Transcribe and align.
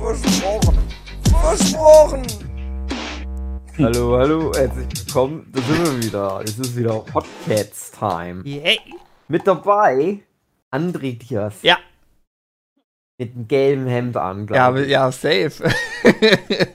Versprochen. 0.00 0.78
Versprochen. 1.42 2.22
Hallo, 3.78 4.16
hallo, 4.18 4.52
herzlich 4.54 4.86
willkommen. 5.06 5.46
Da 5.52 5.60
sind 5.60 5.84
wir 5.84 6.02
wieder. 6.04 6.40
Es 6.44 6.58
ist 6.58 6.76
wieder 6.76 7.00
Podcast-Time. 7.00 8.42
Yay. 8.44 8.78
Mit 9.28 9.46
dabei 9.46 10.20
André 10.72 11.18
Diaz. 11.18 11.56
Ja. 11.62 11.78
Mit 13.18 13.34
einem 13.34 13.48
gelben 13.48 13.86
Hemd 13.86 14.16
an, 14.16 14.40
Ja, 14.40 14.44
glaube 14.46 14.82
ich. 14.82 14.88
ja, 14.90 15.12
safe. 15.12 15.50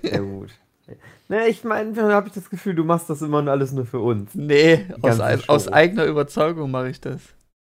Sehr 0.03 0.19
gut. 0.21 0.49
Ne, 1.27 1.47
ich 1.47 1.63
meine, 1.63 2.13
habe 2.13 2.27
ich 2.27 2.33
das 2.33 2.49
Gefühl, 2.51 2.75
du 2.75 2.83
machst 2.83 3.09
das 3.09 3.21
immer 3.23 3.45
alles 3.47 3.71
nur 3.71 3.85
für 3.87 3.99
uns. 3.99 4.35
nee, 4.35 4.85
aus, 5.01 5.19
aus 5.49 5.67
eigener 5.67 6.05
Überzeugung 6.05 6.69
mache 6.69 6.89
ich 6.89 7.01
das. 7.01 7.21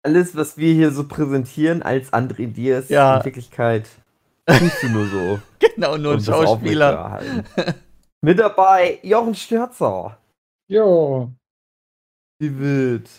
Alles, 0.02 0.36
was 0.36 0.58
wir 0.58 0.73
hier 0.73 0.89
so 0.91 1.08
präsentieren 1.08 1.84
als 1.84 2.12
André 2.12 2.48
Diaz, 2.48 2.89
Ja. 2.89 3.17
in 3.17 3.25
Wirklichkeit 3.25 3.86
tust 4.48 4.84
du 4.84 4.90
nur 4.90 5.08
so. 5.08 5.40
Genau, 5.76 5.98
nur 5.98 6.13
ein 6.13 6.22
Schauspieler. 6.22 7.44
Mit 8.22 8.40
dabei 8.40 8.99
Jochen 9.03 9.36
Stürzer. 9.36 10.17
Jo. 10.70 11.30
Wie 12.39 12.59
wild. 12.59 13.09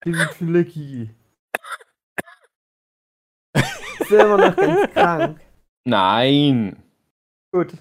David 0.00 0.30
Filecki. 0.30 1.10
Ist 3.98 4.10
er 4.10 4.24
immer 4.24 4.38
noch 4.38 4.56
ganz 4.56 4.92
krank? 4.92 5.40
Nein. 5.84 6.82
Gut. 7.52 7.74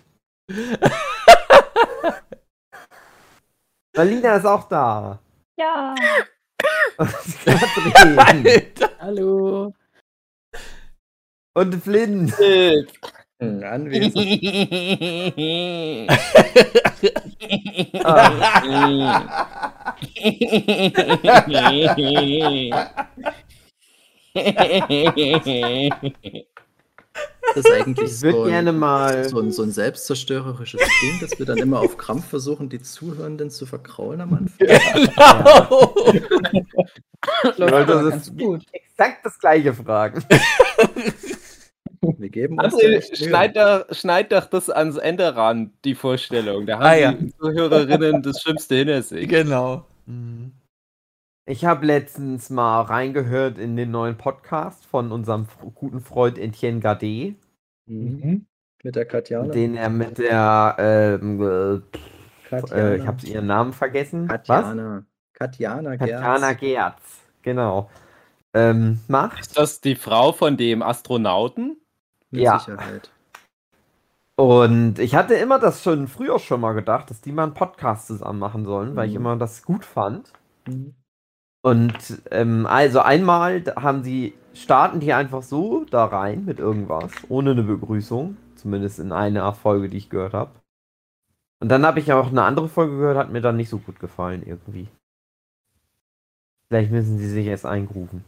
Marlina 3.96 4.36
ist 4.36 4.46
auch 4.46 4.68
da. 4.68 5.20
Ja. 5.58 5.96
Hallo. 9.00 9.74
Und 11.56 11.84
Flynn. 11.84 12.32
Hm, 13.40 13.64
Anwesend. 13.64 14.16
Das 27.54 27.64
ist 27.66 27.72
eigentlich 27.72 28.12
Ich 28.12 28.22
würde 28.22 28.38
so 28.38 28.44
gerne 28.46 28.70
ein, 28.72 28.78
mal. 28.80 29.30
so, 29.30 29.40
ein, 29.40 29.52
so 29.52 29.64
ein 29.64 29.72
selbstzerstörerisches 29.72 30.82
Ding, 31.02 31.20
dass 31.22 31.38
wir 31.40 31.46
dann 31.46 31.58
immer 31.58 31.80
auf 31.80 31.98
Krampf 31.98 32.28
versuchen, 32.28 32.68
die 32.70 32.82
Zuhörenden 32.82 33.50
zu 33.50 33.66
verkraulen 33.66 34.20
am 34.22 34.34
Anfang. 34.34 34.68
Genau. 34.68 35.96
Ich 37.44 37.60
wollte 37.60 38.12
das 38.12 38.32
exakt 38.72 39.26
das 39.26 39.40
gleiche 39.40 39.74
fragen. 39.74 40.24
Wir 42.18 42.30
geben 42.30 42.60
uns 42.60 42.74
André, 42.76 43.16
schneid 43.18 43.56
doch, 43.58 43.86
schneid 43.96 44.32
doch 44.32 44.46
das 44.46 44.70
ans 44.70 44.98
Ende 44.98 45.36
ran, 45.36 45.72
die 45.86 45.96
Vorstellung. 45.96 46.66
Da 46.68 46.76
haben 46.76 46.84
Ah, 46.84 46.96
ja. 46.96 47.14
die 47.14 47.34
Zuhörerinnen 47.38 48.22
das 48.22 48.42
Schlimmste 48.42 48.76
hinter 48.76 49.02
sich. 49.02 49.28
genau. 49.28 49.86
Ich 51.46 51.64
habe 51.66 51.86
letztens 51.86 52.50
mal 52.50 52.82
reingehört 52.82 53.58
in 53.58 53.76
den 53.76 53.92
neuen 53.92 54.18
Podcast 54.18 54.86
von 54.86 55.12
unserem 55.12 55.48
guten 55.76 56.02
Freund 56.02 56.38
Etienne 56.38 56.80
Gade, 56.80 57.36
Mhm. 57.88 58.48
Mit 58.84 58.96
der 58.96 59.06
Katjana. 59.06 59.52
den 59.52 59.76
er 59.76 59.90
mit 59.90 60.18
der, 60.18 60.76
ähm, 60.80 61.40
äh, 61.42 61.82
Katjana. 62.50 62.82
äh, 62.82 62.98
ich 62.98 63.06
habe 63.08 63.26
ihren 63.28 63.46
Namen 63.46 63.74
vergessen. 63.74 64.28
Was? 64.28 64.38
Katjana. 64.48 65.06
Katjana 65.34 65.96
Gerz. 65.98 66.10
Katjana 66.12 66.54
Gerz, 66.54 67.02
genau. 67.44 67.90
Ähm, 68.56 69.02
macht. 69.08 69.40
Ist 69.42 69.58
das 69.58 69.82
die 69.82 69.96
Frau 69.96 70.32
von 70.32 70.58
dem 70.58 70.82
Astronauten? 70.82 71.78
Mit 72.32 72.42
Ja. 72.42 72.58
Sicherheit. 72.58 73.12
Und 74.36 74.98
ich 75.00 75.14
hatte 75.16 75.36
immer 75.36 75.60
das 75.60 75.84
schon 75.84 76.08
früher 76.08 76.40
schon 76.40 76.60
mal 76.62 76.74
gedacht, 76.74 77.10
dass 77.12 77.22
die 77.22 77.32
mal 77.32 77.44
einen 77.44 77.54
Podcast 77.54 78.08
zusammen 78.08 78.40
machen 78.40 78.66
sollen, 78.66 78.96
weil 78.96 79.08
ich 79.08 79.14
Mhm. 79.14 79.20
immer 79.22 79.36
das 79.38 79.62
gut 79.64 79.86
fand. 79.86 80.32
Mhm. 80.68 80.96
Und 81.66 82.22
ähm, 82.30 82.68
also 82.68 83.00
einmal 83.00 83.64
haben 83.76 84.04
sie, 84.04 84.36
starten 84.54 85.00
die 85.00 85.14
einfach 85.14 85.42
so 85.42 85.84
da 85.86 86.06
rein 86.06 86.46
mit 86.46 86.60
irgendwas, 86.60 87.12
ohne 87.28 87.50
eine 87.52 87.64
Begrüßung. 87.64 88.38
Zumindest 88.56 89.00
in 89.00 89.12
einer 89.12 89.52
Folge, 89.52 89.90
die 89.90 89.98
ich 89.98 90.12
gehört 90.12 90.36
habe. 90.36 90.52
Und 91.60 91.70
dann 91.70 91.84
habe 91.84 92.00
ich 92.00 92.14
auch 92.14 92.28
eine 92.28 92.44
andere 92.44 92.70
Folge 92.70 92.98
gehört, 92.98 93.18
hat 93.18 93.32
mir 93.32 93.42
dann 93.42 93.58
nicht 93.58 93.70
so 93.70 93.80
gut 93.80 94.00
gefallen 94.00 94.44
irgendwie. 94.46 94.90
Vielleicht 96.68 96.92
müssen 96.92 97.18
sie 97.18 97.30
sich 97.30 97.48
erst 97.48 97.66
eingrufen. 97.66 98.24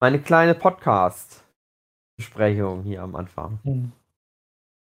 Meine 0.00 0.18
kleine 0.18 0.54
Podcast-Besprechung 0.54 2.84
hier 2.84 3.02
am 3.02 3.16
Anfang. 3.16 3.58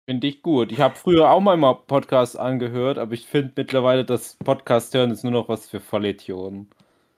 Finde 0.08 0.28
ich 0.28 0.44
gut. 0.44 0.72
Ich 0.72 0.80
habe 0.80 0.94
früher 0.94 1.32
auch 1.32 1.42
mal 1.42 1.58
mal 1.58 1.74
Podcasts 1.74 2.36
angehört, 2.36 3.00
aber 3.00 3.14
ich 3.14 3.26
finde 3.26 3.54
mittlerweile, 3.56 4.06
das 4.06 4.36
Podcast 4.36 4.94
hören 4.94 5.10
ist 5.10 5.24
nur 5.24 5.34
noch 5.34 5.50
was 5.50 5.68
für 5.68 5.80
Vollidioten. 5.80 6.70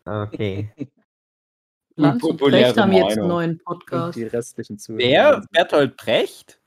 Okay. 0.06 0.72
Lanz 1.96 2.24
und 2.24 2.38
Brecht 2.38 2.78
haben 2.78 2.94
jetzt 2.94 3.18
einen 3.18 3.28
neuen 3.28 3.52
Und 3.52 3.64
Podcast. 3.66 4.18
die 4.18 4.24
restlichen 4.24 4.80
Zuhörer. 4.80 5.00
Wer? 5.04 5.44
Bertolt 5.52 5.98
Brecht? 5.98 6.60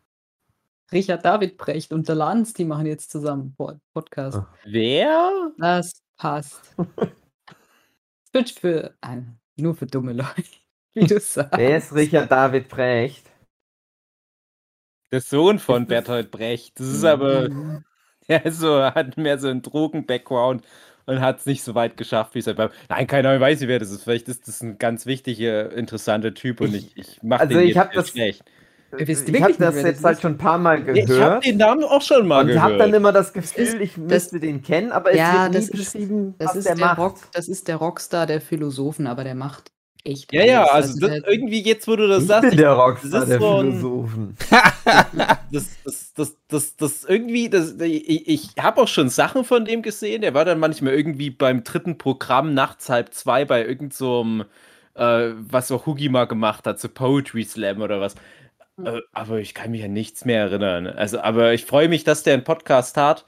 Richard 0.92 1.24
David 1.24 1.56
Brecht 1.56 1.92
und 1.92 2.06
der 2.06 2.14
Lanz, 2.14 2.52
die 2.52 2.64
machen 2.64 2.86
jetzt 2.86 3.10
zusammen 3.10 3.54
Pod- 3.56 3.78
Podcast. 3.92 4.36
Ah. 4.38 4.54
Wer? 4.64 5.50
Das 5.58 6.02
passt. 6.16 6.60
Wird 8.32 8.50
für 8.50 8.94
ein, 9.00 9.40
nur 9.56 9.74
für 9.74 9.86
dumme 9.86 10.12
Leute, 10.12 10.44
wie 10.92 11.06
du 11.06 11.18
sagst. 11.18 11.56
Wer 11.58 11.78
ist 11.78 11.94
Richard 11.94 12.30
David 12.30 12.68
Brecht? 12.68 13.26
Der 15.10 15.20
Sohn 15.20 15.58
von 15.58 15.86
Bertolt 15.86 16.30
Brecht. 16.30 16.78
Das 16.78 16.86
ist 16.88 17.04
aber, 17.04 17.48
Mhm. 17.48 17.84
der 18.28 18.44
ist 18.44 18.58
so, 18.60 18.82
hat 18.82 19.16
mehr 19.16 19.38
so 19.38 19.48
einen 19.48 19.62
Drogen-Background 19.62 20.64
und 21.06 21.20
hat 21.20 21.41
es 21.41 21.47
nicht 21.47 21.62
so 21.62 21.75
weit 21.75 21.97
geschafft, 21.97 22.34
wie 22.34 22.38
es 22.41 22.47
halt 22.47 22.56
beim. 22.56 22.70
Nein, 22.88 23.06
keiner 23.06 23.38
weiß, 23.41 23.60
wer 23.62 23.78
das 23.78 23.91
ist. 23.91 24.04
Vielleicht 24.04 24.28
ist 24.28 24.48
das 24.48 24.60
ein 24.62 24.78
ganz 24.78 25.06
wichtiger, 25.06 25.72
interessanter 25.72 26.34
Typ 26.34 26.60
und 26.60 26.75
ich, 26.75 26.97
ich 26.97 27.22
mache 27.22 27.42
also 27.42 27.59
den 27.59 27.69
ich 27.69 27.75
jetzt 27.75 27.94
das- 27.94 28.09
schlecht. 28.10 28.42
Wisst 28.97 29.26
ich 29.28 29.34
wirklich 29.34 29.43
habe 29.43 29.50
nicht, 29.50 29.60
das 29.60 29.75
wer 29.75 29.82
das 29.82 29.91
jetzt 29.91 30.04
halt 30.04 30.14
ist? 30.19 30.22
schon 30.22 30.32
ein 30.34 30.38
paar 30.38 30.56
Mal 30.56 30.78
Ich 30.82 31.03
habe 31.03 31.06
gehört 31.06 31.44
den 31.44 31.56
Namen 31.56 31.82
auch 31.82 32.00
schon 32.00 32.28
mal 32.28 32.48
und 32.48 32.60
habe 32.60 32.75
gehört. 32.75 32.81
dann 32.81 32.94
immer 32.94 33.10
das 33.12 33.32
Gefühl, 33.32 33.64
ist- 33.64 33.75
ich 33.75 33.91
das- 33.94 33.98
müsste 33.98 34.38
den 34.38 34.62
kennen, 34.62 34.93
aber 34.93 35.10
es 35.10 35.16
Ja, 35.19 35.32
wird 35.43 35.48
nie 35.50 35.56
das 35.56 35.64
ist- 35.69 35.72
beschrieben, 35.93 36.34
Das 36.38 36.50
was 36.50 36.56
ist 36.56 36.69
der 36.69 36.76
der, 36.76 36.87
macht. 36.87 36.98
Rock, 36.98 37.19
das 37.32 37.48
ist 37.48 37.66
der 37.66 37.75
Rockstar 37.76 38.26
der 38.26 38.41
Philosophen, 38.41 39.09
aber 39.09 39.25
der 39.25 39.34
macht 39.34 39.72
echt 40.04 40.32
ja, 40.32 40.44
ja, 40.44 40.65
alles. 40.65 40.94
also 40.97 41.06
das, 41.09 41.22
irgendwie 41.26 41.62
jetzt, 41.62 41.88
wo 41.88 41.97
du 41.97 42.06
das 42.06 42.22
Ich 42.22 42.28
sagst, 42.28 42.50
bin 42.50 42.59
der 42.59 42.70
das 42.70 42.78
Rockstar 42.78 43.22
ist 43.22 43.28
der 43.28 43.38
so 43.41 43.56
ein- 43.59 43.72
Philosophen. 43.72 44.37
das, 45.53 45.70
das, 45.84 46.12
das, 46.15 46.37
das, 46.48 46.76
das 46.76 47.04
irgendwie, 47.04 47.48
das, 47.48 47.75
ich, 47.81 48.28
ich 48.28 48.48
habe 48.60 48.82
auch 48.82 48.88
schon 48.88 49.09
Sachen 49.09 49.44
von 49.44 49.64
dem 49.64 49.82
gesehen. 49.82 50.20
Der 50.22 50.34
war 50.34 50.44
dann 50.44 50.59
manchmal 50.59 50.94
irgendwie 50.94 51.31
beim 51.31 51.64
dritten 51.64 51.98
Programm 51.98 52.54
nachts 52.54 52.88
halb 52.88 53.12
zwei 53.14 53.44
bei 53.44 53.64
irgend 53.64 53.94
so 53.94 54.44
äh, 54.94 55.31
was 55.37 55.70
auch 55.72 55.87
Hugi 55.87 56.09
mal 56.09 56.26
gemacht 56.26 56.66
hat, 56.66 56.81
so 56.81 56.88
Poetry 56.88 57.44
Slam 57.44 57.81
oder 57.82 58.00
was. 58.00 58.14
Äh, 58.84 59.00
aber 59.12 59.38
ich 59.41 59.54
kann 59.54 59.70
mich 59.70 59.84
an 59.84 59.93
nichts 59.93 60.25
mehr 60.25 60.41
erinnern. 60.43 60.87
Also, 60.87 61.20
aber 61.20 61.53
ich 61.54 61.64
freue 61.64 61.88
mich, 61.88 62.04
dass 62.04 62.23
der 62.23 62.34
einen 62.34 62.44
Podcast 62.44 62.96
hat. 62.96 63.25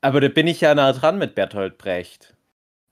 Aber 0.00 0.20
da 0.20 0.28
bin 0.28 0.46
ich 0.46 0.60
ja 0.60 0.74
nah 0.74 0.92
dran 0.92 1.18
mit 1.18 1.34
Bertolt 1.34 1.78
Brecht. 1.78 2.33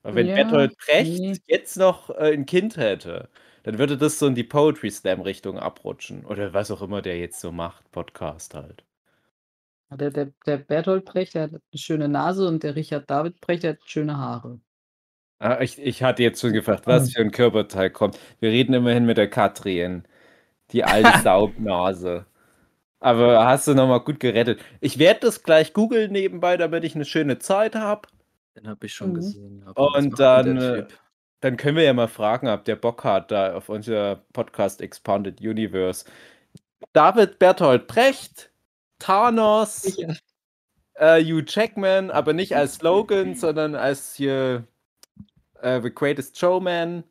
Wenn 0.02 0.26
Ja, 0.26 0.34
Bertolt 0.34 0.76
Brecht 0.78 1.42
jetzt 1.46 1.76
noch 1.76 2.10
äh, 2.10 2.32
ein 2.32 2.46
Kind 2.46 2.76
hätte, 2.76 3.28
dann 3.62 3.78
würde 3.78 3.96
das 3.96 4.18
so 4.18 4.26
in 4.26 4.34
die 4.34 4.44
Poetry 4.44 4.90
Slam 4.90 5.20
Richtung 5.20 5.58
abrutschen. 5.58 6.26
Oder 6.26 6.52
was 6.52 6.70
auch 6.70 6.82
immer 6.82 7.02
der 7.02 7.18
jetzt 7.18 7.40
so 7.40 7.52
macht, 7.52 7.90
Podcast 7.92 8.54
halt. 8.54 8.84
Der, 9.90 10.10
der, 10.10 10.32
der 10.46 10.56
Bertolt 10.56 11.04
Brecht, 11.04 11.34
der 11.34 11.42
hat 11.42 11.50
eine 11.50 11.60
schöne 11.74 12.08
Nase 12.08 12.48
und 12.48 12.62
der 12.62 12.76
Richard 12.76 13.10
David 13.10 13.40
Brecht, 13.40 13.62
der 13.62 13.72
hat 13.72 13.80
schöne 13.84 14.16
Haare. 14.16 14.58
Ah, 15.38 15.60
ich, 15.60 15.78
ich 15.78 16.02
hatte 16.02 16.22
jetzt 16.22 16.40
schon 16.40 16.52
gefragt, 16.52 16.86
was 16.86 17.12
für 17.12 17.20
ein 17.20 17.32
Körperteil 17.32 17.90
kommt. 17.90 18.18
Wir 18.40 18.50
reden 18.50 18.74
immerhin 18.74 19.04
mit 19.04 19.18
der 19.18 19.28
Katrin. 19.28 20.04
Die 20.72 20.84
alte 20.84 21.18
Saubnase. 21.22 22.26
Aber 23.00 23.46
hast 23.46 23.66
du 23.68 23.74
nochmal 23.74 24.00
gut 24.00 24.20
gerettet. 24.20 24.60
Ich 24.80 24.98
werde 24.98 25.20
das 25.22 25.42
gleich 25.42 25.72
googeln 25.72 26.12
nebenbei, 26.12 26.56
damit 26.56 26.84
ich 26.84 26.94
eine 26.94 27.04
schöne 27.04 27.38
Zeit 27.40 27.74
habe. 27.74 28.08
Den 28.56 28.68
habe 28.68 28.86
ich 28.86 28.94
schon 28.94 29.10
Mhm. 29.10 29.14
gesehen. 29.14 29.62
Und 29.74 30.18
dann, 30.18 30.56
äh? 30.56 30.86
Dann 31.40 31.56
können 31.56 31.76
wir 31.76 31.82
ja 31.84 31.92
mal 31.92 32.06
fragen, 32.08 32.48
ob 32.48 32.64
der 32.64 32.76
Bock 32.76 33.02
hat, 33.02 33.30
da 33.32 33.54
auf 33.54 33.68
unser 33.68 34.22
Podcast 34.32 34.80
Expanded 34.80 35.40
Universe. 35.40 36.04
David 36.92 37.38
Berthold 37.38 37.86
Brecht 37.88 38.50
Thanos, 39.00 39.96
Ja. 39.96 40.14
äh, 40.94 41.24
Hugh 41.24 41.42
Jackman, 41.46 42.10
aber 42.12 42.32
nicht 42.32 42.54
als 42.56 42.74
Slogan, 42.74 43.34
sondern 43.34 43.74
als 43.74 44.14
hier 44.14 44.64
äh, 45.60 45.80
The 45.80 45.92
Greatest 45.92 46.38
Showman. 46.38 47.02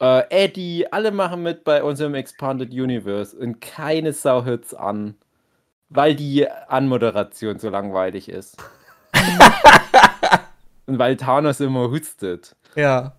Äh, 0.00 0.24
Eddie, 0.44 0.90
alle 0.92 1.10
machen 1.12 1.42
mit 1.42 1.62
bei 1.64 1.82
unserem 1.82 2.14
Expanded 2.14 2.70
Universe 2.72 3.36
und 3.36 3.60
keine 3.60 4.12
Sau 4.12 4.44
hört's 4.44 4.74
an, 4.74 5.16
weil 5.88 6.14
die 6.16 6.50
Anmoderation 6.50 7.58
so 7.60 7.70
langweilig 7.70 8.28
ist. 8.28 8.56
und 10.86 10.98
weil 10.98 11.16
Thanos 11.16 11.60
immer 11.60 11.90
hustet. 11.90 12.56
Ja. 12.74 13.12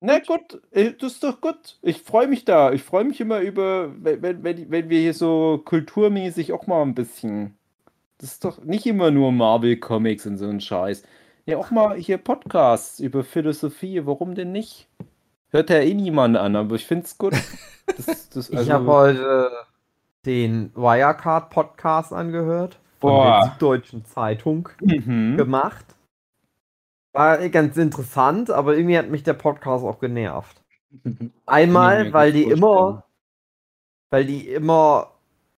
Na 0.00 0.18
gut, 0.18 0.60
äh, 0.72 0.92
das 0.94 1.12
ist 1.12 1.24
doch 1.24 1.40
gut. 1.40 1.78
Ich 1.82 2.02
freue 2.02 2.26
mich 2.26 2.44
da. 2.44 2.72
Ich 2.72 2.82
freue 2.82 3.04
mich 3.04 3.20
immer 3.20 3.38
über, 3.40 3.90
wenn, 4.02 4.42
wenn, 4.42 4.70
wenn 4.70 4.88
wir 4.90 5.00
hier 5.00 5.14
so 5.14 5.62
kulturmäßig 5.64 6.52
auch 6.52 6.66
mal 6.66 6.82
ein 6.82 6.94
bisschen. 6.94 7.56
Das 8.18 8.32
ist 8.32 8.44
doch 8.44 8.62
nicht 8.64 8.86
immer 8.86 9.10
nur 9.10 9.30
Marvel 9.32 9.76
Comics 9.76 10.26
und 10.26 10.38
so 10.38 10.48
ein 10.48 10.60
Scheiß. 10.60 11.02
Ja, 11.46 11.58
auch 11.58 11.70
mal 11.70 11.96
hier 11.96 12.18
Podcasts 12.18 13.00
über 13.00 13.22
Philosophie. 13.24 14.04
Warum 14.06 14.34
denn 14.34 14.52
nicht? 14.52 14.88
Hört 15.50 15.70
ja 15.70 15.78
eh 15.80 15.94
niemand 15.94 16.36
an, 16.36 16.56
aber 16.56 16.74
ich 16.76 16.86
finde 16.86 17.04
es 17.06 17.16
gut. 17.18 17.34
Das, 17.96 18.28
das, 18.30 18.48
Ich 18.48 18.56
also- 18.56 18.72
habe 18.72 18.86
heute 18.86 19.50
den 20.24 20.70
Wirecard-Podcast 20.76 22.12
angehört 22.12 22.78
von 23.00 23.10
Boah. 23.10 23.40
der 23.42 23.52
Süddeutschen 23.52 24.04
Zeitung 24.04 24.68
Mhm. 24.80 25.36
gemacht. 25.36 25.84
War 27.12 27.48
ganz 27.50 27.76
interessant, 27.76 28.50
aber 28.50 28.76
irgendwie 28.76 28.96
hat 28.98 29.08
mich 29.10 29.22
der 29.22 29.34
Podcast 29.34 29.84
auch 29.84 29.98
genervt. 30.00 30.62
Einmal, 31.46 32.12
weil 32.12 32.32
die 32.32 32.44
immer, 32.44 33.04
weil 34.10 34.24
die 34.24 34.48
immer, 34.48 35.10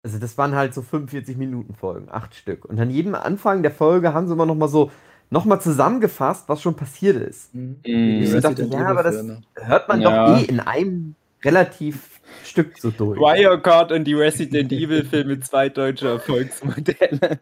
also 0.03 0.17
das 0.19 0.37
waren 0.37 0.55
halt 0.55 0.73
so 0.73 0.81
45 0.81 1.37
Minuten 1.37 1.73
Folgen, 1.73 2.07
acht 2.09 2.35
Stück. 2.35 2.65
Und 2.65 2.79
an 2.79 2.89
jedem 2.89 3.15
Anfang 3.15 3.61
der 3.61 3.71
Folge 3.71 4.13
haben 4.13 4.27
sie 4.27 4.33
immer 4.33 4.45
noch 4.45 4.55
mal 4.55 4.67
so, 4.67 4.91
noch 5.29 5.45
mal 5.45 5.59
zusammengefasst, 5.59 6.47
was 6.47 6.61
schon 6.61 6.75
passiert 6.75 7.17
ist. 7.17 7.53
Mhm. 7.55 7.77
Mhm. 7.85 8.21
Ich 8.23 8.31
dachte, 8.31 8.49
Resident 8.63 8.73
ja, 8.73 8.87
aber 8.87 9.03
das 9.03 9.15
Filme. 9.15 9.41
hört 9.55 9.87
man 9.87 10.01
Ja. 10.01 10.27
doch 10.27 10.39
eh 10.41 10.45
in 10.45 10.59
einem 10.59 11.15
relativ 11.43 12.21
Stück 12.43 12.77
so 12.77 12.91
durch. 12.91 13.19
Wirecard 13.19 13.91
und 13.91 14.03
die 14.05 14.13
Resident 14.13 14.71
Evil 14.71 15.05
Filme, 15.05 15.39
zwei 15.39 15.69
deutsche 15.69 16.09
Erfolgsmodelle. 16.09 17.39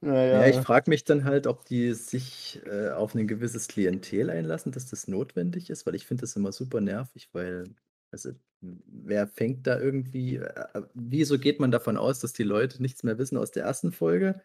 Naja. 0.00 0.42
Ja, 0.42 0.46
ich 0.46 0.64
frage 0.64 0.90
mich 0.90 1.04
dann 1.04 1.24
halt, 1.24 1.46
ob 1.46 1.64
die 1.64 1.92
sich 1.94 2.60
äh, 2.66 2.90
auf 2.90 3.14
ein 3.14 3.26
gewisses 3.26 3.66
Klientel 3.68 4.30
einlassen, 4.30 4.70
dass 4.72 4.86
das 4.86 5.08
notwendig 5.08 5.70
ist, 5.70 5.86
weil 5.86 5.94
ich 5.96 6.06
finde 6.06 6.20
das 6.22 6.36
immer 6.36 6.52
super 6.52 6.80
nervig, 6.80 7.28
weil, 7.32 7.64
also, 8.12 8.30
wer 8.60 9.26
fängt 9.26 9.66
da 9.66 9.78
irgendwie, 9.78 10.36
äh, 10.36 10.64
äh, 10.74 10.82
wieso 10.94 11.38
geht 11.38 11.58
man 11.58 11.72
davon 11.72 11.96
aus, 11.96 12.20
dass 12.20 12.32
die 12.32 12.44
Leute 12.44 12.80
nichts 12.80 13.02
mehr 13.02 13.18
wissen 13.18 13.36
aus 13.36 13.50
der 13.50 13.64
ersten 13.64 13.90
Folge? 13.90 14.40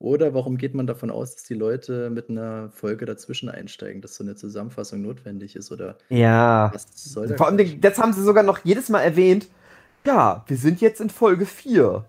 Oder 0.00 0.32
warum 0.34 0.58
geht 0.58 0.74
man 0.74 0.86
davon 0.86 1.10
aus, 1.10 1.34
dass 1.34 1.44
die 1.44 1.54
Leute 1.54 2.10
mit 2.10 2.30
einer 2.30 2.70
Folge 2.70 3.04
dazwischen 3.04 3.48
einsteigen, 3.48 4.00
dass 4.00 4.14
so 4.14 4.22
eine 4.22 4.36
Zusammenfassung 4.36 5.02
notwendig 5.02 5.56
ist? 5.56 5.72
Oder 5.72 5.98
Ja. 6.10 6.70
was 6.72 6.86
soll 6.94 7.36
Vor 7.36 7.48
allem, 7.48 7.80
das 7.80 7.98
haben 7.98 8.12
sie 8.12 8.22
sogar 8.22 8.44
noch 8.44 8.64
jedes 8.64 8.90
Mal 8.90 9.00
erwähnt. 9.00 9.48
Ja, 10.06 10.44
wir 10.46 10.56
sind 10.56 10.80
jetzt 10.80 11.00
in 11.00 11.10
Folge 11.10 11.46
4. 11.46 12.04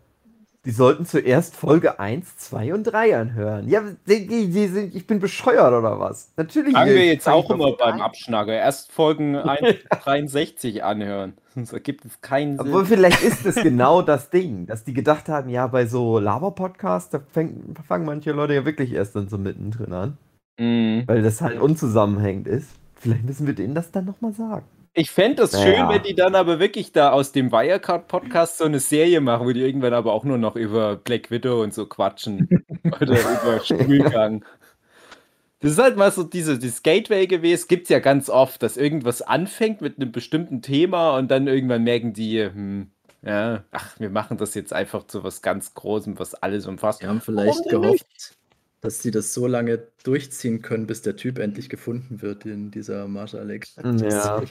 Die 0.65 0.71
sollten 0.71 1.06
zuerst 1.06 1.56
Folge 1.56 2.00
1, 2.01 2.35
2 2.38 2.73
und 2.73 2.83
3 2.83 3.17
anhören. 3.17 3.69
Ja, 3.69 3.81
die, 4.06 4.27
die, 4.27 4.67
sind, 4.67 4.94
ich 4.94 5.07
bin 5.07 5.19
bescheuert 5.19 5.71
oder 5.73 6.00
was? 6.01 6.33
Natürlich. 6.35 6.73
Sagen 6.73 6.89
wir 6.91 7.06
jetzt 7.06 7.29
auch 7.29 7.50
immer 7.50 7.77
beim 7.77 7.94
1. 7.94 8.01
Abschnacker. 8.01 8.51
Erst 8.53 8.91
Folgen 8.91 9.38
163 9.38 10.83
anhören. 10.83 11.33
Sonst 11.56 11.71
ergibt 11.73 12.03
es 12.06 12.19
keinen 12.21 12.59
Aber 12.59 12.79
Sinn. 12.79 12.97
vielleicht 12.97 13.23
ist 13.23 13.45
es 13.45 13.56
genau 13.56 14.01
das 14.01 14.29
Ding, 14.29 14.67
dass 14.67 14.83
die 14.83 14.94
gedacht 14.94 15.29
haben, 15.29 15.50
ja, 15.50 15.65
bei 15.67 15.85
so 15.85 16.19
Lava-Podcasts, 16.19 17.09
da 17.09 17.21
fängt, 17.31 17.79
fangen 17.88 18.06
manche 18.06 18.31
Leute 18.33 18.53
ja 18.53 18.65
wirklich 18.65 18.91
erst 18.94 19.15
dann 19.15 19.29
so 19.29 19.38
mittendrin 19.38 19.94
an, 19.94 20.17
Mhm. 20.59 21.03
weil 21.07 21.21
das 21.21 21.39
halt 21.41 21.59
unzusammenhängend 21.61 22.47
ist. 22.47 22.69
Vielleicht 22.95 23.23
müssen 23.23 23.47
wir 23.47 23.56
denen 23.56 23.75
das 23.75 23.91
dann 23.91 24.03
nochmal 24.06 24.33
sagen. 24.33 24.65
Ich 24.94 25.12
fände 25.12 25.44
es 25.44 25.51
schön, 25.51 25.88
wenn 25.88 26.03
die 26.03 26.15
dann 26.15 26.36
aber 26.36 26.59
wirklich 26.59 26.91
da 26.91 27.12
aus 27.12 27.31
dem 27.31 27.51
Wirecard-Podcast 27.51 28.57
so 28.57 28.65
eine 28.65 28.80
Serie 28.80 29.21
machen, 29.21 29.47
wo 29.47 29.51
die 29.51 29.62
irgendwann 29.62 29.94
aber 29.94 30.13
auch 30.13 30.24
nur 30.24 30.38
noch 30.38 30.56
über 30.56 30.95
Black 30.95 31.31
Widow 31.31 31.62
und 31.62 31.74
so 31.74 31.86
quatschen. 31.86 32.65
Oder 33.01 33.19
über 33.19 33.59
Stuhlgang. 33.63 34.44
Das 35.59 35.71
ist 35.74 35.80
halt 35.80 35.97
mal 35.97 36.12
so 36.12 36.24
diese, 36.24 36.57
dieses 36.57 36.83
Gateway 36.83 37.27
gewesen. 37.27 37.68
Gibt 37.68 37.83
es 37.83 37.89
ja 37.89 38.00
ganz 38.00 38.30
oft, 38.30 38.63
dass 38.63 38.77
irgendwas 38.77 39.21
anfängt 39.21 39.81
mit 39.81 39.97
einem 39.97 40.12
bestimmten 40.12 40.62
Thema 40.62 41.18
und 41.18 41.30
dann 41.30 41.47
irgendwann 41.47 41.83
merken 41.83 42.13
die, 42.13 42.44
hm, 42.44 42.92
ja, 43.21 43.65
ach, 43.71 44.00
wir 44.00 44.09
machen 44.09 44.38
das 44.38 44.53
jetzt 44.56 44.71
einfach 44.71 45.06
zu 45.06 45.24
was 45.24 45.42
ganz 45.42 45.74
Großem, 45.74 46.18
was 46.18 46.33
alles 46.33 46.65
umfasst. 46.65 47.01
Die 47.01 47.07
haben 47.07 47.21
vielleicht 47.21 47.65
denn 47.65 47.81
gehofft, 47.81 48.38
dass 48.81 49.02
sie 49.02 49.12
das 49.12 49.34
so 49.34 49.46
lange 49.48 49.80
durchziehen 50.04 50.62
können, 50.62 50.88
bis 50.88 51.02
der 51.02 51.16
Typ 51.16 51.40
endlich 51.40 51.70
gefunden 51.70 52.22
wird 52.22 52.46
in 52.46 52.72
dieser 52.72 53.08
Marshall 53.08 53.42
Alex. 53.42 53.76
Ja. 54.02 54.42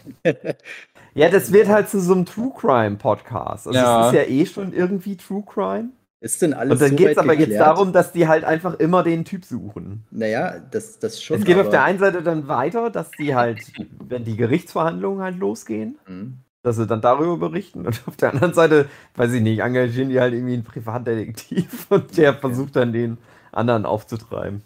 Ja, 1.15 1.29
das 1.31 1.53
wird 1.53 1.69
halt 1.69 1.89
zu 1.89 2.01
so 2.01 2.13
einem 2.15 2.27
True 2.27 2.53
Crime 2.57 2.97
Podcast. 2.97 3.67
Also 3.67 3.79
Ja. 3.79 4.09
es 4.09 4.15
ist 4.15 4.19
ja 4.19 4.27
eh 4.29 4.47
schon 4.47 4.73
irgendwie 4.73 5.17
True 5.17 5.43
Crime. 5.47 5.91
Ist 6.21 6.43
denn 6.43 6.53
alles 6.53 6.73
Und 6.73 6.81
dann 6.83 6.91
so 6.91 6.97
geht 6.97 7.09
es 7.13 7.19
aber 7.19 7.33
jetzt 7.35 7.41
geklärt? 7.51 7.61
darum, 7.67 7.93
dass 7.93 8.13
die 8.13 8.27
halt 8.27 8.43
einfach 8.45 8.75
immer 8.75 9.05
den 9.05 9.25
Typ 9.25 9.45
suchen. 9.45 10.05
Naja, 10.11 10.59
das, 10.59 10.99
das 10.99 11.23
schon. 11.23 11.39
es 11.39 11.45
geht 11.45 11.57
auf 11.59 11.69
der 11.71 11.85
einen 11.85 12.01
Seite 12.01 12.23
dann 12.23 12.49
weiter, 12.49 12.91
dass 12.91 13.11
die 13.13 13.35
halt, 13.37 13.61
wenn 14.09 14.25
die 14.25 14.37
Gerichtsverhandlungen 14.37 15.23
halt 15.23 15.39
losgehen, 15.39 15.97
Hm. 16.07 16.39
dass 16.63 16.77
sie 16.77 16.87
dann 16.89 17.01
darüber 17.01 17.37
berichten. 17.37 17.87
Und 17.87 18.03
auf 18.07 18.17
der 18.17 18.33
anderen 18.35 18.53
Seite, 18.53 18.89
weiß 19.15 19.33
ich 19.33 19.43
nicht, 19.43 19.61
engagieren 19.61 20.09
die 20.09 20.19
halt 20.21 20.35
irgendwie 20.35 20.55
einen 20.55 20.65
Privatdetektiv 20.65 21.87
und 21.91 22.17
der 22.17 22.35
versucht 22.35 22.75
dann 22.77 22.93
den 22.93 23.19
anderen 23.53 23.87
aufzutreiben. 23.87 24.63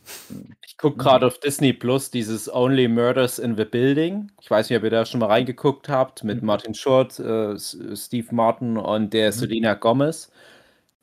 Ich 0.65 0.77
gucke 0.79 0.97
gerade 0.97 1.27
auf 1.27 1.39
Disney 1.39 1.73
Plus 1.73 2.11
dieses 2.11 2.53
Only 2.53 2.89
Murders 2.89 3.39
in 3.39 3.57
the 3.57 3.65
Building. 3.65 4.31
Ich 4.41 4.51
weiß 4.51 4.71
nicht, 4.71 4.79
ob 4.79 4.85
ihr 4.85 4.91
da 4.91 5.05
schon 5.05 5.21
mal 5.21 5.27
reingeguckt 5.27 5.89
habt, 5.89 6.25
mit 6.25 6.43
Mhm. 6.43 6.47
Martin 6.47 6.75
Short, 6.75 7.19
äh, 7.19 7.59
Steve 7.59 8.29
Martin 8.35 8.77
und 8.79 9.13
der 9.13 9.33
Mhm. 9.33 9.33
Selena 9.33 9.75
Gomez. 9.75 10.31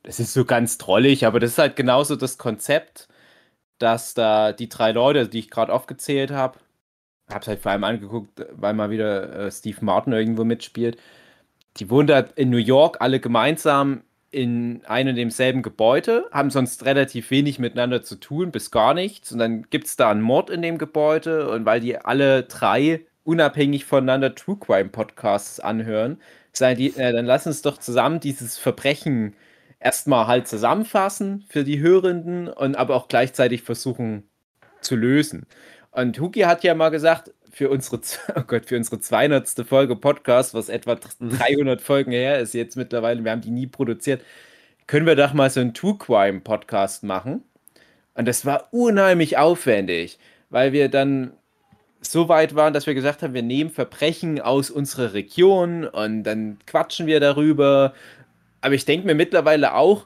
Das 0.04 0.20
ist 0.20 0.34
so 0.34 0.46
ganz 0.46 0.78
trollig, 0.78 1.26
aber 1.26 1.40
das 1.40 1.52
ist 1.54 1.58
halt 1.60 1.76
genauso 1.76 2.16
das 2.16 2.38
Konzept, 2.38 3.10
dass 3.80 4.14
da 4.16 4.54
die 4.54 4.70
drei 4.70 4.92
Leute, 4.94 5.28
die 5.30 5.40
ich 5.40 5.50
gerade 5.52 5.74
aufgezählt 5.74 6.32
habe, 6.32 6.60
habe 7.30 7.42
es 7.42 7.48
halt 7.48 7.62
vor 7.62 7.72
allem 7.74 7.84
angeguckt, 7.86 8.46
weil 8.54 8.74
mal 8.76 8.92
wieder 8.92 9.48
äh, 9.48 9.52
Steve 9.52 9.78
Martin 9.82 10.14
irgendwo 10.14 10.44
mitspielt. 10.46 10.98
Die 11.78 11.90
wohnen 11.90 12.08
da 12.08 12.20
in 12.22 12.50
New 12.50 12.58
York 12.58 12.98
alle 13.02 13.20
gemeinsam 13.20 14.04
in 14.32 14.82
einem 14.86 15.10
und 15.10 15.16
demselben 15.16 15.62
Gebäude, 15.62 16.26
haben 16.32 16.52
sonst 16.52 16.86
relativ 16.86 17.32
wenig 17.32 17.60
miteinander 17.60 18.04
zu 18.04 18.16
tun, 18.16 18.52
bis 18.52 18.72
gar 18.72 18.94
nichts. 18.94 19.32
Und 19.32 19.40
dann 19.40 19.64
gibt 19.70 19.88
es 19.88 19.96
da 19.96 20.12
einen 20.12 20.22
Mord 20.22 20.50
in 20.50 20.62
dem 20.62 20.78
Gebäude. 20.78 21.50
Und 21.50 21.66
weil 21.66 21.80
die 21.80 21.98
alle 21.98 22.44
drei 22.44 23.06
unabhängig 23.24 23.86
voneinander 23.86 24.36
True 24.36 24.58
Crime 24.60 24.90
Podcasts 24.90 25.60
anhören, 25.60 26.20
die, 26.60 26.96
äh, 26.98 27.14
dann 27.14 27.26
lass 27.26 27.48
uns 27.48 27.62
doch 27.62 27.78
zusammen 27.78 28.20
dieses 28.20 28.58
Verbrechen 28.58 29.36
erstmal 29.80 30.28
halt 30.28 30.48
zusammenfassen 30.48 31.46
für 31.50 31.64
die 31.64 31.80
Hörenden 31.80 32.48
und 32.48 32.76
aber 32.76 32.96
auch 32.96 33.08
gleichzeitig 33.08 33.64
versuchen 33.64 34.30
zu 34.82 34.96
lösen. 34.96 35.46
Und 35.92 36.20
Huki 36.20 36.42
hat 36.42 36.64
ja 36.64 36.76
mal 36.76 36.90
gesagt, 36.90 37.34
für 37.60 37.70
unsere, 37.70 38.00
oh 38.36 38.44
Gott, 38.48 38.68
für 38.68 38.78
unsere 38.78 39.02
200. 39.02 39.68
Folge 39.68 39.98
Podcast, 39.98 40.54
was 40.54 40.70
etwa 40.70 40.96
300 40.96 41.82
Folgen 41.82 42.14
her 42.14 42.40
ist 42.40 42.54
jetzt 42.54 42.78
mittlerweile, 42.78 43.22
wir 43.22 43.32
haben 43.32 43.42
die 43.42 43.52
nie 43.52 43.68
produziert, 43.68 44.22
können 44.88 45.06
wir 45.06 45.18
doch 45.18 45.34
mal 45.34 45.50
so 45.50 45.60
einen 45.60 45.74
True 45.74 45.98
Crime 45.98 46.40
Podcast 46.40 47.04
machen. 47.04 47.44
Und 48.14 48.30
das 48.30 48.46
war 48.46 48.70
unheimlich 48.72 49.38
aufwendig, 49.38 50.20
weil 50.50 50.72
wir 50.72 50.88
dann 50.88 51.34
so 52.00 52.30
weit 52.30 52.56
waren, 52.56 52.74
dass 52.74 52.88
wir 52.88 52.94
gesagt 52.94 53.24
haben, 53.24 53.34
wir 53.34 53.44
nehmen 53.44 53.72
Verbrechen 53.72 54.40
aus 54.40 54.72
unserer 54.72 55.14
Region 55.14 55.86
und 55.86 56.24
dann 56.24 56.60
quatschen 56.66 57.08
wir 57.08 57.20
darüber. 57.20 57.94
Aber 58.62 58.74
ich 58.74 58.86
denke 58.86 59.06
mir 59.06 59.16
mittlerweile 59.16 59.74
auch, 59.74 60.06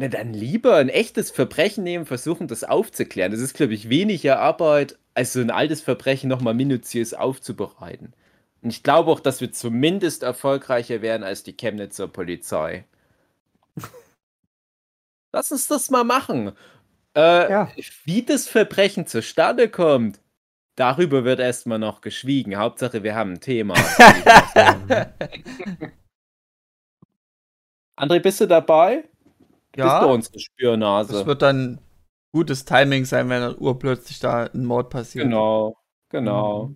na 0.00 0.08
dann 0.08 0.32
lieber 0.32 0.76
ein 0.76 0.88
echtes 0.88 1.30
Verbrechen 1.30 1.84
nehmen, 1.84 2.06
versuchen 2.06 2.48
das 2.48 2.64
aufzuklären. 2.64 3.32
Das 3.32 3.40
ist, 3.42 3.52
glaube 3.52 3.74
ich, 3.74 3.90
weniger 3.90 4.38
Arbeit, 4.38 4.98
als 5.12 5.34
so 5.34 5.40
ein 5.40 5.50
altes 5.50 5.82
Verbrechen 5.82 6.30
nochmal 6.30 6.54
minutiös 6.54 7.12
aufzubereiten. 7.12 8.14
Und 8.62 8.70
ich 8.70 8.82
glaube 8.82 9.10
auch, 9.10 9.20
dass 9.20 9.42
wir 9.42 9.52
zumindest 9.52 10.22
erfolgreicher 10.22 11.02
werden 11.02 11.22
als 11.22 11.42
die 11.42 11.54
Chemnitzer 11.54 12.08
Polizei. 12.08 12.86
Lass 15.34 15.52
uns 15.52 15.66
das 15.66 15.90
mal 15.90 16.04
machen. 16.04 16.52
Äh, 17.14 17.50
Ja. 17.50 17.70
Wie 18.04 18.22
das 18.22 18.48
Verbrechen 18.48 19.06
zustande 19.06 19.68
kommt, 19.68 20.18
darüber 20.76 21.24
wird 21.24 21.40
erstmal 21.40 21.78
noch 21.78 22.00
geschwiegen. 22.00 22.56
Hauptsache, 22.56 23.02
wir 23.02 23.14
haben 23.14 23.32
ein 23.34 23.40
Thema. 23.42 23.74
André, 27.98 28.20
bist 28.20 28.40
du 28.40 28.46
dabei? 28.46 29.04
Bist 29.72 29.84
du 29.84 29.86
Ja, 29.86 30.04
unsere 30.06 30.38
Spürnase? 30.40 31.12
das 31.12 31.26
wird 31.26 31.42
dann 31.42 31.80
gutes 32.32 32.64
Timing 32.64 33.04
sein, 33.04 33.28
wenn 33.28 33.40
dann 33.40 33.56
urplötzlich 33.58 34.18
da 34.20 34.44
ein 34.46 34.64
Mord 34.64 34.90
passiert. 34.90 35.24
Genau, 35.24 35.76
genau. 36.08 36.72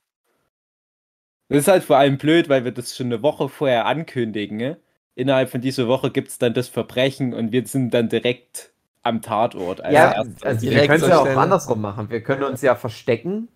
Das 1.49 1.59
ist 1.61 1.69
halt 1.69 1.85
vor 1.85 1.97
allem 1.99 2.19
blöd, 2.19 2.49
weil 2.49 2.65
wir 2.65 2.73
das 2.73 2.97
schon 2.97 3.07
eine 3.07 3.23
Woche 3.23 3.49
vorher 3.49 3.87
ankündigen. 3.87 4.57
Ne? 4.57 4.81
innerhalb 5.17 5.49
von 5.51 5.61
dieser 5.61 5.87
Woche 5.87 6.11
gibt 6.11 6.29
es 6.29 6.39
dann 6.39 6.55
das 6.55 6.69
Verbrechen 6.69 7.35
und 7.35 7.53
wir 7.53 7.65
sind 7.69 7.95
dann 7.95 8.09
direkt 8.09 8.73
am 9.03 9.23
Tatort. 9.23 9.81
als 9.81 9.95
Ja, 9.95 10.13
erstes. 10.13 10.43
also 10.43 10.63
wir 10.63 10.71
direkt 10.71 10.89
können 10.89 11.03
es 11.05 11.09
ja 11.09 11.19
auch 11.21 11.27
andersrum 11.27 11.81
machen. 11.81 12.11
Wir 12.11 12.21
können 12.23 12.43
uns 12.43 12.63
ja 12.63 12.75
verstecken 12.75 13.49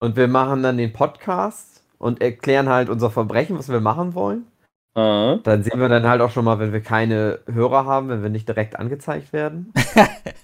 und 0.00 0.16
wir 0.16 0.28
machen 0.28 0.62
dann 0.62 0.78
den 0.78 0.92
Podcast 0.92 1.84
und 1.98 2.22
erklären 2.22 2.68
halt 2.68 2.88
unser 2.88 3.10
Verbrechen, 3.10 3.58
was 3.58 3.68
wir 3.68 3.80
machen 3.80 4.14
wollen. 4.14 4.46
Ah. 4.96 5.38
Dann 5.42 5.62
sehen 5.62 5.78
wir 5.78 5.90
dann 5.90 6.08
halt 6.08 6.22
auch 6.22 6.30
schon 6.30 6.46
mal, 6.46 6.58
wenn 6.58 6.72
wir 6.72 6.80
keine 6.80 7.40
Hörer 7.52 7.84
haben, 7.84 8.08
wenn 8.08 8.22
wir 8.22 8.30
nicht 8.30 8.48
direkt 8.48 8.78
angezeigt 8.78 9.32
werden. 9.32 9.72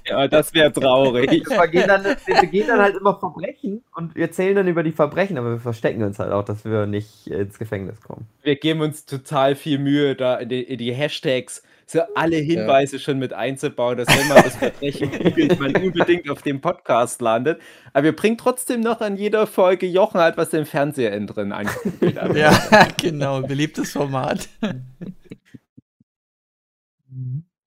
Ja, 0.04 0.26
das 0.26 0.52
wäre 0.52 0.72
traurig. 0.72 1.30
Wir 1.48 1.60
begehen, 1.60 1.86
dann, 1.86 2.04
wir 2.04 2.40
begehen 2.40 2.66
dann 2.66 2.80
halt 2.80 2.96
immer 2.96 3.18
Verbrechen 3.18 3.82
und 3.94 4.14
wir 4.16 4.24
erzählen 4.24 4.56
dann 4.56 4.66
über 4.66 4.82
die 4.82 4.90
Verbrechen, 4.90 5.38
aber 5.38 5.52
wir 5.52 5.60
verstecken 5.60 6.02
uns 6.02 6.18
halt 6.18 6.32
auch, 6.32 6.44
dass 6.44 6.64
wir 6.64 6.86
nicht 6.86 7.28
ins 7.28 7.58
Gefängnis 7.58 8.00
kommen. 8.00 8.26
wir 8.42 8.56
geben 8.56 8.80
uns 8.80 9.06
total 9.06 9.54
viel 9.54 9.78
Mühe, 9.78 10.16
da 10.16 10.36
in 10.36 10.48
die, 10.48 10.62
in 10.62 10.78
die 10.78 10.92
Hashtags 10.92 11.62
so 11.92 12.00
alle 12.14 12.36
Hinweise 12.36 12.98
schon 12.98 13.18
mit 13.18 13.32
einzubauen, 13.32 13.98
dass 13.98 14.08
wenn 14.08 14.28
man 14.28 14.42
das 14.42 14.56
Verbrechen 14.56 15.10
googelt, 15.10 15.60
man 15.60 15.76
unbedingt 15.76 16.28
auf 16.30 16.42
dem 16.42 16.60
Podcast 16.60 17.20
landet. 17.20 17.60
Aber 17.92 18.04
wir 18.04 18.16
bringen 18.16 18.38
trotzdem 18.38 18.80
noch 18.80 19.00
an 19.00 19.16
jeder 19.16 19.46
Folge 19.46 19.86
Jochen 19.86 20.20
halt, 20.20 20.36
was 20.38 20.52
im 20.54 20.64
Fernseher 20.64 21.18
drin 21.20 21.52
angeguckt 21.52 22.16
hat. 22.16 22.36
Ja, 22.42 22.88
genau, 23.00 23.42
beliebtes 23.42 23.92
Format. 23.92 24.48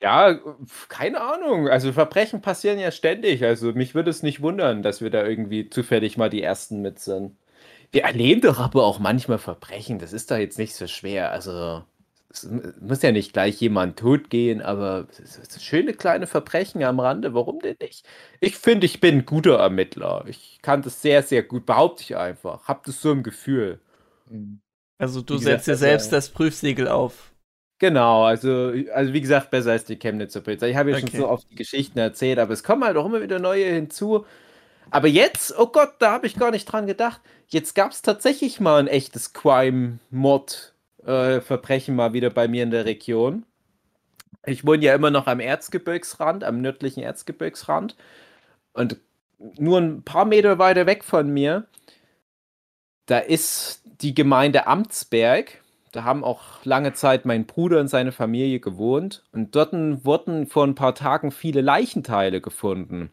Ja, 0.01 0.39
keine 0.89 1.21
Ahnung. 1.21 1.69
Also 1.69 1.93
Verbrechen 1.93 2.41
passieren 2.41 2.79
ja 2.79 2.91
ständig. 2.91 3.43
Also 3.43 3.73
mich 3.73 3.95
würde 3.95 4.09
es 4.09 4.23
nicht 4.23 4.41
wundern, 4.41 4.81
dass 4.81 5.01
wir 5.01 5.09
da 5.09 5.25
irgendwie 5.25 5.69
zufällig 5.69 6.17
mal 6.17 6.29
die 6.29 6.41
Ersten 6.41 6.81
mit 6.81 6.99
sind. 6.99 7.37
Wir 7.91 8.03
erleben 8.03 8.41
doch 8.41 8.59
aber 8.59 8.83
auch 8.83 8.99
manchmal 8.99 9.37
Verbrechen. 9.37 9.99
Das 9.99 10.13
ist 10.13 10.31
doch 10.31 10.37
jetzt 10.37 10.57
nicht 10.57 10.73
so 10.75 10.87
schwer. 10.87 11.31
Also 11.31 11.83
es 12.35 12.49
muss 12.81 13.01
ja 13.01 13.11
nicht 13.11 13.33
gleich 13.33 13.59
jemand 13.61 13.97
tot 13.99 14.29
gehen, 14.29 14.61
aber 14.61 15.07
schöne 15.59 15.93
kleine 15.93 16.27
Verbrechen 16.27 16.83
am 16.83 16.99
Rande. 16.99 17.33
Warum 17.33 17.59
denn 17.59 17.77
nicht? 17.81 18.05
Ich 18.39 18.57
finde, 18.57 18.85
ich 18.85 18.99
bin 19.01 19.19
ein 19.19 19.25
guter 19.25 19.57
Ermittler. 19.59 20.25
Ich 20.27 20.59
kann 20.61 20.81
das 20.81 21.01
sehr, 21.01 21.23
sehr 21.23 21.43
gut, 21.43 21.65
behaupte 21.65 22.03
ich 22.03 22.15
einfach. 22.15 22.67
Hab 22.67 22.83
das 22.85 23.01
so 23.01 23.11
im 23.11 23.23
Gefühl. 23.23 23.79
Mhm. 24.29 24.61
Also 24.97 25.21
du 25.21 25.37
setzt 25.37 25.67
dir 25.67 25.75
selbst 25.75 26.11
das 26.11 26.29
Prüfsiegel 26.29 26.87
auf. 26.89 27.33
Genau, 27.79 28.23
also, 28.23 28.71
also 28.93 29.13
wie 29.13 29.19
gesagt, 29.21 29.51
besser 29.51 29.71
als 29.71 29.83
die 29.83 29.97
Chemnitzer 29.99 30.39
Polizei. 30.41 30.69
Ich 30.69 30.77
habe 30.77 30.91
ja 30.91 30.95
schon 30.95 31.09
Okay. 31.09 31.17
so 31.17 31.27
oft 31.27 31.49
die 31.51 31.55
Geschichten 31.55 31.99
erzählt, 31.99 32.39
aber 32.39 32.53
es 32.53 32.63
kommen 32.63 32.85
halt 32.85 32.95
auch 32.95 33.05
immer 33.05 33.21
wieder 33.21 33.39
neue 33.39 33.65
hinzu. 33.65 34.25
Aber 34.91 35.07
jetzt, 35.09 35.57
oh 35.59 35.67
Gott, 35.67 35.95
da 35.99 36.11
habe 36.13 36.27
ich 36.27 36.37
gar 36.37 36.51
nicht 36.51 36.65
dran 36.65 36.87
gedacht. 36.87 37.21
Jetzt 37.47 37.75
gab 37.75 37.91
es 37.93 38.01
tatsächlich 38.03 38.59
mal 38.61 38.79
ein 38.79 38.87
echtes 38.87 39.33
Crime-Mod-Verbrechen 41.05 41.95
mal 41.95 42.13
wieder 42.13 42.29
bei 42.29 42.47
mir 42.47 42.63
in 42.63 42.71
der 42.71 42.85
Region. 42.85 43.45
Ich 44.45 44.65
wohne 44.65 44.83
ja 44.83 44.93
immer 44.93 45.11
noch 45.11 45.27
am 45.27 45.39
Erzgebirgsrand, 45.39 46.43
am 46.43 46.61
nördlichen 46.61 47.01
Erzgebirgsrand. 47.01 47.95
Und 48.73 48.97
nur 49.57 49.79
ein 49.79 50.03
paar 50.03 50.25
Meter 50.25 50.59
weiter 50.59 50.85
weg 50.85 51.03
von 51.03 51.29
mir, 51.29 51.67
da 53.05 53.19
ist 53.19 53.81
die 54.01 54.13
Gemeinde 54.13 54.67
Amtsberg. 54.67 55.61
Da 55.91 56.03
haben 56.03 56.23
auch 56.23 56.63
lange 56.65 56.93
Zeit 56.93 57.25
mein 57.25 57.45
Bruder 57.45 57.79
und 57.79 57.87
seine 57.87 58.11
Familie 58.11 58.59
gewohnt. 58.59 59.23
Und 59.31 59.55
dort 59.55 59.73
wurden 59.73 60.47
vor 60.47 60.65
ein 60.65 60.75
paar 60.75 60.95
Tagen 60.95 61.31
viele 61.31 61.61
Leichenteile 61.61 62.41
gefunden. 62.41 63.11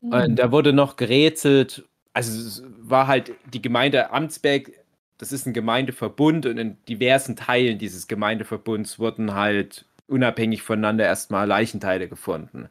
Und 0.00 0.36
da 0.36 0.52
wurde 0.52 0.72
noch 0.74 0.96
gerätselt. 0.96 1.88
Also 2.12 2.46
es 2.46 2.62
war 2.78 3.06
halt 3.06 3.32
die 3.52 3.62
Gemeinde 3.62 4.10
Amtsberg, 4.12 4.70
das 5.18 5.32
ist 5.32 5.46
ein 5.46 5.52
Gemeindeverbund 5.52 6.46
und 6.46 6.58
in 6.58 6.76
diversen 6.88 7.36
Teilen 7.36 7.78
dieses 7.78 8.08
Gemeindeverbunds 8.08 8.98
wurden 8.98 9.34
halt 9.34 9.84
unabhängig 10.08 10.62
voneinander 10.62 11.04
erstmal 11.04 11.46
Leichenteile 11.46 12.08
gefunden. 12.08 12.68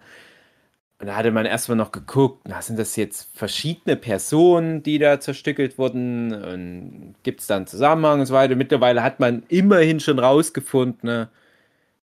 Und 0.99 1.07
da 1.07 1.15
hatte 1.15 1.31
man 1.31 1.45
erstmal 1.45 1.77
noch 1.77 1.91
geguckt, 1.91 2.43
na, 2.47 2.61
sind 2.61 2.79
das 2.79 2.95
jetzt 2.95 3.35
verschiedene 3.35 3.97
Personen, 3.97 4.83
die 4.83 4.99
da 4.99 5.19
zerstückelt 5.19 5.77
wurden? 5.77 6.33
Und 6.33 7.15
gibt 7.23 7.41
es 7.41 7.47
da 7.47 7.57
einen 7.57 7.67
Zusammenhang 7.67 8.21
und 8.21 8.25
so 8.25 8.33
weiter? 8.33 8.55
Mittlerweile 8.55 9.03
hat 9.03 9.19
man 9.19 9.43
immerhin 9.49 9.99
schon 9.99 10.19
rausgefunden, 10.19 11.09
ne, 11.09 11.29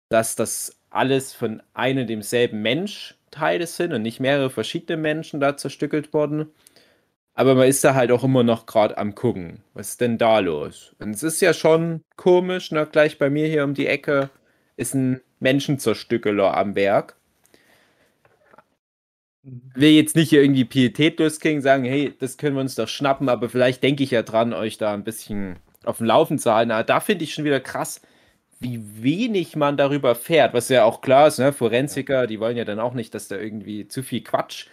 dass 0.08 0.36
das 0.36 0.76
alles 0.90 1.34
von 1.34 1.62
einem 1.74 2.06
demselben 2.06 2.62
Mensch 2.62 3.14
Teile 3.30 3.66
sind 3.66 3.92
und 3.92 4.02
nicht 4.02 4.20
mehrere 4.20 4.48
verschiedene 4.48 4.96
Menschen 4.96 5.38
da 5.38 5.56
zerstückelt 5.56 6.14
wurden. 6.14 6.46
Aber 7.38 7.54
man 7.54 7.68
ist 7.68 7.84
da 7.84 7.94
halt 7.94 8.10
auch 8.10 8.24
immer 8.24 8.42
noch 8.42 8.66
gerade 8.66 8.98
am 8.98 9.14
gucken. 9.14 9.62
Was 9.74 9.90
ist 9.90 10.00
denn 10.00 10.18
da 10.18 10.40
los? 10.40 10.96
Und 10.98 11.14
es 11.14 11.22
ist 11.22 11.40
ja 11.40 11.54
schon 11.54 12.02
komisch, 12.16 12.72
ne? 12.72 12.86
gleich 12.90 13.16
bei 13.16 13.30
mir 13.30 13.46
hier 13.46 13.62
um 13.62 13.74
die 13.74 13.86
Ecke 13.86 14.30
ist 14.76 14.94
ein 14.94 15.20
Menschenzerstückeler 15.38 16.56
am 16.56 16.74
Werk 16.74 17.14
will 19.74 19.90
jetzt 19.90 20.16
nicht 20.16 20.30
hier 20.30 20.42
irgendwie 20.42 20.64
pietätlos 20.64 21.40
klingen, 21.40 21.62
sagen, 21.62 21.84
hey, 21.84 22.12
das 22.18 22.36
können 22.36 22.56
wir 22.56 22.60
uns 22.60 22.74
doch 22.74 22.88
schnappen, 22.88 23.28
aber 23.28 23.48
vielleicht 23.48 23.82
denke 23.82 24.02
ich 24.02 24.10
ja 24.10 24.22
dran, 24.22 24.52
euch 24.52 24.78
da 24.78 24.92
ein 24.92 25.04
bisschen 25.04 25.58
auf 25.84 25.98
dem 25.98 26.06
Laufen 26.06 26.38
zu 26.38 26.52
halten. 26.52 26.70
Aber 26.70 26.84
da 26.84 27.00
finde 27.00 27.24
ich 27.24 27.34
schon 27.34 27.44
wieder 27.44 27.60
krass, 27.60 28.02
wie 28.60 28.80
wenig 29.02 29.54
man 29.56 29.76
darüber 29.76 30.14
fährt, 30.14 30.54
was 30.54 30.68
ja 30.68 30.84
auch 30.84 31.00
klar 31.00 31.28
ist, 31.28 31.38
ne? 31.38 31.52
Forensiker, 31.52 32.26
die 32.26 32.40
wollen 32.40 32.56
ja 32.56 32.64
dann 32.64 32.80
auch 32.80 32.94
nicht, 32.94 33.14
dass 33.14 33.28
da 33.28 33.36
irgendwie 33.36 33.86
zu 33.86 34.02
viel 34.02 34.22
Quatsch 34.22 34.66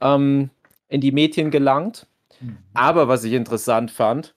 ähm, 0.00 0.50
in 0.88 1.00
die 1.00 1.12
Medien 1.12 1.50
gelangt. 1.50 2.06
Aber 2.74 3.08
was 3.08 3.24
ich 3.24 3.32
interessant 3.32 3.90
fand, 3.90 4.34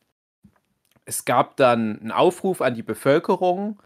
es 1.06 1.26
gab 1.26 1.58
dann 1.58 2.00
einen 2.00 2.12
Aufruf 2.12 2.62
an 2.62 2.76
die 2.76 2.84
Bevölkerung. 2.84 3.82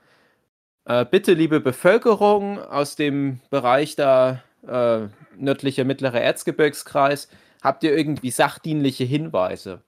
Äh, 0.86 1.06
bitte, 1.06 1.34
liebe 1.34 1.60
Bevölkerung 1.60 2.60
aus 2.60 2.96
dem 2.96 3.40
Bereich 3.50 3.96
da 3.96 4.44
äh, 4.68 5.08
nördlicher 5.38 5.84
mittlerer 5.84 6.22
Erzgebirgskreis, 6.22 7.30
habt 7.62 7.84
ihr 7.84 7.98
irgendwie 7.98 8.32
sachdienliche 8.32 9.04
Hinweise? 9.04 9.82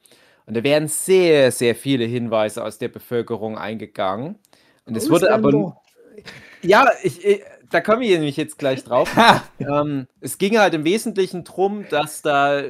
Und 0.45 0.55
da 0.55 0.63
wären 0.63 0.87
sehr, 0.87 1.51
sehr 1.51 1.75
viele 1.75 2.05
Hinweise 2.05 2.63
aus 2.63 2.77
der 2.77 2.87
Bevölkerung 2.87 3.57
eingegangen. 3.57 4.39
Und 4.85 4.95
es 4.95 5.09
wurde 5.09 5.31
aber. 5.33 5.81
Ja, 6.63 6.89
ich, 7.03 7.23
ich, 7.23 7.43
da 7.69 7.81
komme 7.81 8.05
ich 8.05 8.11
nämlich 8.11 8.37
jetzt 8.37 8.57
gleich 8.57 8.83
drauf. 8.83 9.09
ähm, 9.59 10.07
es 10.21 10.37
ging 10.37 10.57
halt 10.57 10.73
im 10.73 10.83
Wesentlichen 10.83 11.43
darum, 11.43 11.85
dass 11.89 12.21
da 12.21 12.61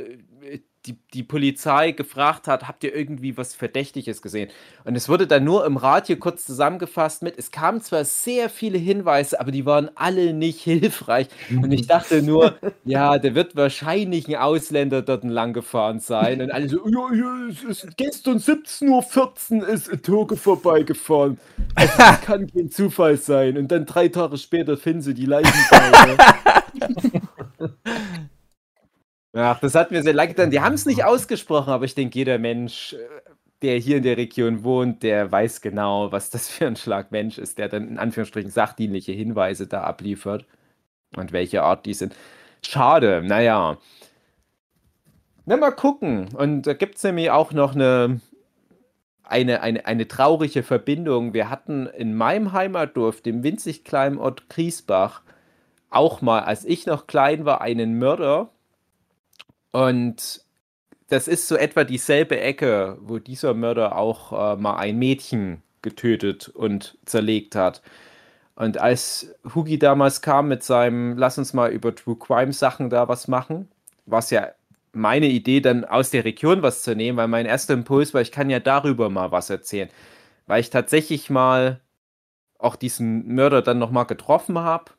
die, 0.87 0.97
die 1.13 1.23
Polizei 1.23 1.91
gefragt 1.91 2.47
hat, 2.47 2.67
habt 2.67 2.83
ihr 2.83 2.95
irgendwie 2.95 3.37
was 3.37 3.53
Verdächtiges 3.53 4.21
gesehen? 4.21 4.49
Und 4.85 4.95
es 4.95 5.09
wurde 5.09 5.27
dann 5.27 5.43
nur 5.43 5.65
im 5.65 5.77
Radio 5.77 6.15
kurz 6.15 6.45
zusammengefasst 6.45 7.23
mit, 7.23 7.37
es 7.37 7.51
kamen 7.51 7.81
zwar 7.81 8.05
sehr 8.05 8.49
viele 8.49 8.77
Hinweise, 8.77 9.39
aber 9.39 9.51
die 9.51 9.65
waren 9.65 9.89
alle 9.95 10.33
nicht 10.33 10.61
hilfreich. 10.63 11.27
Und 11.49 11.71
ich 11.71 11.87
dachte 11.87 12.23
nur, 12.23 12.57
ja, 12.85 13.17
der 13.17 13.35
wird 13.35 13.55
wahrscheinlich 13.55 14.27
ein 14.27 14.35
Ausländer 14.35 15.01
dort 15.01 15.23
lang 15.23 15.53
gefahren 15.53 15.99
sein. 15.99 16.41
Und 16.41 16.51
alle 16.51 16.69
so, 16.69 16.87
ja, 16.87 17.13
ja, 17.13 17.47
es 17.49 17.63
ist 17.63 17.97
gestern 17.97 18.37
17.14 18.37 19.61
Uhr 19.61 19.67
ist 19.67 19.91
ein 19.91 20.01
Toge 20.01 20.37
vorbeigefahren. 20.37 21.37
Also, 21.75 21.93
das 21.97 22.21
kann 22.25 22.47
kein 22.47 22.71
Zufall 22.71 23.17
sein. 23.17 23.57
Und 23.57 23.71
dann 23.71 23.85
drei 23.85 24.07
Tage 24.07 24.37
später 24.37 24.77
finden 24.77 25.01
sie 25.01 25.13
die 25.13 25.25
Leichenteile. 25.25 26.17
Ach, 29.39 29.59
das 29.59 29.75
hat 29.75 29.91
mir 29.91 30.01
sehr 30.01 30.13
leid 30.13 30.29
getan. 30.29 30.49
Die 30.49 30.61
haben 30.61 30.73
es 30.73 30.87
nicht 30.87 31.03
ausgesprochen, 31.03 31.69
aber 31.69 31.85
ich 31.85 31.93
denke, 31.93 32.17
jeder 32.17 32.39
Mensch, 32.39 32.93
äh, 32.93 32.97
der 33.61 33.77
hier 33.77 33.97
in 33.97 34.03
der 34.03 34.17
Region 34.17 34.63
wohnt, 34.63 35.03
der 35.03 35.31
weiß 35.31 35.61
genau, 35.61 36.11
was 36.11 36.31
das 36.31 36.49
für 36.49 36.65
ein 36.65 36.75
Schlag 36.75 37.11
Mensch 37.11 37.37
ist, 37.37 37.59
der 37.59 37.69
dann 37.69 37.87
in 37.87 37.99
Anführungsstrichen 37.99 38.49
sachdienliche 38.49 39.11
Hinweise 39.11 39.67
da 39.67 39.83
abliefert 39.83 40.45
und 41.15 41.33
welche 41.33 41.61
Art 41.61 41.85
die 41.85 41.93
sind. 41.93 42.15
Schade, 42.65 43.21
naja. 43.23 43.77
Na, 45.45 45.55
mal 45.55 45.71
gucken. 45.71 46.29
Und 46.33 46.63
da 46.63 46.73
gibt 46.73 46.95
es 46.95 47.03
nämlich 47.03 47.29
auch 47.29 47.53
noch 47.53 47.75
eine, 47.75 48.19
eine, 49.21 49.61
eine, 49.61 49.85
eine 49.85 50.07
traurige 50.07 50.63
Verbindung. 50.63 51.35
Wir 51.35 51.51
hatten 51.51 51.85
in 51.85 52.15
meinem 52.15 52.53
Heimatdorf, 52.53 53.21
dem 53.21 53.43
winzig 53.43 53.83
kleinen 53.83 54.17
Ort 54.17 54.49
Griesbach, 54.49 55.21
auch 55.91 56.21
mal, 56.21 56.39
als 56.39 56.65
ich 56.65 56.87
noch 56.87 57.05
klein 57.05 57.45
war, 57.45 57.61
einen 57.61 57.99
Mörder. 57.99 58.49
Und 59.77 60.41
das 61.07 61.27
ist 61.27 61.47
so 61.47 61.55
etwa 61.55 61.83
dieselbe 61.83 62.39
Ecke, 62.39 62.97
wo 62.99 63.19
dieser 63.19 63.53
Mörder 63.53 63.95
auch 63.95 64.31
äh, 64.33 64.55
mal 64.59 64.77
ein 64.77 64.97
Mädchen 64.97 65.61
getötet 65.83 66.49
und 66.49 66.97
zerlegt 67.05 67.53
hat. 67.53 67.83
Und 68.55 68.79
als 68.79 69.35
Hugi 69.53 69.77
damals 69.77 70.23
kam 70.23 70.47
mit 70.47 70.63
seinem 70.63 71.15
Lass 71.15 71.37
uns 71.37 71.53
mal 71.53 71.69
über 71.71 71.93
True 71.93 72.15
Crime 72.15 72.53
Sachen 72.53 72.89
da 72.89 73.07
was 73.07 73.27
machen, 73.27 73.67
war 74.07 74.17
es 74.17 74.31
ja 74.31 74.47
meine 74.93 75.27
Idee, 75.27 75.61
dann 75.61 75.85
aus 75.85 76.09
der 76.09 76.25
Region 76.25 76.63
was 76.63 76.81
zu 76.81 76.95
nehmen, 76.95 77.19
weil 77.19 77.27
mein 77.27 77.45
erster 77.45 77.75
Impuls 77.75 78.15
war, 78.15 78.21
ich 78.21 78.31
kann 78.31 78.49
ja 78.49 78.59
darüber 78.59 79.11
mal 79.11 79.31
was 79.31 79.51
erzählen. 79.51 79.89
Weil 80.47 80.61
ich 80.61 80.71
tatsächlich 80.71 81.29
mal 81.29 81.81
auch 82.57 82.77
diesen 82.77 83.27
Mörder 83.35 83.61
dann 83.61 83.77
nochmal 83.77 84.07
getroffen 84.07 84.57
habe, 84.57 84.93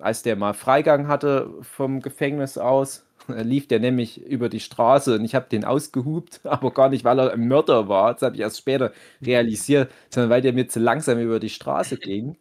als 0.00 0.24
der 0.24 0.34
mal 0.34 0.54
Freigang 0.54 1.06
hatte 1.06 1.48
vom 1.62 2.00
Gefängnis 2.00 2.58
aus, 2.58 3.06
lief 3.32 3.68
der 3.68 3.80
nämlich 3.80 4.24
über 4.24 4.48
die 4.48 4.60
Straße 4.60 5.14
und 5.14 5.24
ich 5.24 5.34
habe 5.34 5.48
den 5.50 5.64
ausgehupt, 5.64 6.40
aber 6.44 6.72
gar 6.72 6.88
nicht, 6.88 7.04
weil 7.04 7.18
er 7.18 7.32
ein 7.32 7.48
Mörder 7.48 7.88
war. 7.88 8.14
Das 8.14 8.22
habe 8.22 8.36
ich 8.36 8.42
erst 8.42 8.58
später 8.58 8.92
realisiert, 9.22 9.90
sondern 10.10 10.30
weil 10.30 10.42
der 10.42 10.52
mir 10.52 10.68
zu 10.68 10.80
langsam 10.80 11.18
über 11.18 11.40
die 11.40 11.50
Straße 11.50 11.96
ging. 11.96 12.36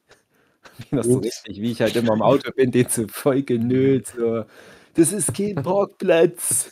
Wie 0.89 0.96
das 0.96 1.08
so 1.08 1.17
richtig, 1.19 1.62
wie 1.62 1.72
ich 1.72 1.81
halt 1.81 1.96
immer 1.96 2.13
im 2.13 2.22
Auto 2.22 2.51
bin, 2.51 2.72
den 2.72 2.88
so 2.88 3.05
voll 3.08 3.43
genölt. 3.43 4.08
So. 4.08 4.46
Das 4.93 5.12
ist 5.13 5.34
kein 5.34 5.55
Parkplatz. 5.63 6.72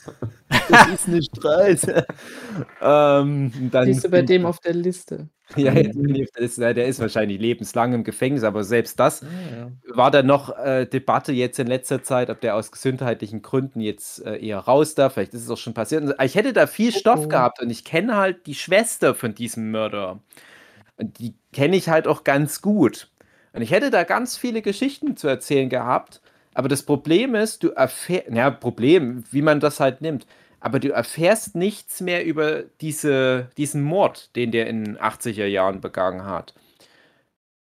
Das 0.70 0.88
ist 0.90 1.08
eine 1.08 1.22
Straße. 1.22 2.06
ähm, 2.82 3.52
dann 3.72 3.86
Siehst 3.86 4.06
du 4.06 4.10
bei 4.10 4.22
dem 4.22 4.46
auf 4.46 4.60
der 4.60 4.74
Liste. 4.74 5.30
Ja, 5.56 5.74
ich 5.74 5.90
auf 5.90 6.74
der 6.74 6.88
ist 6.88 7.00
wahrscheinlich 7.00 7.40
lebenslang 7.40 7.94
im 7.94 8.04
Gefängnis, 8.04 8.44
aber 8.44 8.64
selbst 8.64 9.00
das 9.00 9.24
Ah, 9.24 9.28
ja. 9.50 9.72
war 9.96 10.12
dann 10.12 10.26
noch 10.28 10.58
äh, 10.58 10.86
Debatte 10.86 11.32
jetzt 11.32 11.58
in 11.60 11.68
letzter 11.68 12.04
Zeit, 12.04 12.30
ob 12.30 12.42
der 12.42 12.56
aus 12.56 12.72
gesundheitlichen 12.72 13.42
Gründen 13.42 13.80
jetzt 13.82 14.26
äh, 14.26 14.38
eher 14.38 14.60
raus 14.60 14.96
darf. 14.96 15.14
Vielleicht 15.14 15.34
ist 15.34 15.44
es 15.44 15.50
auch 15.50 15.58
schon 15.58 15.74
passiert. 15.74 16.04
Und 16.04 16.14
Ich 16.24 16.36
hätte 16.36 16.54
da 16.54 16.68
viel 16.68 16.92
Oh, 16.92 16.92
Stoff 16.92 17.26
oh. 17.26 17.28
gehabt 17.28 17.62
und 17.62 17.70
ich 17.70 17.84
kenne 17.86 18.16
halt 18.18 18.46
die 18.48 18.56
Schwester 18.56 19.16
von 19.16 19.34
diesem 19.36 19.72
Mörder. 19.72 20.20
Und 20.98 21.20
die 21.20 21.36
kenne 21.54 21.76
ich 21.78 21.90
halt 21.90 22.08
auch 22.08 22.24
ganz 22.24 22.62
gut. 22.62 23.10
Und 23.54 23.62
ich 23.62 23.72
hätte 23.72 23.90
da 23.92 24.04
ganz 24.04 24.38
viele 24.38 24.62
Geschichten 24.62 25.18
zu 25.18 25.28
erzählen 25.28 25.70
gehabt. 25.70 26.22
Aber 26.54 26.68
das 26.70 26.84
Problem 26.84 27.36
ist, 27.36 27.64
du 27.64 27.70
erfährst, 27.72 28.30
ja, 28.32 28.50
Problem, 28.52 29.24
wie 29.32 29.42
man 29.44 29.60
das 29.60 29.80
halt 29.80 30.02
nimmt. 30.02 30.26
Aber 30.60 30.80
du 30.80 30.92
erfährst 30.92 31.56
nichts 31.56 32.02
mehr 32.02 32.26
über 32.26 32.64
diese, 32.82 33.50
diesen 33.58 33.84
Mord, 33.84 34.36
den 34.36 34.52
der 34.52 34.68
in 34.68 34.84
den 34.84 34.98
80er 34.98 35.46
Jahren 35.46 35.82
begangen 35.82 36.26
hat. 36.26 36.54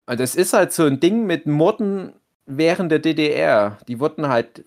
Und 0.06 0.20
das 0.20 0.34
ist 0.34 0.52
halt 0.52 0.72
so 0.72 0.84
ein 0.84 1.00
Ding 1.00 1.26
mit 1.26 1.46
Morden 1.46 2.14
während 2.46 2.92
der 2.92 2.98
DDR. 2.98 3.78
Die 3.88 4.00
wurden 4.00 4.28
halt 4.28 4.64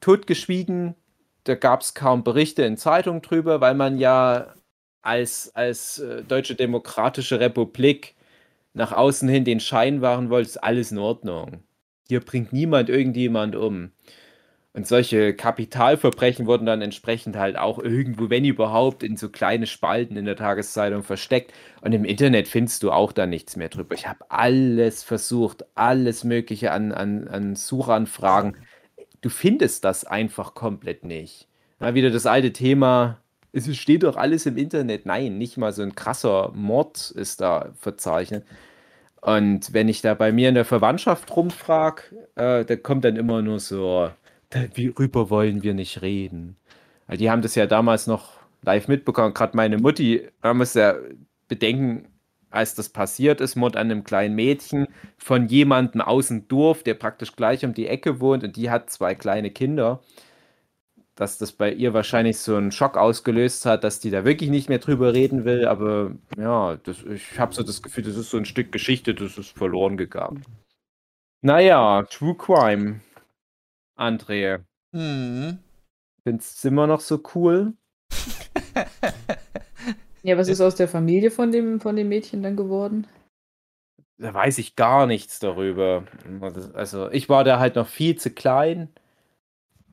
totgeschwiegen. 0.00 0.94
Da 1.44 1.54
gab 1.54 1.82
es 1.82 1.94
kaum 1.94 2.24
Berichte 2.24 2.62
in 2.62 2.76
Zeitungen 2.76 3.22
drüber, 3.22 3.60
weil 3.60 3.74
man 3.74 3.98
ja 3.98 4.54
als, 5.02 5.54
als 5.54 5.98
äh, 5.98 6.22
Deutsche 6.24 6.54
Demokratische 6.54 7.40
Republik 7.40 8.14
nach 8.74 8.92
außen 8.92 9.28
hin 9.28 9.44
den 9.44 9.60
Schein 9.60 10.02
wahren 10.02 10.30
wollte, 10.30 10.48
ist 10.48 10.62
alles 10.62 10.92
in 10.92 10.98
Ordnung. 10.98 11.62
Hier 12.08 12.20
bringt 12.20 12.52
niemand 12.52 12.88
irgendjemand 12.88 13.56
um. 13.56 13.92
Und 14.74 14.86
solche 14.86 15.34
Kapitalverbrechen 15.34 16.46
wurden 16.46 16.66
dann 16.66 16.82
entsprechend 16.82 17.36
halt 17.36 17.56
auch 17.56 17.78
irgendwo, 17.78 18.30
wenn 18.30 18.44
überhaupt, 18.44 19.02
in 19.02 19.16
so 19.16 19.28
kleine 19.28 19.66
Spalten 19.66 20.16
in 20.16 20.24
der 20.24 20.36
Tageszeitung 20.36 21.02
versteckt. 21.02 21.52
Und 21.80 21.92
im 21.92 22.04
Internet 22.04 22.48
findest 22.48 22.82
du 22.82 22.92
auch 22.92 23.12
da 23.12 23.26
nichts 23.26 23.56
mehr 23.56 23.70
drüber. 23.70 23.94
Ich 23.94 24.06
habe 24.06 24.30
alles 24.30 25.02
versucht, 25.02 25.64
alles 25.74 26.22
Mögliche 26.22 26.70
an, 26.70 26.92
an, 26.92 27.26
an 27.28 27.56
Suchanfragen. 27.56 28.56
Du 29.20 29.30
findest 29.30 29.84
das 29.84 30.04
einfach 30.04 30.54
komplett 30.54 31.04
nicht. 31.04 31.48
Mal 31.80 31.94
wieder 31.94 32.10
das 32.10 32.26
alte 32.26 32.52
Thema, 32.52 33.18
es 33.52 33.76
steht 33.76 34.02
doch 34.02 34.16
alles 34.16 34.46
im 34.46 34.56
Internet. 34.56 35.06
Nein, 35.06 35.38
nicht 35.38 35.56
mal 35.56 35.72
so 35.72 35.82
ein 35.82 35.94
krasser 35.94 36.50
Mord 36.54 37.10
ist 37.10 37.40
da 37.40 37.70
verzeichnet. 37.78 38.44
Und 39.20 39.72
wenn 39.72 39.88
ich 39.88 40.00
da 40.02 40.14
bei 40.14 40.32
mir 40.32 40.48
in 40.48 40.54
der 40.54 40.64
Verwandtschaft 40.64 41.34
rumfrage, 41.34 42.02
äh, 42.36 42.64
da 42.64 42.76
kommt 42.76 43.04
dann 43.04 43.16
immer 43.16 43.42
nur 43.42 43.58
so, 43.60 44.10
worüber 44.52 45.30
wollen 45.30 45.62
wir 45.62 45.74
nicht 45.74 46.02
reden? 46.02 46.56
Weil 47.06 47.16
die 47.16 47.30
haben 47.30 47.42
das 47.42 47.54
ja 47.54 47.66
damals 47.66 48.06
noch 48.06 48.38
live 48.62 48.88
mitbekommen. 48.88 49.34
Gerade 49.34 49.56
meine 49.56 49.78
Mutti, 49.78 50.28
man 50.42 50.58
muss 50.58 50.74
ja 50.74 50.94
bedenken, 51.48 52.08
als 52.50 52.74
das 52.74 52.88
passiert 52.88 53.40
ist, 53.40 53.56
Mord 53.56 53.76
an 53.76 53.90
einem 53.90 54.04
kleinen 54.04 54.34
Mädchen 54.34 54.86
von 55.18 55.48
jemandem 55.48 56.00
aus 56.00 56.28
dem 56.28 56.48
Dorf, 56.48 56.82
der 56.82 56.94
praktisch 56.94 57.36
gleich 57.36 57.64
um 57.64 57.74
die 57.74 57.86
Ecke 57.86 58.20
wohnt 58.20 58.44
und 58.44 58.56
die 58.56 58.70
hat 58.70 58.90
zwei 58.90 59.14
kleine 59.14 59.50
Kinder, 59.50 60.00
dass 61.14 61.36
das 61.36 61.52
bei 61.52 61.72
ihr 61.72 61.92
wahrscheinlich 61.94 62.38
so 62.38 62.56
einen 62.56 62.72
Schock 62.72 62.96
ausgelöst 62.96 63.66
hat, 63.66 63.84
dass 63.84 64.00
die 64.00 64.10
da 64.10 64.24
wirklich 64.24 64.50
nicht 64.50 64.68
mehr 64.68 64.78
drüber 64.78 65.12
reden 65.12 65.44
will. 65.44 65.66
Aber 65.66 66.12
ja, 66.38 66.76
das, 66.76 67.02
ich 67.04 67.38
habe 67.38 67.54
so 67.54 67.62
das 67.62 67.82
Gefühl, 67.82 68.04
das 68.04 68.16
ist 68.16 68.30
so 68.30 68.36
ein 68.36 68.44
Stück 68.44 68.72
Geschichte, 68.72 69.14
das 69.14 69.36
ist 69.36 69.50
verloren 69.50 69.96
gegangen. 69.96 70.44
Naja, 71.42 72.02
True 72.04 72.34
Crime. 72.36 73.00
André, 73.98 74.60
Hm. 74.94 75.58
findest 76.24 76.62
du 76.64 76.68
immer 76.68 76.86
noch 76.86 77.00
so 77.00 77.20
cool? 77.34 77.74
Ja, 80.24 80.36
was 80.36 80.48
ist 80.48 80.60
aus 80.60 80.74
der 80.74 80.88
Familie 80.88 81.30
von 81.30 81.52
dem, 81.52 81.80
von 81.80 81.94
dem 81.96 82.08
Mädchen 82.08 82.42
dann 82.42 82.56
geworden? 82.56 83.06
Da 84.18 84.34
weiß 84.34 84.58
ich 84.58 84.74
gar 84.74 85.06
nichts 85.06 85.38
darüber. 85.38 86.04
Also, 86.74 87.08
ich 87.12 87.28
war 87.28 87.44
da 87.44 87.60
halt 87.60 87.76
noch 87.76 87.86
viel 87.86 88.16
zu 88.16 88.30
klein. 88.30 88.88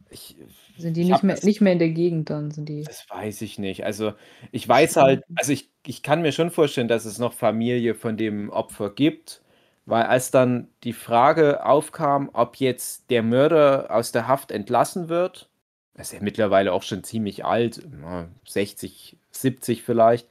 Ich, 0.10 0.36
Sind 0.78 0.98
die 0.98 1.04
Ich 1.04 1.08
nicht 1.10 1.24
mehr, 1.24 1.36
das- 1.36 1.46
nicht 1.46 1.62
mehr 1.62 1.74
in 1.74 1.80
der 1.80 1.92
Gegend 1.92 2.32
dann? 2.32 2.50
Sind 2.52 2.68
die. 2.68 2.82
Das 2.84 3.08
weiß 3.10 3.42
ich 3.44 3.60
nicht. 3.60 3.86
Also 3.86 4.14
ich 4.52 4.68
weiß 4.68 4.96
halt, 4.98 5.24
also 5.36 5.54
ich, 5.54 5.72
ich 5.86 6.02
kann 6.02 6.22
mir 6.24 6.32
schon 6.32 6.50
vorstellen, 6.50 6.88
dass 6.88 7.06
es 7.06 7.20
noch 7.20 7.34
Familie 7.34 7.94
von 7.94 8.18
dem 8.18 8.50
Opfer 8.50 8.90
gibt, 8.90 9.44
weil 9.86 10.04
als 10.04 10.32
dann 10.32 10.68
die 10.84 10.94
Frage 10.94 11.66
aufkam, 11.66 12.30
ob 12.34 12.58
jetzt 12.58 13.10
der 13.10 13.24
Mörder 13.24 13.88
aus 13.90 14.12
der 14.12 14.28
Haft 14.28 14.52
entlassen 14.52 15.10
wird, 15.10 15.50
er 15.94 16.02
ist 16.02 16.14
ja 16.14 16.20
mittlerweile 16.22 16.74
auch 16.74 16.84
schon 16.84 17.04
ziemlich 17.04 17.46
alt, 17.46 17.82
na, 18.02 18.28
60, 18.46 19.18
70 19.32 19.84
vielleicht, 19.84 20.28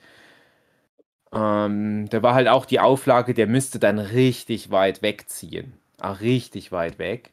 ähm, 1.32 2.08
da 2.10 2.22
war 2.22 2.34
halt 2.34 2.48
auch 2.48 2.64
die 2.64 2.80
Auflage, 2.80 3.34
der 3.34 3.46
müsste 3.46 3.78
dann 3.78 3.98
richtig 3.98 4.70
weit 4.70 5.02
wegziehen. 5.02 5.74
Auch 6.00 6.20
richtig 6.20 6.70
weit 6.70 6.98
weg. 6.98 7.32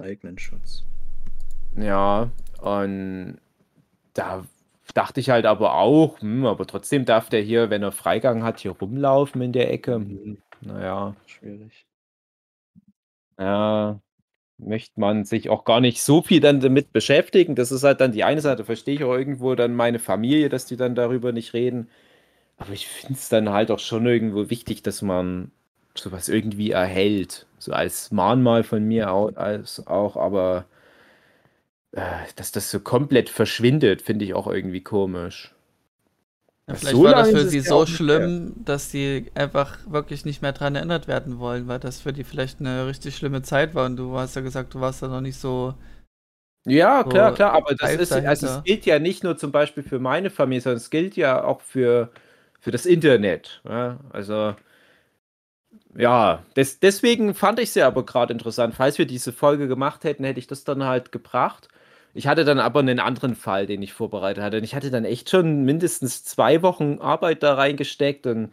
Eigenen 0.00 0.38
Schutz. 0.38 0.84
Ja, 1.76 2.30
und 2.60 3.38
da 4.12 4.44
dachte 4.94 5.20
ich 5.20 5.30
halt 5.30 5.46
aber 5.46 5.74
auch, 5.74 6.20
hm, 6.20 6.46
aber 6.46 6.66
trotzdem 6.66 7.04
darf 7.04 7.28
der 7.28 7.40
hier, 7.40 7.70
wenn 7.70 7.82
er 7.82 7.92
Freigang 7.92 8.44
hat, 8.44 8.60
hier 8.60 8.72
rumlaufen 8.72 9.40
in 9.42 9.52
der 9.52 9.72
Ecke. 9.72 9.94
Hm, 9.94 10.38
naja, 10.64 11.14
Schwierig. 11.26 11.86
ja, 13.38 14.00
möchte 14.58 15.00
man 15.00 15.24
sich 15.24 15.50
auch 15.50 15.64
gar 15.64 15.80
nicht 15.80 16.02
so 16.02 16.22
viel 16.22 16.40
dann 16.40 16.60
damit 16.60 16.92
beschäftigen. 16.92 17.56
Das 17.56 17.72
ist 17.72 17.84
halt 17.84 18.00
dann 18.00 18.12
die 18.12 18.24
eine 18.24 18.40
Seite, 18.42 18.64
verstehe 18.64 18.96
ich 18.96 19.04
auch 19.04 19.14
irgendwo 19.14 19.54
dann 19.54 19.74
meine 19.76 19.98
Familie, 20.00 20.48
dass 20.48 20.66
die 20.66 20.76
dann 20.76 20.94
darüber 20.94 21.32
nicht 21.32 21.54
reden. 21.54 21.88
Aber 22.58 22.72
ich 22.72 22.88
finde 22.88 23.14
es 23.14 23.28
dann 23.30 23.50
halt 23.50 23.70
auch 23.72 23.80
schon 23.80 24.06
irgendwo 24.06 24.50
wichtig, 24.50 24.82
dass 24.82 25.02
man 25.02 25.52
sowas 25.96 26.28
irgendwie 26.28 26.72
erhält. 26.72 27.46
So 27.58 27.72
als 27.72 28.12
Mahnmal 28.12 28.64
von 28.64 28.84
mir 28.86 29.12
auch, 29.12 29.36
als 29.36 29.86
auch, 29.88 30.16
aber 30.16 30.66
äh, 31.92 32.26
dass 32.36 32.52
das 32.52 32.70
so 32.70 32.78
komplett 32.80 33.28
verschwindet, 33.30 34.02
finde 34.02 34.24
ich 34.26 34.34
auch 34.34 34.46
irgendwie 34.46 34.82
komisch. 34.82 35.53
Ja, 36.66 36.74
vielleicht 36.76 36.96
so 36.96 37.04
war 37.04 37.14
das 37.14 37.30
für 37.30 37.44
sie 37.46 37.60
so 37.60 37.84
schlimm, 37.84 38.54
dass 38.64 38.90
sie 38.90 39.30
einfach 39.34 39.78
wirklich 39.86 40.24
nicht 40.24 40.40
mehr 40.40 40.52
dran 40.52 40.74
erinnert 40.76 41.08
werden 41.08 41.38
wollen, 41.38 41.68
weil 41.68 41.78
das 41.78 42.00
für 42.00 42.12
die 42.12 42.24
vielleicht 42.24 42.60
eine 42.60 42.86
richtig 42.86 43.16
schlimme 43.16 43.42
Zeit 43.42 43.74
war 43.74 43.84
und 43.86 43.96
du 43.96 44.16
hast 44.16 44.34
ja 44.34 44.42
gesagt, 44.42 44.74
du 44.74 44.80
warst 44.80 45.02
da 45.02 45.08
noch 45.08 45.20
nicht 45.20 45.38
so. 45.38 45.74
Ja, 46.66 47.02
So 47.04 47.10
klar, 47.10 47.34
klar, 47.34 47.52
aber 47.52 47.74
das 47.74 47.92
ist, 47.94 48.12
also 48.12 48.46
es 48.46 48.62
gilt 48.64 48.86
ja 48.86 48.98
nicht 48.98 49.22
nur 49.22 49.36
zum 49.36 49.52
Beispiel 49.52 49.82
für 49.82 49.98
meine 49.98 50.30
Familie, 50.30 50.62
sondern 50.62 50.78
es 50.78 50.88
gilt 50.90 51.16
ja 51.16 51.44
auch 51.44 51.60
für, 51.60 52.10
für 52.60 52.70
das 52.70 52.86
Internet. 52.86 53.60
Ja? 53.64 54.00
Also, 54.10 54.54
ja, 55.96 56.42
des, 56.56 56.80
deswegen 56.80 57.34
fand 57.34 57.58
ich 57.60 57.68
es 57.70 57.74
ja 57.74 57.86
aber 57.86 58.04
gerade 58.04 58.32
interessant. 58.32 58.74
Falls 58.74 58.98
wir 58.98 59.06
diese 59.06 59.32
Folge 59.32 59.68
gemacht 59.68 60.04
hätten, 60.04 60.24
hätte 60.24 60.40
ich 60.40 60.46
das 60.46 60.64
dann 60.64 60.84
halt 60.84 61.12
gebracht. 61.12 61.68
Ich 62.14 62.26
hatte 62.28 62.44
dann 62.44 62.60
aber 62.60 62.80
einen 62.80 63.00
anderen 63.00 63.34
Fall, 63.34 63.66
den 63.66 63.82
ich 63.82 63.92
vorbereitet 63.92 64.42
hatte. 64.42 64.58
Und 64.58 64.64
ich 64.64 64.74
hatte 64.74 64.90
dann 64.90 65.04
echt 65.04 65.28
schon 65.30 65.64
mindestens 65.64 66.24
zwei 66.24 66.62
Wochen 66.62 66.98
Arbeit 67.00 67.42
da 67.42 67.54
reingesteckt 67.54 68.26
und 68.26 68.52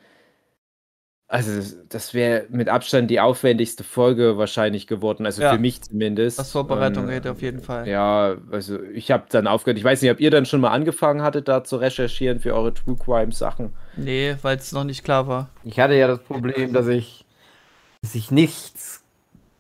also 1.28 1.78
das 1.88 2.14
wäre 2.14 2.46
mit 2.50 2.68
Abstand 2.68 3.10
die 3.10 3.22
aufwendigste 3.22 3.86
Folge 3.86 4.38
wahrscheinlich 4.38 4.86
geworden, 4.86 5.26
also 5.26 5.42
Ja. 5.42 5.54
für 5.54 5.60
mich 5.60 5.82
zumindest. 5.82 6.38
Was 6.40 6.52
Vorbereitung 6.52 7.06
Und, 7.06 7.10
geht 7.12 7.26
auf 7.26 7.42
jeden 7.42 7.62
Fall. 7.62 7.88
ja, 7.88 8.36
also 8.52 8.82
ich 8.84 9.12
habe 9.12 9.28
dann 9.30 9.48
aufgehört. 9.48 9.78
Ich 9.78 9.84
weiß 9.86 10.02
nicht, 10.02 10.12
ob 10.12 10.20
ihr 10.20 10.30
dann 10.30 10.46
schon 10.46 10.60
mal 10.60 10.72
angefangen 10.72 11.22
hattet, 11.22 11.48
da 11.48 11.64
zu 11.64 11.78
recherchieren 11.78 12.42
für 12.42 12.54
eure 12.54 12.74
True 12.74 12.98
Crime 12.98 13.32
Sachen. 13.32 13.72
Nee, 13.96 14.36
weil 14.42 14.58
es 14.58 14.74
noch 14.74 14.84
nicht 14.84 15.06
klar 15.06 15.28
war. 15.28 15.50
Ich 15.64 15.80
hatte 15.80 15.94
ja 15.94 16.08
das 16.08 16.20
Problem, 16.20 16.74
dass 16.74 16.88
ich, 16.88 17.24
dass 18.02 18.12
sich 18.12 18.30
nichts 18.30 19.02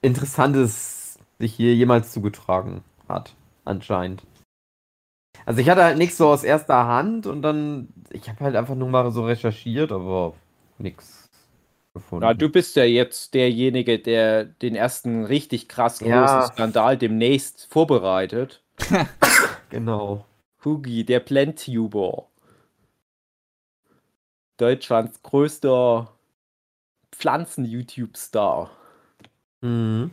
Interessantes 0.02 1.20
sich 1.40 1.54
hier 1.54 1.74
jemals 1.74 2.12
zugetragen 2.12 2.84
hat, 3.08 3.34
anscheinend. 3.66 4.24
Also 5.46 5.62
ich 5.62 5.70
hatte 5.70 5.84
halt 5.84 5.98
nichts 5.98 6.18
so 6.18 6.28
aus 6.28 6.44
erster 6.44 6.86
Hand 6.88 7.26
und 7.26 7.42
dann, 7.42 7.90
ich 8.12 8.30
habe 8.30 8.44
halt 8.44 8.56
einfach 8.56 8.76
nur 8.76 8.90
mal 8.90 9.12
so 9.12 9.26
recherchiert, 9.26 9.92
aber 9.92 10.34
nichts 10.78 11.30
gefunden. 11.94 12.26
Na, 12.26 12.34
du 12.34 12.50
bist 12.50 12.76
ja 12.76 12.84
jetzt 12.84 13.34
derjenige, 13.34 14.00
der 14.00 14.46
den 14.46 14.76
ersten 14.76 15.26
richtig 15.26 15.68
krass 15.68 16.00
großen 16.00 16.12
Ja. 16.12 16.48
Skandal 16.48 16.98
demnächst 16.98 17.68
vorbereitet. 17.72 18.64
Genau. 19.70 20.26
Hugi, 20.66 21.06
der 21.06 21.22
Plantuber. 21.22 22.28
Deutschlands 24.58 25.24
größter 25.24 26.12
Pflanzen-YouTube-Star. 27.14 28.70
Mhm. 29.62 30.12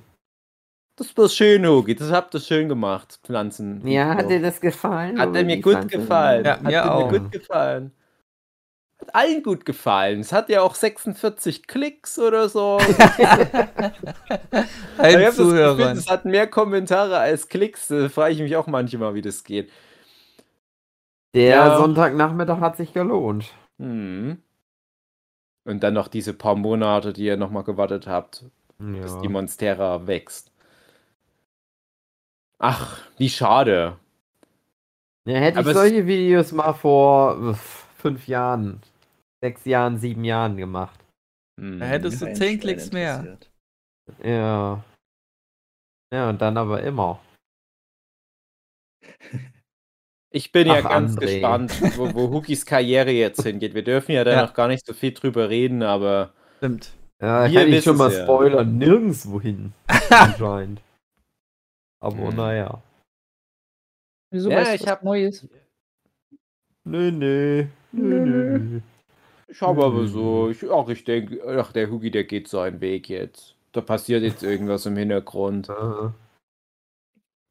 Das 0.98 1.16
war 1.16 1.28
schön, 1.28 1.64
Hugi. 1.66 1.94
Das 1.94 2.10
habt 2.10 2.34
ihr 2.34 2.40
schön 2.40 2.68
gemacht, 2.68 3.20
Pflanzen. 3.22 3.86
Ja, 3.86 4.16
hat 4.16 4.28
dir 4.28 4.42
das 4.42 4.60
gefallen? 4.60 5.18
Hat 5.18 5.34
er 5.34 5.44
mir 5.44 5.60
gut 5.60 5.74
Pflanzen- 5.74 5.88
gefallen. 6.00 6.44
Ja, 6.44 6.52
hat 6.54 6.62
mir 6.62 6.72
er 6.72 6.92
auch. 6.94 7.10
mir 7.10 7.20
gut 7.20 7.30
gefallen. 7.32 7.92
Hat 9.00 9.14
allen 9.14 9.42
gut 9.44 9.64
gefallen. 9.64 10.18
Es 10.20 10.32
hat 10.32 10.48
ja 10.48 10.60
auch 10.62 10.74
46 10.74 11.68
Klicks 11.68 12.18
oder 12.18 12.48
so. 12.48 12.78
Gefühl, 14.98 15.32
Zuhörern. 15.32 15.96
es 15.96 16.08
hat 16.10 16.24
mehr 16.24 16.46
Kommentare 16.48 17.18
als 17.18 17.48
Klicks. 17.48 17.88
Da 17.88 18.08
frage 18.08 18.34
ich 18.34 18.40
mich 18.40 18.56
auch 18.56 18.66
manchmal, 18.66 19.14
wie 19.14 19.22
das 19.22 19.44
geht. 19.44 19.70
Der 21.34 21.50
Ja. 21.56 21.76
Sonntagnachmittag 21.78 22.58
hat 22.60 22.76
sich 22.76 22.92
gelohnt. 22.92 23.52
Hm. 23.78 24.38
Und 25.64 25.82
dann 25.82 25.94
noch 25.94 26.08
diese 26.08 26.32
paar 26.34 26.56
Monate, 26.56 27.12
die 27.12 27.24
ihr 27.26 27.36
nochmal 27.36 27.62
gewartet 27.64 28.06
habt, 28.06 28.44
bis 28.78 29.12
Ja. 29.12 29.20
die 29.20 29.28
Monstera 29.28 30.06
wächst. 30.06 30.50
Ach, 32.58 33.00
wie 33.18 33.28
schade. 33.28 33.96
Ja, 35.26 35.38
hätte 35.38 35.58
Aber 35.58 35.70
ich 35.70 35.76
solche 35.76 36.06
Videos 36.06 36.52
mal 36.52 36.72
vor 36.72 37.54
fünf 37.96 38.26
Jahren, 38.28 38.80
sechs 39.42 39.64
Jahren, 39.64 39.98
sieben 39.98 40.24
Jahren 40.24 40.56
gemacht. 40.56 40.98
Hm. 41.60 41.80
Da 41.80 41.86
hättest 41.86 42.20
du 42.22 42.26
Kein 42.26 42.36
10 42.36 42.46
Schwein 42.48 42.60
Klicks 42.60 42.92
mehr. 42.92 43.38
Ja. 44.22 44.82
Ja, 46.12 46.30
und 46.30 46.40
dann 46.40 46.56
aber 46.56 46.82
immer. 46.82 47.20
Ich 50.30 50.52
bin 50.52 50.66
ja 50.66 50.80
Ach, 50.84 50.88
ganz 50.88 51.16
André. 51.16 51.20
gespannt, 51.20 51.98
wo, 51.98 52.14
wo 52.14 52.30
Hugis 52.32 52.66
Karriere 52.66 53.10
jetzt 53.10 53.42
hingeht. 53.42 53.74
Wir 53.74 53.84
dürfen 53.84 54.12
ja 54.12 54.24
da 54.24 54.32
Ja. 54.32 54.42
noch 54.42 54.54
gar 54.54 54.68
nicht 54.68 54.86
so 54.86 54.94
viel 54.94 55.12
drüber 55.12 55.48
reden, 55.48 55.82
aber 55.82 56.32
Stimmt. 56.58 56.92
Ja, 57.20 57.48
kann 57.48 57.72
ich 57.72 57.84
schon 57.84 57.96
mal 57.96 58.12
ja. 58.12 58.22
spoilern. 58.22 58.78
Nirgendwo 58.78 59.40
hin. 59.40 59.72
Anscheinend. 60.10 60.80
Aber 62.00 62.28
Hm. 62.28 62.36
naja. 62.36 62.82
Wieso 64.30 64.50
Ja, 64.50 64.58
weißt 64.58 64.82
ich 64.82 64.88
hab- 64.88 65.02
Neues? 65.02 65.46
Nö, 66.84 67.10
nö. 67.10 67.66
Nö, 67.92 68.26
Nö. 68.26 68.80
ich 69.48 69.60
habe 69.62 69.84
aber 69.84 70.06
so, 70.06 70.50
ich, 70.50 70.64
ach, 70.70 70.88
ich 70.88 71.04
denke, 71.04 71.42
ach, 71.58 71.72
der 71.72 71.90
Hugi, 71.90 72.10
der 72.10 72.24
geht 72.24 72.48
seinen 72.48 72.80
Weg 72.80 73.08
jetzt. 73.08 73.54
Da 73.72 73.80
passiert 73.80 74.22
jetzt 74.22 74.42
irgendwas 74.42 74.86
im 74.86 74.96
Hintergrund. 74.96 75.68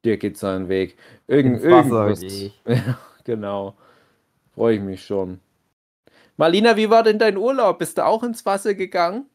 Der 0.04 0.16
geht 0.16 0.36
seinen 0.38 0.68
Weg. 0.68 0.96
Irgend, 1.26 1.62
irgendwas. 1.62 2.20
genau. 3.24 3.76
Freue 4.54 4.76
ich 4.76 4.80
mich 4.82 5.04
schon. 5.04 5.40
Marlina, 6.36 6.76
wie 6.76 6.90
war 6.90 7.02
denn 7.02 7.18
dein 7.18 7.36
Urlaub? 7.36 7.78
Bist 7.78 7.98
du 7.98 8.04
auch 8.06 8.22
ins 8.22 8.46
Wasser 8.46 8.74
gegangen? 8.74 9.26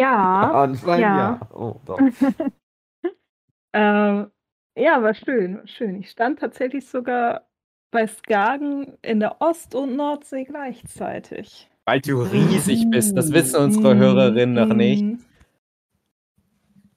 Ja, 0.00 0.50
Anscheinend 0.62 1.00
ja. 1.00 1.16
Ja. 1.18 1.40
Oh, 1.54 1.76
doch. 1.84 1.98
ähm, 3.72 4.30
ja, 4.76 5.02
war 5.02 5.14
schön, 5.14 5.58
war 5.58 5.66
schön. 5.66 6.00
Ich 6.00 6.10
stand 6.10 6.38
tatsächlich 6.38 6.86
sogar 6.88 7.46
bei 7.90 8.06
Skagen 8.06 8.96
in 9.02 9.20
der 9.20 9.40
Ost- 9.40 9.74
und 9.74 9.96
Nordsee 9.96 10.44
gleichzeitig. 10.44 11.68
Weil 11.86 12.00
du 12.00 12.22
riesig 12.22 12.88
bist. 12.90 13.16
Das 13.16 13.32
wissen 13.32 13.56
unsere 13.60 13.94
Mm, 13.94 13.98
Hörerinnen 13.98 14.54
noch 14.54 14.74
nicht. 14.74 15.02
mm. 15.02 15.18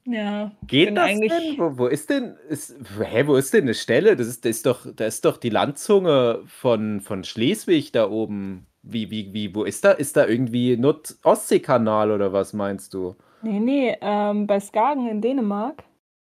Ja, 0.06 0.52
Geht 0.68 0.98
das 0.98 1.06
eigentlich- 1.10 1.32
denn? 1.32 1.58
Wo, 1.58 1.78
wo 1.78 1.88
ist 1.88 2.10
denn? 2.10 2.36
Ist, 2.50 2.76
hä, 3.00 3.24
wo 3.26 3.36
ist 3.36 3.54
denn 3.54 3.64
eine 3.64 3.74
Stelle? 3.74 4.16
Das 4.18 4.28
ist, 4.28 4.44
das 4.44 4.58
ist 4.58 4.66
doch, 4.66 4.86
da 4.94 5.06
ist 5.06 5.24
doch 5.24 5.38
die 5.38 5.50
Landzunge 5.50 6.42
von, 6.46 7.00
von 7.00 7.24
Schleswig 7.24 7.92
da 7.94 8.10
oben. 8.10 8.68
Wie, 8.84 9.10
wie, 9.10 9.34
wie, 9.34 9.56
wo 9.56 9.64
ist 9.64 9.84
da? 9.86 9.92
Ist 9.92 10.18
da 10.18 10.26
irgendwie 10.28 10.76
Nord-Ostsee-Kanal 10.78 12.12
oder 12.12 12.34
was 12.34 12.54
meinst 12.54 12.94
du? 12.94 13.16
nee, 13.42 13.60
nee, 13.60 13.98
ähm, 14.02 14.48
bei 14.48 14.60
Skagen 14.60 15.08
in 15.10 15.22
Dänemark, 15.22 15.84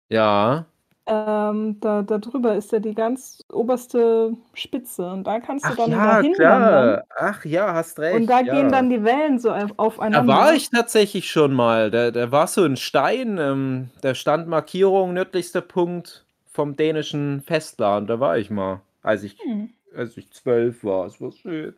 Ja. 0.09 0.65
ähm, 1.07 1.79
da, 1.81 2.01
da 2.03 2.17
drüber 2.17 2.55
ist 2.55 2.71
ja 2.71 2.79
die 2.79 2.93
ganz 2.95 3.43
oberste 3.51 4.35
Spitze 4.53 5.11
und 5.11 5.25
da 5.27 5.39
kannst 5.39 5.69
du 5.69 5.73
Ach 5.73 5.75
dann 5.75 5.91
ja, 5.91 6.19
hinwandern. 6.21 6.35
klar. 6.35 7.03
Ach 7.17 7.45
ja, 7.45 7.73
hast 7.73 7.99
recht. 7.99 8.15
Und 8.15 8.27
da 8.27 8.41
ja. 8.41 8.53
gehen 8.55 8.71
dann 8.71 8.89
die 8.89 9.03
Wellen 9.03 9.39
so 9.39 9.51
auf- 9.51 9.71
Da 9.71 9.75
aufeinander. 9.77 10.27
war 10.27 10.53
ich 10.53 10.69
tatsächlich 10.69 11.29
schon 11.31 11.53
mal. 11.53 11.91
Da, 11.91 12.11
da 12.11 12.31
war 12.31 12.47
so 12.47 12.63
ein 12.63 12.77
Stein, 12.77 13.37
ähm, 13.39 13.89
da 14.01 14.15
stand 14.15 14.47
Markierung, 14.47 15.13
nördlichster 15.13 15.61
Punkt 15.61 16.25
vom 16.51 16.75
dänischen 16.75 17.41
Festland. 17.41 18.09
Da 18.09 18.19
war 18.19 18.37
ich 18.37 18.49
mal, 18.49 18.81
als 19.01 19.23
ich, 19.23 19.37
Hm. 19.43 19.69
als 19.95 20.17
ich 20.17 20.31
zwölf 20.31 20.83
war. 20.83 21.07
Es 21.07 21.19
war 21.21 21.31
schön. 21.31 21.75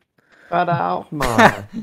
War 0.49 0.65
da 0.65 0.91
auch 0.91 1.12
mal. 1.12 1.67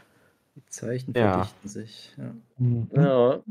Die 0.54 0.64
Zeichen 0.66 1.12
Ja. 1.16 1.32
verdichten 1.32 1.68
sich. 1.68 2.12
Ja. 2.16 3.02
Ja. 3.02 3.42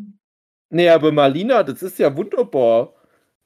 Nee, 0.70 0.88
aber 0.88 1.12
Marlina, 1.12 1.64
das 1.64 1.84
ist 1.84 2.00
ja 2.00 2.16
wunderbar. 2.16 2.94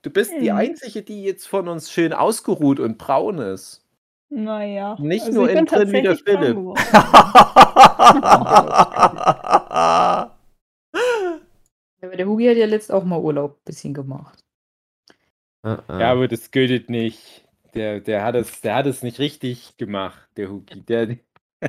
Du 0.04 0.12
bist 0.12 0.34
die 0.40 0.52
Mhm. 0.52 0.56
Einzige, 0.58 1.02
die 1.02 1.24
jetzt 1.24 1.48
von 1.48 1.68
uns 1.68 1.92
schön 1.92 2.14
ausgeruht 2.14 2.80
und 2.80 3.00
braun 3.00 3.40
ist. 3.40 3.84
Naja. 4.30 4.98
Nicht 5.00 5.26
also 5.26 5.40
nur 5.40 5.50
innen 5.50 5.66
drin 5.66 5.92
wie 5.92 6.04
der 6.04 6.16
Philipp. 6.16 6.56
Aber 12.04 12.16
der 12.16 12.28
Hugi 12.28 12.46
hat 12.46 12.58
ja 12.58 12.68
letzt 12.68 12.92
auch 12.92 13.04
mal 13.04 13.20
Urlaub 13.20 13.54
ein 13.54 13.66
bisschen 13.66 13.96
gemacht. 13.96 14.38
Äh, 15.66 15.72
äh. 15.90 16.02
Ja, 16.02 16.12
aber 16.12 16.28
das 16.28 16.52
gilt 16.52 16.92
nicht. 16.92 17.47
Der, 17.78 18.00
der, 18.00 18.24
hat 18.24 18.36
es, 18.36 18.62
der 18.62 18.76
hat 18.76 18.86
es 18.88 19.04
nicht 19.04 19.20
richtig 19.20 19.78
gemacht, 19.78 20.28
der 20.36 20.50
Huki. 20.50 20.82
Der, 20.82 21.18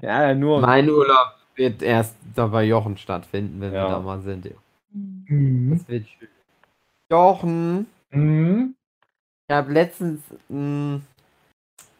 ja, 0.02 0.34
nur. 0.34 0.60
Mein 0.60 0.88
Urlaub 0.90 1.34
wird 1.56 1.82
erst 1.82 2.16
da 2.34 2.46
bei 2.46 2.64
Jochen 2.64 2.96
stattfinden, 2.96 3.60
wenn 3.60 3.72
Ja. 3.72 3.84
wir 3.86 3.90
da 3.90 4.00
mal 4.00 4.20
sind. 4.20 4.48
Mhm. 4.92 5.78
Das 5.78 5.88
wird 5.88 6.08
schön. 6.08 6.28
Jochen, 7.10 7.86
Mhm. 8.10 8.74
ich 9.48 9.54
habe 9.54 9.72
letztens. 9.72 10.22
Mh, 10.48 11.00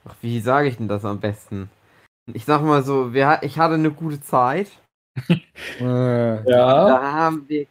ach, 0.05 0.15
wie 0.23 0.41
sage 0.41 0.69
ich 0.69 0.77
denn 0.77 0.89
das 0.89 1.05
am 1.05 1.21
besten? 1.21 1.71
Ich 2.33 2.45
sag 2.45 2.63
mal 2.63 2.83
so, 2.83 3.13
wir, 3.15 3.39
ich 3.43 3.59
hatte 3.59 3.75
eine 3.75 3.91
gute 3.91 4.21
Zeit. 4.21 4.71
Ja. 5.81 6.43
Da 6.45 7.13
haben 7.13 7.49
wir, 7.49 7.67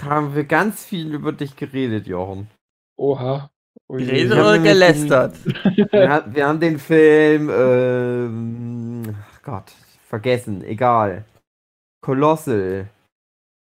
haben 0.00 0.34
wir 0.34 0.44
ganz 0.44 0.84
viel 0.84 1.12
über 1.14 1.32
dich 1.32 1.56
geredet, 1.56 2.06
Jochen. 2.06 2.48
Oha. 2.96 3.50
Ui. 3.88 4.04
Geredet 4.04 4.32
oder 4.32 4.58
gelästert? 4.58 5.34
Wir, 5.92 6.24
wir 6.26 6.46
haben 6.48 6.58
den 6.60 6.78
Film, 6.78 7.48
ähm, 7.50 9.14
ach 9.32 9.42
Gott, 9.42 9.72
vergessen, 10.08 10.64
egal. 10.64 11.24
Colossal 12.04 12.88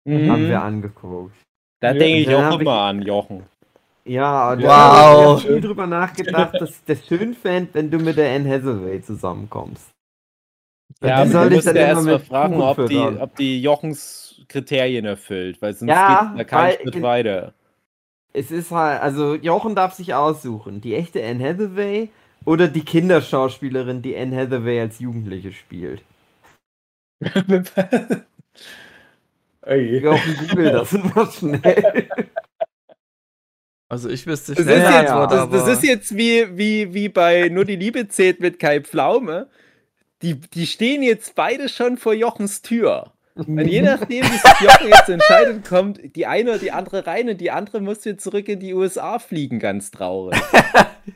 haben 0.08 0.48
wir 0.48 0.62
angeguckt. 0.62 1.36
Da 1.82 1.92
Ja, 1.92 2.00
denke 2.00 2.18
ich 2.22 2.36
auch 2.36 2.60
immer 2.60 2.62
ich- 2.62 2.90
an 2.90 3.02
Jochen. 3.02 3.44
Ja, 4.08 4.52
und 4.52 4.60
Wow. 4.62 4.68
da 4.68 4.92
habe 4.92 5.38
ich 5.40 5.46
viel 5.48 5.62
drüber 5.62 5.88
nachgedacht, 5.88 6.54
dass 6.62 6.70
ich 6.72 6.84
das 6.86 7.08
schön 7.08 7.34
fände, 7.34 7.70
wenn 7.74 7.90
du 7.90 7.98
mit 7.98 8.18
der 8.18 8.36
Anne 8.36 8.50
Hathaway 8.50 9.02
zusammenkommst. 9.02 9.90
Ja, 11.04 11.24
die 11.24 11.32
aber 11.32 11.50
soll 11.50 11.54
ich 11.54 11.64
dann 11.66 11.76
erst 11.76 12.06
mal 12.06 12.20
fragen, 12.20 12.62
ob 12.62 12.86
die, 12.88 12.98
ob 12.98 13.36
die 13.36 13.62
Jochens 13.62 14.44
Kriterien 14.48 15.06
erfüllt, 15.06 15.60
weil 15.62 15.74
sonst 15.74 15.90
Ja, 15.92 16.32
geht 16.34 16.40
da 16.40 16.44
kein 16.44 16.74
Schritt 16.74 17.02
weiter. 17.02 17.54
Es 18.36 18.52
ist 18.52 18.72
halt, 18.72 19.02
also 19.02 19.36
Jochen 19.36 19.76
darf 19.76 19.94
sich 19.94 20.14
aussuchen, 20.14 20.82
die 20.82 20.94
echte 20.94 21.26
Anne 21.26 21.42
Hathaway 21.42 22.10
oder 22.44 22.68
die 22.68 22.84
Kinderschauspielerin, 22.84 24.02
die 24.02 24.18
Anne 24.18 24.36
Hathaway 24.36 24.82
als 24.82 25.00
Jugendliche 25.00 25.54
spielt. 25.54 26.04
Ey. 29.62 30.00
Jochen, 30.00 30.36
google 30.50 30.72
das 30.72 30.92
immer 30.94 31.32
schnell. 31.32 32.10
Also 33.88 34.10
ich 34.10 34.26
wüsste 34.26 34.54
Das 34.54 34.60
ist, 34.60 34.66
schnell 34.66 34.80
die 34.80 34.84
ja, 34.84 35.02
jetzt, 35.02 35.12
Antwort, 35.12 35.32
das, 35.32 35.68
das 35.68 35.78
ist 35.78 35.84
jetzt 35.84 36.18
wie, 36.18 36.58
wie, 36.58 36.96
wie 36.96 37.08
bei 37.08 37.50
Nur 37.50 37.66
die 37.66 37.76
Liebe 37.76 38.08
zählt 38.08 38.40
mit 38.40 38.58
Kai 38.58 38.82
Pflaume. 38.82 39.48
Die, 40.24 40.42
die 40.42 40.66
stehen 40.66 41.04
jetzt 41.04 41.36
beide 41.36 41.70
schon 41.70 41.98
vor 41.98 42.14
Jochens 42.16 42.64
Tür. 42.64 43.14
Und 43.36 43.60
je 43.68 43.82
nachdem, 43.84 44.24
wie 44.24 44.38
sich 44.38 44.62
Jochen 44.62 44.88
jetzt 44.88 45.10
entscheidet, 45.10 45.68
kommt 45.68 46.16
die 46.16 46.26
eine 46.26 46.52
oder 46.52 46.60
die 46.60 46.72
andere 46.72 47.06
rein 47.06 47.30
und 47.30 47.40
die 47.40 47.52
andere 47.52 47.82
muss 47.82 48.06
jetzt 48.06 48.24
zurück 48.24 48.48
in 48.48 48.60
die 48.60 48.74
USA 48.74 49.20
fliegen, 49.20 49.60
ganz 49.60 49.92
traurig. 49.92 50.40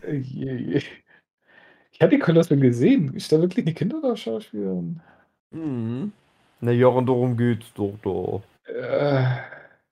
Ich 0.03 2.01
habe 2.01 2.11
die 2.11 2.19
Kolosse 2.19 2.57
gesehen. 2.57 3.13
Ist 3.15 3.31
da 3.31 3.39
wirklich 3.39 3.65
eine 3.65 3.73
Kinderschauspielerin? 3.73 4.99
Mhm. 5.51 6.11
Na 6.61 6.71
Jochen, 6.71 7.05
darum 7.05 7.37
geht's 7.37 7.73
doch 7.73 7.93
da. 8.03 8.41
Äh, 8.71 9.25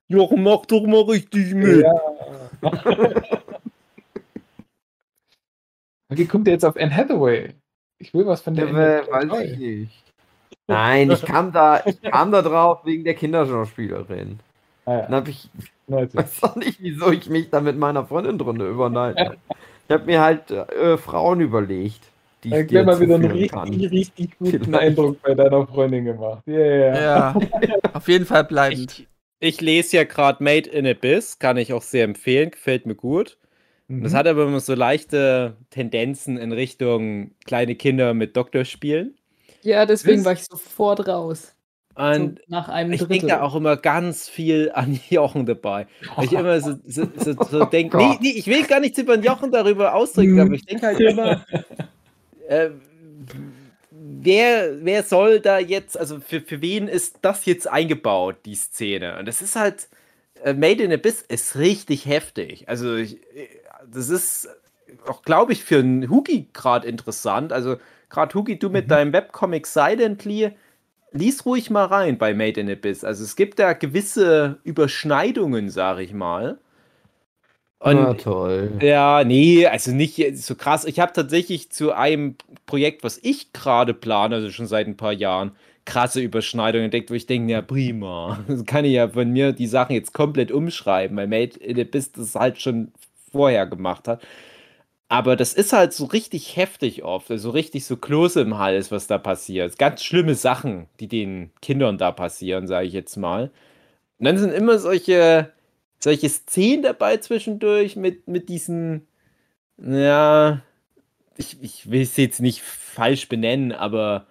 Jochen, 0.08 0.44
mach 0.44 0.66
doch 0.66 0.86
mal 0.86 1.02
richtig 1.04 1.54
mit. 1.54 1.82
Ja. 1.82 1.94
Wie 6.10 6.26
kommt 6.26 6.48
der 6.48 6.54
jetzt 6.54 6.66
auf 6.66 6.78
Anne 6.78 6.96
Hathaway? 6.96 7.54
Ich 8.00 8.14
will 8.14 8.26
was 8.26 8.42
von 8.42 8.56
der. 8.56 8.68
Ja, 8.68 9.02
Anne 9.12 9.32
weiß 9.32 9.52
ich 9.52 9.58
nicht. 9.58 10.07
Nein, 10.68 11.12
ich 11.12 11.24
kam 11.24 11.52
da, 11.52 11.82
ich 11.86 12.02
kam 12.02 12.32
da 12.32 12.42
drauf 12.42 12.86
wegen 12.86 13.04
der 13.04 13.16
Kinderschauspielerin. 13.16 14.40
Ah, 14.86 15.02
Dann 15.02 15.12
ja. 15.12 15.18
habe 15.18 15.30
ich, 15.30 15.50
19. 15.88 16.20
weiß 16.20 16.44
auch 16.44 16.56
nicht, 16.56 16.82
wieso 16.82 17.12
ich 17.12 17.30
mich 17.30 17.50
da 17.50 17.62
mit 17.62 17.78
meiner 17.78 18.06
Freundin 18.06 18.38
drunter 18.38 18.66
überneide. 18.66 19.38
Ich 19.88 19.94
habe 19.94 20.06
mir 20.06 20.22
halt 20.22 20.52
äh, 20.52 20.98
Frauen 20.98 21.40
überlegt, 21.40 22.02
die 22.44 22.50
ich 22.50 22.54
Dann 22.54 22.68
dir 22.68 22.84
gleich 22.84 22.86
mal 22.86 23.00
wieder 23.00 23.16
einen 23.16 23.32
richtig, 23.32 23.52
kann. 23.52 23.70
richtig 23.74 24.38
guten 24.38 24.64
Vielleicht. 24.66 24.84
Eindruck 24.84 25.22
bei 25.22 25.34
deiner 25.34 25.66
Freundin 25.66 26.06
gemacht. 26.06 26.44
Yeah. 26.48 27.02
Ja, 27.02 27.36
auf 27.94 28.08
jeden 28.08 28.26
Fall 28.26 28.44
bleibend. 28.44 29.00
Ich, 29.00 29.08
ich 29.40 29.62
lese 29.62 29.98
ja 29.98 30.04
gerade 30.04 30.44
Made 30.44 30.70
in 30.70 30.86
Abyss, 30.86 31.40
kann 31.40 31.58
ich 31.58 31.72
auch 31.74 31.82
sehr 31.82 32.04
empfehlen, 32.04 32.52
gefällt 32.52 32.86
mir 32.86 32.96
gut. 32.96 33.38
Mhm. 33.88 34.04
Das 34.04 34.14
hat 34.14 34.28
aber 34.28 34.44
immer 34.44 34.60
so 34.60 34.74
leichte 34.74 35.56
Tendenzen 35.70 36.38
in 36.38 36.52
Richtung 36.52 37.32
kleine 37.46 37.76
Kinder 37.76 38.14
mit 38.14 38.36
Doktorspielen. 38.36 39.16
Ja, 39.62 39.86
deswegen 39.86 40.24
war 40.26 40.34
ich 40.34 40.46
sofort 40.46 41.08
raus. 41.08 41.54
Und 41.96 42.38
so 42.38 42.44
nach 42.48 42.70
einem 42.70 42.94
ich 42.94 43.04
denke 43.06 43.26
da 43.26 43.42
auch 43.42 43.56
immer 43.56 43.76
ganz 43.76 44.30
viel 44.30 44.72
an 44.74 45.00
Jochen 45.10 45.46
dabei. 45.48 45.88
Weil 46.16 46.26
ich 46.26 46.34
immer 46.34 46.62
so, 46.62 46.76
so, 46.86 47.08
so, 47.18 47.34
so 47.50 47.66
denke, 47.66 47.98
nee, 47.98 48.18
nee, 48.22 48.34
ich 48.36 48.46
will 48.46 48.64
gar 48.66 48.80
nichts 48.80 49.00
über 49.00 49.18
den 49.18 49.24
Jochen 49.24 49.52
darüber 49.52 49.96
ausdrücken, 49.96 50.40
aber 50.40 50.54
ich 50.54 50.66
denke 50.66 50.86
halt 50.86 51.00
immer, 51.00 51.44
äh, 52.48 52.70
wer, 53.90 54.86
wer 54.86 55.04
soll 55.04 55.40
da 55.40 55.58
jetzt, 55.58 56.00
also 56.00 56.20
für, 56.20 56.42
für 56.42 56.62
wen 56.62 56.88
ist 56.88 57.18
das 57.24 57.46
jetzt 57.46 57.68
eingebaut, 57.68 58.38
die 58.46 58.56
Szene? 58.56 59.18
Und 59.18 59.28
das 59.28 59.42
ist 59.42 59.56
halt, 59.56 59.90
äh, 60.44 60.54
Made 60.54 60.84
in 60.84 60.94
Abyss 60.94 61.24
ist 61.28 61.56
richtig 61.56 62.06
heftig. 62.06 62.70
Also 62.70 62.96
ich, 62.96 63.16
äh, 63.36 63.48
das 63.92 64.10
ist 64.10 64.50
auch, 65.08 65.24
glaube 65.24 65.54
ich, 65.54 65.64
für 65.64 65.80
einen 65.80 66.10
Hugi 66.10 66.48
gerade 66.54 66.88
interessant. 66.88 67.54
Also 67.54 67.78
gerade 68.10 68.34
Hugi, 68.36 68.60
du 68.60 68.70
mit 68.70 68.90
Mhm. 68.90 68.92
deinem 68.92 69.14
Webcomic 69.14 69.68
Silently, 69.68 70.52
lies 71.14 71.46
ruhig 71.46 71.70
mal 71.72 71.86
rein 71.86 72.18
bei 72.18 72.34
Made 72.34 72.60
in 72.62 72.70
Abyss. 72.72 73.04
Also 73.06 73.24
es 73.24 73.36
gibt 73.36 73.60
da 73.60 73.74
gewisse 73.74 74.60
Überschneidungen, 74.64 75.70
sage 75.70 76.04
ich 76.04 76.14
mal. 76.14 76.60
Und 77.80 78.10
Na 78.10 78.14
toll. 78.14 78.82
ja, 78.82 79.24
nee, 79.24 79.66
also 79.68 79.92
nicht 79.92 80.38
so 80.38 80.56
krass. 80.56 80.86
Ich 80.86 81.00
habe 81.00 81.14
tatsächlich 81.14 81.72
zu 81.72 81.94
einem 81.94 82.36
Projekt, 82.66 83.04
was 83.04 83.20
ich 83.24 83.54
gerade 83.54 83.94
plane, 83.94 84.36
also 84.36 84.52
schon 84.52 84.68
seit 84.68 84.88
ein 84.88 84.98
paar 84.98 85.14
Jahren, 85.14 85.52
krasse 85.86 86.22
Überschneidungen 86.22 86.86
entdeckt, 86.86 87.10
wo 87.12 87.16
ich 87.16 87.26
denke, 87.28 87.52
ja, 87.54 87.62
prima. 87.62 88.40
Das 88.48 88.66
kann 88.66 88.86
ich 88.86 88.94
ja 88.94 89.10
von 89.10 89.32
mir 89.32 89.54
die 89.54 89.68
Sachen 89.68 89.94
jetzt 89.96 90.14
komplett 90.14 90.52
umschreiben, 90.52 91.18
weil 91.18 91.28
Made 91.28 91.60
in 91.60 91.80
Abyss 91.80 92.12
das 92.12 92.36
halt 92.36 92.62
schon 92.62 92.92
vorher 93.32 93.66
gemacht 93.68 94.08
hat. 94.08 94.22
Aber 95.10 95.38
das 95.38 95.54
ist 95.54 95.72
halt 95.72 95.94
so 95.94 96.06
richtig 96.06 96.58
heftig 96.58 97.04
oft, 97.04 97.32
also 97.32 97.52
richtig 97.52 97.86
so 97.86 97.96
Klose 97.96 98.42
im 98.42 98.58
Hals, 98.58 98.92
was 98.92 99.08
da 99.08 99.18
passiert. 99.18 99.78
Ganz 99.78 100.04
schlimme 100.04 100.36
Sachen, 100.36 100.88
die 101.00 101.08
den 101.08 101.52
Kindern 101.62 101.98
da 101.98 102.12
passieren, 102.12 102.68
sage 102.68 102.88
ich 102.88 102.94
jetzt 102.94 103.16
mal. 103.16 103.52
Und 104.20 104.26
dann 104.26 104.38
sind 104.38 104.52
immer 104.52 104.80
solche, 104.80 105.54
solche 106.00 106.30
Szenen 106.30 106.84
dabei 106.84 107.18
zwischendurch 107.18 107.96
mit, 107.96 108.28
mit 108.28 108.50
diesen, 108.50 109.08
ja, 109.78 110.62
ich, 111.38 111.58
ich 111.62 111.90
will 111.90 112.02
es 112.02 112.18
jetzt 112.18 112.42
nicht 112.42 112.62
falsch 112.62 113.30
benennen, 113.30 113.72
aber 113.72 114.28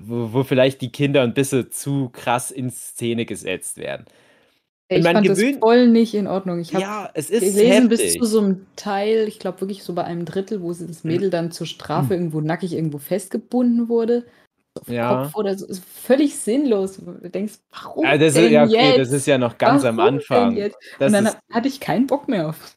wo, 0.00 0.32
wo 0.32 0.44
vielleicht 0.44 0.80
die 0.80 0.92
Kinder 0.92 1.22
ein 1.22 1.34
bisschen 1.34 1.70
zu 1.70 2.08
krass 2.10 2.50
in 2.50 2.70
Szene 2.70 3.26
gesetzt 3.26 3.76
werden. 3.78 4.06
Ich 4.98 5.04
man 5.04 5.14
fand 5.16 5.28
das 5.28 5.38
gewöhnt- 5.38 5.60
voll 5.60 5.88
nicht 5.88 6.14
in 6.14 6.26
Ordnung. 6.26 6.60
Ich 6.60 6.74
habe 6.74 6.82
Ja, 6.82 7.10
es 7.14 7.30
ist 7.30 7.40
gelesen 7.40 7.88
bis 7.88 8.00
heftig. 8.00 8.20
zu 8.20 8.26
so 8.26 8.40
einem 8.40 8.66
Teil, 8.76 9.28
ich 9.28 9.38
glaube 9.38 9.60
wirklich 9.60 9.82
so 9.84 9.92
bei 9.94 10.04
einem 10.04 10.24
Drittel, 10.24 10.62
wo 10.62 10.70
das 10.72 11.04
Mädel 11.04 11.30
dann 11.30 11.52
zur 11.52 11.66
Strafe 11.66 12.14
irgendwo 12.14 12.40
nackig 12.40 12.72
irgendwo 12.72 12.98
festgebunden 12.98 13.88
wurde. 13.88 14.24
Ja. 14.86 15.24
Kopf 15.24 15.36
oder 15.36 15.56
so. 15.58 15.66
Ist 15.66 15.84
völlig 15.84 16.36
sinnlos. 16.36 16.96
Du 16.96 17.28
denkst, 17.28 17.54
warum? 17.72 18.04
Ja, 18.04 18.16
das 18.16 18.36
ist, 18.36 18.50
ja, 18.50 18.64
okay, 18.64 18.88
jetzt? 18.90 18.98
das 18.98 19.12
ist 19.12 19.26
ja 19.26 19.36
noch 19.38 19.58
ganz 19.58 19.84
am 19.84 19.96
Warum 19.96 20.18
denn 20.18 20.18
Anfang. 20.20 20.56
Das 20.98 21.06
Und 21.08 21.12
dann 21.12 21.26
ist, 21.26 21.38
hatte 21.52 21.68
ich 21.68 21.80
keinen 21.80 22.06
Bock 22.06 22.28
mehr 22.28 22.48
auf. 22.48 22.76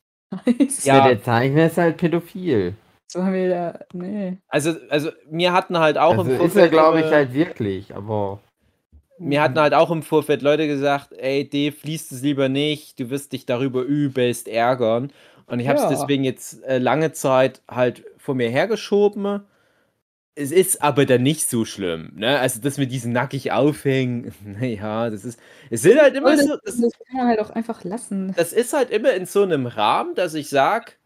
Ja. 0.83 1.07
Der 1.07 1.21
Zeichner 1.21 1.67
ist 1.67 1.77
halt 1.77 1.97
pädophil. 1.97 2.73
So 3.11 3.23
haben 3.23 3.33
wir 3.33 3.49
da. 3.49 3.79
Nee. 3.93 4.37
also, 4.47 4.73
also 4.89 5.11
mir 5.29 5.53
hatten 5.53 5.77
halt 5.77 5.99
auch 5.99 6.17
Also 6.17 6.31
im 6.31 6.41
ist 6.41 6.55
er, 6.55 6.69
glaube 6.69 7.01
ich, 7.01 7.05
halt 7.05 7.33
wirklich, 7.33 7.93
aber. 7.95 8.39
Mir 9.23 9.41
hatten 9.41 9.59
halt 9.59 9.73
auch 9.73 9.91
im 9.91 10.03
Vorfeld 10.03 10.41
Leute 10.41 10.67
gesagt, 10.67 11.13
ey, 11.13 11.47
Dave, 11.49 11.75
liest 11.83 12.11
es 12.11 12.21
lieber 12.21 12.49
nicht, 12.49 12.99
du 12.99 13.09
wirst 13.09 13.31
dich 13.33 13.45
darüber 13.45 13.81
übelst 13.83 14.47
ärgern. 14.47 15.11
Und 15.45 15.59
ich 15.59 15.67
habe 15.67 15.77
es 15.77 15.83
Ja. 15.83 15.89
deswegen 15.89 16.23
jetzt 16.23 16.63
äh, 16.63 16.77
lange 16.79 17.11
Zeit 17.13 17.61
halt 17.69 18.03
vor 18.17 18.35
mir 18.35 18.49
hergeschoben. 18.49 19.41
Es 20.35 20.51
ist 20.51 20.81
aber 20.81 21.05
dann 21.05 21.21
nicht 21.21 21.47
so 21.47 21.63
schlimm, 21.63 22.11
ne? 22.15 22.39
Also 22.39 22.59
das 22.59 22.77
mit 22.79 22.91
diesen 22.91 23.11
nackig 23.13 23.51
aufhängen, 23.51 24.33
naja, 24.43 25.09
das 25.11 25.25
ist, 25.25 25.39
es 25.69 25.81
sind 25.83 25.99
halt 26.01 26.15
immer 26.15 26.35
Voll, 26.35 26.37
so, 26.37 26.57
das, 26.63 26.75
das, 26.77 26.81
das 26.81 26.91
kann 27.07 27.17
man 27.17 27.27
halt 27.27 27.39
auch 27.39 27.51
einfach 27.51 27.83
lassen. 27.83 28.33
das 28.35 28.51
ist 28.53 28.73
halt 28.73 28.89
immer 28.89 29.13
in 29.13 29.25
so 29.25 29.43
einem 29.43 29.67
Rahmen, 29.67 30.15
dass 30.15 30.33
ich 30.33 30.49
sag, 30.49 30.97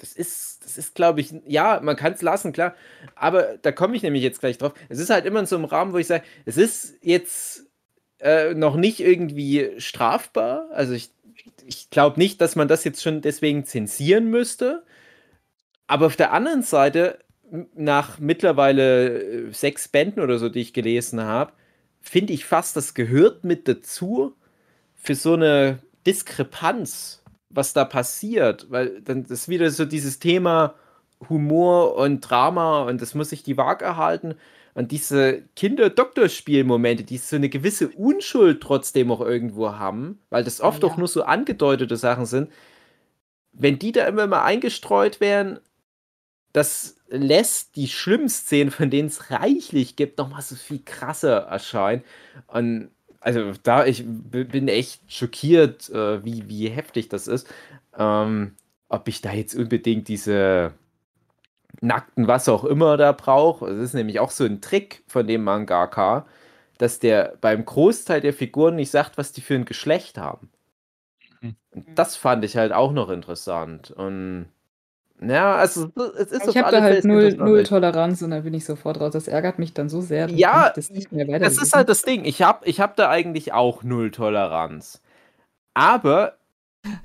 das 0.00 0.12
ist, 0.12 0.64
das 0.64 0.78
ist, 0.78 0.94
glaube 0.94 1.20
ich, 1.20 1.34
ja, 1.46 1.80
man 1.82 1.96
kann 1.96 2.14
es 2.14 2.22
lassen, 2.22 2.52
klar. 2.52 2.74
Aber 3.14 3.58
da 3.62 3.70
komme 3.70 3.94
ich 3.96 4.02
nämlich 4.02 4.22
jetzt 4.22 4.40
gleich 4.40 4.58
drauf. 4.58 4.72
Es 4.88 4.98
ist 4.98 5.10
halt 5.10 5.26
immer 5.26 5.40
in 5.40 5.46
so 5.46 5.56
einem 5.56 5.66
Rahmen, 5.66 5.92
wo 5.92 5.98
ich 5.98 6.06
sage, 6.06 6.24
es 6.46 6.56
ist 6.56 6.96
jetzt 7.02 7.66
äh, 8.18 8.54
noch 8.54 8.76
nicht 8.76 9.00
irgendwie 9.00 9.72
strafbar. 9.78 10.68
Also 10.72 10.94
ich, 10.94 11.10
ich 11.66 11.90
glaube 11.90 12.18
nicht, 12.18 12.40
dass 12.40 12.56
man 12.56 12.68
das 12.68 12.84
jetzt 12.84 13.02
schon 13.02 13.20
deswegen 13.20 13.64
zensieren 13.64 14.30
müsste. 14.30 14.84
Aber 15.86 16.06
auf 16.06 16.16
der 16.16 16.32
anderen 16.32 16.62
Seite, 16.62 17.18
nach 17.74 18.18
mittlerweile 18.18 19.22
äh, 19.48 19.52
sechs 19.52 19.88
Bänden 19.88 20.22
oder 20.22 20.38
so, 20.38 20.48
die 20.48 20.60
ich 20.60 20.72
gelesen 20.72 21.20
habe, 21.20 21.52
finde 22.00 22.32
ich 22.32 22.44
fast, 22.44 22.76
das 22.76 22.94
gehört 22.94 23.44
mit 23.44 23.68
dazu 23.68 24.34
für 24.94 25.14
so 25.14 25.34
eine 25.34 25.80
Diskrepanz, 26.06 27.19
was 27.50 27.72
da 27.72 27.84
passiert. 27.84 28.70
Weil 28.70 29.00
dann 29.02 29.24
ist 29.24 29.48
wieder 29.48 29.70
so 29.70 29.84
dieses 29.84 30.18
Thema 30.18 30.74
Humor 31.28 31.96
und 31.96 32.20
Drama 32.20 32.82
und 32.84 33.02
das 33.02 33.14
muss 33.14 33.30
sich 33.30 33.42
die 33.42 33.56
Waage 33.56 33.96
halten. 33.96 34.34
Und 34.74 34.92
diese 34.92 35.42
Kinder-Doktorspiel-Momente, 35.56 37.02
die 37.02 37.18
so 37.18 37.36
eine 37.36 37.48
gewisse 37.48 37.88
Unschuld 37.88 38.62
trotzdem 38.62 39.10
auch 39.10 39.20
irgendwo 39.20 39.72
haben, 39.72 40.20
weil 40.30 40.44
das 40.44 40.60
oft 40.60 40.82
Ja. 40.82 40.88
auch 40.88 40.96
nur 40.96 41.08
so 41.08 41.24
angedeutete 41.24 41.96
Sachen 41.96 42.24
sind, 42.24 42.50
wenn 43.52 43.78
die 43.78 43.92
da 43.92 44.06
immer 44.06 44.26
mal 44.26 44.44
eingestreut 44.44 45.20
werden, 45.20 45.58
das 46.52 46.96
lässt 47.08 47.76
die 47.76 47.88
schlimmen 47.88 48.28
Szenen, 48.28 48.70
von 48.70 48.90
denen 48.90 49.08
es 49.08 49.30
reichlich 49.30 49.96
gibt, 49.96 50.18
nochmal 50.18 50.42
so 50.42 50.54
viel 50.54 50.80
krasser 50.84 51.38
erscheinen. 51.46 52.04
Und 52.46 52.90
also 53.20 53.52
da, 53.62 53.84
ich 53.84 54.04
bin 54.06 54.68
echt 54.68 55.12
schockiert, 55.12 55.90
äh, 55.90 56.24
wie, 56.24 56.48
wie 56.48 56.68
heftig 56.68 57.08
das 57.08 57.26
ist. 57.26 57.46
Ähm, 57.96 58.56
ob 58.88 59.08
ich 59.08 59.20
da 59.20 59.32
jetzt 59.32 59.54
unbedingt 59.54 60.08
diese 60.08 60.72
nackten, 61.80 62.26
was 62.26 62.48
auch 62.48 62.64
immer 62.64 62.96
da 62.96 63.12
brauche. 63.12 63.66
Das 63.66 63.78
ist 63.78 63.94
nämlich 63.94 64.20
auch 64.20 64.30
so 64.30 64.44
ein 64.44 64.60
Trick 64.60 65.02
von 65.06 65.26
dem 65.26 65.44
Mangaka, 65.44 66.26
dass 66.78 66.98
der 66.98 67.36
beim 67.40 67.64
Großteil 67.64 68.20
der 68.20 68.32
Figuren 68.32 68.76
nicht 68.76 68.90
sagt, 68.90 69.18
was 69.18 69.32
die 69.32 69.42
für 69.42 69.54
ein 69.54 69.64
Geschlecht 69.64 70.18
haben. 70.18 70.50
Mhm. 71.40 71.56
Das 71.94 72.16
fand 72.16 72.44
ich 72.44 72.56
halt 72.56 72.72
auch 72.72 72.92
noch 72.92 73.10
interessant. 73.10 73.90
Und 73.90 74.48
ja, 75.22 75.54
also 75.54 75.90
es 76.18 76.32
ist 76.32 76.48
Ich 76.48 76.56
habe 76.56 76.70
da 76.70 76.82
halt 76.82 77.04
null, 77.04 77.32
null 77.34 77.62
Toleranz 77.62 78.22
und 78.22 78.30
da 78.30 78.40
bin 78.40 78.54
ich 78.54 78.64
sofort 78.64 79.00
raus. 79.00 79.12
Das 79.12 79.28
ärgert 79.28 79.58
mich 79.58 79.74
dann 79.74 79.88
so 79.88 80.00
sehr. 80.00 80.26
dann 80.26 80.36
Ja, 80.36 80.68
ich 80.68 80.74
das 80.74 80.90
nicht 80.90 81.12
mehr 81.12 81.38
Das 81.38 81.58
ist 81.58 81.72
halt 81.74 81.88
das 81.88 82.02
Ding. 82.02 82.24
Ich 82.24 82.42
habe 82.42 82.66
ich 82.66 82.80
hab 82.80 82.96
da 82.96 83.10
eigentlich 83.10 83.52
auch 83.52 83.82
null 83.82 84.10
Toleranz. 84.10 85.02
Aber 85.74 86.36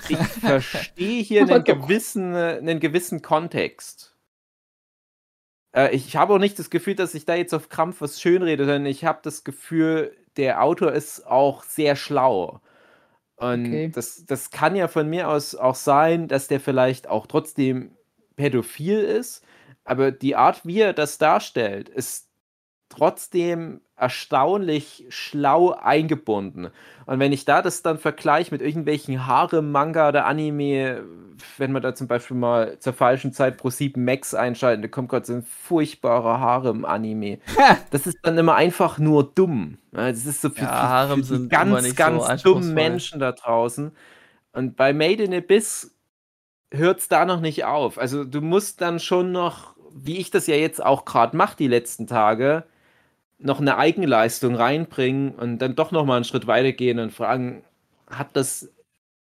ich 0.10 0.18
verstehe 0.42 1.22
hier 1.22 1.44
Aber 1.44 1.56
einen 1.56 1.64
gewissen, 1.64 2.36
einen 2.36 2.80
gewissen 2.80 3.22
Kontext. 3.22 4.16
Äh, 5.76 5.94
ich 5.94 6.16
habe 6.16 6.34
auch 6.34 6.40
nicht 6.40 6.58
das 6.58 6.70
Gefühl, 6.70 6.96
dass 6.96 7.14
ich 7.14 7.26
da 7.26 7.36
jetzt 7.36 7.54
auf 7.54 7.70
Krampf 7.70 8.02
was 8.02 8.22
schönrede, 8.22 8.66
sondern 8.66 8.86
ich 8.86 9.06
habe 9.06 9.20
das 9.22 9.44
Gefühl, 9.44 10.16
der 10.38 10.64
Autor 10.64 10.94
ist 10.94 11.26
auch 11.28 11.64
sehr 11.64 11.96
schlau. 11.96 12.62
Und 13.38 13.66
Okay. 13.66 13.92
das, 13.94 14.26
das 14.26 14.50
kann 14.50 14.76
ja 14.76 14.88
von 14.88 15.10
mir 15.10 15.30
aus 15.30 15.56
auch 15.56 15.76
sein, 15.76 16.28
dass 16.28 16.48
der 16.48 16.60
vielleicht 16.62 17.08
auch 17.10 17.28
trotzdem 17.28 17.95
pädophil 18.36 19.00
ist, 19.00 19.44
aber 19.84 20.12
die 20.12 20.36
Art, 20.36 20.66
wie 20.66 20.80
er 20.80 20.94
das 20.94 21.18
darstellt, 21.18 21.90
ist 21.90 22.28
trotzdem 22.90 23.82
erstaunlich 23.98 25.06
schlau 25.10 25.72
eingebunden. 25.72 26.70
Und 27.06 27.20
wenn 27.20 27.32
ich 27.32 27.46
da 27.46 27.62
das 27.62 27.82
dann 27.82 27.98
vergleiche 27.98 28.54
mit 28.54 28.62
irgendwelchen 28.62 29.26
Haare-Manga 29.26 30.10
oder 30.10 30.26
Anime, 30.26 31.04
wenn 31.58 31.72
man 31.72 31.82
da 31.82 31.96
zum 31.96 32.08
Beispiel 32.08 32.36
mal 32.36 32.78
zur 32.80 32.94
falschen 32.94 33.32
Zeit 33.32 33.58
pro 33.58 33.70
7 33.70 34.04
Max 34.04 34.34
einschalten, 34.34 34.82
da 34.82 34.88
kommt 34.90 35.10
gerade 35.10 35.26
so 35.26 35.34
ein 35.34 35.44
furchtbarer 35.44 36.40
Harem-Anime. 36.40 37.40
Das 37.92 38.06
ist 38.06 38.18
dann 38.24 38.38
immer 38.38 38.56
einfach 38.56 38.98
nur 38.98 39.32
dumm. 39.34 39.78
Das 39.92 40.26
ist 40.26 40.42
so 40.42 40.50
für, 40.50 40.62
Ja, 40.64 40.68
für, 40.68 40.90
Harem 40.90 41.24
für 41.24 41.40
die 41.40 41.48
ganz, 41.48 41.88
so 41.88 41.94
ganz 41.96 42.24
anspruchsvoll. 42.24 42.62
dummen 42.62 42.74
Menschen 42.74 43.20
da 43.20 43.32
draußen. 43.32 43.92
Und 44.52 44.76
bei 44.76 44.94
Made 44.94 45.24
in 45.24 45.34
Abyss 45.34 45.95
hört 46.78 47.00
es 47.00 47.08
da 47.08 47.26
noch 47.26 47.42
nicht 47.42 47.66
auf. 47.66 47.98
Also 47.98 48.24
du 48.24 48.42
musst 48.42 48.82
dann 48.82 49.00
schon 49.00 49.32
noch, 49.32 49.76
wie 49.94 50.18
ich 50.18 50.32
das 50.32 50.48
ja 50.48 50.56
jetzt 50.56 50.84
auch 50.84 51.06
gerade 51.06 51.36
mache 51.38 51.58
die 51.58 51.68
letzten 51.68 52.08
Tage, 52.08 52.66
noch 53.40 53.60
eine 53.60 53.78
Eigenleistung 53.78 54.56
reinbringen 54.56 55.36
und 55.36 55.60
dann 55.60 55.76
doch 55.76 55.92
noch 55.92 56.06
mal 56.06 56.16
einen 56.18 56.26
Schritt 56.26 56.48
weitergehen 56.48 57.00
und 57.00 57.12
fragen, 57.12 57.64
hat 58.10 58.30
das 58.34 58.72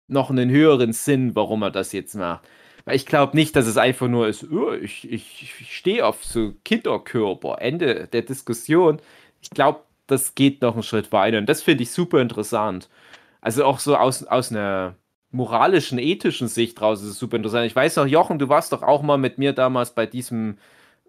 noch 0.08 0.30
einen 0.30 0.50
höheren 0.50 0.94
Sinn, 0.94 1.36
warum 1.36 1.63
er 1.63 1.72
das 1.72 1.91
jetzt 1.91 2.15
macht? 2.15 2.48
Weil 2.86 2.96
ich 2.96 3.06
glaube 3.06 3.36
nicht, 3.36 3.56
dass 3.56 3.65
es 3.68 3.78
einfach 3.78 4.08
nur 4.08 4.28
ist, 4.28 4.44
oh, 4.52 4.74
ich, 4.74 5.12
ich, 5.12 5.54
ich 5.60 5.76
stehe 5.78 6.06
auf 6.06 6.24
so 6.24 6.54
Kinderkörper, 6.63 7.58
Ende 7.62 8.08
der 8.08 8.22
Diskussion. 8.22 9.02
Ich 9.41 9.50
glaube, 9.50 9.82
das 10.08 10.36
geht 10.36 10.62
noch 10.62 10.76
einen 10.76 10.84
Schritt 10.84 11.12
weiter 11.12 11.39
und 11.39 11.48
das 11.50 11.63
finde 11.63 11.84
ich 11.84 11.91
super 11.91 12.22
interessant. 12.22 12.89
Also 13.41 13.65
auch 13.65 13.80
so 13.80 13.98
aus, 13.98 14.24
aus 14.24 14.52
einer 14.52 14.96
moralischen, 15.36 16.00
ethischen 16.00 16.48
Sicht 16.48 16.82
raus 16.82 17.02
ist 17.04 17.10
es 17.10 17.19
super 17.19 17.38
interessant. 17.38 17.65
Ich 17.67 17.76
weiß 17.76 17.98
noch, 17.98 18.08
Jochen, 18.08 18.39
du 18.39 18.50
warst 18.50 18.71
doch 18.74 18.84
auch 18.84 19.02
mal 19.04 19.17
mit 19.17 19.38
mir 19.38 19.54
damals 19.54 19.93
bei 19.95 20.06
diesem, 20.06 20.58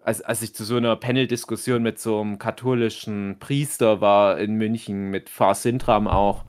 als, 0.03 0.21
als 0.21 0.41
ich 0.43 0.55
zu 0.55 0.63
so 0.65 0.77
einer 0.77 0.95
Panel-Diskussion 0.97 1.83
mit 1.83 1.99
so 1.99 2.21
einem 2.21 2.39
katholischen 2.39 3.37
Priester 3.39 4.01
war 4.01 4.39
in 4.39 4.55
München, 4.55 5.09
mit 5.11 5.29
Far 5.29 5.55
Sintram 5.55 6.07
auch, 6.07 6.45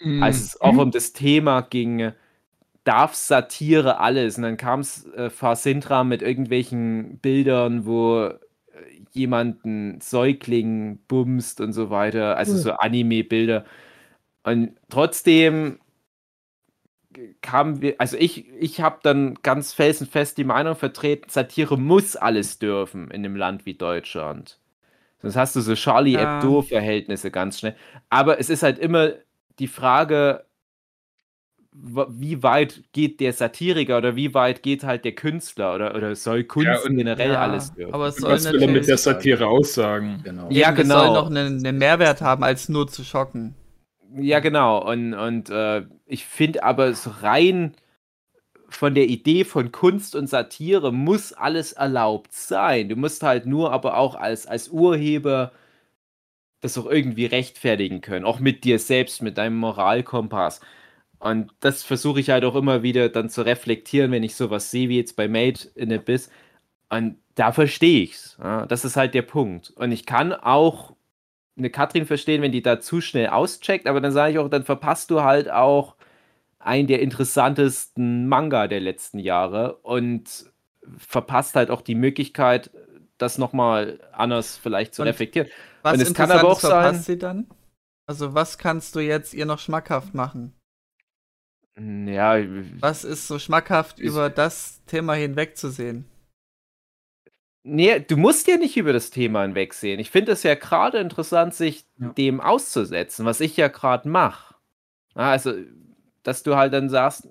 Mhm. 0.00 0.22
als 0.22 0.40
es 0.40 0.60
auch 0.60 0.76
um 0.78 0.90
das 0.90 1.12
Thema 1.12 1.60
ging, 1.62 2.12
darf 2.84 3.14
Satire 3.14 4.00
alles? 4.00 4.36
Und 4.38 4.44
dann 4.44 4.56
kam 4.56 4.80
es 4.80 5.06
äh, 5.14 5.30
Far 5.30 5.56
Sintram 5.56 6.08
mit 6.08 6.22
irgendwelchen 6.22 7.18
Bildern, 7.20 7.86
wo 7.86 8.26
äh, 8.26 8.38
jemand 9.12 9.64
einen 9.64 10.00
Säugling 10.00 11.00
bumst 11.08 11.60
und 11.60 11.72
so 11.72 11.90
weiter, 11.90 12.36
also 12.36 12.56
so 12.56 12.72
Anime-Bilder. 12.72 13.64
Und 14.44 14.76
trotzdem 14.90 15.80
kamen 17.42 17.80
wir, 17.82 17.94
also 17.98 18.16
ich, 18.16 18.48
ich 18.58 18.80
habe 18.80 18.98
dann 19.02 19.34
ganz 19.42 19.72
felsenfest 19.72 20.38
die 20.38 20.44
Meinung 20.44 20.76
vertreten, 20.76 21.28
Satire 21.28 21.76
muss 21.78 22.16
alles 22.16 22.58
dürfen 22.58 23.10
in 23.10 23.24
einem 23.24 23.36
Land 23.36 23.66
wie 23.66 23.74
Deutschland. 23.74 24.58
Sonst 25.22 25.36
hast 25.36 25.56
du 25.56 25.60
so 25.60 25.74
Charlie 25.74 26.12
Ja. 26.12 26.36
Hebdo-Verhältnisse 26.40 27.30
ganz 27.30 27.58
schnell. 27.58 27.74
Aber 28.08 28.38
es 28.38 28.50
ist 28.50 28.62
halt 28.62 28.78
immer 28.78 29.12
die 29.58 29.66
Frage, 29.66 30.44
wie 31.72 32.42
weit 32.42 32.82
geht 32.92 33.20
der 33.20 33.32
Satiriker 33.32 33.98
oder 33.98 34.16
wie 34.16 34.34
weit 34.34 34.62
geht 34.62 34.82
halt 34.84 35.04
der 35.04 35.12
Künstler 35.14 35.74
oder, 35.74 35.94
oder 35.94 36.14
soll 36.16 36.44
Kunst 36.44 36.84
und- 36.84 36.96
generell 36.96 37.32
Ja, 37.32 37.42
alles 37.42 37.72
dürfen? 37.72 37.94
aber 37.94 38.08
es 38.08 38.16
Und 38.16 38.22
soll 38.22 38.30
was 38.32 38.52
will 38.52 38.62
er 38.62 38.68
mit 38.68 38.88
der 38.88 38.98
Satire 38.98 39.46
aussagen? 39.46 40.20
Genau. 40.24 40.48
Ja, 40.50 40.70
eben, 40.70 40.80
es 40.82 40.88
soll 40.88 41.06
genau. 41.08 41.14
noch 41.14 41.30
einen, 41.30 41.64
einen 41.64 41.78
Mehrwert 41.78 42.20
haben, 42.20 42.42
als 42.42 42.68
nur 42.68 42.88
zu 42.88 43.04
schocken. 43.04 43.54
Ja, 44.14 44.40
genau. 44.40 44.78
Und, 44.90 45.14
und 45.14 45.50
äh, 45.50 45.84
ich 46.06 46.24
finde 46.24 46.62
aber 46.62 46.94
so 46.94 47.10
rein 47.20 47.74
von 48.70 48.94
der 48.94 49.06
Idee 49.06 49.44
von 49.44 49.72
Kunst 49.72 50.14
und 50.16 50.28
Satire 50.28 50.92
muss 50.92 51.32
alles 51.32 51.72
erlaubt 51.72 52.32
sein. 52.34 52.88
Du 52.88 52.96
musst 52.96 53.22
halt 53.22 53.46
nur 53.46 53.72
aber 53.72 53.96
auch 53.98 54.14
als, 54.14 54.46
als 54.46 54.68
Urheber 54.70 55.52
das 56.60 56.76
auch 56.78 56.86
irgendwie 56.86 57.26
rechtfertigen 57.26 58.00
können. 58.00 58.24
Auch 58.24 58.40
mit 58.40 58.64
dir 58.64 58.78
selbst, 58.78 59.22
mit 59.22 59.38
deinem 59.38 59.56
Moralkompass. 59.58 60.60
Und 61.20 61.52
das 61.60 61.82
versuche 61.84 62.20
ich 62.20 62.30
halt 62.30 62.44
auch 62.44 62.56
immer 62.56 62.82
wieder 62.82 63.08
dann 63.08 63.30
zu 63.30 63.42
reflektieren, 63.42 64.12
wenn 64.12 64.22
ich 64.24 64.36
sowas 64.36 64.70
sehe 64.70 64.88
wie 64.88 64.96
jetzt 64.98 65.16
bei 65.16 65.28
Made 65.28 65.60
in 65.74 65.92
Abyss. 65.92 66.30
Und 66.90 67.18
da 67.36 67.52
verstehe 67.52 68.02
ich's. 68.04 68.38
Ja, 68.42 68.66
das 68.66 68.84
ist 68.84 68.96
halt 68.96 69.14
der 69.14 69.22
Punkt. 69.22 69.70
Und 69.76 69.92
ich 69.92 70.06
kann 70.06 70.32
auch 70.34 70.94
eine 71.58 71.70
Katrin 71.70 72.06
verstehen, 72.06 72.40
wenn 72.42 72.52
die 72.52 72.62
da 72.62 72.80
zu 72.80 73.00
schnell 73.00 73.28
auscheckt, 73.28 73.86
aber 73.86 74.00
dann 74.00 74.12
sage 74.12 74.32
ich 74.32 74.38
auch, 74.38 74.48
dann 74.48 74.64
verpasst 74.64 75.10
du 75.10 75.22
halt 75.22 75.50
auch 75.50 75.96
einen 76.58 76.86
der 76.88 77.00
interessantesten 77.02 78.28
Manga 78.28 78.66
der 78.68 78.80
letzten 78.80 79.18
Jahre 79.18 79.76
und 79.78 80.50
verpasst 80.96 81.54
halt 81.56 81.70
auch 81.70 81.82
die 81.82 81.94
Möglichkeit, 81.94 82.70
das 83.18 83.38
nochmal 83.38 84.00
anders 84.12 84.56
vielleicht 84.56 84.94
zu 84.94 85.02
Und 85.02 85.08
reflektieren. 85.08 85.48
Was 85.82 85.94
Und 85.94 86.00
es 86.00 86.14
kann 86.14 86.30
aber 86.30 86.48
auch 86.48 86.60
verpasst 86.60 87.04
sein- 87.04 87.14
sie 87.14 87.18
dann? 87.18 87.46
Also 88.06 88.34
was 88.34 88.58
kannst 88.58 88.94
du 88.96 89.00
jetzt 89.00 89.34
ihr 89.34 89.44
noch 89.46 89.58
schmackhaft 89.58 90.14
machen? 90.14 90.54
Ja, 91.80 92.38
Was 92.80 93.04
ist 93.04 93.28
so 93.28 93.38
schmackhaft 93.38 94.00
Ist- 94.00 94.10
über 94.10 94.30
das 94.30 94.82
Thema 94.86 95.14
hinwegzusehen? 95.14 96.06
Nee, 97.64 98.00
du 98.00 98.16
musst 98.16 98.46
ja 98.48 98.56
nicht 98.56 98.76
über 98.76 98.92
das 98.92 99.10
Thema 99.10 99.42
hinwegsehen. 99.42 100.00
Ich 100.00 100.10
finde 100.10 100.32
es 100.32 100.42
ja 100.42 100.54
gerade 100.54 100.98
interessant, 100.98 101.54
sich 101.54 101.84
Ja. 101.98 102.08
dem 102.12 102.40
auszusetzen, 102.40 103.26
was 103.26 103.40
ich 103.40 103.56
ja 103.56 103.68
gerade 103.68 104.08
mache. 104.08 104.54
Also, 105.14 105.54
dass 106.22 106.42
du 106.44 106.56
halt 106.56 106.72
dann 106.74 106.88
sagst, 106.90 107.28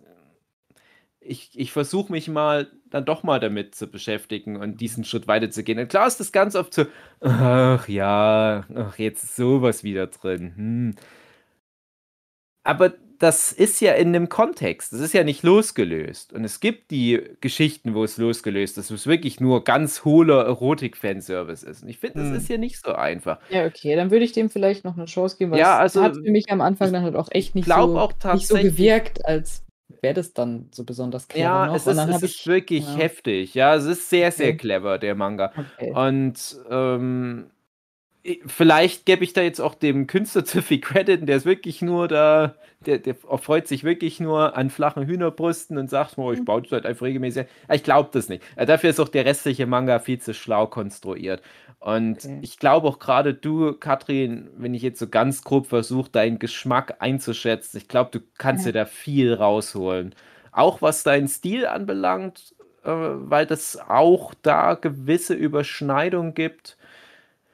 ich, 1.19 1.49
ich 1.59 1.71
versuche 1.71 2.11
mich 2.11 2.27
mal 2.29 2.71
dann 2.89 3.03
doch 3.05 3.23
mal 3.23 3.39
damit 3.39 3.75
zu 3.75 3.87
beschäftigen 3.87 4.55
und 4.57 4.79
diesen 4.79 5.03
Schritt 5.03 5.27
weiterzugehen. 5.27 5.79
Und 5.79 5.89
klar 5.89 6.07
ist 6.07 6.19
das 6.19 6.31
ganz 6.31 6.55
oft 6.55 6.73
so, 6.73 6.85
ach 7.19 7.87
ja, 7.89 8.65
ach, 8.75 8.97
jetzt 8.97 9.23
ist 9.23 9.35
sowas 9.35 9.83
wieder 9.83 10.07
drin. 10.07 10.53
Hm. 10.55 10.95
Aber 12.63 12.93
das 13.19 13.51
ist 13.51 13.79
ja 13.81 13.93
in 13.93 14.09
einem 14.09 14.29
Kontext. 14.29 14.93
Das 14.93 14.99
ist 14.99 15.13
ja 15.13 15.23
nicht 15.23 15.43
losgelöst. 15.43 16.33
Und 16.33 16.43
es 16.43 16.59
gibt 16.59 16.91
die 16.91 17.21
Geschichten, 17.41 17.93
wo 17.93 18.03
es 18.03 18.17
losgelöst 18.17 18.77
ist, 18.77 18.91
wo 18.91 18.95
es 18.95 19.07
wirklich 19.07 19.39
nur 19.39 19.63
ganz 19.63 20.05
hohler 20.05 20.45
Erotik-Fanservice 20.45 21.63
ist. 21.63 21.83
Und 21.83 21.89
ich 21.89 21.99
finde, 21.99 22.19
das 22.19 22.29
Hm. 22.29 22.35
ist 22.35 22.49
ja 22.49 22.57
nicht 22.57 22.79
so 22.83 22.93
einfach. 22.93 23.39
Ja, 23.49 23.65
okay, 23.65 23.95
dann 23.95 24.11
würde 24.11 24.25
ich 24.25 24.31
dem 24.33 24.49
vielleicht 24.49 24.83
noch 24.85 24.95
eine 24.97 25.05
Chance 25.05 25.37
geben, 25.37 25.51
weil 25.51 25.59
Ja, 25.59 25.77
es 25.77 25.95
also, 25.97 26.03
hat 26.03 26.15
für 26.15 26.31
mich 26.31 26.45
am 26.49 26.61
Anfang 26.61 26.93
dann 26.93 27.03
halt 27.03 27.15
auch 27.15 27.29
echt 27.31 27.55
nicht 27.55 27.67
so, 27.67 27.73
auch 27.73 28.13
nicht 28.33 28.47
so 28.47 28.55
gewirkt, 28.55 29.25
als 29.25 29.63
wäre 30.01 30.13
das 30.13 30.33
dann 30.33 30.69
so 30.71 30.83
besonders 30.83 31.27
clever 31.27 31.43
Ja, 31.43 31.65
noch. 31.67 31.75
es 31.75 31.87
ist, 31.87 31.97
es 31.97 32.23
ist 32.23 32.47
wirklich 32.47 32.85
ja. 32.85 32.95
heftig. 32.97 33.53
Ja, 33.55 33.75
es 33.75 33.85
ist 33.85 34.09
sehr, 34.09 34.31
sehr 34.31 34.49
Okay. 34.49 34.57
clever, 34.57 34.97
der 34.99 35.15
Manga. 35.15 35.51
Okay. 35.79 35.91
Und 35.93 36.57
ähm, 36.69 37.47
vielleicht 38.45 39.05
gebe 39.05 39.23
ich 39.23 39.33
da 39.33 39.41
jetzt 39.41 39.59
auch 39.61 39.75
dem 39.75 40.07
Künstler 40.07 40.45
zu 40.45 40.61
viel 40.61 40.79
Credit, 40.81 41.27
der 41.27 41.37
ist 41.37 41.45
wirklich 41.45 41.81
nur 41.81 42.07
da, 42.07 42.55
der, 42.85 42.99
der 42.99 43.15
erfreut 43.29 43.67
sich 43.67 43.83
wirklich 43.83 44.19
nur 44.19 44.57
an 44.57 44.69
flachen 44.69 45.05
Hühnerbrüsten 45.05 45.77
und 45.77 45.89
sagt, 45.89 46.17
oh, 46.17 46.31
ich 46.31 46.43
baue 46.45 46.61
das 46.61 46.71
halt 46.71 46.85
einfach 46.85 47.05
regelmäßig. 47.05 47.47
Aber 47.67 47.75
Ich 47.75 47.83
glaube 47.83 48.09
das 48.11 48.29
nicht. 48.29 48.43
Äh, 48.55 48.65
Dafür 48.65 48.89
ist 48.89 48.99
auch 48.99 49.09
der 49.09 49.25
restliche 49.25 49.65
Manga 49.65 49.99
viel 49.99 50.19
zu 50.19 50.33
schlau 50.33 50.67
konstruiert. 50.67 51.41
Und 51.79 52.25
Okay. 52.25 52.39
ich 52.41 52.57
glaube 52.59 52.87
auch 52.87 52.99
gerade 52.99 53.33
du, 53.33 53.73
Katrin, 53.73 54.49
wenn 54.57 54.73
ich 54.73 54.81
jetzt 54.81 54.99
so 54.99 55.07
ganz 55.07 55.43
grob 55.43 55.67
versuche, 55.67 56.09
deinen 56.09 56.39
Geschmack 56.39 56.95
einzuschätzen, 56.99 57.77
ich 57.77 57.87
glaube, 57.87 58.09
du 58.11 58.19
kannst 58.37 58.65
Ja. 58.65 58.71
dir 58.71 58.79
da 58.79 58.85
viel 58.85 59.33
rausholen. 59.33 60.15
Auch 60.51 60.81
was 60.81 61.03
deinen 61.03 61.27
Stil 61.27 61.65
anbelangt, 61.67 62.55
äh, 62.83 62.89
weil 62.91 63.45
das 63.45 63.77
auch 63.77 64.33
da 64.41 64.73
gewisse 64.73 65.33
Überschneidungen 65.35 66.33
gibt. 66.33 66.77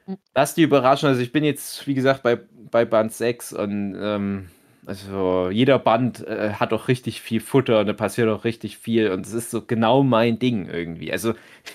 Mhm. 0.06 0.18
Das 0.32 0.50
ist 0.50 0.56
die 0.56 0.62
Überraschung. 0.62 1.08
Also 1.10 1.22
ich 1.22 1.32
bin 1.32 1.44
jetzt, 1.44 1.86
wie 1.86 1.94
gesagt, 1.94 2.22
bei, 2.22 2.38
bei 2.70 2.84
Band 2.84 3.12
6 3.12 3.52
und 3.52 3.96
ähm, 3.98 4.48
also 4.86 5.48
jeder 5.50 5.78
Band 5.78 6.26
äh, 6.26 6.54
hat 6.54 6.72
auch 6.72 6.88
richtig 6.88 7.22
viel 7.22 7.40
Futter 7.40 7.80
und 7.80 7.86
da 7.86 7.92
passiert 7.94 8.28
auch 8.28 8.44
richtig 8.44 8.78
viel 8.78 9.10
und 9.10 9.26
es 9.26 9.32
ist 9.32 9.50
so 9.50 9.62
genau 9.62 10.02
mein 10.02 10.38
Ding 10.38 10.68
irgendwie. 10.68 11.10
Also 11.12 11.34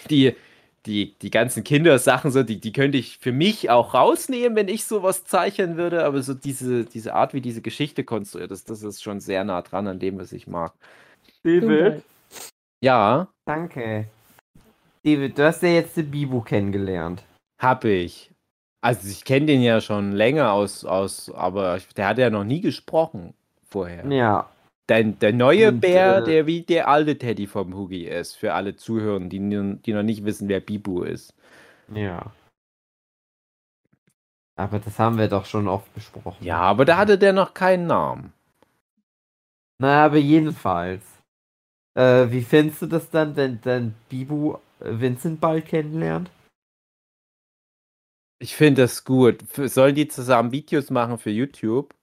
die, 0.10 0.36
die, 0.86 1.16
die 1.20 1.32
ganzen 1.32 1.64
Kindersachen, 1.64 2.32
so, 2.32 2.44
die, 2.44 2.60
die 2.60 2.72
könnte 2.72 2.98
ich 2.98 3.18
für 3.18 3.32
mich 3.32 3.70
auch 3.70 3.94
rausnehmen, 3.94 4.56
wenn 4.56 4.68
ich 4.68 4.86
sowas 4.86 5.26
zeichnen 5.26 5.78
würde, 5.78 6.06
aber 6.06 6.22
so 6.22 6.34
diese, 6.34 6.86
diese 6.86 7.16
Art, 7.16 7.34
wie 7.34 7.42
diese 7.42 7.62
Geschichte 7.62 8.04
konstruiert 8.04 8.52
ist, 8.52 8.70
das 8.70 8.84
ist 8.84 9.02
schon 9.04 9.20
sehr 9.20 9.44
nah 9.44 9.62
dran 9.62 9.88
an 9.88 10.00
dem, 10.00 10.20
was 10.20 10.32
ich 10.32 10.48
mag. 10.48 10.74
David, 11.44 12.04
Ja, 12.82 13.28
danke. 13.46 14.08
David, 15.04 15.38
du 15.38 15.46
hast 15.46 15.64
ja 15.64 15.70
jetzt 15.70 15.98
den 15.98 16.12
Bibu 16.12 16.42
kennengelernt. 16.42 17.24
Hab 17.60 17.86
ich. 17.86 18.32
Also 18.82 19.10
ich 19.10 19.26
kenne 19.26 19.48
den 19.48 19.62
ja 19.62 19.82
schon 19.82 20.14
länger 20.14 20.54
aus, 20.54 20.86
aus, 20.86 21.30
aber 21.32 21.76
ich- 21.78 21.88
der 21.94 22.08
hat 22.08 22.18
ja 22.18 22.30
noch 22.30 22.46
nie 22.46 22.62
gesprochen 22.62 23.34
vorher. 23.70 24.06
Ja. 24.12 24.50
Der, 24.90 25.04
der 25.04 25.34
neue 25.34 25.68
Und, 25.70 25.82
Bär, 25.82 26.18
äh, 26.18 26.24
der 26.24 26.48
wie 26.48 26.62
der 26.62 26.88
alte 26.88 27.18
Teddy 27.18 27.46
vom 27.46 27.76
Hugi 27.76 28.08
ist, 28.08 28.36
für 28.36 28.54
alle 28.54 28.76
Zuhörer, 28.76 29.20
die, 29.20 29.38
die 29.40 29.94
noch 29.94 30.04
nicht 30.04 30.24
wissen, 30.26 30.48
wer 30.48 30.62
Bibu 30.62 31.04
ist. 31.04 31.36
Ja. 31.94 32.32
Aber 34.56 34.80
das 34.80 34.98
haben 34.98 35.18
wir 35.18 35.28
doch 35.28 35.46
schon 35.46 35.68
oft 35.68 35.94
besprochen. 35.94 36.44
Ja, 36.44 36.58
aber 36.62 36.86
da 36.86 36.98
hatte 36.98 37.18
der 37.18 37.34
noch 37.34 37.54
keinen 37.54 37.88
Namen. 37.88 38.34
Na, 39.80 40.06
aber 40.06 40.18
jedenfalls. 40.18 41.04
Äh, 41.98 42.32
wie 42.32 42.42
findest 42.42 42.82
du 42.82 42.88
das 42.88 43.10
dann, 43.10 43.36
wenn 43.36 43.62
dann 43.62 43.96
Bibu 44.10 44.56
äh, 44.80 45.00
Vincent 45.00 45.40
bald 45.40 45.66
kennenlernt? 45.66 46.30
Ich 48.40 48.56
finde 48.56 48.84
das 48.84 49.04
gut. 49.04 49.40
Sollen 49.56 49.96
die 49.96 50.08
zusammen 50.08 50.52
Videos 50.52 50.90
machen 50.90 51.18
für 51.18 51.30
YouTube? 51.30 51.94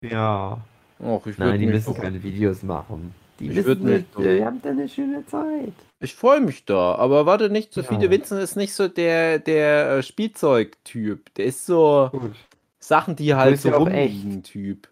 Ja. 0.00 0.58
Och, 1.00 1.26
ich 1.26 1.38
Nein, 1.38 1.58
die 1.60 1.66
müssen 1.66 1.94
doch- 1.94 2.00
keine 2.00 2.22
Videos 2.22 2.62
machen. 2.62 3.14
Die 3.40 3.48
Ich 3.48 3.54
müssen 3.56 3.82
mich 3.84 4.04
mit, 4.16 4.26
äh, 4.26 4.44
haben 4.44 4.60
dann 4.62 4.78
eine 4.78 4.88
schöne 4.88 5.24
Zeit. 5.26 5.72
Ich 6.00 6.14
freue 6.14 6.40
mich 6.40 6.64
da, 6.66 6.94
aber 6.94 7.26
warte 7.26 7.50
nicht 7.50 7.72
so 7.72 7.80
Ja. 7.80 7.88
viele. 7.88 8.10
Vincent 8.10 8.40
ist 8.40 8.56
nicht 8.56 8.72
so 8.74 8.86
der, 8.88 9.38
der 9.40 9.90
äh, 9.98 10.02
Spielzeugtyp. 10.02 11.34
Der 11.34 11.44
ist 11.46 11.66
so 11.66 12.08
Gut. 12.12 12.32
Sachen, 12.78 13.16
die 13.16 13.34
halt 13.34 13.58
so 13.60 13.72
auch 13.72 13.80
rumliegen 13.80 14.42
Typ. 14.44 14.88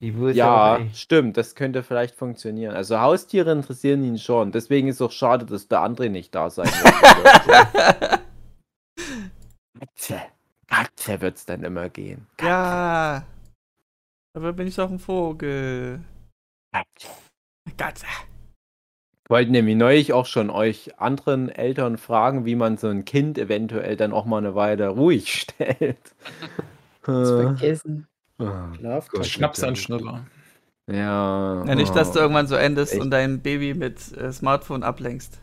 Ja, 0.00 0.76
auch 0.76 0.80
stimmt, 0.94 1.36
das 1.36 1.54
könnte 1.54 1.82
vielleicht 1.82 2.14
funktionieren. 2.14 2.74
Also 2.74 3.00
Haustiere 3.00 3.50
interessieren 3.52 4.04
ihn 4.04 4.18
schon. 4.18 4.52
Deswegen 4.52 4.88
ist 4.88 5.00
auch 5.00 5.10
schade, 5.12 5.46
dass 5.46 5.68
der 5.68 5.80
André 5.80 6.08
nicht 6.10 6.34
da 6.34 6.50
sein 6.50 6.66
wird. 6.66 8.20
Katze, 10.68 10.86
Katze 10.96 11.20
wird's 11.20 11.46
dann 11.46 11.62
immer 11.62 11.88
gehen. 11.88 12.26
Ja. 12.40 13.24
Aber 14.34 14.52
bin 14.52 14.66
ich 14.66 14.74
doch 14.76 14.90
ein 14.90 14.98
Vogel. 14.98 16.00
Katze. 16.72 17.08
Katze. 17.76 18.06
Wollten 19.28 19.52
nämlich 19.52 19.76
neulich 19.76 20.12
auch 20.12 20.26
schon 20.26 20.50
euch 20.50 21.00
anderen 21.00 21.48
Eltern 21.48 21.98
fragen, 21.98 22.44
wie 22.44 22.54
man 22.54 22.76
so 22.76 22.88
ein 22.88 23.04
Kind 23.04 23.38
eventuell 23.38 23.96
dann 23.96 24.12
auch 24.12 24.24
mal 24.24 24.38
eine 24.38 24.54
Weile 24.54 24.88
ruhig 24.88 25.32
stellt. 25.40 25.98
Das 27.02 27.30
Äh, 27.30 27.42
vergessen. 27.42 28.08
Schlaftablette. 28.40 29.24
Schnapsanschnuller. 29.28 30.26
ja. 30.90 31.64
Ja, 31.64 31.74
nicht, 31.76 31.94
dass 31.94 32.10
du 32.10 32.18
ah. 32.18 32.22
irgendwann 32.22 32.48
so 32.48 32.56
endest 32.56 32.94
Echt? 32.94 33.00
und 33.02 33.12
dein 33.12 33.42
Baby 33.42 33.74
mit 33.74 34.12
äh, 34.16 34.32
Smartphone 34.32 34.82
ablenkst. 34.82 35.40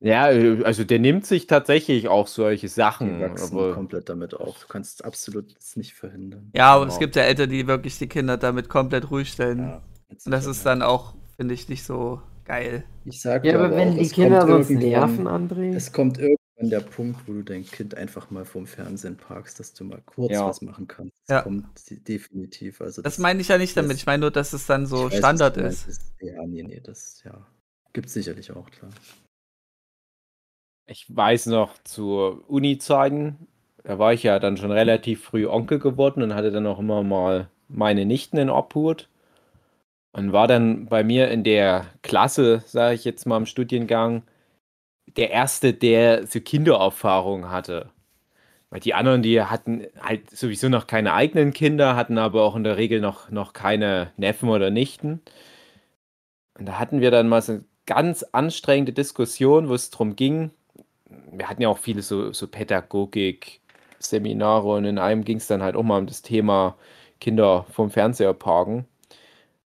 Ja, 0.00 0.30
äh, 0.30 0.62
also 0.64 0.84
der 0.84 0.98
nimmt 0.98 1.24
sich 1.26 1.46
tatsächlich 1.46 2.08
auch 2.08 2.26
solche 2.26 2.66
Die 2.66 2.68
Sachen. 2.68 3.20
wachsen 3.20 3.56
Aber 3.56 3.74
komplett 3.74 4.08
damit 4.08 4.34
auf. 4.34 4.58
Du 4.60 4.66
kannst 4.68 5.04
absolut 5.04 5.56
das 5.56 5.76
nicht 5.76 5.94
verhindern. 5.94 6.50
Ja, 6.54 6.74
aber 6.74 6.84
Genau. 6.84 6.92
es 6.94 6.98
gibt 7.00 7.16
ja 7.16 7.22
Eltern, 7.22 7.48
die 7.50 7.66
wirklich 7.66 7.98
die 7.98 8.06
Kinder 8.06 8.36
damit 8.36 8.68
komplett 8.68 9.10
ruhig 9.10 9.28
stellen. 9.30 9.58
Ja, 9.60 9.82
Und 10.24 10.30
das 10.32 10.46
ist 10.46 10.66
dann 10.66 10.82
auch, 10.82 11.14
finde 11.36 11.54
ich, 11.54 11.68
nicht 11.68 11.84
so 11.84 12.20
geil. 12.44 12.84
Ich 13.06 13.20
sag 13.22 13.44
Ja, 13.44 13.52
dir 13.52 13.58
aber 13.60 13.74
wenn 13.76 13.90
auch, 13.90 13.94
die 13.94 14.00
es 14.02 14.12
Kinder 14.12 14.46
sonst 14.46 14.70
nerven, 14.70 15.26
André. 15.26 15.74
Es 15.74 15.92
kommt 15.92 16.18
irgendwann 16.18 16.70
der 16.70 16.80
Punkt, 16.80 17.26
wo 17.26 17.32
du 17.32 17.42
dein 17.42 17.64
Kind 17.64 17.94
einfach 17.96 18.30
mal 18.30 18.44
vom 18.44 18.66
Fernsehen 18.66 19.16
parkst, 19.16 19.58
dass 19.58 19.72
du 19.72 19.84
mal 19.84 20.02
kurz 20.04 20.30
Ja. 20.32 20.46
was 20.46 20.60
machen 20.60 20.86
kannst. 20.86 21.16
Das 21.26 21.36
Ja. 21.36 21.42
kommt 21.42 21.66
de- 21.90 21.98
definitiv. 21.98 22.80
Also 22.82 23.00
Das 23.02 23.16
meine 23.18 23.40
ich 23.40 23.48
ja 23.48 23.56
nicht 23.58 23.74
damit. 23.76 23.92
das- 23.92 23.98
Ich 23.98 24.06
meine 24.06 24.20
nur, 24.20 24.30
dass 24.30 24.52
es 24.52 24.66
dann 24.66 24.86
so 24.86 25.10
weiß, 25.10 25.16
Standard 25.18 25.56
ist. 25.56 25.86
Ja, 26.20 26.44
nee, 26.46 26.62
nee, 26.62 26.80
das 26.84 27.22
ja. 27.24 27.46
Gibt 27.94 28.10
sicherlich 28.10 28.50
auch, 28.52 28.70
klar. 28.70 28.90
Ich 30.88 31.14
weiß 31.14 31.46
noch, 31.46 31.74
zu 31.84 32.42
Uni-Zeiten, 32.48 33.48
da 33.82 33.98
war 33.98 34.12
ich 34.12 34.22
ja 34.22 34.38
dann 34.38 34.56
schon 34.56 34.70
relativ 34.70 35.24
früh 35.24 35.46
Onkel 35.46 35.78
geworden 35.78 36.22
und 36.22 36.34
hatte 36.34 36.50
dann 36.52 36.66
auch 36.66 36.78
immer 36.78 37.02
mal 37.02 37.48
meine 37.68 38.04
Nichten 38.06 38.36
in 38.38 38.50
Obhut. 38.50 39.08
Und 40.12 40.32
war 40.32 40.48
dann 40.48 40.86
bei 40.86 41.04
mir 41.04 41.30
in 41.30 41.44
der 41.44 41.86
Klasse, 42.02 42.62
sage 42.66 42.94
ich 42.94 43.04
jetzt 43.04 43.26
mal 43.26 43.36
im 43.36 43.46
Studiengang, 43.46 44.22
der 45.16 45.30
Erste, 45.30 45.74
der 45.74 46.26
so 46.26 46.40
Kindererfahrung 46.40 47.50
hatte. 47.50 47.90
Weil 48.70 48.80
die 48.80 48.94
anderen, 48.94 49.22
die 49.22 49.42
hatten 49.42 49.86
halt 50.00 50.30
sowieso 50.30 50.68
noch 50.68 50.86
keine 50.86 51.14
eigenen 51.14 51.52
Kinder, 51.52 51.96
hatten 51.96 52.18
aber 52.18 52.42
auch 52.44 52.56
in 52.56 52.64
der 52.64 52.76
Regel 52.78 53.00
noch, 53.00 53.30
noch 53.30 53.52
keine 53.52 54.12
Neffen 54.16 54.48
oder 54.50 54.70
Nichten. 54.70 55.22
Und 56.58 56.66
da 56.66 56.78
hatten 56.78 57.00
wir 57.00 57.10
dann 57.10 57.28
mal 57.28 57.42
so 57.42 57.52
eine 57.52 57.64
ganz 57.86 58.22
anstrengende 58.24 58.92
Diskussion, 58.92 59.68
wo 59.68 59.74
es 59.74 59.90
darum 59.90 60.16
ging, 60.16 60.50
wir 61.32 61.48
hatten 61.48 61.62
ja 61.62 61.68
auch 61.68 61.78
viele 61.78 62.02
so, 62.02 62.32
so 62.32 62.46
Pädagogik-Seminare 62.46 64.68
und 64.68 64.84
in 64.84 64.98
einem 64.98 65.24
ging 65.24 65.38
es 65.38 65.46
dann 65.46 65.62
halt 65.62 65.76
auch 65.76 65.82
mal 65.82 65.98
um 65.98 66.06
das 66.06 66.22
Thema 66.22 66.76
Kinder 67.20 67.66
vom 67.70 67.90
Fernseher 67.90 68.34
parken. 68.34 68.86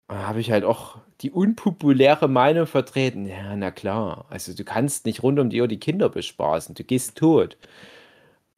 Da 0.07 0.27
habe 0.27 0.39
ich 0.39 0.51
halt 0.51 0.63
auch 0.63 0.97
die 1.21 1.31
unpopuläre 1.31 2.27
Meinung 2.27 2.65
vertreten. 2.65 3.25
Ja, 3.25 3.55
na 3.55 3.71
klar, 3.71 4.25
also 4.29 4.53
du 4.53 4.63
kannst 4.63 5.05
nicht 5.05 5.23
rund 5.23 5.39
um 5.39 5.49
die 5.49 5.61
Uhr 5.61 5.67
die 5.67 5.79
Kinder 5.79 6.09
bespaßen, 6.09 6.75
du 6.75 6.83
gehst 6.83 7.17
tot. 7.17 7.57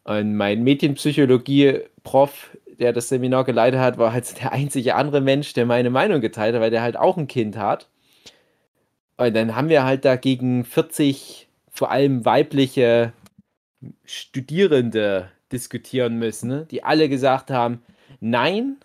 Und 0.03 0.35
mein 0.35 0.63
Medienpsychologie-Prof, 0.63 2.57
der 2.79 2.93
das 2.93 3.09
Seminar 3.09 3.43
geleitet 3.43 3.79
hat, 3.79 3.97
war 3.97 4.13
halt 4.13 4.41
der 4.41 4.51
einzige 4.51 4.95
andere 4.95 5.21
Mensch, 5.21 5.53
der 5.53 5.65
meine 5.65 5.89
Meinung 5.89 6.21
geteilt 6.21 6.55
hat, 6.55 6.61
weil 6.61 6.71
der 6.71 6.81
halt 6.81 6.97
auch 6.97 7.17
ein 7.17 7.27
Kind 7.27 7.57
hat. 7.57 7.87
Und 9.17 9.35
dann 9.35 9.55
haben 9.55 9.69
wir 9.69 9.83
halt 9.83 10.05
dagegen 10.05 10.65
40 10.65 11.47
vor 11.71 11.89
allem 11.89 12.25
weibliche 12.25 13.13
Studierende 14.05 15.31
diskutieren 15.51 16.19
müssen, 16.19 16.49
ne? 16.49 16.67
die 16.69 16.83
alle 16.83 17.09
gesagt 17.09 17.49
haben, 17.49 17.81
nein, 18.19 18.77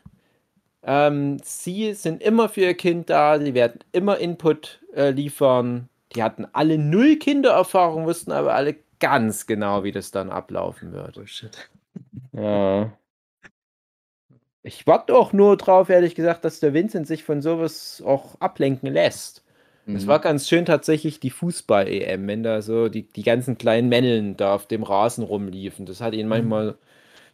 ähm, 0.83 1.39
sie 1.43 1.93
sind 1.95 2.23
immer 2.23 2.49
für 2.49 2.63
ihr 2.63 2.75
Kind 2.75 3.11
da, 3.11 3.39
sie 3.39 3.55
werden 3.55 3.81
immer 3.93 4.19
Input 4.19 4.81
äh, 4.95 5.11
liefern. 5.11 5.89
Die 6.15 6.23
hatten 6.23 6.47
alle 6.53 6.79
null 6.79 7.17
Kindererfahrung, 7.17 8.07
wussten 8.07 8.33
aber 8.33 8.55
alle 8.55 8.77
ganz 9.01 9.47
genau, 9.47 9.85
wie 9.85 9.93
das 9.93 10.13
dann 10.13 10.31
ablaufen 10.31 10.93
wird. 10.93 11.15
Bullshit. 11.15 11.69
Ja. 12.33 12.93
Ich 14.63 14.87
warte 14.87 15.15
auch 15.15 15.33
nur 15.33 15.57
drauf, 15.57 15.91
ehrlich 15.91 16.15
gesagt, 16.15 16.45
dass 16.45 16.61
der 16.61 16.75
Vincent 16.75 17.07
sich 17.07 17.25
von 17.25 17.43
sowas 17.43 18.03
auch 18.05 18.41
ablenken 18.41 18.93
lässt. 18.93 19.45
Es 19.87 20.05
Mhm. 20.05 20.09
war 20.09 20.19
ganz 20.21 20.49
schön 20.49 20.65
tatsächlich 20.65 21.21
die 21.21 21.31
Fußball-EM, 21.31 22.27
wenn 22.27 22.43
da 22.43 22.61
so 22.63 22.89
die, 22.89 23.03
die 23.09 23.23
ganzen 23.23 23.57
kleinen 23.59 23.89
Männeln 23.89 24.37
da 24.37 24.55
auf 24.55 24.67
dem 24.67 24.83
Rasen 24.83 25.23
rumliefen. 25.25 25.87
Das 25.87 26.01
hat 26.01 26.15
ihn 26.15 26.29
manchmal 26.29 26.77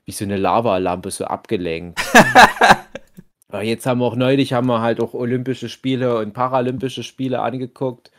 wie 0.04 0.12
so 0.12 0.24
eine 0.24 0.36
Lavalampe 0.36 1.10
so 1.10 1.24
abgelenkt. 1.24 2.00
Aber 3.48 3.62
jetzt 3.62 3.86
haben 3.86 4.00
wir 4.00 4.06
auch 4.06 4.16
neulich 4.16 4.52
haben 4.52 4.66
wir 4.66 4.80
halt 4.80 5.00
auch 5.00 5.14
Olympische 5.14 5.68
Spiele 5.68 6.18
und 6.18 6.32
Paralympische 6.32 7.02
Spiele 7.02 7.40
angeguckt. 7.40 8.10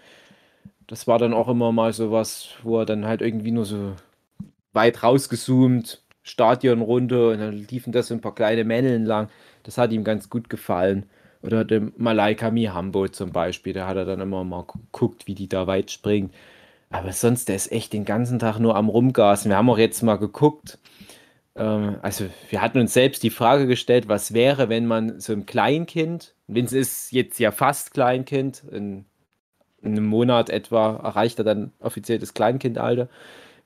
Das 0.88 1.08
war 1.08 1.18
dann 1.20 1.34
auch 1.34 1.48
immer 1.48 1.72
mal 1.72 1.94
so 1.94 2.12
was, 2.12 2.50
wo 2.64 2.80
er 2.80 2.86
dann 2.86 3.06
halt 3.06 3.22
irgendwie 3.22 3.52
nur 3.52 3.66
so 3.66 3.94
weit 4.74 5.04
rausgezoomt, 5.04 6.02
Stadionrunde 6.24 7.30
und 7.32 7.40
dann 7.40 7.54
liefen 7.54 7.92
da 7.94 8.04
so 8.04 8.14
ein 8.14 8.22
paar 8.22 8.36
kleine 8.36 8.64
Männeln 8.64 9.06
lang. 9.06 9.30
Das 9.64 9.78
hat 9.78 9.92
ihm 9.92 10.04
ganz 10.04 10.30
gut 10.30 10.50
gefallen. 10.50 11.06
Oder 11.44 11.66
dem 11.66 11.92
Malaika 11.98 12.52
Mihambo 12.52 13.08
zum 13.10 13.32
Beispiel, 13.32 13.74
da 13.74 13.88
hat 13.88 13.98
er 13.98 14.06
dann 14.06 14.22
immer 14.22 14.44
mal 14.46 14.66
geguckt, 14.66 15.28
wie 15.28 15.36
die 15.36 15.50
da 15.50 15.68
weit 15.68 15.92
springen. 15.92 16.32
Aber 16.90 17.12
sonst, 17.12 17.50
der 17.50 17.56
ist 17.58 17.72
echt 17.72 17.92
den 17.92 18.06
ganzen 18.06 18.40
Tag 18.40 18.60
nur 18.60 18.76
am 18.76 18.88
Rumgasen. 18.88 19.50
Wir 19.50 19.58
haben 19.58 19.70
auch 19.70 19.78
jetzt 19.78 20.04
mal 20.04 20.16
geguckt. 20.16 20.80
Ähm, 21.56 21.98
also, 22.02 22.26
wir 22.50 22.62
hatten 22.62 22.80
uns 22.80 22.94
selbst 22.94 23.24
die 23.24 23.30
Frage 23.30 23.68
gestellt, 23.68 24.08
was 24.08 24.34
wäre, 24.34 24.70
wenn 24.70 24.86
man 24.86 25.20
so 25.20 25.34
einem 25.34 25.46
Kleinkind, 25.46 26.34
Vince 26.48 26.78
ist 26.78 27.12
jetzt 27.12 27.40
ja 27.40 27.52
fast 27.52 27.94
Kleinkind, 27.94 28.64
in, 28.72 29.06
in 29.82 29.92
einem 29.94 30.06
Monat 30.06 30.50
etwa 30.50 30.96
erreicht 30.98 31.40
er 31.40 31.46
dann 31.46 31.74
offiziell 31.80 32.20
das 32.20 32.34
Kleinkindalter, 32.34 33.10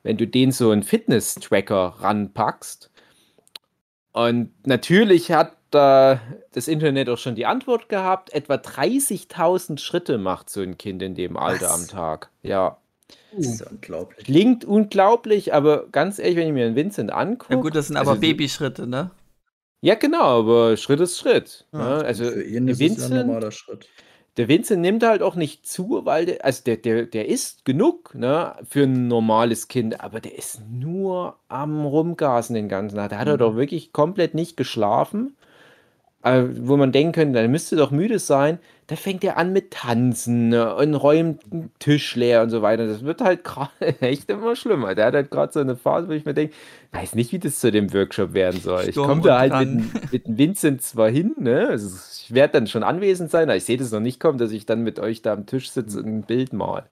wenn 0.04 0.18
du 0.18 0.26
den 0.26 0.52
so 0.52 0.72
einen 0.72 0.84
Fitness-Tracker 0.84 1.96
ranpackst. 2.00 2.92
Und 4.14 4.52
natürlich 4.66 5.32
hat 5.32 5.57
da 5.72 6.20
das 6.54 6.68
Internet 6.68 7.10
auch 7.10 7.18
schon 7.18 7.36
die 7.36 7.46
Antwort 7.46 7.90
gehabt. 7.90 8.34
Etwa 8.34 8.56
30.000 8.56 9.80
Schritte 9.80 10.18
macht 10.18 10.50
so 10.50 10.62
ein 10.62 10.78
Kind 10.78 11.02
in 11.02 11.16
dem 11.16 11.38
Alter 11.38 11.66
Was? 11.70 11.82
am 11.82 11.88
Tag. 11.88 12.30
Ja. 12.44 12.78
Das 13.36 13.46
ist 13.46 13.60
ja 13.62 13.68
unglaublich. 13.70 14.26
Klingt 14.26 14.66
unglaublich, 14.66 15.54
aber 15.54 15.88
ganz 15.92 16.20
ehrlich, 16.20 16.36
wenn 16.36 16.48
ich 16.48 16.54
mir 16.54 16.66
den 16.66 16.76
Vincent 16.76 17.12
angucke. 17.12 17.54
Ja 17.54 17.60
gut, 17.62 17.76
das 17.76 17.88
sind 17.88 17.98
aber 17.98 18.12
also, 18.12 18.22
Babyschritte, 18.22 18.88
ne? 18.88 19.12
Ja, 19.82 19.96
genau, 19.96 20.40
aber 20.40 20.76
Schritt 20.78 21.00
ist 21.00 21.18
Schritt. 21.20 21.66
Ja. 21.72 21.80
ne? 21.80 22.06
Also 22.06 22.26
Für 22.26 22.44
ihn 22.44 22.66
der 22.66 22.74
ist 22.74 22.82
ein 22.82 22.90
Vincent, 22.90 23.28
normaler 23.28 23.52
Schritt. 23.52 23.88
der 24.38 24.48
Vincent 24.48 24.82
nimmt 24.82 25.04
halt 25.04 25.22
auch 25.22 25.36
nicht 25.36 25.68
zu, 25.68 26.02
weil 26.04 26.26
der, 26.26 26.44
also 26.46 26.64
der, 26.66 26.78
der, 26.78 27.06
der 27.06 27.28
isst 27.28 27.64
genug 27.64 28.14
ne, 28.16 28.56
für 28.68 28.84
ein 28.84 29.08
normales 29.08 29.68
Kind, 29.68 30.02
aber 30.02 30.20
der 30.20 30.38
ist 30.38 30.62
nur 30.70 31.38
am 31.48 31.86
Rumgasen 31.86 32.56
den 32.56 32.70
ganzen 32.70 32.96
Tag. 32.98 33.12
Da 33.12 33.18
hat 33.20 33.28
er 33.28 33.36
Mhm. 33.36 33.40
doch 33.40 33.56
wirklich 33.56 33.94
komplett 33.94 34.34
nicht 34.34 34.58
geschlafen. 34.58 35.36
Wo 36.24 36.76
man 36.76 36.92
denken 36.92 37.14
könnte, 37.14 37.40
der 37.40 37.48
müsste 37.48 37.78
doch 37.78 37.92
müde 37.92 38.20
sein. 38.20 38.60
Da 38.88 38.96
fängt 38.96 39.24
er 39.24 39.38
an 39.38 39.54
mit 39.54 39.72
Tanzen 39.72 40.50
ne, 40.50 40.76
und 40.76 40.94
räumt 40.96 41.42
den 41.52 41.72
Tisch 41.80 42.16
leer 42.16 42.42
und 42.42 42.50
so 42.50 42.62
weiter. 42.62 42.86
Das 42.88 43.04
wird 43.04 43.22
halt 43.22 43.44
gerade 43.44 43.72
echt 44.02 44.30
immer 44.30 44.56
schlimmer. 44.56 44.96
Der 44.96 45.08
hat 45.08 45.14
halt 45.14 45.32
gerade 45.32 45.54
so 45.54 45.60
eine 45.60 45.76
Phase, 45.78 46.08
wo 46.10 46.12
ich 46.14 46.26
mir 46.26 46.34
denke, 46.34 46.54
weiß 46.92 47.16
nicht, 47.16 47.32
wie 47.32 47.40
das 47.40 47.60
zu 47.60 47.72
dem 47.72 47.94
Workshop 47.94 48.34
werden 48.34 48.60
soll. 48.62 48.88
Ich 48.90 48.94
Sturm 48.94 49.02
komme 49.02 49.22
da 49.22 49.38
halt 49.40 49.58
mit, 49.58 49.70
dem- 49.70 49.94
mit 50.12 50.24
Vincent 50.38 50.82
zwar 50.82 51.10
hin, 51.10 51.34
ne? 51.38 51.68
Also 51.70 51.88
ich 52.22 52.34
werde 52.34 52.54
dann 52.54 52.68
schon 52.68 52.84
anwesend 52.84 53.30
sein, 53.32 53.44
aber 53.50 53.56
ich 53.58 53.66
sehe 53.66 53.78
das 53.78 53.92
noch 53.92 54.00
nicht 54.00 54.20
kommen, 54.20 54.38
dass 54.38 54.52
ich 54.52 54.66
dann 54.66 54.84
mit 54.84 55.00
euch 55.00 55.22
da 55.22 55.34
am 55.34 55.46
Tisch 55.46 55.70
sitze 55.72 56.00
und 56.00 56.08
ein 56.08 56.24
Bild 56.24 56.52
mal. 56.54 56.90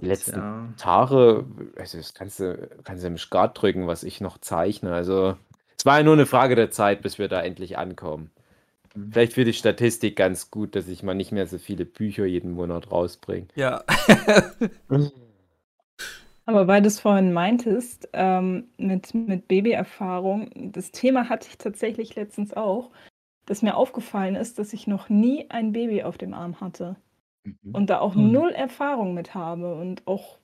Die 0.00 0.06
letzten 0.06 0.40
ja. 0.40 0.68
Tage, 0.76 1.44
also 1.76 1.98
das 1.98 2.14
kannst 2.14 2.40
du, 2.40 2.68
kannst 2.84 3.04
du 3.04 3.08
im 3.08 3.18
Skat 3.18 3.60
drücken, 3.60 3.86
was 3.86 4.04
ich 4.04 4.20
noch 4.20 4.38
zeichne. 4.38 4.92
Also 4.94 5.36
es 5.78 5.86
war 5.86 5.98
ja 5.98 6.04
nur 6.04 6.14
eine 6.14 6.26
Frage 6.26 6.56
der 6.56 6.70
Zeit, 6.70 7.02
bis 7.02 7.18
wir 7.18 7.28
da 7.28 7.42
endlich 7.42 7.78
ankommen. 7.78 8.30
Mhm. 8.94 9.12
Vielleicht 9.12 9.32
für 9.34 9.44
die 9.44 9.52
Statistik 9.52 10.16
ganz 10.16 10.50
gut, 10.50 10.76
dass 10.76 10.88
ich 10.88 11.02
mal 11.02 11.14
nicht 11.14 11.32
mehr 11.32 11.46
so 11.46 11.58
viele 11.58 11.84
Bücher 11.84 12.24
jeden 12.26 12.52
Monat 12.52 12.90
rausbringe. 12.90 13.48
Ja. 13.56 13.82
Aber 16.46 16.66
weil 16.66 16.82
du 16.82 16.88
es 16.88 17.00
vorhin 17.00 17.32
meintest, 17.32 18.08
ähm, 18.12 18.68
mit, 18.76 19.14
mit 19.14 19.48
Babyerfahrung, 19.48 20.50
das 20.72 20.90
Thema 20.92 21.28
hatte 21.30 21.48
ich 21.48 21.56
tatsächlich 21.58 22.14
letztens 22.16 22.52
auch, 22.52 22.90
dass 23.46 23.62
mir 23.62 23.76
aufgefallen 23.76 24.36
ist, 24.36 24.58
dass 24.58 24.72
ich 24.74 24.86
noch 24.86 25.08
nie 25.08 25.46
ein 25.50 25.72
Baby 25.72 26.02
auf 26.02 26.18
dem 26.18 26.34
Arm 26.34 26.60
hatte 26.60 26.96
Mhm. 27.44 27.74
und 27.74 27.90
da 27.90 28.00
auch 28.00 28.14
Mhm. 28.14 28.32
null 28.32 28.50
Erfahrung 28.52 29.14
mit 29.14 29.34
habe 29.34 29.74
und 29.76 30.06
auch 30.06 30.38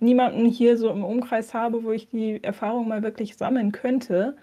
niemanden 0.00 0.46
hier 0.46 0.76
so 0.76 0.90
im 0.90 1.04
Umkreis 1.04 1.54
habe, 1.54 1.84
wo 1.84 1.92
ich 1.92 2.08
die 2.10 2.42
Erfahrung 2.42 2.88
mal 2.88 3.02
wirklich 3.02 3.36
sammeln 3.36 3.72
könnte. 3.72 4.36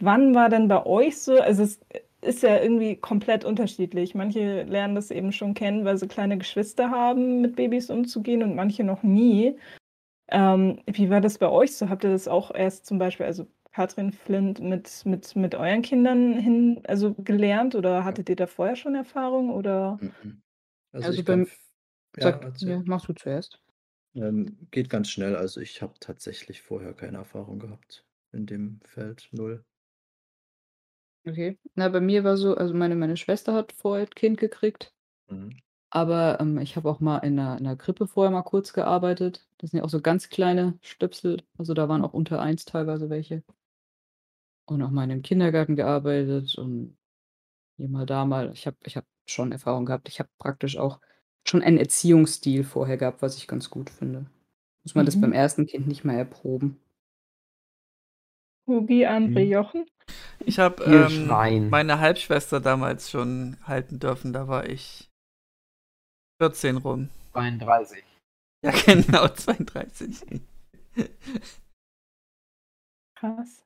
Wann 0.00 0.34
war 0.34 0.48
denn 0.48 0.68
bei 0.68 0.84
euch 0.84 1.18
so, 1.18 1.40
also 1.40 1.62
es 1.62 1.80
ist 2.22 2.42
ja 2.42 2.60
irgendwie 2.60 2.96
komplett 2.96 3.44
unterschiedlich. 3.44 4.14
Manche 4.14 4.62
lernen 4.64 4.94
das 4.94 5.10
eben 5.10 5.32
schon 5.32 5.54
kennen, 5.54 5.84
weil 5.84 5.96
sie 5.96 6.08
kleine 6.08 6.38
Geschwister 6.38 6.90
haben, 6.90 7.40
mit 7.40 7.56
Babys 7.56 7.90
umzugehen 7.90 8.42
und 8.42 8.54
manche 8.54 8.84
noch 8.84 9.02
nie. 9.02 9.56
Ähm, 10.28 10.80
wie 10.86 11.10
war 11.10 11.20
das 11.20 11.38
bei 11.38 11.48
euch 11.48 11.76
so? 11.76 11.88
Habt 11.88 12.04
ihr 12.04 12.10
das 12.10 12.28
auch 12.28 12.54
erst 12.54 12.86
zum 12.86 12.98
Beispiel, 12.98 13.26
also 13.26 13.46
Katrin 13.72 14.12
Flint, 14.12 14.60
mit, 14.60 15.04
mit, 15.04 15.34
mit 15.36 15.54
euren 15.54 15.82
Kindern 15.82 16.34
hin, 16.34 16.82
also 16.86 17.14
gelernt 17.14 17.74
oder 17.74 18.04
hattet 18.04 18.28
ihr 18.28 18.36
da 18.36 18.46
vorher 18.46 18.76
schon 18.76 18.94
Erfahrung 18.94 19.50
oder? 19.50 19.98
Mhm. 20.00 20.42
Also, 20.92 21.08
Also 21.08 21.20
ich 21.20 21.24
beim- 21.24 21.46
ja, 22.16 22.22
Sag, 22.22 22.44
erzähl. 22.44 22.68
ja, 22.70 22.82
machst 22.84 23.08
du 23.08 23.14
zuerst. 23.14 23.60
Ähm, 24.14 24.58
geht 24.70 24.90
ganz 24.90 25.08
schnell. 25.08 25.36
Also, 25.36 25.60
ich 25.60 25.80
habe 25.80 25.94
tatsächlich 26.00 26.60
vorher 26.60 26.92
keine 26.92 27.16
Erfahrung 27.18 27.58
gehabt 27.58 28.04
in 28.32 28.44
dem 28.46 28.80
Feld, 28.84 29.28
0. 29.32 29.64
Okay. 31.26 31.56
Na, 31.76 31.88
bei 31.88 32.00
mir 32.00 32.24
war 32.24 32.36
so, 32.36 32.56
also 32.56 32.74
meine, 32.74 32.96
meine 32.96 33.16
Schwester 33.16 33.54
hat 33.54 33.72
vorher 33.72 34.06
'n 34.06 34.10
Kind 34.14 34.38
gekriegt, 34.38 34.92
Mhm. 35.30 35.62
aber 35.90 36.40
ähm, 36.40 36.58
ich 36.58 36.76
habe 36.76 36.90
auch 36.90 37.00
mal 37.00 37.18
in 37.20 37.38
einer, 37.38 37.58
in 37.58 37.66
einer 37.66 37.76
Krippe 37.76 38.06
vorher 38.08 38.30
mal 38.32 38.42
kurz 38.42 38.72
gearbeitet. 38.74 39.46
Das 39.58 39.70
sind 39.70 39.78
ja 39.80 39.84
auch 39.84 39.90
so 39.90 40.00
ganz 40.02 40.30
kleine 40.30 40.78
Stöpsel, 40.82 41.42
also 41.58 41.74
da 41.74 41.88
waren 41.88 42.04
auch 42.04 42.14
unter 42.14 42.40
eins 42.42 42.64
teilweise 42.66 43.10
welche. 43.10 43.44
Und 44.68 44.82
auch 44.82 44.90
mal 44.90 45.04
in 45.04 45.10
einem 45.10 45.22
Kindergarten 45.22 45.76
gearbeitet 45.76 46.56
und 46.56 46.96
hier 47.78 47.88
mal 47.88 48.06
da 48.06 48.26
mal. 48.26 48.52
Ich 48.54 48.66
habe 48.66 48.78
ich 48.84 48.96
hab 48.98 49.06
schon 49.26 49.52
Erfahrung 49.52 49.86
gehabt. 49.86 50.08
Ich 50.08 50.20
habe 50.20 50.30
praktisch 50.38 50.78
auch 50.78 51.00
schon 51.46 51.62
einen 51.62 51.78
Erziehungsstil 51.78 52.64
vorher 52.64 52.98
gehabt, 52.98 53.22
was 53.22 53.38
ich 53.38 53.48
ganz 53.48 53.70
gut 53.70 53.90
finde. 53.90 54.26
Muss 54.84 54.96
man 54.96 55.06
das 55.06 55.16
Mhm. 55.16 55.20
beim 55.20 55.32
ersten 55.34 55.66
Kind 55.66 55.88
nicht 55.88 56.04
mehr 56.04 56.18
erproben. 56.18 56.78
Hugi, 58.66 59.06
André, 59.06 59.44
Mhm. 59.44 59.52
Jochen? 59.52 59.86
Ich 60.44 60.58
habe 60.58 60.84
ähm, 60.84 61.68
meine 61.70 62.00
Halbschwester 62.00 62.60
damals 62.60 63.10
schon 63.10 63.56
halten 63.64 63.98
dürfen. 63.98 64.32
Da 64.32 64.48
war 64.48 64.68
ich 64.68 65.08
14 66.40 66.76
rum. 66.78 67.08
32. 67.32 68.04
Ja, 68.64 68.72
genau, 68.86 69.28
32. 69.28 70.22
Krass. 73.16 73.64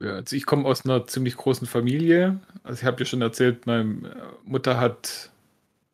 Ja, 0.00 0.14
also 0.14 0.36
ich 0.36 0.46
komme 0.46 0.64
aus 0.66 0.84
einer 0.84 1.06
ziemlich 1.06 1.36
großen 1.36 1.66
Familie. 1.66 2.40
Also 2.62 2.80
ich 2.80 2.84
habe 2.84 3.00
ja 3.00 3.04
schon 3.04 3.22
erzählt, 3.22 3.66
meine 3.66 4.34
Mutter 4.44 4.78
hat, 4.78 5.30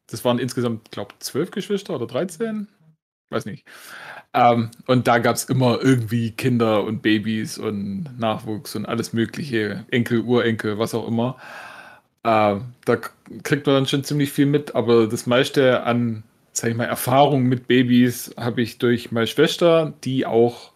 das 0.08 0.24
waren 0.24 0.38
insgesamt, 0.38 0.90
glaube 0.90 1.12
ich, 1.14 1.20
zwölf 1.20 1.50
Geschwister 1.50 1.94
oder 1.94 2.06
13? 2.06 2.68
Weiß 3.34 3.46
nicht. 3.46 3.64
Ähm, 4.34 4.70
und 4.86 5.08
da 5.08 5.18
gab 5.18 5.36
es 5.36 5.44
immer 5.44 5.80
irgendwie 5.82 6.30
Kinder 6.32 6.84
und 6.84 7.02
Babys 7.02 7.58
und 7.58 8.18
Nachwuchs 8.18 8.76
und 8.76 8.86
alles 8.86 9.12
Mögliche, 9.12 9.84
Enkel, 9.90 10.20
Urenkel, 10.22 10.78
was 10.78 10.94
auch 10.94 11.08
immer. 11.08 11.36
Äh, 12.24 12.56
da 12.84 12.96
kriegt 13.42 13.66
man 13.66 13.76
dann 13.76 13.86
schon 13.86 14.04
ziemlich 14.04 14.32
viel 14.32 14.46
mit, 14.46 14.74
aber 14.74 15.08
das 15.08 15.26
meiste 15.26 15.82
an, 15.84 16.22
sag 16.52 16.70
ich 16.70 16.76
mal, 16.76 16.84
Erfahrung 16.86 17.44
mit 17.44 17.66
Babys 17.68 18.34
habe 18.38 18.62
ich 18.62 18.78
durch 18.78 19.12
meine 19.12 19.26
Schwester, 19.26 19.94
die 20.04 20.26
auch 20.26 20.72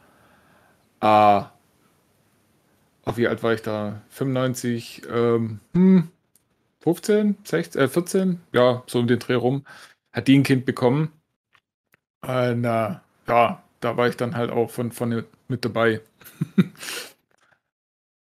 äh, 1.01 1.43
Ach, 3.05 3.17
wie 3.17 3.27
alt 3.29 3.43
war 3.43 3.55
ich 3.55 3.63
da? 3.63 4.03
95, 4.11 5.03
ähm, 5.11 5.61
hm, 5.75 6.11
15, 6.81 7.37
16, 7.45 7.81
äh, 7.83 7.89
14, 7.89 8.41
ja, 8.53 8.83
so 8.87 8.99
um 8.99 9.07
den 9.07 9.19
Dreh 9.19 9.35
rum, 9.35 9.65
hat 10.13 10.29
die 10.29 10.39
ein 10.39 10.43
Kind 10.43 10.67
bekommen. 10.67 11.13
Äh, 12.29 12.55
na, 12.55 13.03
ja, 13.27 13.65
da 13.81 13.97
war 13.97 14.09
ich 14.09 14.17
dann 14.17 14.37
halt 14.37 14.51
auch 14.53 14.71
von, 14.71 14.93
von 14.93 15.25
mit 15.49 15.65
dabei. 15.65 16.01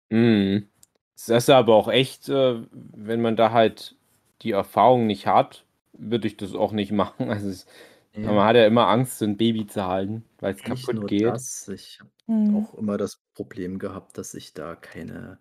Mhm. 0.09 0.69
Das 1.15 1.29
ist 1.45 1.49
aber 1.49 1.75
auch 1.75 1.87
echt, 1.87 2.29
äh, 2.29 2.61
wenn 2.71 3.21
man 3.21 3.35
da 3.35 3.51
halt 3.51 3.95
die 4.41 4.51
Erfahrung 4.51 5.07
nicht 5.07 5.27
hat, 5.27 5.65
würde 5.93 6.27
ich 6.27 6.37
das 6.37 6.53
auch 6.55 6.71
nicht 6.71 6.91
machen. 6.91 7.29
Also 7.29 7.49
es, 7.49 7.65
Ja. 8.13 8.31
man 8.33 8.45
hat 8.47 8.55
ja 8.55 8.65
immer 8.67 8.87
Angst, 8.87 9.19
so 9.19 9.25
ein 9.25 9.37
Baby 9.37 9.65
zu 9.67 9.85
halten, 9.85 10.23
weil 10.39 10.53
es 10.53 10.63
Nicht 10.63 10.63
kaputt 10.63 10.93
nur 10.93 11.09
geht. 11.09 11.23
das, 11.23 11.67
ich 11.69 11.99
habe 11.99 12.11
Mhm. 12.27 12.55
auch 12.57 12.73
immer 12.75 12.97
das 12.97 13.17
Problem 13.35 13.79
gehabt, 13.79 14.17
dass 14.17 14.33
ich 14.33 14.53
da 14.53 14.75
keine 14.75 15.39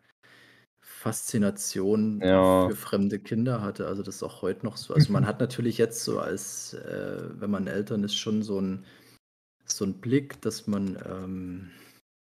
Faszination 1.05 2.19
Ja. 2.23 2.67
für 2.71 2.77
fremde 2.77 3.19
Kinder 3.19 3.61
hatte. 3.61 3.87
Also 3.87 4.03
das 4.03 4.17
ist 4.17 4.23
auch 4.23 4.41
heute 4.41 4.65
noch 4.65 4.79
so. 4.79 4.95
Also 4.95 5.13
man 5.13 5.27
hat 5.27 5.39
natürlich 5.39 5.77
jetzt 5.77 6.03
so 6.03 6.19
als, 6.19 6.73
äh, 6.73 7.29
wenn 7.41 7.51
man 7.51 7.67
Eltern 7.67 8.03
ist, 8.05 8.17
schon 8.17 8.43
so 8.43 8.59
ein, 8.59 8.87
so 9.67 9.85
ein 9.85 10.01
Blick, 10.01 10.41
dass 10.41 10.67
man 10.67 10.99
ähm, 11.07 11.71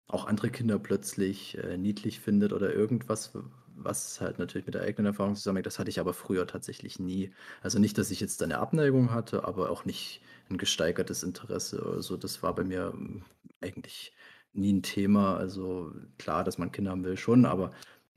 auch 0.08 0.26
andere 0.28 0.52
Kinder 0.52 0.78
plötzlich 0.78 1.58
äh, 1.58 1.76
niedlich 1.76 2.20
findet 2.20 2.54
oder 2.54 2.72
irgendwas, 2.72 3.32
was 3.76 4.22
halt 4.22 4.38
natürlich 4.38 4.68
mit 4.68 4.76
der 4.76 4.84
eigenen 4.84 5.08
Erfahrung 5.08 5.36
zusammenhängt. 5.36 5.66
Das 5.66 5.80
hatte 5.80 5.90
ich 5.90 6.00
aber 6.00 6.14
früher 6.14 6.46
tatsächlich 6.46 7.00
nie. 7.00 7.32
Also 7.64 7.80
nicht, 7.80 7.98
dass 7.98 8.12
ich 8.12 8.20
jetzt 8.20 8.44
eine 8.44 8.60
Abneigung 8.60 9.12
hatte, 9.12 9.44
aber 9.46 9.72
auch 9.72 9.86
nicht 9.86 10.22
ein 10.52 10.60
gesteigertes 10.60 11.24
Interesse 11.24 11.82
oder 11.84 12.04
so. 12.04 12.16
Das 12.16 12.44
war 12.44 12.54
bei 12.54 12.64
mir 12.64 12.94
ähm, 12.94 13.24
eigentlich 13.60 14.14
nie 14.54 14.74
ein 14.74 14.84
Thema. 14.84 15.36
Also 15.38 15.94
klar, 16.20 16.44
dass 16.44 16.60
man 16.60 16.72
Kinder 16.72 16.92
haben 16.92 17.04
will, 17.04 17.18
schon, 17.18 17.46
aber 17.46 17.72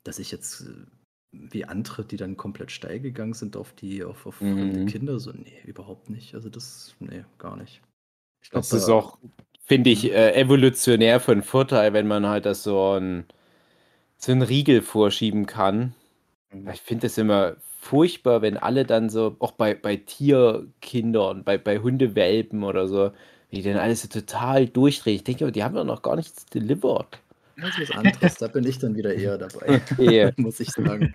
dass 0.04 0.18
ich 0.18 0.30
jetzt 0.30 0.62
äh, 0.62 0.86
wie 1.32 1.64
andere, 1.66 2.04
die 2.04 2.16
dann 2.16 2.36
komplett 2.36 2.72
steil 2.72 3.00
gegangen 3.00 3.34
sind 3.34 3.56
auf 3.56 3.72
die, 3.74 4.04
auf, 4.04 4.26
auf 4.26 4.36
fremde 4.36 4.80
Mhm. 4.80 4.82
Kinder, 4.82 5.18
so, 5.20 5.32
nee, 5.32 5.60
überhaupt 5.64 6.10
nicht. 6.10 6.34
Also 6.34 6.48
das, 6.50 6.94
nee, 7.00 7.24
gar 7.38 7.56
nicht. 7.56 7.82
Ich 8.42 8.50
glaube, 8.50 8.68
Das 8.68 8.72
ist 8.72 8.88
auch, 8.88 9.18
finde 9.64 9.90
ich, 9.90 10.10
äh, 10.12 10.34
evolutionär 10.34 11.20
von 11.20 11.42
Vorteil, 11.42 11.92
wenn 11.92 12.08
man 12.08 12.26
halt 12.26 12.46
das 12.46 12.62
so 12.64 12.96
ein, 12.98 13.24
so 14.18 14.32
einen 14.32 14.42
Riegel 14.42 14.82
vorschieben 14.82 15.46
kann. 15.46 15.94
Weil 16.64 16.74
Ich 16.74 16.82
finde 16.82 17.08
es 17.08 17.18
immer 17.18 17.56
furchtbar, 17.80 18.42
wenn 18.42 18.56
alle 18.58 18.84
dann 18.86 19.10
so, 19.10 19.36
auch 19.40 19.52
bei, 19.52 19.74
bei 19.74 19.96
Tierkindern, 19.98 21.44
bei, 21.44 21.58
bei 21.58 21.80
Hundewelpen 21.80 22.64
oder 22.64 22.88
so, 22.88 23.12
wie 23.50 23.58
die 23.58 23.62
dann 23.64 23.78
alles 23.78 24.02
so 24.02 24.08
total 24.08 24.68
durchdrehen. 24.68 25.16
Ich 25.16 25.24
denke, 25.24 25.44
aber 25.44 25.52
die 25.52 25.64
haben 25.64 25.74
doch 25.76 25.84
noch 25.84 26.02
gar 26.02 26.16
nichts 26.16 26.46
delivered. 26.46 27.20
Das 27.60 27.78
ist 27.78 27.90
was 27.90 27.96
anderes. 27.96 28.34
Da 28.36 28.48
bin 28.48 28.64
ich 28.64 28.78
dann 28.78 28.96
wieder 28.96 29.14
eher 29.14 29.38
dabei, 29.38 29.80
Okay. 29.98 30.32
muss 30.36 30.60
ich 30.60 30.70
sagen. 30.70 31.14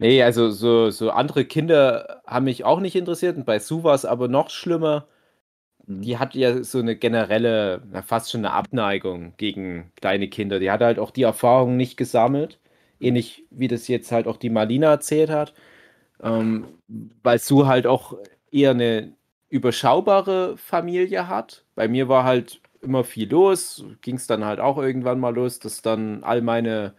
Nee, 0.00 0.22
also 0.22 0.50
so, 0.50 0.90
so 0.90 1.10
andere 1.10 1.44
Kinder 1.44 2.22
haben 2.24 2.44
mich 2.44 2.64
auch 2.64 2.78
nicht 2.78 2.94
interessiert 2.94 3.36
und 3.36 3.46
bei 3.46 3.58
Sue 3.58 3.82
war 3.82 3.94
es 3.94 4.04
aber 4.04 4.28
noch 4.28 4.50
schlimmer. 4.50 5.08
Mhm. 5.86 6.02
Die 6.02 6.18
hat 6.18 6.34
ja 6.34 6.62
so 6.62 6.78
eine 6.78 6.96
generelle, 6.96 7.82
fast 8.06 8.30
schon 8.30 8.44
eine 8.44 8.52
Abneigung 8.54 9.34
gegen 9.38 9.92
kleine 9.96 10.28
Kinder. 10.28 10.60
Die 10.60 10.70
hat 10.70 10.82
halt 10.82 10.98
auch 10.98 11.10
die 11.10 11.22
Erfahrung 11.22 11.76
nicht 11.76 11.96
gesammelt. 11.96 12.60
Ähnlich 13.00 13.44
wie 13.50 13.68
das 13.68 13.88
jetzt 13.88 14.12
halt 14.12 14.26
auch 14.28 14.36
die 14.36 14.50
Marlina 14.50 14.88
erzählt 14.90 15.30
hat. 15.30 15.54
Ähm, 16.22 16.66
weil 17.22 17.38
Sue 17.38 17.66
halt 17.66 17.86
auch 17.86 18.16
eher 18.50 18.70
eine 18.72 19.12
überschaubare 19.50 20.56
Familie 20.56 21.28
hat. 21.28 21.64
Bei 21.74 21.88
mir 21.88 22.08
war 22.08 22.24
halt 22.24 22.60
immer 22.88 23.04
viel 23.04 23.30
los. 23.30 23.84
Ging 24.00 24.16
es 24.16 24.26
dann 24.26 24.44
halt 24.44 24.60
auch 24.60 24.78
irgendwann 24.78 25.20
mal 25.20 25.34
los, 25.34 25.58
dass 25.58 25.82
dann 25.82 26.24
all 26.24 26.42
meine 26.42 26.94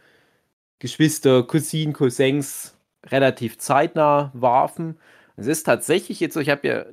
Geschwister, 0.80 1.44
Cousinen, 1.44 1.94
Cousins 1.94 2.78
relativ 3.08 3.58
zeitnah 3.58 4.32
warfen. 4.34 5.00
Es 5.36 5.48
ist 5.48 5.64
tatsächlich 5.64 6.20
jetzt 6.20 6.34
so, 6.36 6.40
ich 6.40 6.50
habe 6.50 6.68
ja 6.68 6.86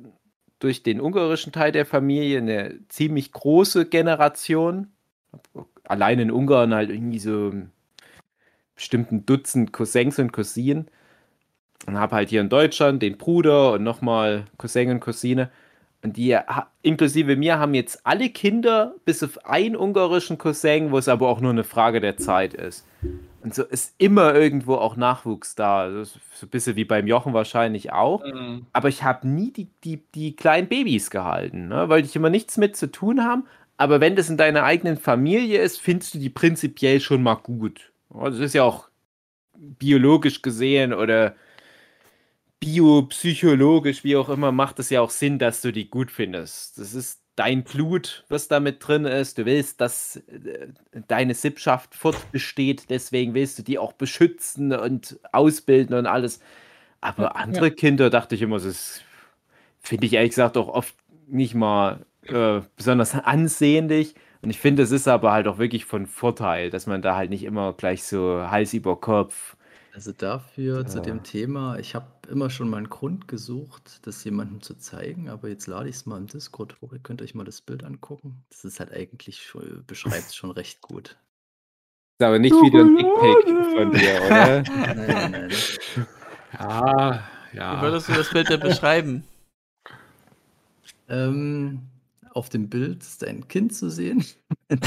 durch 0.59 0.83
den 0.83 0.99
ungarischen 0.99 1.53
Teil 1.53 1.71
der 1.71 1.85
Familie 1.85 2.39
eine 2.39 2.79
ziemlich 2.89 3.31
große 3.31 3.85
Generation. 3.87 4.91
Allein 5.83 6.19
in 6.19 6.31
Ungarn 6.31 6.73
halt 6.73 6.89
irgendwie 6.89 7.19
so 7.19 7.53
bestimmt 8.75 9.11
ein 9.11 9.25
Dutzend 9.25 9.73
Cousins 9.73 10.19
und 10.19 10.33
Cousinen. 10.33 10.89
Und 11.85 11.97
habe 11.97 12.15
halt 12.15 12.29
hier 12.29 12.41
in 12.41 12.49
Deutschland 12.49 13.01
den 13.01 13.17
Bruder 13.17 13.73
und 13.73 13.83
nochmal 13.83 14.45
Cousin 14.57 14.89
und 14.89 14.99
Cousine. 14.99 15.51
Und 16.07 16.15
die, 16.15 16.37
inklusive 16.83 17.35
mir, 17.35 17.59
haben 17.59 17.73
jetzt 17.73 17.99
alle 18.05 18.29
Kinder, 18.29 18.95
bis 19.03 19.21
auf 19.23 19.45
einen 19.45 19.75
ungarischen 19.75 20.37
Cousin, 20.37 20.89
wo 20.93 20.97
es 20.97 21.09
aber 21.09 21.27
auch 21.27 21.41
nur 21.41 21.51
eine 21.51 21.65
Frage 21.65 21.99
der 21.99 22.15
Zeit 22.15 22.53
ist. 22.53 22.87
Und 23.43 23.53
so 23.53 23.63
ist 23.65 23.93
immer 23.97 24.33
irgendwo 24.33 24.75
auch 24.75 24.95
Nachwuchs 24.95 25.55
da. 25.55 25.87
Ist 25.87 26.17
so 26.33 26.45
ein 26.45 26.49
bisschen 26.49 26.77
wie 26.77 26.85
beim 26.85 27.07
Jochen 27.07 27.33
wahrscheinlich 27.33 27.91
auch. 27.91 28.23
Aber 28.71 28.87
ich 28.87 29.03
habe 29.03 29.27
nie 29.27 29.51
die, 29.51 29.67
die, 29.83 30.01
die 30.15 30.33
kleinen 30.33 30.69
Babys 30.69 31.09
gehalten, 31.09 31.67
ne? 31.67 31.89
weil 31.89 32.05
ich 32.05 32.15
immer 32.15 32.29
nichts 32.29 32.55
mit 32.55 32.77
zu 32.77 32.89
tun 32.89 33.25
haben. 33.25 33.43
Aber 33.75 33.99
wenn 33.99 34.15
das 34.15 34.29
in 34.29 34.37
deiner 34.37 34.63
eigenen 34.63 34.95
Familie 34.95 35.59
ist, 35.59 35.81
findest 35.81 36.13
du 36.13 36.19
die 36.19 36.29
prinzipiell 36.29 37.01
schon 37.01 37.21
mal 37.21 37.35
gut. 37.35 37.91
Das 38.13 38.39
ist 38.39 38.53
ja 38.53 38.63
auch 38.63 38.87
biologisch 39.57 40.41
gesehen 40.41 40.93
oder 40.93 41.35
biopsychologisch, 42.59 44.03
wie 44.03 44.15
auch 44.17 44.29
immer, 44.29 44.51
macht 44.51 44.79
es 44.79 44.89
ja 44.89 45.01
auch 45.01 45.09
Sinn, 45.11 45.39
dass 45.39 45.61
du 45.61 45.71
die 45.71 45.89
gut 45.89 46.11
findest. 46.11 46.77
Das 46.79 46.93
ist 46.93 47.21
dein 47.35 47.63
Blut, 47.63 48.25
was 48.29 48.47
da 48.47 48.59
mit 48.59 48.85
drin 48.87 49.05
ist. 49.05 49.37
Du 49.37 49.45
willst, 49.45 49.79
dass 49.81 50.17
äh, 50.17 50.69
deine 51.07 51.35
Sippschaft 51.35 51.95
fortbesteht, 51.95 52.89
deswegen 52.89 53.33
willst 53.35 53.59
du 53.59 53.63
die 53.63 53.77
auch 53.79 53.93
beschützen 53.93 54.73
und 54.73 55.19
ausbilden 55.31 55.95
und 55.95 56.07
alles. 56.07 56.39
Aber 57.01 57.35
Ja, 57.47 57.61
andere 57.61 57.71
Kinder, 57.71 58.09
dachte 58.09 58.35
ich 58.35 58.41
immer, 58.43 58.59
das 58.59 59.03
finde 59.81 60.07
ich 60.07 60.13
ehrlich 60.13 60.31
gesagt 60.31 60.57
auch 60.57 60.67
oft 60.69 60.95
nicht 61.27 61.55
mal 61.55 62.05
äh, 62.27 62.61
besonders 62.75 63.13
ansehnlich. 63.15 64.15
Und 64.41 64.49
ich 64.49 64.59
finde, 64.59 64.83
es 64.83 64.91
ist 64.91 65.07
aber 65.07 65.31
halt 65.31 65.47
auch 65.47 65.57
wirklich 65.57 65.85
von 65.85 66.05
Vorteil, 66.07 66.69
dass 66.69 66.87
man 66.87 67.01
da 67.01 67.15
halt 67.15 67.29
nicht 67.29 67.43
immer 67.43 67.73
gleich 67.73 68.03
so 68.03 68.49
Hals 68.49 68.73
über 68.73 68.99
Kopf. 68.99 69.57
Also 69.97 70.11
dafür 70.11 70.85
zu 70.85 71.01
dem 71.01 71.23
Thema, 71.23 71.79
ich 71.79 71.95
habe 71.95 72.05
immer 72.29 72.51
schon 72.51 72.69
mal 72.69 72.77
einen 72.77 72.89
Grund 72.91 73.27
gesucht, 73.27 74.05
das 74.05 74.23
jemandem 74.23 74.61
zu 74.61 74.75
zeigen, 74.75 75.27
aber 75.27 75.49
jetzt 75.49 75.65
lade 75.65 75.89
ich 75.89 75.95
es 75.95 76.05
mal 76.05 76.17
im 76.17 76.27
Discord 76.27 76.79
hoch. 76.81 76.93
Ihr 76.93 76.99
könnt 76.99 77.19
euch 77.23 77.33
mal 77.33 77.45
das 77.45 77.61
Bild 77.61 77.83
angucken. 77.83 78.45
Das 78.51 78.63
ist 78.63 78.79
halt 78.79 78.93
eigentlich 78.93 79.41
schon, 79.41 79.83
beschreibt 79.87 80.27
es 80.27 80.35
schon 80.35 80.51
recht 80.51 80.81
gut. 80.81 81.17
Ist 82.19 82.25
aber 82.27 82.37
nicht 82.37 82.53
wieder 82.53 82.81
ein 82.81 82.95
Dickpick 82.95 83.75
von 83.75 83.91
dir, 83.91 84.21
oder? 84.27 84.61
Nein, 84.61 85.07
nein, 85.07 85.31
nein. 85.31 85.51
Ja, 86.53 87.27
Wie 87.51 87.57
ja. 87.57 87.81
würdest 87.81 88.07
du 88.07 88.13
das 88.13 88.29
Bild 88.29 88.49
denn 88.49 88.59
beschreiben? 88.59 89.23
Ähm, 91.09 91.81
auf 92.35 92.49
dem 92.49 92.69
Bild 92.69 93.01
ist 93.01 93.23
ein 93.23 93.47
Kind 93.47 93.73
zu 93.73 93.89
sehen. 93.89 94.23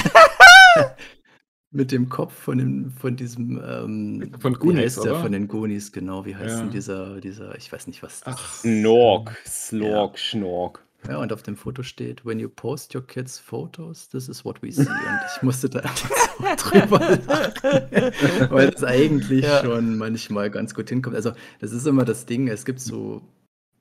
Mit 1.73 1.93
dem 1.93 2.09
Kopf 2.09 2.33
von, 2.35 2.59
dem, 2.59 2.91
von 2.91 3.15
diesem. 3.15 3.61
Ähm, 3.65 4.33
Von 4.41 4.55
Goonies, 4.55 4.83
heißt 4.97 5.05
der 5.05 5.13
oder? 5.13 5.21
von 5.21 5.31
den 5.33 5.47
Goonies, 5.47 5.93
genau. 5.93 6.25
Wie 6.27 6.35
heißt 6.35 6.57
Ja. 6.57 6.61
denn 6.63 6.71
dieser, 6.71 7.21
dieser, 7.21 7.57
ich 7.57 7.73
weiß 7.73 7.87
nicht, 7.87 8.03
was 8.03 8.21
das 8.23 8.35
Ach, 8.37 8.55
Snork, 8.57 9.37
Slork, 9.47 10.19
Schnork. 10.19 10.85
Ja, 11.09 11.19
und 11.19 11.33
auf 11.33 11.43
dem 11.43 11.57
Foto 11.57 11.83
steht, 11.83 12.27
when 12.27 12.39
you 12.41 12.49
post 12.49 12.95
your 12.95 13.07
kids 13.07 13.39
photos, 13.39 14.09
this 14.09 14.29
is 14.29 14.45
what 14.45 14.61
we 14.63 14.71
see. 14.73 14.83
Und 14.83 15.21
ich 15.37 15.43
musste 15.43 15.71
da 15.71 15.79
einfach 15.81 16.11
drüber 16.57 16.99
lachen, 17.27 18.51
weil 18.51 18.71
das 18.71 18.83
eigentlich 18.85 19.45
Ja. 19.45 19.63
schon 19.63 19.97
manchmal 19.97 20.51
ganz 20.51 20.75
gut 20.75 20.89
hinkommt. 20.89 21.15
Also 21.17 21.33
das 21.61 21.73
ist 21.73 21.87
immer 21.87 22.05
das 22.05 22.27
Ding, 22.27 22.49
es 22.49 22.65
gibt 22.67 22.81
so, 22.81 23.23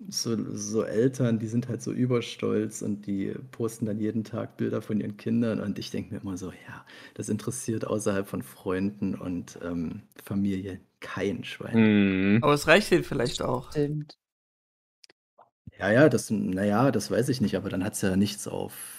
so, 0.08 0.56
so 0.56 0.84
Eltern, 0.84 1.39
die 1.39 1.47
sind 1.47 1.68
halt 1.68 1.82
so 1.82 1.91
überstolz 1.91 2.82
und 2.82 3.06
die 3.06 3.34
posten 3.52 3.86
dann 3.86 4.00
jeden 4.00 4.24
Tag 4.24 4.56
Bilder 4.58 4.82
von 4.82 5.00
ihren 5.02 5.18
Kindern 5.18 5.60
und 5.60 5.78
ich 5.78 5.91
denke 5.91 6.14
mir 6.14 6.22
immer 6.22 6.38
so, 6.38 6.52
ja, 6.52 6.86
das 7.16 7.28
interessiert 7.30 7.86
außerhalb 7.86 8.28
von 8.28 8.41
Freunden 8.41 9.16
und 9.16 9.60
ähm, 9.62 10.04
Familie 10.24 10.80
kein 11.02 11.43
Schwein. 11.43 12.36
Mhm. 12.36 12.43
Aber 12.43 12.54
es 12.54 12.68
reicht 12.68 12.91
ihnen 12.91 13.04
vielleicht 13.04 13.41
auch. 13.41 13.72
Stimmt. 13.72 14.18
Ja, 15.78 15.91
ja, 15.91 16.10
das, 16.10 16.30
naja, 16.30 16.91
das 16.91 17.10
weiß 17.12 17.30
ich 17.30 17.41
nicht, 17.41 17.56
aber 17.56 17.70
dann 17.70 17.84
hat 17.84 17.93
es 17.93 18.02
ja 18.02 18.16
nichts 18.16 18.47
auf. 18.47 18.99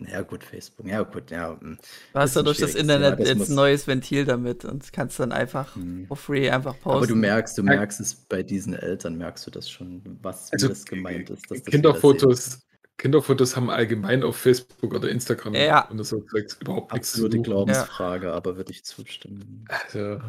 Naja, 0.00 0.22
gut, 0.22 0.44
Facebook. 0.44 0.86
Ja, 0.86 1.02
gut, 1.02 1.30
ja. 1.30 1.52
mm. 1.60 1.78
Du 2.12 2.18
hast 2.18 2.36
ja 2.36 2.42
durch 2.42 2.58
das 2.58 2.74
Internet 2.74 3.18
das 3.20 3.28
jetzt 3.28 3.48
ein 3.50 3.54
neues 3.54 3.86
Ventil 3.86 4.24
damit 4.24 4.64
und 4.64 4.92
kannst 4.92 5.18
dann 5.20 5.32
einfach 5.32 5.74
Hm. 5.74 6.06
for 6.06 6.16
free 6.16 6.50
einfach 6.50 6.74
posten. 6.78 6.96
Aber 6.98 7.06
du 7.06 7.14
merkst, 7.16 7.58
du 7.58 7.62
Ja. 7.62 7.70
merkst 7.76 8.00
es 8.00 8.14
bei 8.14 8.42
diesen 8.42 8.74
Eltern, 8.74 9.16
merkst 9.18 9.46
du 9.46 9.50
das 9.50 9.68
schon, 9.68 10.02
was 10.22 10.52
Also, 10.52 10.68
das 10.68 10.84
gemeint 10.84 11.30
ist. 11.30 11.50
Dass 11.50 11.62
das 11.62 11.70
Kinderfotos, 11.72 12.60
Kinderfotos 12.96 13.56
haben 13.56 13.70
allgemein 13.70 14.22
auf 14.22 14.36
Facebook 14.36 14.92
oder 14.94 15.08
Instagram 15.08 15.54
Ja. 15.54 15.88
und 15.88 16.02
so 16.04 16.20
Zeugs 16.20 16.58
überhaupt 16.60 16.92
nichts 16.92 17.12
zu 17.12 17.22
suchen. 17.22 17.42
Glaubensfrage, 17.42 18.32
aber 18.32 18.56
würde 18.56 18.72
ich 18.72 18.84
zustimmen. 18.84 19.64
Also, 19.68 20.20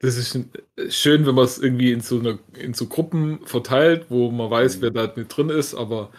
das 0.00 0.16
ist 0.16 0.34
äh, 0.36 0.90
schön, 0.90 1.26
wenn 1.26 1.34
man 1.34 1.44
es 1.44 1.58
irgendwie 1.58 1.92
in 1.92 2.00
so, 2.00 2.18
einer, 2.18 2.38
in 2.58 2.74
so 2.74 2.86
Gruppen 2.86 3.40
verteilt, 3.46 4.06
wo 4.10 4.30
man 4.30 4.50
weiß, 4.50 4.76
Mhm. 4.78 4.82
wer 4.82 4.90
da 4.90 5.12
mit 5.16 5.34
drin 5.36 5.48
ist, 5.50 5.74
aber 5.74 6.10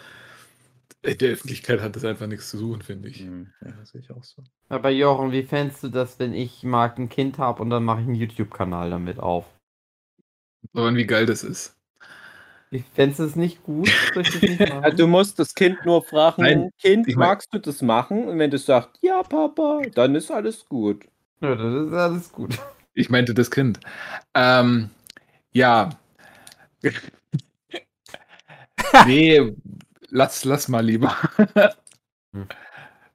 in 1.02 1.18
der 1.18 1.30
Öffentlichkeit 1.32 1.80
hat 1.80 1.96
das 1.96 2.04
einfach 2.04 2.26
nichts 2.26 2.50
zu 2.50 2.58
suchen, 2.58 2.82
finde 2.82 3.08
ich. 3.08 3.20
Hm, 3.20 3.52
Ja, 3.64 3.72
das 3.72 3.90
sehe 3.90 4.00
ich 4.00 4.10
auch 4.10 4.24
so. 4.24 4.42
Aber 4.68 4.90
Jochen, 4.90 5.32
wie 5.32 5.44
fändest 5.44 5.82
du 5.82 5.88
das, 5.88 6.18
wenn 6.18 6.34
ich 6.34 6.62
mal 6.62 6.92
ein 6.96 7.08
Kind 7.08 7.38
habe 7.38 7.62
und 7.62 7.70
dann 7.70 7.84
mache 7.84 8.00
ich 8.00 8.06
einen 8.06 8.16
YouTube-Kanal 8.16 8.90
damit 8.90 9.18
auf? 9.18 9.46
Aber 10.74 10.94
wie 10.94 11.06
geil 11.06 11.26
das 11.26 11.44
ist. 11.44 11.74
Ich 12.70 12.84
fändest 12.94 13.20
du 13.20 13.24
es 13.24 13.36
nicht 13.36 13.62
gut? 13.62 13.88
Nicht 14.14 14.34
du 14.98 15.06
musst 15.06 15.38
das 15.38 15.54
Kind 15.54 15.84
nur 15.86 16.02
fragen, 16.02 16.42
Nein, 16.42 16.70
Kind, 16.78 17.08
ich 17.08 17.16
mein- 17.16 17.28
magst 17.28 17.52
du 17.54 17.58
das 17.58 17.80
machen? 17.80 18.28
Und 18.28 18.38
wenn 18.38 18.50
du 18.50 18.58
sagst, 18.58 18.90
ja, 19.00 19.22
Papa, 19.22 19.80
dann 19.94 20.14
ist 20.14 20.30
alles 20.30 20.66
gut. 20.68 21.06
Ja, 21.40 21.54
das 21.54 21.86
ist 21.86 21.92
alles 21.94 22.32
gut. 22.32 22.58
Ich 22.94 23.10
meinte 23.10 23.32
das 23.32 23.50
Kind. 23.50 23.78
Ähm, 24.34 24.90
ja. 25.52 25.90
nee, 29.06 29.54
lass, 30.10 30.44
lass 30.44 30.68
mal 30.68 30.84
lieber. 30.84 31.14
Hm. 32.34 32.46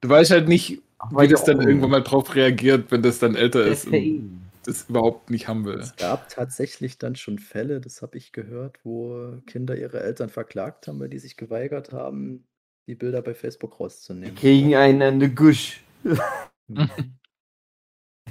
Du 0.01 0.09
weißt 0.09 0.31
halt 0.31 0.47
nicht, 0.47 0.81
wie 1.11 1.27
das 1.27 1.43
dann 1.43 1.61
irgendwann 1.61 1.91
mal 1.91 2.01
drauf 2.03 2.33
reagiert, 2.35 2.91
wenn 2.91 3.01
das 3.03 3.19
dann 3.19 3.35
älter 3.35 3.63
ist 3.65 3.85
und 3.87 4.41
das 4.65 4.89
überhaupt 4.89 5.29
nicht 5.29 5.47
haben 5.47 5.65
will. 5.65 5.79
Es 5.79 5.95
gab 5.97 6.29
tatsächlich 6.29 6.97
dann 6.97 7.15
schon 7.15 7.37
Fälle, 7.39 7.79
das 7.81 8.01
habe 8.01 8.17
ich 8.17 8.31
gehört, 8.31 8.79
wo 8.83 9.37
Kinder 9.45 9.77
ihre 9.77 10.01
Eltern 10.01 10.29
verklagt 10.29 10.87
haben, 10.87 10.99
weil 10.99 11.09
die 11.09 11.19
sich 11.19 11.37
geweigert 11.37 11.91
haben, 11.93 12.45
die 12.87 12.95
Bilder 12.95 13.21
bei 13.21 13.33
Facebook 13.33 13.77
Die 13.77 13.83
rauszunehmen. 13.83 14.35
kriegen 14.35 14.75
einen 14.75 15.01
eine 15.01 15.33
Gusch, 15.33 15.81
Mhm. 16.03 16.19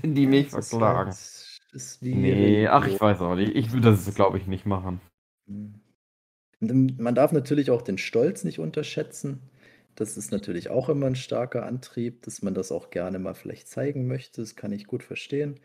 wenn 0.01 0.15
die 0.15 0.27
mich 0.27 0.51
Das 0.51 0.65
ist 0.65 0.71
verklagen. 0.71 1.11
halt- 1.11 1.49
ist 1.75 2.03
wie 2.03 2.15
Nee, 2.15 2.67
ach, 2.67 2.87
ich 2.87 3.01
weiß 3.01 3.21
auch 3.21 3.35
nicht. 3.35 3.55
Ich 3.55 3.73
würde 3.73 3.91
das, 3.93 4.15
glaube 4.15 4.37
ich, 4.37 4.47
nicht 4.47 4.67
machen. 4.67 5.01
Mhm. 5.47 5.75
Man 6.63 7.15
darf 7.15 7.33
natürlich 7.33 7.71
auch 7.71 7.83
den 7.83 7.99
Stolz 7.99 8.45
nicht 8.45 8.59
unterschätzen. 8.59 9.41
Das 9.95 10.17
ist 10.17 10.33
natürlich 10.33 10.71
auch 10.71 10.89
immer 10.89 11.07
ein 11.07 11.17
starker 11.17 11.67
Antrieb, 11.67 12.23
dass 12.23 12.41
man 12.43 12.55
das 12.55 12.73
auch 12.73 12.91
gerne 12.91 13.19
mal 13.19 13.35
vielleicht 13.35 13.69
zeigen 13.69 14.07
möchte. 14.07 14.41
Das 14.41 14.57
kann 14.57 14.73
ich 14.73 14.87
gut 14.87 15.03
verstehen. 15.03 15.61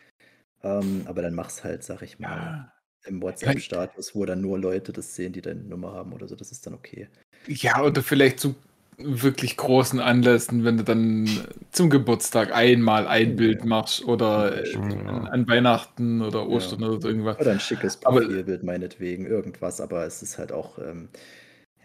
Ähm, 0.64 1.04
aber 1.06 1.22
dann 1.22 1.36
mach's 1.36 1.64
halt, 1.64 1.84
sag 1.84 2.02
ich 2.02 2.20
mal, 2.20 2.74
im 3.06 3.22
WhatsApp-Status, 3.22 4.16
wo 4.16 4.26
dann 4.26 4.42
nur 4.42 4.60
Leute 4.60 4.92
das 4.92 5.16
sehen, 5.16 5.34
die 5.34 5.42
deine 5.42 5.62
Nummer 5.62 5.94
haben 5.94 6.14
oder 6.14 6.28
so. 6.28 6.36
Das 6.36 6.52
ist 6.52 6.66
dann 6.66 6.74
okay. 6.74 7.08
Ja, 7.48 7.82
oder 7.84 8.02
vielleicht 8.02 8.40
zu 8.40 8.56
wirklich 8.98 9.58
großen 9.58 10.00
Anlässen, 10.00 10.64
wenn 10.64 10.78
du 10.78 10.84
dann 10.84 11.30
zum 11.72 11.90
Geburtstag 11.90 12.52
einmal 12.54 13.08
ein 13.08 13.30
Ja. 13.30 13.36
Bild 13.36 13.66
machst 13.66 14.04
oder 14.06 14.64
äh, 14.64 14.72
Ja. 14.74 14.80
an, 14.80 15.28
an 15.28 15.48
Weihnachten 15.48 16.22
oder 16.22 16.48
Ostern 16.48 16.84
oder 16.84 17.00
so 17.00 17.08
irgendwas. 17.08 17.40
Oder 17.40 17.52
ein 17.52 17.60
schickes 17.60 17.98
Profilbild 17.98 18.64
meinetwegen, 18.64 19.26
irgendwas. 19.28 19.82
Aber 19.82 20.06
es 20.06 20.24
ist 20.24 20.38
halt 20.40 20.52
auch, 20.52 20.80
ähm, 20.80 21.10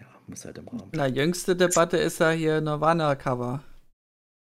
ja, 0.00 0.06
muss 0.26 0.44
halt 0.44 0.56
im 0.58 0.68
Rahmen 0.68 0.90
Na, 0.94 1.06
jüngste 1.06 1.54
Debatte 1.54 1.98
ist 1.98 2.18
ja 2.20 2.30
hier 2.30 2.60
Nirvana-Cover. 2.60 3.62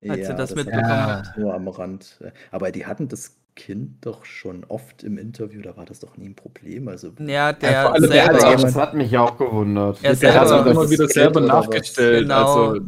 Falls 0.05 0.29
ihr 0.29 0.33
das 0.33 0.49
hat 0.51 0.57
mitbekommen 0.57 1.05
habt. 1.05 1.37
Nur 1.37 1.53
am 1.53 1.67
Rand. 1.67 2.19
Aber 2.51 2.71
die 2.71 2.85
hatten 2.85 3.07
das 3.07 3.35
Kind 3.63 4.05
doch 4.05 4.25
schon 4.25 4.63
oft 4.65 5.03
im 5.03 5.17
Interview, 5.19 5.61
da 5.61 5.77
war 5.77 5.85
das 5.85 5.99
doch 5.99 6.17
nie 6.17 6.27
ein 6.29 6.35
Problem. 6.35 6.87
Also, 6.87 7.13
Ja, 7.19 7.53
der 7.53 7.83
vor 7.83 7.93
allem, 7.93 8.01
der 8.01 8.11
selber. 8.11 8.33
hat 8.33 8.41
Ja, 8.41 8.47
auch- 8.55 8.61
das 8.61 8.75
hat 8.75 8.93
mich 8.95 9.17
auch 9.17 9.37
gewundert. 9.37 9.99
Er 10.03 10.15
Der 10.15 10.33
hat 10.39 10.47
selber- 10.47 10.61
auch 10.61 10.65
immer 10.65 10.89
wieder 10.89 11.07
selber 11.07 11.41
nachgestellt. 11.41 12.23
Genau. 12.23 12.69
Also, 12.69 12.85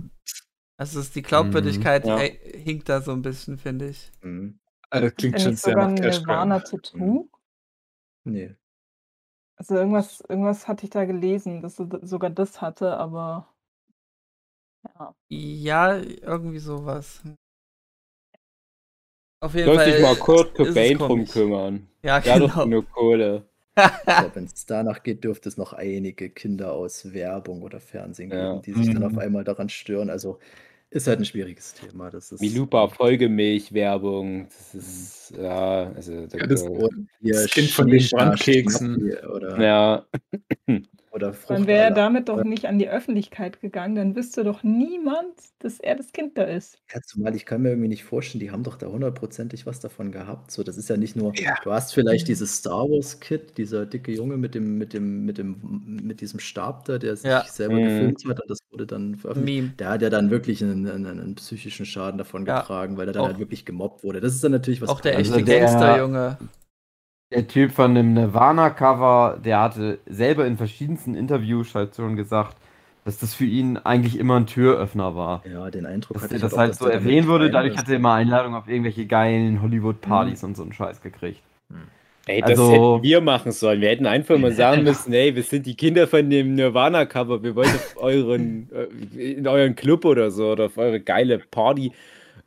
Also 0.77 0.99
ist 0.99 1.15
die 1.15 1.21
Glaubwürdigkeit 1.21 2.05
Ja. 2.07 2.17
äh, 2.19 2.31
hinkt 2.57 2.89
da 2.89 2.99
so 3.01 3.11
ein 3.11 3.21
bisschen, 3.21 3.57
finde 3.59 3.89
ich. 3.89 4.11
hm, 4.21 4.59
also 4.89 5.05
das 5.07 5.15
klingt 5.15 5.39
schon 5.39 5.55
sehr 5.55 5.73
sogar 5.73 5.85
nach 5.85 5.95
ein 5.95 6.01
Cash. 6.01 6.19
Nirvana-Tattoo? 6.21 7.29
nee. 8.25 8.55
Also 9.55 9.75
irgendwas, 9.75 10.21
irgendwas 10.27 10.67
hatte 10.67 10.85
ich 10.85 10.89
da 10.89 11.05
gelesen, 11.05 11.61
dass 11.61 11.79
er 11.79 11.87
sogar 12.01 12.31
das 12.31 12.59
hatte, 12.61 12.97
aber 12.97 13.47
ja. 14.83 15.15
Ja, 15.29 15.95
irgendwie 15.97 16.59
sowas. 16.59 17.21
Auf 19.43 19.53
jeden 19.55 19.65
Soll 19.65 19.75
Fall. 19.75 19.91
sich 19.91 20.01
mal 20.01 20.15
Kurt 20.15 20.55
Cobain 20.55 20.97
drum 20.97 21.25
kümmern. 21.27 21.87
Ja, 22.01 22.19
Der 22.21 22.35
hat 22.35 22.41
doch 22.41 22.53
genau. 22.53 22.65
nur 22.65 22.85
Kohle. 22.89 23.43
Wenn 24.33 24.45
es 24.45 24.65
danach 24.65 25.03
geht, 25.03 25.23
dürfte 25.23 25.49
es 25.49 25.57
noch 25.57 25.73
einige 25.73 26.29
Kinder 26.29 26.71
aus 26.73 27.11
Werbung 27.13 27.61
oder 27.61 27.79
Fernsehen 27.81 28.31
Ja. 28.31 28.53
geben, 28.53 28.61
die 28.61 28.73
sich 28.73 28.93
dann 28.93 29.03
auf 29.03 29.11
Mhm. 29.13 29.19
einmal 29.19 29.43
daran 29.43 29.67
stören. 29.67 30.09
Also 30.09 30.39
ist 30.91 31.07
halt 31.07 31.19
ein 31.19 31.25
schwieriges 31.25 31.73
Thema. 31.73 32.09
Das 32.09 32.31
ist 32.31 32.39
Milupa 32.39 32.87
Folgemilch-Werbung. 32.87 34.47
Das 34.47 34.75
ist, 34.75 35.33
ja, 35.37 35.91
also. 35.93 36.25
Da, 36.27 36.37
Ja, 36.37 36.45
das- 36.47 36.65
Das 37.21 37.45
Kind 37.51 37.69
von 37.71 37.87
den 37.87 38.07
Brandkeksen. 38.11 39.11
Oder, 39.27 39.59
ja. 39.61 40.05
oder 41.13 41.33
Dann 41.47 41.67
wäre 41.67 41.83
er 41.83 41.91
damit 41.91 42.27
doch 42.27 42.43
nicht 42.43 42.65
an 42.65 42.79
die 42.79 42.89
Öffentlichkeit 42.89 43.61
gegangen, 43.61 43.95
dann 43.95 44.15
wüsste 44.15 44.43
doch 44.43 44.63
niemand, 44.63 45.27
dass 45.59 45.79
er 45.79 45.95
das 45.95 46.11
Kind 46.11 46.37
da 46.37 46.43
ist. 46.43 46.79
Ja, 46.93 46.99
zumal 47.01 47.35
ich 47.35 47.45
kann 47.45 47.61
mir 47.61 47.69
irgendwie 47.69 47.87
nicht 47.87 48.03
vorstellen, 48.03 48.39
die 48.39 48.49
haben 48.51 48.63
doch 48.63 48.75
da 48.77 48.87
hundertprozentig 48.87 49.65
was 49.67 49.79
davon 49.79 50.11
gehabt. 50.11 50.49
So, 50.51 50.63
das 50.63 50.75
ist 50.77 50.89
ja 50.89 50.97
nicht 50.97 51.15
nur, 51.15 51.31
Ja. 51.35 51.53
du 51.63 51.71
hast 51.71 51.93
vielleicht 51.93 52.27
dieses 52.27 52.55
Star 52.57 52.89
Wars 52.89 53.19
Kid, 53.19 53.57
dieser 53.57 53.85
dicke 53.85 54.11
Junge 54.11 54.37
mit 54.37 54.55
dem, 54.55 54.77
mit 54.79 54.93
dem, 54.93 55.23
mit 55.25 55.37
dem, 55.37 55.99
mit 56.03 56.19
diesem 56.21 56.39
Stab 56.39 56.85
da, 56.85 56.97
der 56.97 57.15
sich 57.15 57.29
Ja. 57.29 57.43
selber 57.45 57.75
Mhm. 57.75 57.83
gefilmt 57.83 58.25
hat 58.29 58.41
und 58.41 58.49
das 58.49 58.57
wurde 58.71 58.87
dann 58.87 59.15
veröffentlicht. 59.15 59.61
Meme. 59.61 59.73
Der 59.77 59.89
hat 59.89 60.01
ja 60.01 60.09
dann 60.09 60.31
wirklich 60.31 60.63
einen, 60.63 60.87
einen, 60.89 61.05
einen 61.05 61.35
psychischen 61.35 61.85
Schaden 61.85 62.17
davon 62.17 62.45
Ja, 62.47 62.61
getragen, 62.61 62.97
weil 62.97 63.07
er 63.07 63.13
dann 63.13 63.21
auch- 63.23 63.27
halt 63.27 63.39
wirklich 63.39 63.65
gemobbt 63.65 64.03
wurde. 64.03 64.19
Das 64.19 64.33
ist 64.33 64.43
dann 64.43 64.51
natürlich 64.51 64.81
was 64.81 64.89
Auch 64.89 64.99
der 65.01 65.15
Also 65.17 65.35
echte 65.35 65.45
der- 65.45 65.59
Gangsterjunge. 65.61 66.37
Der 67.33 67.47
Typ 67.47 67.71
von 67.71 67.95
dem 67.95 68.13
Nirvana-Cover, 68.13 69.39
der 69.43 69.59
hatte 69.61 69.99
selber 70.05 70.45
in 70.45 70.57
verschiedensten 70.57 71.15
Interviews 71.15 71.73
halt 71.75 71.95
schon 71.95 72.15
gesagt, 72.15 72.55
dass 73.05 73.17
das 73.17 73.33
für 73.33 73.45
ihn 73.45 73.77
eigentlich 73.77 74.17
immer 74.17 74.37
ein 74.37 74.45
Türöffner 74.45 75.15
war. 75.15 75.43
Ja, 75.51 75.69
den 75.69 75.85
Eindruck 75.85 76.13
Dass 76.15 76.23
hatte 76.23 76.35
er 76.35 76.37
ich 76.37 76.41
das 76.43 76.53
auch, 76.53 76.57
halt 76.59 76.69
dass 76.71 76.79
so 76.79 76.87
erwähnen 76.87 77.27
würde, 77.27 77.45
rein 77.45 77.51
dadurch 77.51 77.77
hat 77.77 77.89
er 77.89 77.95
immer 77.95 78.13
Einladungen 78.13 78.57
auf 78.57 78.67
irgendwelche 78.67 79.05
geilen 79.05 79.61
Hollywood-Partys 79.61 80.43
und 80.43 80.55
so 80.55 80.63
einen 80.63 80.73
Scheiß 80.73 81.01
gekriegt. 81.01 81.41
Ey, 82.25 82.39
das 82.39 82.51
Also- 82.51 82.71
hätten 82.95 83.03
wir 83.03 83.19
machen 83.19 83.51
sollen. 83.51 83.81
Wir 83.81 83.89
hätten 83.89 84.05
einfach 84.05 84.37
mal 84.37 84.51
sagen 84.53 84.83
müssen, 84.83 85.11
ey, 85.11 85.35
wir 85.35 85.43
sind 85.43 85.65
die 85.65 85.75
Kinder 85.75 86.07
von 86.07 86.29
dem 86.29 86.55
Nirvana-Cover. 86.55 87.43
Wir 87.43 87.55
wollen 87.55 87.67
auf 87.69 87.95
euren, 87.97 88.69
äh, 89.17 89.33
in 89.33 89.45
euren 89.47 89.75
Club 89.75 90.05
oder 90.05 90.31
so 90.31 90.51
oder 90.53 90.65
auf 90.67 90.77
eure 90.77 91.01
geile 91.01 91.39
Party. 91.39 91.91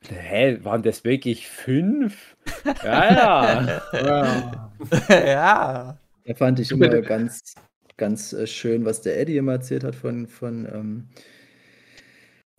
Hä, 0.09 0.59
waren 0.63 0.83
das 0.83 1.05
wirklich 1.05 1.49
fünf? 1.49 2.37
Ja, 2.85 3.13
ja. 3.13 3.83
Ja. 4.07 4.66
ja. 5.09 5.99
Da 6.25 6.35
fand 6.35 6.61
ich 6.61 6.73
immer 6.73 7.01
ganz, 7.03 7.55
ganz 7.97 8.33
äh, 8.33 8.47
schön, 8.47 8.85
was 8.85 9.01
der 9.03 9.19
Eddie 9.21 9.37
immer 9.39 9.53
erzählt 9.53 9.85
hat 9.85 9.95
von, 9.95 10.27
von 10.27 10.67
ähm, 10.67 11.09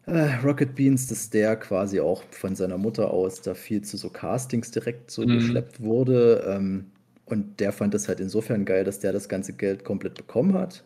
äh, 0.06 0.36
Rocket 0.44 0.76
Beans, 0.76 1.08
dass 1.08 1.30
der 1.30 1.56
quasi 1.58 2.00
auch 2.00 2.24
von 2.32 2.56
seiner 2.56 2.78
Mutter 2.78 3.12
aus 3.12 3.42
da 3.42 3.54
viel 3.54 3.82
zu 3.84 3.98
so 3.98 4.10
Castings 4.10 4.72
direkt 4.72 5.12
so 5.12 5.26
Mhm. 5.26 5.30
geschleppt 5.30 5.82
wurde. 5.82 6.44
Ähm, 6.48 6.92
und 7.26 7.60
der 7.60 7.74
fand 7.74 7.94
das 7.94 8.08
halt 8.08 8.20
insofern 8.22 8.64
geil, 8.66 8.84
dass 8.86 9.00
der 9.00 9.12
das 9.12 9.28
ganze 9.30 9.54
Geld 9.54 9.84
komplett 9.84 10.16
bekommen 10.16 10.54
hat 10.54 10.84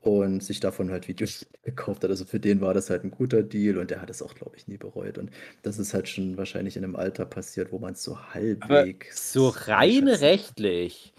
und 0.00 0.42
sich 0.42 0.60
davon 0.60 0.90
halt 0.90 1.08
Videos 1.08 1.46
gekauft 1.62 2.04
hat. 2.04 2.10
Also 2.10 2.24
für 2.24 2.40
den 2.40 2.60
war 2.60 2.74
das 2.74 2.90
halt 2.90 3.04
ein 3.04 3.10
guter 3.10 3.42
Deal 3.42 3.78
und 3.78 3.90
der 3.90 4.00
hat 4.02 4.10
es 4.10 4.22
auch, 4.22 4.34
glaube 4.34 4.56
ich, 4.56 4.68
nie 4.68 4.76
bereut. 4.78 5.18
Und 5.18 5.30
das 5.62 5.78
ist 5.78 5.94
halt 5.94 6.08
schon 6.08 6.36
wahrscheinlich 6.36 6.76
in 6.76 6.84
einem 6.84 6.96
Alter 6.96 7.26
passiert, 7.26 7.72
wo 7.72 7.78
man 7.78 7.92
es 7.94 8.02
so 8.04 8.18
Aber 8.60 8.88
halbwegs. 8.98 9.32
so 9.32 9.48
rein 9.48 10.08
rechtlich. 10.08 11.12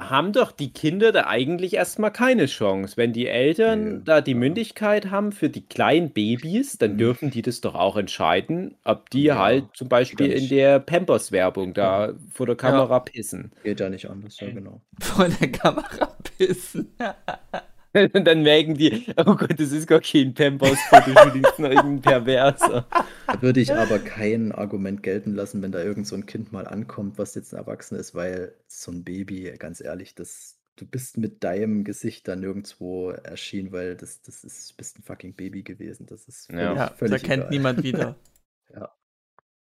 Haben 0.00 0.32
doch 0.32 0.52
die 0.52 0.72
Kinder 0.72 1.12
da 1.12 1.26
eigentlich 1.26 1.74
erstmal 1.74 2.10
keine 2.10 2.46
Chance. 2.46 2.96
Wenn 2.96 3.12
die 3.12 3.26
Eltern 3.26 3.96
Ja, 3.98 3.98
da 4.04 4.20
die 4.22 4.32
ja. 4.32 4.36
Mündigkeit 4.38 5.10
haben 5.10 5.32
für 5.32 5.50
die 5.50 5.66
kleinen 5.66 6.10
Babys, 6.12 6.78
dann 6.78 6.94
Mhm. 6.94 6.98
dürfen 6.98 7.30
die 7.30 7.42
das 7.42 7.60
doch 7.60 7.74
auch 7.74 7.96
entscheiden, 7.96 8.76
ob 8.84 9.10
die 9.10 9.24
Ja, 9.24 9.38
halt 9.38 9.66
zum 9.74 9.88
Beispiel 9.88 10.32
in 10.32 10.48
der 10.48 10.78
Pampers-Werbung 10.80 11.74
da 11.74 12.14
vor 12.32 12.46
der 12.46 12.56
Kamera 12.56 13.00
pissen. 13.00 13.52
Geht 13.64 13.80
ja 13.80 13.90
nicht 13.90 14.08
anders, 14.08 14.40
ja, 14.40 14.50
genau. 14.50 14.80
Vor 15.00 15.28
der 15.28 15.52
Kamera 15.52 16.16
pissen. 16.38 16.94
Und 18.12 18.24
dann 18.24 18.42
merken 18.42 18.74
die, 18.74 19.06
oh 19.16 19.34
Gott, 19.36 19.58
das 19.58 19.72
ist 19.72 19.86
gar 19.86 20.00
kein 20.00 20.34
Pampers-Fotoshooting, 20.34 21.42
das 21.42 21.52
ist 21.52 21.58
nur 21.58 21.70
irgendein 21.70 22.02
Perverser. 22.02 22.86
Da 23.26 23.42
würde 23.42 23.60
ich 23.60 23.72
aber 23.72 23.98
kein 23.98 24.52
Argument 24.52 25.02
gelten 25.02 25.34
lassen, 25.34 25.62
wenn 25.62 25.72
da 25.72 25.82
irgend 25.82 26.06
so 26.06 26.14
ein 26.16 26.26
Kind 26.26 26.52
mal 26.52 26.66
ankommt, 26.66 27.18
was 27.18 27.34
jetzt 27.34 27.54
ein 27.54 27.58
Erwachsener 27.58 28.00
ist, 28.00 28.14
weil 28.14 28.54
so 28.66 28.92
ein 28.92 29.04
Baby, 29.04 29.52
ganz 29.58 29.80
ehrlich, 29.80 30.14
das, 30.14 30.58
du 30.76 30.86
bist 30.86 31.16
mit 31.18 31.42
deinem 31.42 31.84
Gesicht 31.84 32.28
da 32.28 32.36
nirgendwo 32.36 33.10
erschienen, 33.10 33.72
weil 33.72 33.96
das, 33.96 34.20
das 34.22 34.44
ist, 34.44 34.72
du 34.72 34.76
bist 34.76 34.98
ein 34.98 35.02
fucking 35.02 35.34
Baby 35.34 35.62
gewesen. 35.62 36.06
Das 36.06 36.28
ist 36.28 36.46
völlig, 36.46 36.62
Ja. 36.62 36.74
Ja, 36.74 36.88
da 36.88 36.94
völlig 36.94 37.22
kennt 37.22 37.44
egal. 37.44 37.50
niemand 37.50 37.82
wieder. 37.82 38.16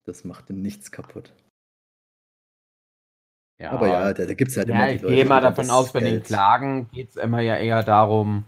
Das 0.04 0.24
macht 0.24 0.48
ihm 0.48 0.62
nichts 0.62 0.90
kaputt. 0.90 1.34
Ja, 3.60 3.72
Aber 3.72 3.88
ja, 3.88 4.12
da, 4.14 4.24
da 4.26 4.34
gibt 4.34 4.50
es 4.50 4.56
halt 4.56 4.68
Ja, 4.68 4.74
immer 4.74 4.86
die 4.88 4.94
ich 4.96 5.02
Leute, 5.02 5.16
gehe 5.16 5.24
mal 5.24 5.40
davon 5.40 5.70
aus, 5.70 5.92
bei 5.92 6.00
den 6.00 6.22
Klagen 6.22 6.88
geht 6.92 7.10
es 7.10 7.16
immer 7.16 7.40
ja 7.40 7.56
eher 7.56 7.82
darum, 7.82 8.44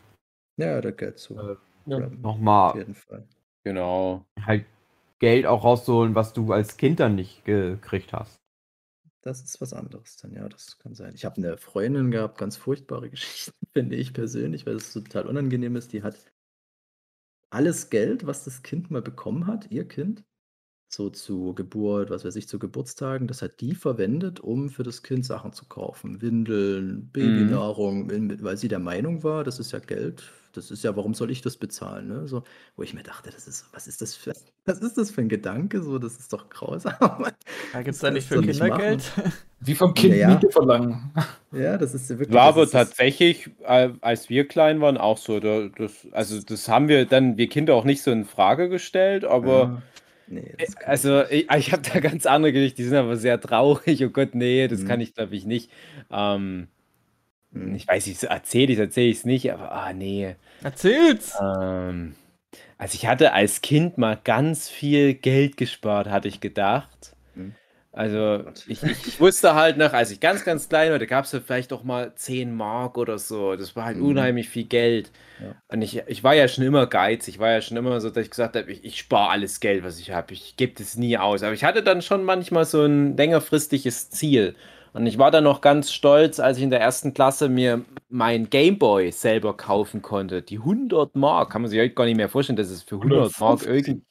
Ja, 0.56 0.80
da 0.80 0.90
Geld 0.92 1.18
zu. 1.18 1.34
Äh, 1.38 1.56
Auf 1.96 2.04
nochmal 2.22 2.74
jeden 2.74 2.94
Fall. 2.94 3.26
genau. 3.64 4.24
halt 4.46 4.66
Geld 5.18 5.46
auch 5.46 5.64
rauszuholen, 5.64 6.14
was 6.14 6.32
du 6.32 6.52
als 6.52 6.76
Kind 6.76 7.00
dann 7.00 7.14
nicht 7.14 7.44
gekriegt 7.44 8.12
hast. 8.12 8.40
Das 9.22 9.42
ist 9.42 9.60
was 9.62 9.72
anderes 9.72 10.16
dann, 10.18 10.32
ja, 10.34 10.46
das 10.48 10.78
kann 10.78 10.94
sein. 10.94 11.14
Ich 11.14 11.24
habe 11.24 11.36
eine 11.36 11.56
Freundin 11.58 12.10
gehabt, 12.10 12.36
ganz 12.38 12.56
furchtbare 12.58 13.08
Geschichten, 13.10 13.66
finde 13.72 13.96
ich 13.96 14.12
persönlich, 14.14 14.66
weil 14.66 14.76
es 14.76 14.92
total 14.92 15.26
unangenehm 15.26 15.76
ist. 15.76 15.92
Die 15.94 16.02
hat 16.02 16.16
alles 17.50 17.90
Geld, 17.90 18.26
was 18.26 18.42
das 18.44 18.62
Kind 18.64 18.90
mal 18.90 19.02
bekommen 19.02 19.46
hat, 19.46 19.70
ihr 19.70 19.86
Kind, 19.86 20.24
so 20.92 21.08
zu 21.08 21.54
Geburt, 21.54 22.10
was 22.10 22.24
weiß 22.24 22.34
ich, 22.34 22.48
zu 22.48 22.58
Geburtstagen, 22.58 23.28
das 23.28 23.42
hat 23.42 23.60
die 23.60 23.74
verwendet, 23.76 24.40
um 24.40 24.68
für 24.70 24.82
das 24.82 25.02
Kind 25.04 25.24
Sachen 25.24 25.52
zu 25.52 25.64
kaufen. 25.66 26.20
Windeln, 26.20 27.08
Babynahrung, 27.12 28.10
in- 28.10 28.42
weil 28.42 28.56
sie 28.56 28.66
der 28.68 28.80
Meinung 28.80 29.22
war, 29.22 29.44
das 29.44 29.60
ist 29.60 29.70
ja 29.70 29.78
Geld, 29.78 30.24
das 30.52 30.72
ist 30.72 30.82
ja, 30.82 30.96
warum 30.96 31.14
soll 31.14 31.30
ich 31.30 31.42
das 31.42 31.56
bezahlen? 31.56 32.08
Ne? 32.08 32.26
So, 32.26 32.42
wo 32.74 32.82
ich 32.82 32.92
mir 32.92 33.04
dachte, 33.04 33.30
das 33.32 33.46
ist, 33.46 33.66
was 33.72 33.86
ist 33.86 34.02
das 34.02 34.16
für, 34.16 34.32
was 34.64 34.80
ist 34.80 34.98
das 34.98 35.12
für 35.12 35.20
ein 35.20 35.28
Gedanke? 35.28 35.80
So, 35.80 36.00
das 36.00 36.18
ist 36.18 36.32
doch 36.32 36.50
grausam. 36.50 36.92
Da 37.72 37.82
gibt 37.82 37.94
es 37.94 38.00
da 38.00 38.10
nicht 38.10 38.26
für 38.26 38.40
Kindergeld. 38.42 39.12
Wie 39.60 39.74
vom 39.76 39.94
Kind 39.94 40.14
Naja. 40.14 40.30
Miete 40.30 40.50
verlangen. 40.50 41.12
Ja, 41.52 41.78
das 41.78 41.94
ist 41.94 42.10
ja 42.10 42.18
wirklich. 42.18 42.34
War 42.34 42.48
aber 42.48 42.68
tatsächlich, 42.68 43.48
als 43.64 44.28
wir 44.28 44.48
klein 44.48 44.80
waren, 44.80 44.96
auch 44.96 45.18
so. 45.18 45.38
Da, 45.38 45.68
das, 45.68 45.92
also 46.10 46.40
das 46.42 46.68
haben 46.68 46.88
wir 46.88 47.04
dann, 47.06 47.36
wir 47.36 47.48
Kinder 47.48 47.76
auch 47.76 47.84
nicht 47.84 48.02
so 48.02 48.10
in 48.10 48.24
Frage 48.24 48.68
gestellt, 48.68 49.24
aber 49.24 49.52
Ja. 49.62 49.82
Nee, 50.30 50.54
das 50.58 50.76
kann 50.76 50.88
also 50.88 51.24
ich, 51.28 51.50
ich 51.50 51.72
habe 51.72 51.82
da 51.82 52.00
ganz 52.00 52.24
andere 52.26 52.52
Geschichten, 52.52 52.76
die 52.78 52.84
sind 52.88 52.96
aber 52.96 53.16
sehr 53.16 53.40
traurig. 53.40 54.04
Oh 54.04 54.10
Gott, 54.10 54.34
nee, 54.34 54.68
das 54.68 54.80
Mhm. 54.80 54.88
kann 54.88 55.00
ich 55.00 55.14
glaube 55.14 55.34
ich 55.36 55.44
nicht. 55.44 55.70
Ähm, 56.10 56.68
Mhm. 57.52 57.74
ich 57.74 57.86
weiß 57.88 58.06
nicht, 58.06 58.22
erzähle 58.22 58.72
ich 58.72 58.78
erzähle 58.78 59.08
ich 59.08 59.18
es 59.18 59.24
nicht, 59.24 59.52
aber 59.52 59.72
ah 59.72 59.92
nee. 59.92 60.36
Erzähl's! 60.62 61.34
Ähm, 61.42 62.14
also 62.78 62.94
ich 62.94 63.06
hatte 63.06 63.32
als 63.32 63.60
Kind 63.60 63.98
mal 63.98 64.18
ganz 64.22 64.68
viel 64.68 65.14
Geld 65.14 65.56
gespart, 65.56 66.08
hatte 66.08 66.28
ich 66.28 66.40
gedacht. 66.40 67.16
Also 68.00 68.44
ich, 68.66 68.82
ich, 68.82 69.06
ich 69.08 69.20
wusste 69.20 69.54
halt 69.54 69.76
noch, 69.76 69.92
als 69.92 70.10
ich 70.10 70.20
ganz, 70.20 70.42
ganz 70.42 70.70
klein 70.70 70.90
war, 70.90 70.98
da 70.98 71.04
gab 71.04 71.26
es 71.26 71.32
ja 71.32 71.40
vielleicht 71.40 71.70
auch 71.70 71.84
mal 71.84 72.14
10 72.14 72.54
Mark 72.56 72.96
oder 72.96 73.18
so. 73.18 73.56
Das 73.56 73.76
war 73.76 73.84
halt 73.84 73.98
Mhm. 73.98 74.06
unheimlich 74.06 74.48
viel 74.48 74.64
Geld. 74.64 75.10
Ja. 75.38 75.54
Und 75.68 75.82
ich, 75.82 76.02
ich 76.06 76.24
war 76.24 76.34
ja 76.34 76.48
schon 76.48 76.64
immer 76.64 76.86
geizig. 76.86 77.34
Ich 77.34 77.40
war 77.40 77.50
ja 77.50 77.60
schon 77.60 77.76
immer 77.76 78.00
so, 78.00 78.08
dass 78.08 78.24
ich 78.24 78.30
gesagt 78.30 78.56
habe, 78.56 78.72
ich, 78.72 78.82
ich 78.86 78.96
spare 78.98 79.28
alles 79.28 79.60
Geld, 79.60 79.84
was 79.84 79.98
ich 80.00 80.12
habe. 80.12 80.32
Ich 80.32 80.56
gebe 80.56 80.72
das 80.78 80.96
nie 80.96 81.18
aus. 81.18 81.42
Aber 81.42 81.52
ich 81.52 81.62
hatte 81.62 81.82
dann 81.82 82.00
schon 82.00 82.24
manchmal 82.24 82.64
so 82.64 82.82
ein 82.86 83.18
längerfristiges 83.18 84.08
Ziel. 84.08 84.54
Und 84.94 85.06
ich 85.06 85.18
war 85.18 85.30
dann 85.30 85.44
noch 85.44 85.60
ganz 85.60 85.92
stolz, 85.92 86.40
als 86.40 86.56
ich 86.56 86.64
in 86.64 86.70
der 86.70 86.80
ersten 86.80 87.12
Klasse 87.12 87.50
mir 87.50 87.84
mein 88.08 88.48
Gameboy 88.48 89.12
selber 89.12 89.54
kaufen 89.58 90.00
konnte. 90.00 90.40
Die 90.40 90.56
100 90.56 91.16
Mark. 91.16 91.50
Kann 91.50 91.60
man 91.60 91.70
sich 91.70 91.78
heute 91.78 91.92
gar 91.94 92.06
nicht 92.06 92.16
mehr 92.16 92.30
vorstellen, 92.30 92.56
dass 92.56 92.70
es 92.70 92.82
für 92.82 92.94
100 92.96 93.38
Mark 93.38 93.60
150. 93.62 93.88
irgend... 93.88 94.04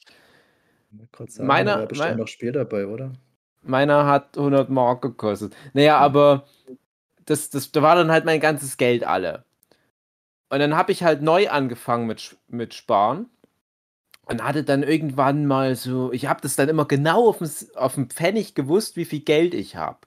Ich 0.91 0.99
wollte 0.99 1.11
gerade 1.11 1.31
sagen, 1.31 1.47
Meiner- 1.47 1.73
da 1.73 1.79
war 1.79 1.87
bestimmt 1.87 2.09
mein- 2.11 2.17
noch 2.19 2.27
Spiel 2.27 2.51
dabei, 2.51 2.85
oder? 2.85 3.13
Meiner 3.61 4.05
hat 4.05 4.37
100 4.37 4.69
Mark 4.69 5.01
gekostet. 5.01 5.55
Naja, 5.73 5.97
aber 5.99 6.45
das, 7.25 7.49
das, 7.51 7.71
da 7.71 7.81
war 7.83 7.95
dann 7.95 8.11
halt 8.11 8.25
mein 8.25 8.39
ganzes 8.41 8.77
Geld 8.77 9.03
alle. 9.05 9.45
Und 10.49 10.59
dann 10.59 10.75
habe 10.75 10.91
ich 10.91 11.03
halt 11.03 11.21
neu 11.21 11.49
angefangen 11.49 12.07
mit, 12.07 12.37
mit 12.47 12.73
Sparen. 12.73 13.27
Und 14.25 14.43
hatte 14.43 14.63
dann 14.63 14.83
irgendwann 14.83 15.45
mal 15.47 15.75
so, 15.75 16.11
ich 16.13 16.27
habe 16.27 16.41
das 16.41 16.55
dann 16.55 16.69
immer 16.69 16.85
genau 16.85 17.29
auf 17.29 17.39
dem, 17.39 17.45
S- 17.45 17.75
auf 17.75 17.95
dem 17.95 18.09
Pfennig 18.09 18.55
gewusst, 18.55 18.95
wie 18.95 19.05
viel 19.05 19.21
Geld 19.21 19.53
ich 19.55 19.75
habe. 19.75 19.99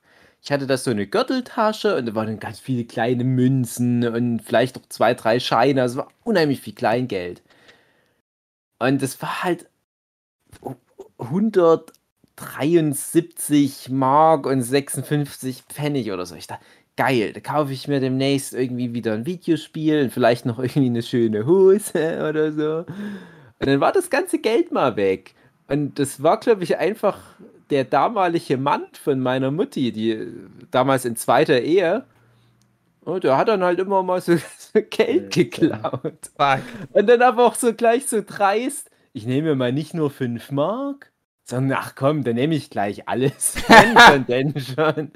Ich 0.43 0.53
hatte 0.53 0.67
das 0.69 0.85
so 0.85 0.91
eine 0.93 1.07
Gürteltasche 1.09 1.97
und 1.97 2.07
da 2.07 2.15
waren 2.15 2.29
dann 2.29 2.41
ganz 2.41 2.61
viele 2.61 2.85
kleine 2.85 3.25
Münzen 3.25 4.07
und 4.07 4.41
vielleicht 4.41 4.77
noch 4.77 4.87
zwei, 4.89 5.15
drei 5.15 5.41
Scheine. 5.41 5.83
Also 5.83 5.99
war 5.99 6.09
unheimlich 6.25 6.61
viel 6.61 6.75
Kleingeld. 6.75 7.43
Und 8.79 9.01
das 9.01 9.21
war 9.23 9.43
halt 9.45 9.71
173 12.41 13.91
Mark 13.91 14.47
und 14.47 14.63
56 14.63 15.63
Pfennig 15.69 16.11
oder 16.13 16.27
so. 16.27 16.35
Ich 16.35 16.47
dachte, 16.47 16.65
geil, 16.97 17.33
da 17.33 17.41
kaufe 17.41 17.73
ich 17.73 17.89
mir 17.89 18.01
demnächst 18.01 18.55
irgendwie 18.55 18.95
wieder 18.95 19.15
ein 19.15 19.27
Videospiel 19.27 20.03
und 20.03 20.13
vielleicht 20.13 20.47
noch 20.47 20.59
irgendwie 20.59 20.87
eine 20.87 21.03
schöne 21.03 21.47
Hose 21.47 22.27
oder 22.29 22.53
so. 22.53 22.79
Und 23.59 23.67
dann 23.67 23.81
war 23.81 23.93
das 23.93 24.11
ganze 24.11 24.39
Geld 24.39 24.73
mal 24.73 24.97
weg. 24.97 25.35
Und 25.69 25.99
das 25.99 26.23
war, 26.23 26.41
glaube 26.41 26.65
ich, 26.65 26.77
einfach 26.79 27.19
der 27.71 27.85
damalige 27.85 28.57
Mann 28.59 28.87
von 28.93 29.21
meiner 29.21 29.51
Mutti, 29.51 29.93
die 29.93 30.11
äh, 30.11 30.33
damals 30.71 31.05
in 31.05 31.17
zweiter 31.17 31.61
Ehe. 31.61 32.05
Und 33.01 33.25
der 33.25 33.37
hat 33.37 33.49
dann 33.49 33.63
halt 33.63 33.79
immer 33.79 34.03
mal 34.03 34.21
so, 34.21 34.37
so 34.59 34.81
Geld 34.91 35.33
geklaut. 35.33 36.31
Fuck. 36.37 36.63
Und 36.93 37.09
dann 37.09 37.23
aber 37.23 37.47
auch 37.47 37.55
so 37.55 37.73
gleich 37.73 38.07
so 38.07 38.23
dreist. 38.25 38.91
Ich 39.13 39.27
nehme 39.27 39.51
mir 39.51 39.57
mal 39.57 39.73
nicht 39.73 39.95
nur 39.95 40.11
5 40.11 40.51
Mark, 40.51 41.12
sondern 41.45 41.79
ach 41.81 41.95
komm, 41.95 42.25
dann 42.25 42.35
nehme 42.35 42.55
ich 42.55 42.71
gleich 42.71 43.09
alles. 43.09 43.57
Wenn 43.69 43.99
schon, 43.99 44.27
denn 44.27 44.61
schon. 44.61 45.13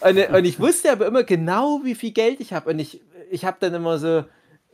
Und, 0.00 0.34
und 0.34 0.44
ich 0.44 0.58
wusste 0.60 0.92
aber 0.92 1.06
immer 1.06 1.24
genau, 1.24 1.80
wie 1.84 1.94
viel 1.94 2.12
Geld 2.12 2.40
ich 2.40 2.52
habe. 2.52 2.70
Und 2.70 2.78
ich, 2.78 3.00
ich 3.30 3.44
habe 3.44 3.56
dann 3.60 3.74
immer 3.74 3.98
so, 3.98 4.24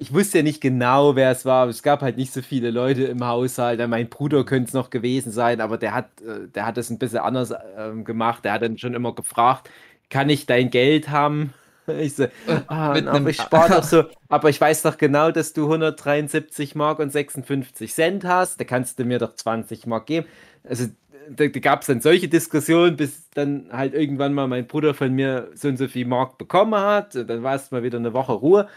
ich 0.01 0.15
wusste 0.15 0.39
ja 0.39 0.45
nicht 0.45 0.61
genau, 0.61 1.15
wer 1.17 1.31
es 1.31 1.45
war. 1.45 1.69
Es 1.69 1.83
gab 1.83 2.01
halt 2.01 2.17
nicht 2.17 2.33
so 2.33 2.41
viele 2.43 2.71
Leute 2.71 3.05
im 3.05 3.27
Haushalt. 3.27 3.87
Mein 3.89 4.09
Bruder 4.09 4.45
könnte 4.45 4.69
es 4.69 4.75
noch 4.75 4.91
gewesen 4.91 5.31
sein, 5.31 5.61
aber 5.61 5.77
der 5.77 5.95
hat, 5.95 6.23
äh, 6.23 6.49
der 6.49 6.65
hat 6.67 6.79
es 6.79 6.91
ein 6.91 6.99
bisschen 6.99 7.19
anders 7.19 7.53
ähm, 7.77 8.05
gemacht. 8.05 8.45
Der 8.45 8.53
hat 8.53 8.63
dann 8.63 8.79
schon 8.79 8.95
immer 8.95 9.15
gefragt, 9.15 9.69
kann 10.09 10.31
ich 10.31 10.47
dein 10.47 10.71
Geld 10.71 11.11
haben? 11.11 11.53
Ich 11.99 12.15
so, 12.15 12.27
ah, 12.69 12.93
Mit 12.95 13.07
aber 13.07 13.31
ich 13.31 13.37
spare 13.37 13.77
doch 13.77 13.85
so, 13.85 14.05
aber 14.29 14.49
ich 14.49 14.61
weiß 14.61 14.83
doch 14.83 14.99
genau, 14.99 15.31
dass 15.31 15.53
du 15.53 15.65
173 15.65 16.75
Mark 16.75 16.99
und 16.99 17.11
56 17.11 17.93
Cent 17.93 18.25
hast, 18.25 18.61
da 18.61 18.65
kannst 18.65 18.99
du 18.99 19.05
mir 19.05 19.19
doch 19.19 19.35
20 19.35 19.87
Mark 19.87 20.07
geben. 20.07 20.27
Also 20.65 20.87
da, 21.31 21.47
da 21.47 21.61
gab 21.61 21.83
es 21.83 21.87
dann 21.87 22.01
solche 22.01 22.29
Diskussionen, 22.29 22.97
bis 22.97 23.29
dann 23.31 23.69
halt 23.73 23.95
irgendwann 23.95 24.35
mal 24.35 24.49
mein 24.49 24.67
Bruder 24.67 24.95
von 24.95 25.13
mir 25.15 25.51
so 25.55 25.69
und 25.69 25.77
so 25.77 25.89
viel 25.89 26.07
Mark 26.07 26.39
bekommen 26.39 26.75
hat. 26.75 27.17
Und 27.17 27.29
dann 27.29 27.43
war 27.43 27.55
es 27.55 27.71
mal 27.71 27.83
wieder 27.83 27.99
eine 27.99 28.13
Woche 28.13 28.33
Ruhe. 28.33 28.69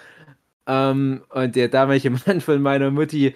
Ähm, 0.68 1.24
und 1.30 1.55
der 1.55 1.70
damalige 1.70 2.11
Mann 2.26 2.41
von 2.41 2.61
meiner 2.61 2.91
Mutti, 2.91 3.36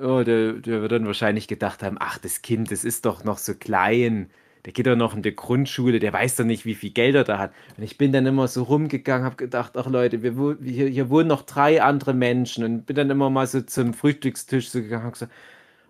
oh, 0.00 0.22
der, 0.24 0.54
der 0.54 0.82
wird 0.82 0.92
dann 0.92 1.06
wahrscheinlich 1.06 1.48
gedacht 1.48 1.82
haben, 1.82 1.96
ach, 2.00 2.18
das 2.18 2.42
Kind, 2.42 2.70
das 2.70 2.84
ist 2.84 3.04
doch 3.06 3.24
noch 3.24 3.38
so 3.38 3.54
klein. 3.54 4.30
Der 4.64 4.72
geht 4.72 4.86
doch 4.86 4.96
noch 4.96 5.14
in 5.14 5.22
die 5.22 5.34
Grundschule, 5.34 5.98
der 6.00 6.12
weiß 6.12 6.36
doch 6.36 6.44
nicht, 6.44 6.64
wie 6.66 6.74
viel 6.74 6.90
Geld 6.90 7.14
er 7.14 7.24
da 7.24 7.38
hat. 7.38 7.52
Und 7.76 7.84
ich 7.84 7.96
bin 7.98 8.12
dann 8.12 8.26
immer 8.26 8.48
so 8.48 8.64
rumgegangen, 8.64 9.24
habe 9.24 9.36
gedacht, 9.36 9.76
ach 9.76 9.86
Leute, 9.86 10.22
wir, 10.22 10.56
hier, 10.62 10.88
hier 10.88 11.10
wohnen 11.10 11.28
noch 11.28 11.42
drei 11.42 11.82
andere 11.82 12.14
Menschen. 12.14 12.64
Und 12.64 12.86
bin 12.86 12.96
dann 12.96 13.10
immer 13.10 13.30
mal 13.30 13.46
so 13.46 13.60
zum 13.62 13.94
Frühstückstisch 13.94 14.70
so 14.70 14.80
gegangen 14.82 15.06
und 15.06 15.12
gesagt, 15.12 15.32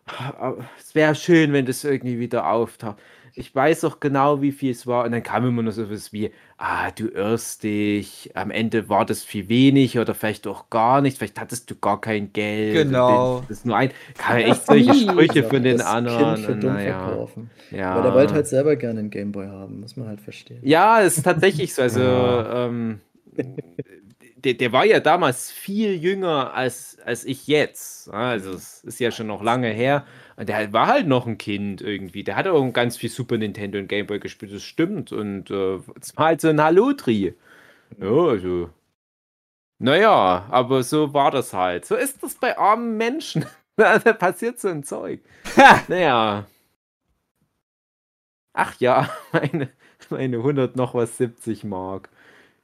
"Ah, 0.07 0.55
es 0.79 0.95
wäre 0.95 1.15
schön, 1.15 1.53
wenn 1.53 1.67
das 1.67 1.85
irgendwie 1.85 2.19
wieder 2.21 2.51
auftaucht. 2.51 2.99
Ich 3.35 3.55
weiß 3.55 3.85
auch 3.85 4.01
genau, 4.01 4.43
wie 4.43 4.53
viel 4.53 4.71
es 4.73 4.87
war. 4.87 5.05
Und 5.05 5.13
dann 5.13 5.23
kam 5.23 5.47
immer 5.47 5.63
nur 5.63 5.73
so 5.73 5.91
was 5.91 6.13
wie, 6.13 6.31
ah, 6.57 6.91
du 6.91 7.09
irrst 7.09 7.63
dich. 7.63 8.31
Am 8.35 8.51
Ende 8.51 8.89
war 8.89 9.05
das 9.07 9.23
viel 9.25 9.49
wenig 9.49 9.99
oder 9.99 10.15
vielleicht 10.15 10.47
auch 10.47 10.71
gar 10.71 11.01
nichts. 11.01 11.19
Vielleicht 11.19 11.41
hattest 11.41 11.71
du 11.71 11.77
gar 11.77 12.01
kein 12.01 12.33
Geld. 12.33 12.85
Genau. 12.89 13.41
Das 13.49 13.59
ist 13.59 13.67
nur 13.67 13.77
ein. 13.77 13.91
Kam 14.17 14.37
echt 14.39 14.67
solche. 14.67 14.95
Sprüche 14.95 15.41
Ja, 15.41 15.49
von 15.49 15.63
den 15.63 15.79
das 15.79 15.87
anderen. 15.87 16.35
Kind 16.35 16.47
für 16.47 16.57
dumm 16.57 16.75
naja, 16.75 17.07
verkaufen. 17.09 17.51
ja. 17.71 17.93
Aber 17.93 18.03
der 18.03 18.15
wollte 18.15 18.35
halt 18.35 18.47
selber 18.47 18.77
gerne 18.77 19.01
einen 19.01 19.11
Gameboy 19.11 19.47
haben, 19.47 19.81
muss 19.81 19.97
man 19.97 20.09
halt 20.09 20.21
verstehen. 20.21 20.61
Ja, 20.63 21.01
es 21.03 21.19
ist 21.19 21.25
tatsächlich 21.25 21.75
so. 21.75 21.83
Also, 21.83 22.01
Ja. 22.01 22.67
ähm, 22.67 23.01
der, 24.49 24.55
der 24.55 24.73
war 24.73 24.85
ja 24.87 25.01
damals 25.01 25.51
viel 25.51 25.95
jünger 25.95 26.55
als, 26.55 26.99
als 27.05 27.25
ich 27.25 27.47
jetzt. 27.47 28.09
Also, 28.11 28.53
es 28.53 28.83
ist 28.85 28.99
ja 28.99 29.11
schon 29.11 29.27
noch 29.27 29.43
lange 29.43 29.69
her. 29.69 30.07
Und 30.37 30.49
der 30.49 30.73
war 30.73 30.87
halt 30.87 31.07
noch 31.07 31.27
ein 31.27 31.39
Kind 31.39 31.83
irgendwie. 31.83 32.25
Der 32.25 32.37
hat 32.37 32.47
auch 32.47 32.73
ganz 32.73 32.97
viel 32.97 33.11
Super 33.11 33.37
Nintendo 33.37 33.79
und 33.79 33.89
Gameboy 33.89 34.19
gespielt, 34.21 34.55
das 34.55 34.63
stimmt. 34.63 35.13
Und 35.13 35.51
äh, 35.51 35.79
es 36.01 36.17
war 36.17 36.27
halt 36.27 36.41
so 36.41 36.49
ein 36.49 36.63
Hallotri. 36.63 37.35
Ja, 37.99 38.11
also. 38.11 38.71
Naja, 39.81 40.47
aber 40.51 40.83
so 40.83 41.13
war 41.15 41.31
das 41.31 41.53
halt. 41.53 41.85
So 41.85 41.95
ist 41.95 42.23
das 42.23 42.35
bei 42.37 42.57
armen 42.59 42.97
Menschen. 42.97 43.45
da 43.77 43.99
passiert 43.99 44.61
so 44.61 44.69
ein 44.69 44.83
Zeug. 44.83 45.21
Naja. 45.89 46.47
Ach 48.55 48.75
ja, 48.81 49.09
meine, 49.33 49.69
meine 50.11 50.39
100 50.39 50.77
noch 50.77 50.95
was 50.95 51.17
70 51.19 51.65
Mark. 51.65 52.11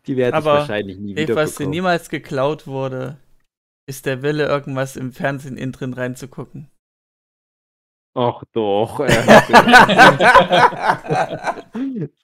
Die 0.06 0.16
werde 0.16 0.38
ich 0.38 0.44
Aber 0.44 0.58
wahrscheinlich 0.58 0.98
nie 0.98 1.16
wieder 1.16 1.34
was 1.36 1.56
dir 1.56 1.66
niemals 1.66 2.08
geklaut 2.08 2.66
wurde, 2.66 3.18
ist 3.86 4.06
der 4.06 4.22
Wille, 4.22 4.46
irgendwas 4.46 4.96
im 4.96 5.12
Fernsehen 5.12 5.56
innen 5.56 5.72
drin 5.72 5.92
reinzugucken. 5.94 6.68
Ach 8.16 8.44
doch. 8.52 9.00
äh, 9.00 9.08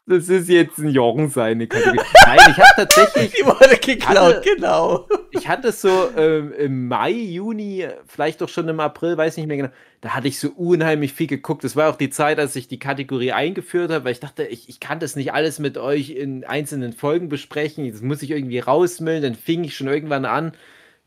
das 0.06 0.28
ist 0.28 0.48
jetzt 0.48 0.78
ein 0.78 0.88
Jochen 0.90 1.28
seine 1.30 1.66
Kategorie. 1.66 1.98
Nein, 2.26 2.38
ich 2.50 2.58
habe 2.58 2.68
tatsächlich, 2.76 3.32
Die 3.32 3.44
wurde 3.44 3.76
geklaut, 3.76 4.36
Hatte- 4.36 4.54
genau. 4.56 5.08
ich 5.32 5.48
hatte 5.48 5.72
so 5.72 6.10
ähm, 6.16 6.52
im 6.52 6.88
Mai, 6.88 7.10
Juni, 7.10 7.86
vielleicht 8.06 8.40
doch 8.40 8.48
schon 8.48 8.68
im 8.68 8.78
April, 8.80 9.16
weiß 9.16 9.36
nicht 9.36 9.46
mehr 9.46 9.56
genau, 9.56 9.70
da 10.00 10.10
hatte 10.10 10.28
ich 10.28 10.38
so 10.38 10.50
unheimlich 10.50 11.12
viel 11.12 11.26
geguckt. 11.26 11.64
Das 11.64 11.76
war 11.76 11.90
auch 11.90 11.96
die 11.96 12.10
Zeit, 12.10 12.38
als 12.38 12.56
ich 12.56 12.68
die 12.68 12.78
Kategorie 12.78 13.32
eingeführt 13.32 13.90
habe, 13.90 14.04
weil 14.04 14.12
ich 14.12 14.20
dachte, 14.20 14.44
ich, 14.44 14.68
ich 14.68 14.80
kann 14.80 15.00
das 15.00 15.16
nicht 15.16 15.32
alles 15.32 15.58
mit 15.58 15.76
euch 15.76 16.10
in 16.10 16.44
einzelnen 16.44 16.92
Folgen 16.92 17.28
besprechen. 17.28 17.90
Das 17.90 18.00
muss 18.00 18.22
ich 18.22 18.30
irgendwie 18.30 18.60
rausmüllen. 18.60 19.22
Dann 19.22 19.34
fing 19.34 19.64
ich 19.64 19.76
schon 19.76 19.88
irgendwann 19.88 20.24
an, 20.24 20.52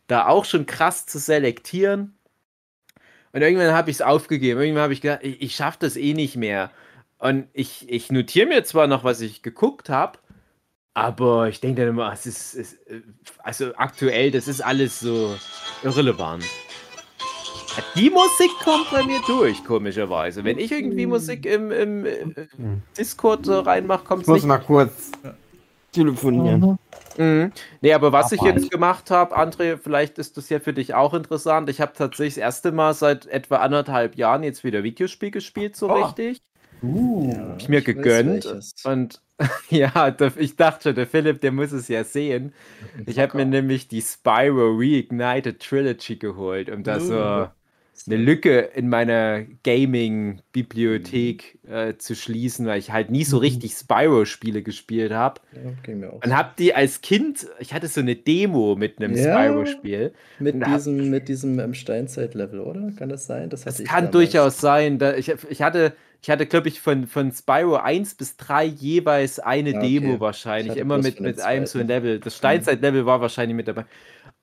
da 0.08 0.28
auch 0.28 0.46
schon 0.46 0.66
krass 0.66 1.06
zu 1.06 1.20
selektieren. 1.20 2.16
Und 3.34 3.42
irgendwann 3.42 3.74
habe 3.74 3.90
ich 3.90 3.98
es 3.98 4.02
aufgegeben. 4.02 4.62
Irgendwann 4.62 4.84
habe 4.84 4.94
ich 4.94 5.02
gedacht, 5.02 5.20
ich, 5.24 5.42
ich 5.42 5.56
schaffe 5.56 5.80
das 5.82 5.98
eh 5.98 6.14
nicht 6.14 6.36
mehr. 6.36 6.72
Und 7.18 7.48
ich, 7.54 7.90
ich 7.90 8.12
notiere 8.12 8.48
mir 8.48 8.64
zwar 8.64 8.88
noch, 8.88 9.04
was 9.04 9.22
ich 9.22 9.42
geguckt 9.42 9.90
habe, 9.90 10.20
aber 10.94 11.50
ich 11.50 11.60
denke 11.60 11.82
dann 11.82 11.90
immer, 11.90 12.12
es 12.14 12.26
ist, 12.26 12.54
es, 12.54 12.74
äh, 12.88 13.02
also 13.40 13.74
aktuell, 13.76 14.30
das 14.30 14.48
ist 14.48 14.62
alles 14.62 15.00
so 15.00 15.36
irrelevant. 15.84 16.46
Die 17.96 18.12
Musik 18.12 18.52
kommt 18.64 18.92
bei 18.92 19.04
mir 19.04 19.20
durch, 19.26 19.64
komischerweise. 19.66 20.44
Wenn 20.44 20.60
ich 20.60 20.72
irgendwie 20.72 21.08
Musik 21.08 21.48
im, 21.48 21.72
im 21.72 22.06
äh, 22.06 22.28
Discord 22.96 23.48
so 23.48 23.62
reinmache, 23.62 24.04
kommt 24.04 24.22
Ich 24.22 24.28
es 24.28 24.28
muss 24.28 24.38
nicht. 24.42 24.48
mal 24.48 24.60
kurz 24.60 25.12
telefonieren. 25.92 26.78
Mhm. 27.18 27.52
Nee, 27.82 27.94
aber 27.94 28.12
was 28.12 28.32
ich 28.32 28.42
Aber 28.42 28.50
jetzt 28.50 28.70
gemacht 28.72 29.12
habe, 29.12 29.38
André, 29.38 29.78
vielleicht 29.78 30.18
ist 30.18 30.38
das 30.38 30.50
ja 30.50 30.60
für 30.60 30.74
dich 30.74 30.94
auch 30.94 31.14
interessant. 31.14 31.70
Ich 31.70 31.82
habe 31.82 31.94
tatsächlich 31.94 32.36
das 32.36 32.42
erste 32.42 32.72
Mal 32.72 32.94
seit 32.94 33.26
etwa 33.28 33.58
anderthalb 33.58 34.16
Jahren 34.16 34.44
jetzt 34.44 34.64
wieder 34.64 34.84
Videospiel 34.84 35.32
gespielt, 35.32 35.76
so 35.76 35.90
Oh. 35.90 35.94
richtig. 35.94 36.42
Uh. 36.82 37.32
Ja, 37.32 37.56
ich 37.58 37.70
mir 37.70 37.84
weiß 37.84 37.86
gegönnt. 37.86 38.46
Und 38.84 39.22
ja, 39.70 40.12
der, 40.12 40.38
ich 40.38 40.56
dachte 40.56 40.90
schon, 40.90 40.96
der 40.96 41.08
Philipp, 41.08 41.42
der 41.42 41.52
muss 41.52 41.72
es 41.72 41.88
ja 41.88 42.04
sehen. 42.04 42.54
Ich 43.06 43.20
habe 43.20 43.38
mir 43.38 43.46
nämlich 43.46 43.88
die 43.88 44.02
Spyro 44.02 44.76
Reignited 44.78 45.60
Trilogy 45.62 46.18
geholt, 46.18 46.70
um 46.70 46.84
da 46.84 47.00
so 47.00 47.16
Uh. 47.16 47.48
Eine 48.08 48.18
Lücke 48.18 48.60
in 48.60 48.90
meiner 48.90 49.44
Gaming-Bibliothek 49.64 51.60
äh, 51.68 51.96
zu 51.98 52.16
schließen, 52.16 52.66
weil 52.66 52.80
ich 52.80 52.92
halt 52.92 53.12
nie 53.12 53.24
so 53.24 53.38
richtig 53.38 53.74
Spyro-Spiele 53.74 54.62
gespielt 54.64 55.12
habe. 55.12 55.42
Ja. 55.88 56.10
Und 56.10 56.36
hab 56.36 56.58
die 56.58 56.74
als 56.74 57.02
Kind, 57.02 57.48
ich 57.60 57.74
hatte 57.74 57.88
so 57.88 58.02
eine 58.02 58.16
Demo 58.16 58.76
mit 58.76 59.00
einem 59.00 59.16
Ja. 59.16 59.24
Spyro-Spiel. 59.24 60.14
Mit 60.40 60.66
diesem, 60.66 61.10
mit 61.10 61.28
diesem 61.30 61.60
ähm, 61.60 61.74
Steinzeit-Level, 61.74 62.60
oder? 62.60 62.92
Kann 62.98 63.10
das 63.10 63.26
sein? 63.26 63.50
Das, 63.50 63.64
Das 63.64 63.78
kann 63.84 64.12
damals. 64.12 64.12
durchaus 64.12 64.60
sein. 64.60 65.00
Da, 65.00 65.16
ich, 65.16 65.30
ich 65.50 65.62
hatte, 65.62 65.94
ich 66.22 66.30
hatte 66.30 66.46
glaube 66.46 66.68
ich, 66.70 66.80
von, 66.82 67.08
von 67.08 67.32
Spyro 67.32 67.76
1 67.78 68.16
bis 68.16 68.38
3 68.38 68.66
jeweils 68.66 69.40
eine 69.40 69.72
Ja, 69.72 69.78
okay. 69.80 70.00
Demo 70.00 70.14
Ich 70.16 70.20
wahrscheinlich. 70.20 70.78
Immer 70.78 70.98
mit, 70.98 71.20
mit 71.20 71.40
einem 71.42 71.66
so 71.66 71.80
ein. 71.80 71.88
Level. 71.88 72.20
Das 72.20 72.38
Steinzeit-Level 72.38 73.06
war 73.06 73.22
wahrscheinlich 73.22 73.56
mit 73.56 73.68
dabei. 73.68 73.86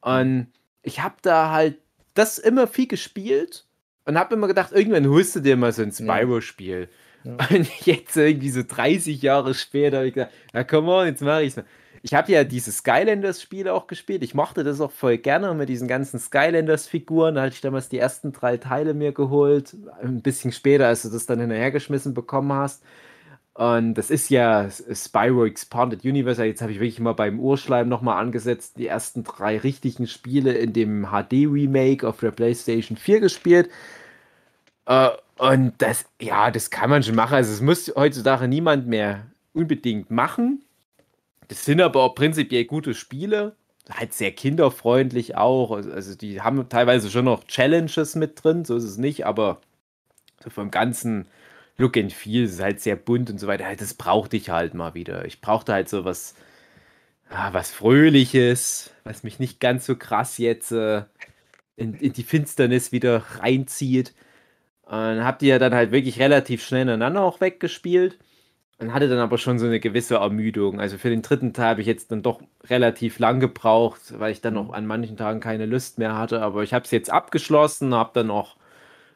Und 0.00 0.48
ich 0.82 1.00
habe 1.02 1.16
da 1.22 1.50
halt 1.52 1.78
das 2.14 2.38
immer 2.38 2.66
viel 2.66 2.86
gespielt 2.86 3.66
und 4.04 4.18
habe 4.18 4.34
immer 4.34 4.48
gedacht, 4.48 4.72
irgendwann 4.72 5.08
holst 5.08 5.36
du 5.36 5.40
dir 5.40 5.56
mal 5.56 5.72
so 5.72 5.82
ein 5.82 5.92
Spyro-Spiel. 5.92 6.88
Ja. 7.24 7.36
Und 7.50 7.86
jetzt 7.86 8.16
irgendwie 8.16 8.50
so 8.50 8.62
30 8.66 9.20
Jahre 9.20 9.52
später 9.54 9.98
habe 9.98 10.08
ich 10.08 10.14
gesagt, 10.14 10.32
na 10.52 10.64
komm 10.64 10.88
on, 10.88 11.06
jetzt 11.06 11.20
mache 11.20 11.42
ich's 11.42 11.56
mal. 11.56 11.66
Ich 12.02 12.14
habe 12.14 12.32
ja 12.32 12.44
diese 12.44 12.72
Skylanders-Spiele 12.72 13.74
auch 13.74 13.86
gespielt. 13.86 14.22
Ich 14.22 14.34
mochte 14.34 14.64
das 14.64 14.80
auch 14.80 14.90
voll 14.90 15.18
gerne 15.18 15.52
mit 15.52 15.68
diesen 15.68 15.86
ganzen 15.86 16.18
Skylanders-Figuren. 16.18 17.34
Da 17.34 17.42
hatte 17.42 17.54
ich 17.54 17.60
damals 17.60 17.90
die 17.90 17.98
ersten 17.98 18.32
drei 18.32 18.56
Teile 18.56 18.94
mir 18.94 19.12
geholt. 19.12 19.76
Ein 20.02 20.22
bisschen 20.22 20.50
später, 20.50 20.86
als 20.86 21.02
du 21.02 21.10
das 21.10 21.26
dann 21.26 21.40
hinterhergeschmissen 21.40 22.14
bekommen 22.14 22.54
hast. 22.54 22.82
Und 23.60 23.92
das 23.92 24.08
ist 24.08 24.30
ja 24.30 24.70
Spyro 24.70 25.44
Expanded 25.44 26.02
Universe. 26.02 26.42
Jetzt 26.42 26.62
habe 26.62 26.72
ich 26.72 26.80
wirklich 26.80 26.98
mal 26.98 27.12
beim 27.12 27.38
Urschleim 27.38 27.90
nochmal 27.90 28.18
angesetzt, 28.18 28.78
die 28.78 28.86
ersten 28.86 29.22
drei 29.22 29.58
richtigen 29.58 30.06
Spiele 30.06 30.54
in 30.54 30.72
dem 30.72 31.08
HD-Remake 31.10 32.08
auf 32.08 32.20
der 32.20 32.30
PlayStation 32.30 32.96
4 32.96 33.20
gespielt. 33.20 33.68
Äh, 34.86 35.10
und 35.36 35.74
das, 35.76 36.06
ja, 36.18 36.50
das 36.50 36.70
kann 36.70 36.88
man 36.88 37.02
schon 37.02 37.14
machen. 37.16 37.34
Also, 37.34 37.52
es 37.52 37.60
muss 37.60 37.92
heutzutage 37.94 38.48
niemand 38.48 38.86
mehr 38.86 39.26
unbedingt 39.52 40.10
machen. 40.10 40.64
Das 41.48 41.66
sind 41.66 41.82
aber 41.82 42.02
auch 42.02 42.14
prinzipiell 42.14 42.64
gute 42.64 42.94
Spiele. 42.94 43.56
Halt 43.90 44.14
sehr 44.14 44.32
kinderfreundlich 44.32 45.36
auch. 45.36 45.72
Also, 45.72 45.92
also 45.92 46.14
die 46.14 46.40
haben 46.40 46.66
teilweise 46.70 47.10
schon 47.10 47.26
noch 47.26 47.44
Challenges 47.44 48.14
mit 48.14 48.42
drin, 48.42 48.64
so 48.64 48.76
ist 48.76 48.84
es 48.84 48.96
nicht, 48.96 49.26
aber 49.26 49.60
so 50.42 50.48
vom 50.48 50.70
ganzen 50.70 51.26
Look 51.80 51.96
and 51.96 52.12
Feel 52.12 52.44
ist 52.44 52.54
es 52.54 52.60
halt 52.60 52.80
sehr 52.80 52.96
bunt 52.96 53.30
und 53.30 53.38
so 53.38 53.46
weiter. 53.46 53.64
Halt, 53.66 53.80
Das 53.80 53.94
brauchte 53.94 54.36
ich 54.36 54.50
halt 54.50 54.74
mal 54.74 54.94
wieder. 54.94 55.24
Ich 55.24 55.40
brauchte 55.40 55.72
halt 55.72 55.88
so 55.88 56.04
was, 56.04 56.34
ah, 57.30 57.52
was 57.52 57.70
Fröhliches, 57.70 58.92
was 59.04 59.22
mich 59.24 59.38
nicht 59.38 59.60
ganz 59.60 59.86
so 59.86 59.96
krass 59.96 60.38
jetzt 60.38 60.72
äh, 60.72 61.02
in, 61.76 61.94
in 61.94 62.12
die 62.12 62.22
Finsternis 62.24 62.92
wieder 62.92 63.24
reinzieht. 63.40 64.14
Und 64.84 65.24
hab 65.24 65.38
die 65.40 65.48
ja 65.48 65.58
dann 65.58 65.74
halt 65.74 65.92
wirklich 65.92 66.20
relativ 66.20 66.64
schnell 66.64 66.82
ineinander 66.82 67.22
auch 67.22 67.40
weggespielt. 67.40 68.18
Und 68.78 68.94
hatte 68.94 69.08
dann 69.08 69.18
aber 69.18 69.38
schon 69.38 69.58
so 69.58 69.66
eine 69.66 69.80
gewisse 69.80 70.16
Ermüdung. 70.16 70.80
Also 70.80 70.98
für 70.98 71.10
den 71.10 71.22
dritten 71.22 71.52
Teil 71.54 71.70
habe 71.70 71.82
ich 71.82 71.86
jetzt 71.86 72.12
dann 72.12 72.22
doch 72.22 72.42
relativ 72.64 73.18
lang 73.18 73.40
gebraucht, 73.40 74.00
weil 74.18 74.32
ich 74.32 74.40
dann 74.42 74.54
noch 74.54 74.72
an 74.72 74.86
manchen 74.86 75.16
Tagen 75.18 75.40
keine 75.40 75.66
Lust 75.66 75.98
mehr 75.98 76.16
hatte. 76.18 76.42
Aber 76.42 76.62
ich 76.62 76.74
habe 76.74 76.84
es 76.86 76.90
jetzt 76.92 77.10
abgeschlossen, 77.10 77.94
habe 77.94 78.12
dann 78.14 78.30
auch 78.30 78.56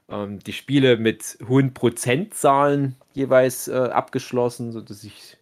ähm, 0.09 0.39
die 0.41 0.53
Spiele 0.53 0.97
mit 0.97 1.39
hohen 1.49 1.75
Prozentzahlen 1.75 2.97
jeweils 3.15 3.69
äh, 3.69 3.75
abgeschlossen, 3.75 4.73
sodass 4.73 5.05
ich 5.05 5.39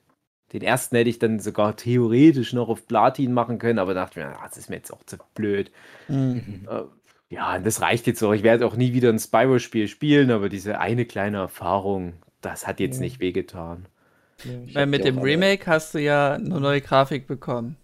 den 0.52 0.62
ersten 0.62 0.96
hätte 0.96 1.10
ich 1.10 1.18
dann 1.18 1.40
sogar 1.40 1.76
theoretisch 1.76 2.52
noch 2.52 2.68
auf 2.68 2.86
Platin 2.86 3.32
machen 3.32 3.58
können, 3.58 3.78
aber 3.78 3.94
dachte 3.94 4.20
mir, 4.20 4.38
ah, 4.38 4.46
das 4.48 4.58
ist 4.58 4.70
mir 4.70 4.76
jetzt 4.76 4.92
auch 4.92 5.04
zu 5.06 5.18
blöd. 5.34 5.70
Mhm. 6.08 6.68
Äh, 6.68 6.82
ja, 7.30 7.58
das 7.58 7.80
reicht 7.80 8.06
jetzt 8.06 8.22
auch. 8.22 8.32
Ich 8.32 8.42
werde 8.42 8.66
auch 8.66 8.76
nie 8.76 8.92
wieder 8.92 9.10
ein 9.10 9.18
Spyro-Spiel 9.18 9.88
spielen, 9.88 10.30
aber 10.30 10.48
diese 10.48 10.78
eine 10.80 11.06
kleine 11.06 11.38
Erfahrung, 11.38 12.14
das 12.42 12.66
hat 12.66 12.80
jetzt 12.80 13.00
Ja. 13.00 13.02
nicht 13.02 13.20
wehgetan. 13.20 13.86
Ja, 14.44 14.52
Weil 14.74 14.86
mit 14.86 15.04
dem 15.04 15.18
alle. 15.18 15.22
Remake 15.22 15.66
hast 15.66 15.94
du 15.94 15.98
ja 16.00 16.34
eine 16.34 16.60
neue 16.60 16.80
Grafik 16.80 17.26
bekommen. 17.26 17.76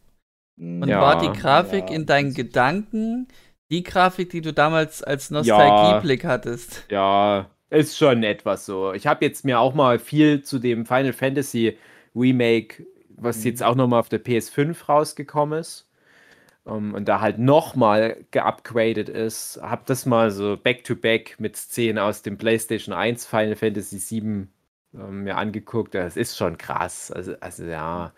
Und 0.81 0.89
Ja. 0.89 1.01
war 1.01 1.17
die 1.17 1.33
Grafik 1.33 1.91
Ja, 1.91 1.95
in 1.95 2.07
deinen 2.07 2.35
Gedanken 2.35 3.29
die 3.71 3.83
Grafik, 3.83 4.31
die 4.31 4.41
du 4.41 4.53
damals 4.53 5.03
als 5.03 5.31
Nostalgieblick 5.31 6.25
hattest? 6.25 6.89
Ja, 6.91 7.51
ist 7.71 7.97
schon 7.99 8.23
etwas 8.23 8.65
so. 8.67 8.93
Ich 8.93 9.07
habe 9.07 9.25
jetzt 9.25 9.45
mir 9.45 9.61
auch 9.61 9.75
mal 9.75 9.99
viel 9.99 10.43
zu 10.43 10.59
dem 10.59 10.87
Final 10.87 11.13
Fantasy 11.13 11.77
Remake, 12.15 12.87
was 13.11 13.45
Mhm. 13.45 13.45
jetzt 13.45 13.63
auch 13.63 13.75
nochmal 13.75 14.01
auf 14.01 14.09
der 14.09 14.19
PS5 14.19 14.89
rausgekommen 14.89 15.61
ist. 15.61 15.85
Um, 16.65 16.95
und 16.95 17.07
da 17.09 17.21
halt 17.21 17.39
nochmal 17.39 18.25
geupgradet 18.31 19.09
ist, 19.09 19.59
habe 19.63 19.83
das 19.87 20.07
mal 20.07 20.31
so 20.31 20.57
back-to-back 20.57 21.37
mit 21.41 21.57
Szenen 21.57 21.99
aus 21.99 22.23
dem 22.23 22.39
PlayStation 22.39 22.95
1 22.95 23.27
Final 23.27 23.57
Fantasy 23.57 23.99
7 23.99 24.53
ähm, 24.95 25.25
mir 25.25 25.37
angeguckt. 25.39 25.95
Das 25.95 26.17
ist 26.17 26.37
schon 26.39 26.59
krass. 26.59 27.11
Also, 27.11 27.35
also 27.41 27.65
ja. 27.65 28.13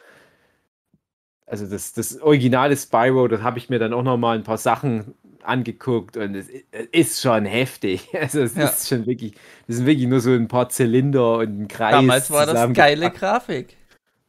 Also 1.46 1.66
das, 1.66 1.92
das 1.92 2.20
originale 2.20 2.76
Spyro, 2.76 3.26
das 3.28 3.42
habe 3.42 3.58
ich 3.58 3.68
mir 3.70 3.78
dann 3.78 3.92
auch 3.92 4.02
nochmal 4.04 4.36
ein 4.38 4.44
paar 4.44 4.58
Sachen 4.58 5.14
angeguckt 5.50 6.16
und 6.16 6.34
es 6.34 6.48
ist 6.92 7.20
schon 7.20 7.44
heftig. 7.44 8.08
Also 8.20 8.40
es 8.42 8.54
Ja. 8.54 8.68
ist 8.68 8.88
schon 8.88 9.06
wirklich, 9.06 9.34
das 9.66 9.76
sind 9.76 9.86
wirklich 9.86 10.06
nur 10.08 10.20
so 10.20 10.30
ein 10.30 10.48
paar 10.48 10.68
Zylinder 10.70 11.38
und 11.38 11.60
ein 11.62 11.68
Kreis. 11.68 11.92
Damals 11.92 12.30
war 12.30 12.46
das 12.46 12.72
geile. 12.72 13.10
Grafik. 13.10 13.76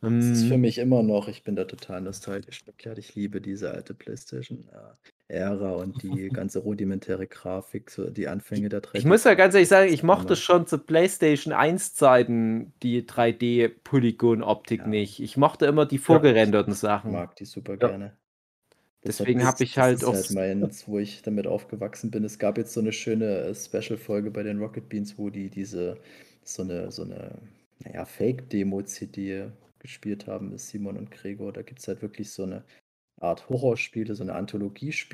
Das 0.03 0.11
ist 0.25 0.47
für 0.47 0.57
Mm. 0.57 0.61
mich 0.61 0.79
immer 0.79 1.03
noch, 1.03 1.27
ich 1.27 1.43
bin 1.43 1.55
da 1.55 1.65
total 1.65 2.01
nostalgisch. 2.01 2.63
Ich 2.97 3.13
liebe 3.13 3.39
diese 3.39 3.69
alte 3.69 3.93
PlayStation-Ära 3.93 5.71
und 5.73 6.01
die 6.01 6.29
ganze 6.33 6.57
rudimentäre 6.57 7.27
Grafik, 7.27 7.91
so 7.91 8.09
die 8.09 8.27
Anfänge 8.27 8.67
der 8.69 8.81
3D. 8.81 8.97
Ich 8.97 9.05
muss 9.05 9.23
ja 9.25 9.35
ganz 9.35 9.53
ehrlich 9.53 9.69
sagen, 9.69 9.93
ich 9.93 10.01
mochte 10.01 10.35
schon 10.35 10.65
zu 10.65 10.79
PlayStation 10.79 11.53
1 11.53 11.93
Zeiten 11.93 12.73
die 12.81 13.03
3D-Polygon-Optik 13.05 14.81
Ja. 14.81 14.87
nicht. 14.87 15.19
Ich 15.21 15.37
mochte 15.37 15.67
immer 15.67 15.85
die 15.85 15.99
vorgerenderten 15.99 16.73
Ich 16.73 16.79
Sachen. 16.79 17.11
mag 17.11 17.35
die 17.35 17.45
super 17.45 17.73
Ja. 17.73 17.87
gerne. 17.89 18.17
Das 19.03 19.17
Deswegen 19.17 19.39
das- 19.39 19.47
habe 19.47 19.63
ich 19.63 19.75
das 19.75 19.77
halt 19.77 19.97
ist 19.97 20.03
auch 20.03 20.13
halt 20.13 20.29
meins, 20.31 20.87
wo 20.87 20.99
ich 20.99 21.21
damit 21.23 21.47
aufgewachsen 21.47 22.11
bin. 22.11 22.23
Es 22.23 22.37
gab 22.39 22.57
jetzt 22.57 22.73
so 22.73 22.79
eine 22.81 22.91
schöne 22.93 23.25
äh, 23.41 23.55
Special-Folge 23.55 24.31
bei 24.31 24.43
den 24.43 24.59
Rocket 24.59 24.87
Beans, 24.89 25.17
wo 25.17 25.29
die 25.29 25.49
diese 25.49 25.97
so 26.43 26.63
eine, 26.63 26.91
so 26.91 27.03
eine, 27.03 27.37
naja, 27.83 28.05
Fake-Demo-CD 28.05 29.51
gespielt 29.79 30.27
haben, 30.27 30.53
ist 30.53 30.69
Simon 30.69 30.97
und 30.97 31.11
Gregor. 31.11 31.51
Da 31.53 31.61
gibt 31.63 31.79
es 31.79 31.87
halt 31.87 32.01
wirklich 32.01 32.31
so 32.31 32.43
eine 32.43 32.63
Art 33.19 33.49
Horrorspiele, 33.49 34.15
so 34.15 34.23
eine 34.23 34.35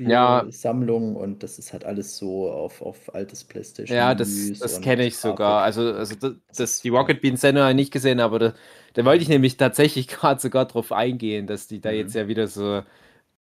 Ja. 0.04 0.40
Anthologie-Spiele-Sammlung 0.40 1.16
und 1.16 1.42
das 1.42 1.58
ist 1.58 1.72
halt 1.72 1.84
alles 1.84 2.16
so 2.18 2.50
auf, 2.50 2.82
auf 2.82 3.14
altes 3.14 3.44
PlayStation. 3.44 3.96
Ja, 3.96 4.14
das, 4.14 4.52
das 4.58 4.80
kenne 4.80 5.06
ich 5.06 5.16
sogar. 5.16 5.62
Also, 5.62 5.80
also 5.94 6.14
das, 6.14 6.34
Das 6.48 6.56
das, 6.56 6.70
ist 6.72 6.84
die. 6.84 6.90
Rocket 6.90 7.20
Beans 7.22 7.40
Sendung 7.40 7.62
habe 7.62 7.72
ich 7.72 7.76
nicht 7.76 7.92
gesehen, 7.92 8.20
aber 8.20 8.38
da, 8.38 8.54
da 8.94 9.04
wollte 9.04 9.22
ich 9.22 9.28
nämlich 9.28 9.56
tatsächlich 9.56 10.08
gerade 10.08 10.40
sogar 10.40 10.66
drauf 10.66 10.92
eingehen, 10.92 11.46
dass 11.46 11.66
die 11.68 11.80
da 11.80 11.90
Mhm. 11.90 11.96
jetzt 11.96 12.14
ja 12.14 12.28
wieder 12.28 12.46
so 12.48 12.82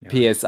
Ja, 0.02 0.10
PS1 0.12 0.46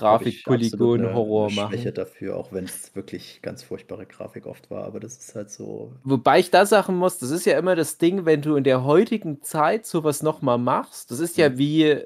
Hab 0.00 0.22
ich 0.26 0.46
absolut 0.46 0.62
Grafik-Polygon 0.70 1.00
eine- 1.04 1.14
Horror 1.14 1.48
eine 1.48 1.52
Schwäche 1.54 1.84
machen. 1.88 1.94
dafür, 1.94 2.36
auch 2.36 2.52
wenn 2.52 2.64
es 2.64 2.94
wirklich 2.96 3.40
ganz 3.42 3.62
furchtbare 3.62 4.06
Grafik 4.06 4.46
oft 4.46 4.70
war, 4.70 4.84
aber 4.84 4.98
das 5.00 5.16
ist 5.18 5.34
halt 5.34 5.50
so. 5.50 5.92
Wobei 6.04 6.38
ich 6.40 6.50
da 6.50 6.64
sagen 6.64 6.96
muss, 6.96 7.18
das 7.18 7.30
ist 7.30 7.44
ja 7.44 7.58
immer 7.58 7.76
das 7.76 7.98
Ding, 7.98 8.24
wenn 8.24 8.40
du 8.40 8.56
in 8.56 8.64
der 8.64 8.82
heutigen 8.84 9.42
Zeit 9.42 9.84
sowas 9.86 10.22
nochmal 10.22 10.56
machst, 10.58 11.10
das 11.10 11.20
ist 11.20 11.36
ja 11.36 11.50
Mhm. 11.50 11.58
wie 11.58 11.96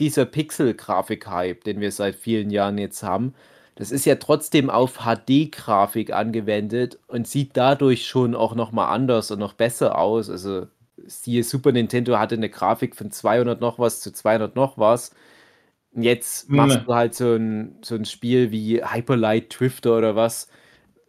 dieser 0.00 0.24
Pixel-Grafik-Hype, 0.26 1.64
den 1.64 1.80
wir 1.80 1.92
seit 1.92 2.14
vielen 2.16 2.50
Jahren 2.50 2.78
jetzt 2.78 3.02
haben. 3.02 3.34
Das 3.76 3.92
ist 3.92 4.04
ja 4.04 4.16
trotzdem 4.16 4.70
auf 4.70 4.98
HD-Grafik 5.04 6.12
angewendet 6.12 6.98
und 7.06 7.28
sieht 7.28 7.56
dadurch 7.56 8.06
schon 8.06 8.34
auch 8.34 8.56
nochmal 8.56 8.92
anders 8.92 9.30
und 9.30 9.38
noch 9.38 9.52
besser 9.52 9.96
aus. 9.98 10.28
Also 10.28 10.66
siehe 11.06 11.44
Super 11.44 11.70
Nintendo 11.70 12.18
hatte 12.18 12.34
eine 12.34 12.48
Grafik 12.50 12.96
von 12.96 13.12
200 13.12 13.60
noch 13.60 13.78
was 13.78 14.00
zu 14.00 14.12
200 14.12 14.56
noch 14.56 14.76
was. 14.78 15.12
Und 15.98 16.04
Jetzt 16.04 16.48
machst 16.48 16.76
Ne. 16.78 16.84
du 16.86 16.94
halt 16.94 17.14
so 17.16 17.34
ein, 17.34 17.76
so 17.82 17.96
ein 17.96 18.04
Spiel 18.04 18.52
wie 18.52 18.84
Hyperlight 18.84 19.58
Drifter 19.58 19.98
oder 19.98 20.14
was. 20.14 20.48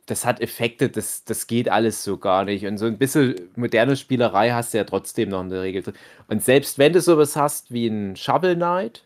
Das 0.07 0.25
hat 0.25 0.41
Effekte, 0.41 0.89
das, 0.89 1.23
das 1.25 1.47
geht 1.47 1.69
alles 1.69 2.03
so 2.03 2.17
gar 2.17 2.45
nicht. 2.45 2.65
Und 2.65 2.79
so 2.79 2.87
ein 2.87 2.97
bisschen 2.97 3.35
moderne 3.55 3.95
Spielerei 3.95 4.51
hast 4.51 4.73
du 4.73 4.79
ja 4.79 4.85
trotzdem 4.85 5.29
noch 5.29 5.41
in 5.41 5.49
der 5.49 5.61
Regel 5.61 5.83
drin. 5.83 5.93
Und 6.27 6.43
selbst 6.43 6.79
wenn 6.79 6.93
du 6.93 7.01
sowas 7.01 7.35
hast 7.35 7.71
wie 7.71 7.87
ein 7.87 8.15
Shovel 8.15 8.55
Knight, 8.55 9.05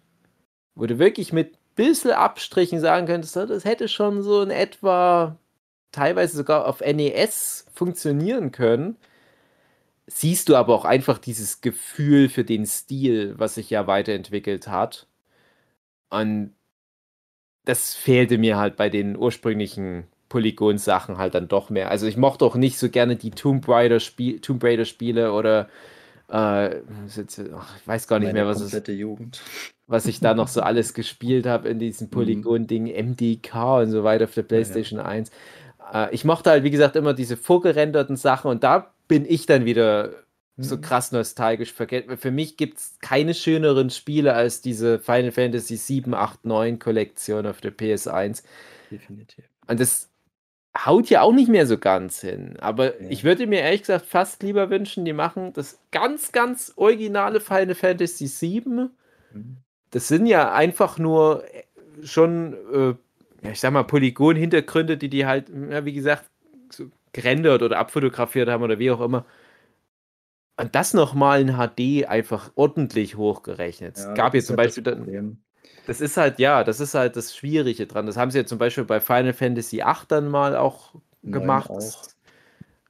wo 0.75 0.85
du 0.87 0.99
wirklich 0.99 1.33
mit 1.33 1.57
bisschen 1.75 2.11
Abstrichen 2.11 2.79
sagen 2.79 3.07
könntest, 3.07 3.35
"Ja, 3.35 3.45
das 3.45 3.65
hätte 3.65 3.89
schon 3.89 4.23
so 4.23 4.41
in 4.43 4.51
etwa 4.51 5.37
teilweise 5.91 6.37
sogar 6.37 6.67
auf 6.67 6.81
NES 6.81 7.65
funktionieren 7.73 8.51
können, 8.51 8.97
siehst 10.07 10.49
du 10.49 10.55
aber 10.55 10.73
auch 10.75 10.85
einfach 10.85 11.17
dieses 11.17 11.61
Gefühl 11.61 12.29
für 12.29 12.43
den 12.43 12.65
Stil, 12.65 13.35
was 13.37 13.55
sich 13.55 13.69
ja 13.69 13.87
weiterentwickelt 13.87 14.67
hat. 14.67 15.07
Und 16.13 16.53
das 17.65 17.95
fehlte 17.95 18.37
mir 18.37 18.57
halt 18.57 18.75
bei 18.75 18.89
den 18.89 19.17
ursprünglichen 19.17 20.05
Polygon-Sachen 20.29 21.17
halt 21.17 21.35
dann 21.35 21.47
doch 21.47 21.69
mehr. 21.69 21.89
Also 21.89 22.07
ich 22.07 22.17
mochte 22.17 22.45
auch 22.45 22.55
nicht 22.55 22.77
so 22.77 22.89
gerne 22.89 23.15
die 23.15 23.31
Tomb 23.31 23.67
Raider, 23.67 23.99
Spiel, 23.99 24.39
Tomb 24.39 24.63
Raider 24.63 24.85
Spiele 24.85 25.33
oder 25.33 25.69
äh, 26.29 26.79
ich 26.79 27.17
weiß 27.85 28.07
gar 28.07 28.19
nicht 28.19 28.27
Meine 28.27 28.39
mehr, 28.39 28.47
was, 28.47 28.61
es, 28.61 28.87
Jugend. 28.87 29.41
was 29.87 30.05
ich 30.05 30.19
da 30.19 30.33
noch 30.33 30.47
so 30.47 30.61
alles 30.61 30.93
gespielt 30.95 31.45
habe 31.45 31.69
in 31.69 31.79
diesem 31.79 32.09
Polygon-Ding, 32.09 32.85
MDK 32.85 33.79
und 33.81 33.91
so 33.91 34.03
weiter 34.03 34.25
auf 34.25 34.33
der 34.33 34.43
PlayStation 34.43 34.99
1. 34.99 35.31
Äh, 35.93 36.13
ich 36.13 36.25
mochte 36.25 36.49
halt, 36.49 36.63
wie 36.63 36.71
gesagt, 36.71 36.95
immer 36.95 37.13
diese 37.13 37.37
vorgerenderten 37.37 38.17
Sachen 38.17 38.51
und 38.51 38.63
da 38.63 38.93
bin 39.07 39.25
ich 39.25 39.45
dann 39.45 39.65
wieder 39.65 40.22
so 40.57 40.77
Mhm. 40.77 40.81
krass 40.81 41.11
nostalgisch 41.11 41.73
vergessen. 41.73 42.17
Für 42.17 42.31
mich 42.31 42.57
gibt 42.57 42.77
es 42.77 42.97
keine 43.01 43.33
schöneren 43.33 43.89
Spiele 43.89 44.33
als 44.33 44.61
diese 44.61 44.99
Final 44.99 45.31
Fantasy 45.31 45.77
7, 45.77 46.13
8, 46.13 46.45
9 46.45 46.79
Kollektion 46.79 47.47
auf 47.47 47.61
der 47.61 47.71
PS1. 47.71 48.43
Definitiv. 48.91 49.45
Und 49.67 49.79
das 49.79 50.09
haut 50.77 51.09
ja 51.09 51.21
auch 51.21 51.33
nicht 51.33 51.49
mehr 51.49 51.67
so 51.67 51.77
ganz 51.77 52.21
hin. 52.21 52.57
Aber 52.59 52.99
Ja. 53.01 53.09
ich 53.09 53.23
würde 53.23 53.47
mir 53.47 53.61
ehrlich 53.61 53.81
gesagt 53.81 54.05
fast 54.05 54.43
lieber 54.43 54.69
wünschen, 54.69 55.05
die 55.05 55.13
machen 55.13 55.53
das 55.53 55.79
ganz, 55.91 56.31
ganz 56.31 56.73
originale 56.75 57.39
Final 57.39 57.75
Fantasy 57.75 58.27
7. 58.27 58.91
Mhm. 59.31 59.57
Das 59.91 60.07
sind 60.07 60.25
ja 60.25 60.53
einfach 60.53 60.97
nur 60.99 61.43
äh, 61.53 61.63
schon, 62.05 62.53
äh, 63.43 63.49
ich 63.51 63.59
sag 63.59 63.73
mal, 63.73 63.83
Polygon-Hintergründe, 63.83 64.97
die 64.97 65.09
die 65.09 65.25
halt, 65.25 65.49
ja, 65.69 65.85
wie 65.85 65.93
gesagt, 65.93 66.25
so 66.71 66.85
gerendert 67.13 67.61
oder 67.61 67.77
abfotografiert 67.79 68.49
haben 68.49 68.63
oder 68.63 68.79
wie 68.79 68.91
auch 68.91 69.01
immer. 69.01 69.25
Und 70.57 70.75
das 70.75 70.93
nochmal 70.93 71.41
in 71.41 71.57
HD 71.57 72.05
einfach 72.05 72.51
ordentlich 72.55 73.15
hochgerechnet. 73.17 73.97
Es 73.97 74.13
Ja, 74.13 74.13
gab 74.13 74.33
das 74.33 74.35
jetzt 74.35 74.47
zum 74.47 74.47
ist 74.47 74.61
halt 74.61 74.65
das 74.65 74.79
Beispiel 74.79 74.83
dann, 74.83 75.09
Problem. 75.09 75.43
das 75.85 76.01
ist 76.01 76.17
halt, 76.17 76.39
ja, 76.39 76.63
das 76.63 76.79
ist 76.81 76.95
halt 76.95 77.15
das 77.17 77.35
Schwierige 77.35 77.87
dran. 77.87 78.07
Das 78.07 78.17
haben 78.17 78.31
sie 78.31 78.39
ja 78.39 78.45
zum 78.45 78.59
Beispiel 78.59 78.85
bei 78.85 78.99
Final 79.01 79.33
Fantasy 79.33 79.81
8 79.83 80.11
dann 80.11 80.29
mal 80.29 80.55
auch 80.57 80.95
gemacht. 81.23 81.71
auch. 81.71 82.05
Das, 82.05 82.17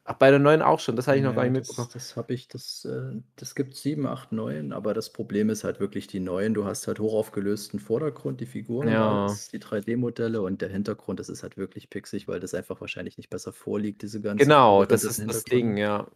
ach, 0.06 0.16
bei 0.16 0.32
der 0.32 0.40
neuen 0.40 0.62
auch 0.64 0.80
schon, 0.82 0.96
das 0.98 1.08
habe 1.08 1.18
ich 1.18 1.24
noch 1.24 1.36
gar 1.36 1.44
Ja, 1.44 1.46
nicht 1.46 1.54
das, 1.54 1.54
mitbekommen. 1.54 1.92
das 1.92 2.16
habe 2.16 2.34
ich, 2.34 2.48
das, 2.48 2.86
äh, 2.86 3.22
das 3.36 3.54
gibt 3.56 3.76
7, 3.76 4.08
8, 4.08 4.32
9, 4.32 4.74
aber 4.74 4.94
das 4.96 5.12
Problem 5.14 5.50
ist 5.50 5.64
halt 5.64 5.80
wirklich 5.80 6.08
die 6.08 6.20
neuen. 6.20 6.54
Du 6.56 6.66
hast 6.66 6.88
halt 6.88 7.00
hochaufgelösten 7.00 7.80
Vordergrund, 7.80 8.42
die 8.42 8.48
Figuren, 8.48 8.98
Ja. 8.98 9.40
die 9.52 9.60
3D-Modelle 9.60 10.42
und 10.42 10.62
der 10.62 10.70
Hintergrund, 10.70 11.20
das 11.20 11.30
ist 11.30 11.44
halt 11.44 11.56
wirklich 11.58 11.90
pixig, 11.92 12.28
weil 12.28 12.40
das 12.40 12.54
einfach 12.56 12.82
wahrscheinlich 12.82 13.18
nicht 13.18 13.30
besser 13.30 13.54
vorliegt, 13.54 14.02
diese 14.02 14.22
ganzen 14.22 14.56
Genau, 14.56 14.86
das 14.86 15.06
ist 15.06 15.26
das. 15.30 15.44
Ding, 15.44 15.78
ja. 15.78 16.08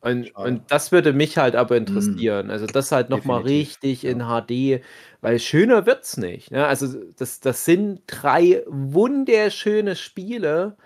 Und, 0.00 0.32
und 0.44 0.62
das 0.70 0.92
würde 0.92 1.12
mich 1.12 1.38
halt 1.38 1.56
aber 1.56 1.74
Mhm. 1.74 1.78
interessieren. 1.78 2.50
Also 2.50 2.66
das 2.68 2.92
halt 2.92 3.10
nochmal 3.10 3.42
richtig 3.42 4.04
in 4.04 4.20
ja. 4.20 4.40
HD, 4.42 4.80
weil 5.20 5.38
schöner 5.40 5.86
wird's 5.86 6.16
nicht. 6.16 6.50
Ne? 6.52 6.66
Also 6.66 6.86
das, 7.16 7.40
das 7.40 7.64
sind 7.64 8.02
drei 8.06 8.62
wunderschöne 8.68 9.96
Spiele 9.96 10.76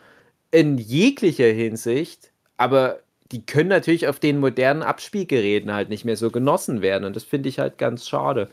in 0.51 0.79
jeglicher 0.79 1.47
Hinsicht, 1.47 2.33
aber 2.57 3.01
die 3.33 3.45
können 3.47 3.69
natürlich 3.71 4.09
auf 4.09 4.21
den 4.21 4.41
modernen 4.41 4.83
Abspielgeräten 4.83 5.73
halt 5.73 5.89
nicht 5.89 6.05
mehr 6.05 6.17
so 6.17 6.31
genossen 6.31 6.83
werden. 6.83 7.05
Und 7.05 7.17
das 7.17 7.25
finde 7.25 7.49
ich 7.49 7.59
halt 7.59 7.79
ganz 7.79 8.09
schade. 8.09 8.51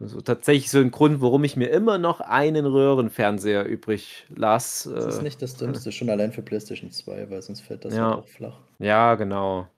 Also 0.00 0.20
tatsächlich 0.20 0.70
so 0.70 0.78
ein 0.80 0.90
Grund, 0.90 1.20
warum 1.22 1.44
ich 1.44 1.56
mir 1.56 1.68
immer 1.68 1.98
noch 1.98 2.20
einen 2.20 2.66
Röhrenfernseher 2.66 3.64
übrig 3.66 4.26
lasse. 4.34 4.94
Das 4.94 5.06
ist 5.06 5.20
Äh, 5.20 5.24
nicht 5.24 5.40
das 5.42 5.56
Dümmste, 5.56 5.92
schon 5.92 6.10
allein 6.10 6.32
für 6.32 6.42
PlayStation 6.42 6.90
2, 6.90 7.30
weil 7.30 7.42
sonst 7.42 7.60
fällt 7.62 7.84
das 7.84 7.94
Ja. 7.94 8.14
halt 8.14 8.24
auch 8.24 8.28
flach. 8.28 8.58
Ja, 8.78 9.14
genau. 9.14 9.68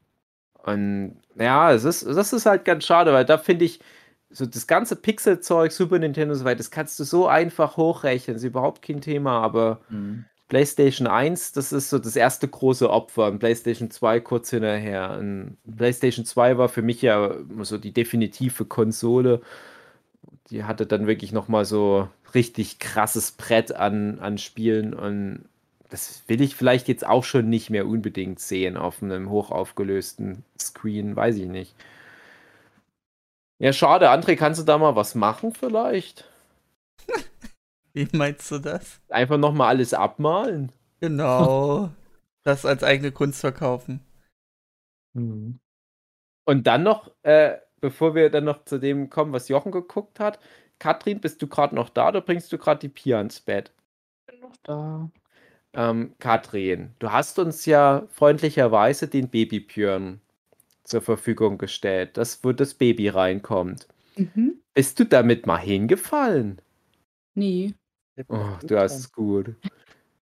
Und 0.67 1.17
ja, 1.39 1.73
es 1.73 1.85
ist, 1.85 2.07
das 2.07 2.33
ist 2.33 2.47
halt 2.47 2.65
ganz 2.65 2.85
schade, 2.85 3.13
weil 3.13 3.25
da 3.25 3.39
finde 3.39 3.65
ich, 3.65 3.81
so 4.31 4.47
das 4.47 4.67
ganze 4.67 4.97
Pixel-Zeug, 4.97 5.73
Super 5.73 5.99
Nintendo 5.99 6.33
und 6.35 6.39
so 6.41 6.45
weiter, 6.45 6.59
das 6.59 6.71
kannst 6.73 6.99
du 7.01 7.05
so 7.05 7.29
einfach 7.29 7.77
hochrechnen, 7.77 8.37
ist 8.37 8.45
überhaupt 8.45 8.83
kein 8.83 9.01
Thema, 9.01 9.41
aber 9.41 9.81
Mhm. 9.89 10.27
PlayStation 10.49 11.09
1, 11.09 11.53
das 11.53 11.73
ist 11.73 11.91
so 11.91 11.99
das 11.99 12.15
erste 12.17 12.47
große 12.49 12.89
Opfer 12.89 13.27
und 13.29 13.41
PlayStation 13.41 13.91
2 13.91 14.21
kurz 14.21 14.51
hinterher. 14.51 15.17
Und 15.19 15.57
PlayStation 15.77 16.25
2 16.25 16.59
war 16.59 16.69
für 16.69 16.83
mich 16.83 17.03
ja 17.03 17.35
so 17.63 17.79
die 17.79 17.93
definitive 17.93 18.65
Konsole. 18.65 19.41
Die 20.51 20.65
hatte 20.65 20.87
dann 20.87 21.07
wirklich 21.07 21.33
nochmal 21.33 21.65
so 21.65 22.09
richtig 22.35 22.79
krasses 22.79 23.33
Brett 23.33 23.73
an, 23.73 24.19
an 24.21 24.39
Spielen 24.39 24.95
und 24.95 25.49
das 25.89 26.25
will 26.29 26.41
ich 26.41 26.57
vielleicht 26.57 26.89
jetzt 26.89 27.07
auch 27.07 27.25
schon 27.25 27.49
nicht 27.49 27.71
mehr 27.71 27.87
unbedingt 27.87 28.41
sehen 28.41 28.77
auf 28.77 29.03
einem 29.03 29.31
hochaufgelösten 29.31 30.45
Screen, 30.59 31.17
weiß 31.17 31.37
ich 31.37 31.47
nicht. 31.47 31.75
Ja, 33.59 33.73
schade. 33.73 34.11
André, 34.11 34.37
kannst 34.37 34.61
du 34.61 34.65
da 34.65 34.79
mal 34.79 34.97
was 34.97 35.15
machen 35.15 35.53
vielleicht? 35.53 36.29
Wie 37.95 38.09
meinst 38.13 38.51
du 38.51 38.59
das? 38.59 39.01
Einfach 39.09 39.39
nochmal 39.39 39.69
alles 39.69 39.95
abmalen? 39.95 40.73
Genau. 41.01 41.91
das 42.43 42.67
als 42.67 42.83
eigene 42.83 43.13
Kunst 43.13 43.41
verkaufen. 43.41 44.01
Und 45.15 45.61
dann 46.67 46.83
noch, 46.83 47.11
äh, 47.23 47.57
bevor 47.81 48.15
wir 48.15 48.31
dann 48.31 48.45
noch 48.45 48.65
zu 48.65 48.79
dem 48.79 49.09
kommen, 49.09 49.33
was 49.33 49.49
Jochen 49.49 49.73
geguckt 49.73 50.21
hat, 50.21 50.39
Katrin, 50.79 51.21
bist 51.21 51.41
du 51.41 51.47
gerade 51.47 51.75
noch 51.75 51.89
da 51.89 52.09
oder 52.09 52.21
bringst 52.21 52.53
du 52.53 52.59
gerade 52.59 52.81
die 52.81 52.91
Pia 52.91 53.19
ins 53.21 53.41
Bett? 53.41 53.73
bin 54.27 54.41
noch 54.41 54.57
da. 54.63 55.11
Ähm, 55.77 56.15
Katrin, 56.19 56.91
du 56.99 57.13
hast 57.13 57.39
uns 57.39 57.67
ja 57.67 58.07
freundlicherweise 58.11 59.09
den 59.09 59.29
Babypjörn 59.29 60.21
zur 60.85 61.03
Verfügung 61.03 61.59
gestellt, 61.59 62.17
das 62.17 62.43
wo 62.43 62.53
das 62.53 62.75
Baby 62.75 63.09
reinkommt. 63.09 63.87
Mhm. 64.17 64.55
Bist 64.73 64.99
du 64.99 65.05
damit 65.05 65.47
mal 65.47 65.59
hingefallen? 65.59 66.61
Nee. 67.35 67.75
Oh, 68.29 68.57
du 68.67 68.79
hast 68.79 68.99
es 68.99 69.13
gut. 69.13 69.55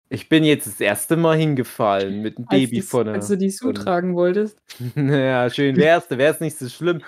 Ich 0.08 0.28
bin 0.28 0.44
jetzt 0.44 0.66
das 0.66 0.80
erste 0.80 1.16
Mal 1.16 1.36
hingefallen 1.36 2.22
mit 2.22 2.38
dem 2.38 2.44
Als, 2.48 2.60
Baby 2.60 2.82
vorne. 2.82 3.12
als 3.12 3.28
du 3.28 3.36
die 3.36 3.50
Sue 3.50 3.72
tragen 3.72 4.14
wolltest. 4.14 4.58
Ja, 4.96 5.48
schön 5.50 5.76
wär's, 5.76 6.08
da 6.08 6.18
wär's 6.18 6.40
nicht 6.40 6.58
so 6.58 6.68
schlimm. 6.68 7.02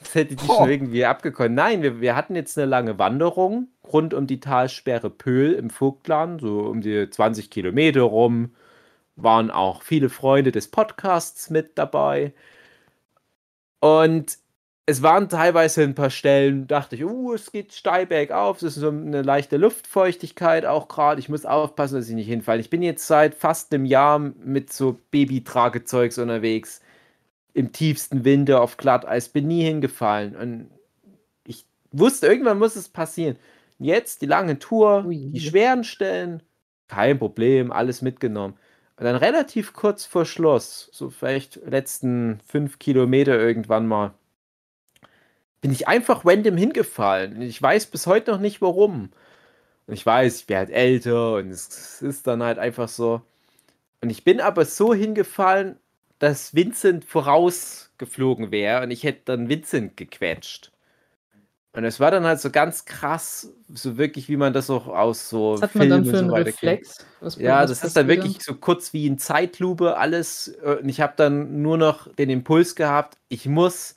Das 0.00 0.14
hätte 0.14 0.34
die 0.34 0.46
schon 0.46 0.68
irgendwie 0.68 1.04
abgekonnt. 1.04 1.54
Nein, 1.54 1.82
wir, 1.82 2.00
wir 2.00 2.16
hatten 2.16 2.34
jetzt 2.34 2.58
eine 2.58 2.66
lange 2.66 2.98
Wanderung 2.98 3.68
rund 3.92 4.14
um 4.14 4.26
die 4.26 4.40
Talsperre 4.40 5.10
Pöhl 5.10 5.52
im 5.52 5.70
Vogtland, 5.70 6.40
so 6.40 6.60
um 6.60 6.80
die 6.80 7.08
20 7.08 7.50
Kilometer 7.50 8.02
rum. 8.02 8.54
Waren 9.16 9.50
auch 9.50 9.82
viele 9.82 10.08
Freunde 10.08 10.52
des 10.52 10.68
Podcasts 10.68 11.50
mit 11.50 11.76
dabei. 11.76 12.32
Und 13.80 14.38
es 14.86 15.02
waren 15.02 15.28
teilweise 15.28 15.82
ein 15.82 15.94
paar 15.94 16.10
Stellen, 16.10 16.66
dachte 16.66 16.96
ich, 16.96 17.04
uh, 17.04 17.32
es 17.34 17.52
geht 17.52 17.72
steil 17.72 18.06
bergauf, 18.06 18.56
es 18.58 18.62
ist 18.62 18.74
so 18.76 18.88
eine 18.88 19.22
leichte 19.22 19.56
Luftfeuchtigkeit 19.56 20.66
auch 20.66 20.88
gerade. 20.88 21.20
Ich 21.20 21.28
muss 21.28 21.46
aufpassen, 21.46 21.94
dass 21.96 22.08
ich 22.08 22.14
nicht 22.14 22.26
hinfalle. 22.26 22.60
Ich 22.60 22.70
bin 22.70 22.82
jetzt 22.82 23.06
seit 23.06 23.34
fast 23.34 23.72
einem 23.72 23.84
Jahr 23.84 24.18
mit 24.18 24.72
so 24.72 24.98
Babytragezeugs 25.10 26.18
unterwegs. 26.18 26.80
Im 27.52 27.72
tiefsten 27.72 28.24
Winter 28.24 28.60
auf 28.60 28.76
Glatteis, 28.76 29.28
bin 29.28 29.48
nie 29.48 29.64
hingefallen. 29.64 30.36
Und 30.36 30.70
ich 31.44 31.66
wusste, 31.92 32.26
irgendwann 32.26 32.58
muss 32.58 32.76
es 32.76 32.88
passieren. 32.88 33.36
Jetzt 33.78 34.22
die 34.22 34.26
lange 34.26 34.58
Tour, 34.58 35.04
Ui. 35.06 35.30
die 35.32 35.40
schweren 35.40 35.84
Stellen, 35.84 36.42
kein 36.88 37.18
Problem, 37.18 37.72
alles 37.72 38.02
mitgenommen. 38.02 38.54
Und 38.96 39.04
dann 39.04 39.16
relativ 39.16 39.72
kurz 39.72 40.04
vor 40.04 40.26
Schluss, 40.26 40.90
so 40.92 41.08
vielleicht 41.08 41.56
letzten 41.66 42.40
fünf 42.46 42.78
Kilometer 42.78 43.38
irgendwann 43.40 43.86
mal, 43.86 44.12
bin 45.62 45.72
ich 45.72 45.88
einfach 45.88 46.24
random 46.24 46.56
hingefallen. 46.56 47.40
Ich 47.42 47.60
weiß 47.60 47.86
bis 47.86 48.06
heute 48.06 48.32
noch 48.32 48.40
nicht 48.40 48.60
warum. 48.60 49.10
Und 49.86 49.94
ich 49.94 50.06
weiß, 50.06 50.42
ich 50.42 50.48
werde 50.48 50.72
halt 50.72 50.78
älter 50.78 51.34
und 51.36 51.50
es 51.50 52.02
ist 52.02 52.26
dann 52.26 52.42
halt 52.42 52.58
einfach 52.58 52.88
so. 52.88 53.22
Und 54.00 54.10
ich 54.10 54.22
bin 54.22 54.40
aber 54.40 54.64
so 54.64 54.94
hingefallen, 54.94 55.79
dass 56.20 56.54
Vincent 56.54 57.04
vorausgeflogen 57.06 58.52
wäre 58.52 58.84
und 58.84 58.92
ich 58.92 59.04
hätte 59.04 59.22
dann 59.26 59.50
Vincent 59.50 59.96
gequetscht. 59.98 60.72
Und 61.72 61.84
es 61.84 62.00
war 62.00 62.10
dann 62.10 62.24
halt 62.24 62.40
so 62.40 62.50
ganz 62.50 62.84
krass, 62.84 63.52
so 63.72 63.96
wirklich, 63.96 64.28
wie 64.28 64.36
man 64.36 64.52
das 64.52 64.70
auch 64.70 64.88
aus 64.88 65.28
so 65.28 65.60
Was 65.60 65.62
hat 65.62 65.74
man 65.74 65.88
dann 65.88 66.04
Filmen 66.04 66.04
für 66.04 66.18
und 66.18 66.18
einen 66.18 66.28
so 66.28 66.32
weiter 66.32 66.52
kennt. 66.52 66.80
Reflex? 66.80 67.06
Ja, 67.36 67.64
das 67.66 67.84
ist 67.84 67.96
dann 67.96 68.06
passiert 68.06 68.08
wirklich 68.08 68.42
so 68.42 68.54
kurz 68.56 68.92
wie 68.92 69.06
in 69.06 69.18
Zeitlupe 69.18 69.96
alles. 69.96 70.48
äh, 70.48 70.78
Und 70.82 70.88
ich 70.88 71.00
habe 71.00 71.14
dann 71.16 71.62
nur 71.62 71.78
noch 71.78 72.12
den 72.14 72.28
Impuls 72.30 72.74
gehabt, 72.74 73.18
ich 73.28 73.46
muss 73.46 73.96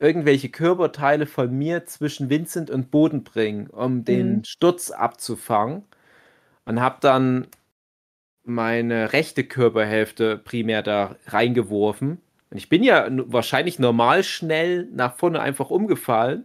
irgendwelche 0.00 0.48
Körperteile 0.50 1.26
von 1.26 1.56
mir 1.56 1.86
zwischen 1.86 2.28
Vincent 2.28 2.70
und 2.70 2.90
Boden 2.90 3.22
bringen, 3.24 3.68
um 3.70 4.04
den 4.04 4.38
Mhm. 4.38 4.44
Sturz 4.44 4.90
abzufangen. 4.90 5.84
Und 6.66 6.80
habe 6.80 6.98
dann 7.00 7.48
meine 8.44 9.12
rechte 9.12 9.44
Körperhälfte 9.44 10.38
primär 10.38 10.82
da 10.82 11.16
reingeworfen. 11.26 12.20
Und 12.50 12.56
ich 12.56 12.68
bin 12.68 12.82
ja 12.82 13.06
wahrscheinlich 13.10 13.78
normal 13.78 14.24
schnell 14.24 14.88
nach 14.92 15.16
vorne 15.16 15.40
einfach 15.40 15.70
umgefallen. 15.70 16.44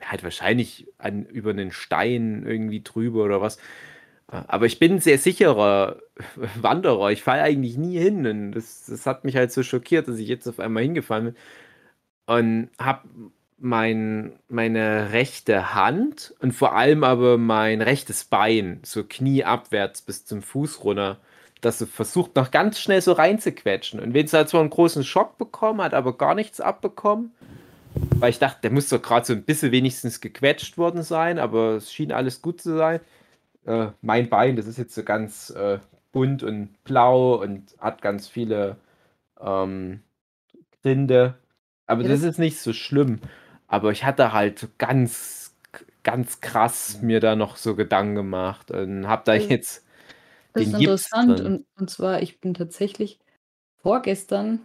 Halt 0.00 0.22
wahrscheinlich 0.22 0.86
an, 0.98 1.24
über 1.26 1.50
einen 1.50 1.70
Stein 1.70 2.44
irgendwie 2.46 2.82
drüber 2.82 3.24
oder 3.24 3.40
was. 3.40 3.58
Aber 4.26 4.66
ich 4.66 4.78
bin 4.78 4.94
ein 4.94 5.00
sehr 5.00 5.18
sicherer 5.18 5.98
Wanderer. 6.60 7.10
Ich 7.10 7.22
falle 7.22 7.42
eigentlich 7.42 7.76
nie 7.76 7.98
hin. 7.98 8.26
Und 8.26 8.52
das, 8.52 8.86
das 8.86 9.06
hat 9.06 9.24
mich 9.24 9.36
halt 9.36 9.52
so 9.52 9.62
schockiert, 9.62 10.08
dass 10.08 10.18
ich 10.18 10.28
jetzt 10.28 10.48
auf 10.48 10.60
einmal 10.60 10.82
hingefallen 10.82 11.26
bin. 11.26 11.36
Und 12.26 12.70
habe 12.78 13.02
mein, 13.58 14.32
meine 14.48 15.12
rechte 15.12 15.74
Hand 15.74 16.34
und 16.40 16.52
vor 16.52 16.74
allem 16.74 17.04
aber 17.04 17.38
mein 17.38 17.80
rechtes 17.80 18.24
Bein, 18.24 18.80
so 18.82 19.04
knieabwärts 19.04 20.02
bis 20.02 20.24
zum 20.24 20.42
Fuß 20.42 20.84
runter, 20.84 21.18
das 21.64 21.78
so 21.78 21.86
versucht 21.86 22.36
noch 22.36 22.50
ganz 22.50 22.78
schnell 22.78 23.00
so 23.00 23.12
reinzuquetschen. 23.12 24.00
Und 24.00 24.14
Vince 24.14 24.38
hat 24.38 24.48
zwar 24.48 24.60
einen 24.60 24.70
großen 24.70 25.04
Schock 25.04 25.38
bekommen, 25.38 25.80
hat 25.82 25.94
aber 25.94 26.16
gar 26.16 26.34
nichts 26.34 26.60
abbekommen. 26.60 27.32
Weil 28.18 28.30
ich 28.30 28.38
dachte, 28.40 28.58
der 28.62 28.70
muss 28.72 28.88
doch 28.88 29.00
gerade 29.00 29.24
so 29.26 29.32
ein 29.32 29.44
bisschen 29.44 29.70
wenigstens 29.72 30.20
gequetscht 30.20 30.76
worden 30.78 31.02
sein, 31.02 31.38
aber 31.38 31.76
es 31.76 31.92
schien 31.92 32.10
alles 32.12 32.42
gut 32.42 32.60
zu 32.60 32.76
sein. 32.76 33.00
Äh, 33.66 33.86
mein 34.02 34.28
Bein, 34.28 34.56
das 34.56 34.66
ist 34.66 34.78
jetzt 34.78 34.94
so 34.94 35.04
ganz 35.04 35.50
äh, 35.50 35.78
bunt 36.12 36.42
und 36.42 36.70
blau 36.84 37.40
und 37.40 37.62
hat 37.78 38.02
ganz 38.02 38.26
viele 38.28 38.76
ähm, 39.40 40.00
Rinde. 40.84 41.34
Aber 41.86 42.02
Ja, 42.02 42.08
das 42.08 42.20
das- 42.22 42.30
ist 42.32 42.38
nicht 42.38 42.58
so 42.60 42.72
schlimm. 42.72 43.20
Aber 43.68 43.90
ich 43.92 44.04
hatte 44.04 44.32
halt 44.32 44.68
ganz, 44.78 45.54
ganz 46.02 46.40
krass 46.40 46.98
mir 47.00 47.20
da 47.20 47.36
noch 47.36 47.56
so 47.56 47.74
Gedanken 47.74 48.14
gemacht 48.14 48.70
und 48.70 49.08
hab 49.08 49.24
da 49.24 49.34
jetzt 49.34 49.84
Das 50.54 50.66
ist 50.66 50.74
interessant. 50.74 51.40
Und, 51.40 51.66
und 51.78 51.90
zwar, 51.90 52.22
ich 52.22 52.40
bin 52.40 52.54
tatsächlich 52.54 53.18
vorgestern 53.82 54.60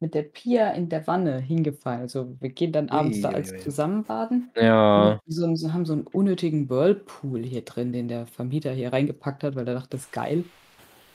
mit 0.00 0.14
der 0.14 0.22
Pia 0.22 0.70
in 0.70 0.88
der 0.88 1.06
Wanne 1.06 1.38
hingefallen. 1.40 2.02
Also 2.02 2.36
wir 2.40 2.50
gehen 2.50 2.72
dann 2.72 2.88
abends 2.88 3.20
da 3.20 3.30
als 3.30 3.56
zusammen 3.62 4.04
baden. 4.04 4.50
Ja, 4.54 5.20
so, 5.26 5.54
so, 5.54 5.72
haben 5.72 5.86
so 5.86 5.94
einen 5.94 6.06
unnötigen 6.06 6.68
Whirlpool 6.68 7.42
hier 7.42 7.62
drin, 7.62 7.92
den 7.92 8.08
der 8.08 8.26
Vermieter 8.26 8.72
hier 8.72 8.92
reingepackt 8.92 9.42
hat, 9.42 9.56
weil 9.56 9.66
er 9.66 9.74
dachte, 9.74 9.90
das 9.90 10.02
ist 10.02 10.12
geil. 10.12 10.44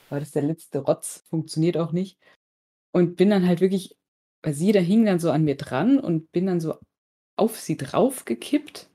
War 0.10 0.20
das 0.20 0.32
der 0.32 0.44
letzte 0.44 0.80
Rotz, 0.80 1.24
funktioniert 1.30 1.78
auch 1.78 1.92
nicht. 1.92 2.18
Und 2.92 3.16
bin 3.16 3.30
dann 3.30 3.48
halt 3.48 3.62
wirklich, 3.62 3.96
weil 4.44 4.54
sie 4.54 4.72
da 4.72 4.80
hing 4.80 5.06
dann 5.06 5.20
so 5.20 5.32
an 5.32 5.46
mir 5.46 5.56
dran 5.56 6.00
und 6.00 6.32
bin 6.32 6.46
dann 6.46 6.60
so 6.60 6.76
auf 7.38 7.60
sie 7.60 7.78
draufgekippt. 7.78 8.90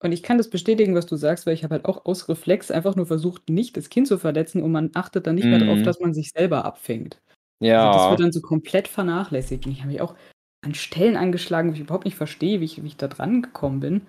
Und 0.00 0.12
ich 0.12 0.22
kann 0.22 0.36
das 0.38 0.50
bestätigen, 0.50 0.94
was 0.94 1.06
du 1.06 1.16
sagst, 1.16 1.46
weil 1.46 1.54
ich 1.54 1.64
habe 1.64 1.74
halt 1.74 1.86
auch 1.86 2.04
aus 2.04 2.28
Reflex 2.28 2.70
einfach 2.70 2.96
nur 2.96 3.06
versucht, 3.06 3.48
nicht 3.48 3.76
das 3.76 3.88
Kind 3.88 4.06
zu 4.06 4.18
verletzen 4.18 4.62
und 4.62 4.70
man 4.72 4.90
achtet 4.94 5.26
dann 5.26 5.36
nicht 5.36 5.46
mehr 5.46 5.58
darauf, 5.58 5.78
Mhm. 5.78 5.84
dass 5.84 6.00
man 6.00 6.12
sich 6.12 6.30
selber 6.30 6.64
abfängt. 6.64 7.20
Also 7.60 7.92
das 7.92 8.02
ja. 8.04 8.10
wird 8.10 8.20
dann 8.20 8.32
so 8.32 8.42
komplett 8.42 8.88
vernachlässigt. 8.88 9.64
Und 9.64 9.72
ich 9.72 9.80
habe 9.80 9.90
mich 9.92 10.02
auch 10.02 10.14
an 10.62 10.74
Stellen 10.74 11.16
angeschlagen, 11.16 11.70
wo 11.70 11.74
ich 11.74 11.80
überhaupt 11.80 12.04
nicht 12.04 12.16
verstehe, 12.16 12.60
wie 12.60 12.66
ich, 12.66 12.82
wie 12.82 12.88
ich 12.88 12.96
da 12.98 13.08
dran 13.08 13.40
gekommen 13.40 13.80
bin. 13.80 14.06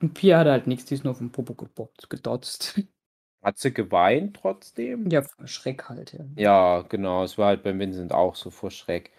Und 0.00 0.14
Pia 0.14 0.38
hatte 0.38 0.50
halt 0.50 0.66
nichts, 0.66 0.86
die 0.86 0.94
ist 0.94 1.04
nur 1.04 1.12
auf 1.12 1.18
den 1.18 1.30
Popo 1.30 1.54
gedotzt. 2.08 2.80
Hat 3.42 3.58
sie 3.58 3.72
geweint 3.72 4.36
trotzdem? 4.36 5.08
Ja, 5.08 5.22
vor 5.22 5.46
Schreck 5.46 5.88
halt, 5.88 6.12
ja. 6.12 6.24
Ja, 6.36 6.82
genau. 6.82 7.24
Es 7.24 7.38
war 7.38 7.46
halt 7.46 7.62
beim 7.62 7.78
Vincent 7.78 8.12
auch 8.12 8.34
so 8.34 8.50
vor 8.50 8.70
Schreck. 8.70 9.12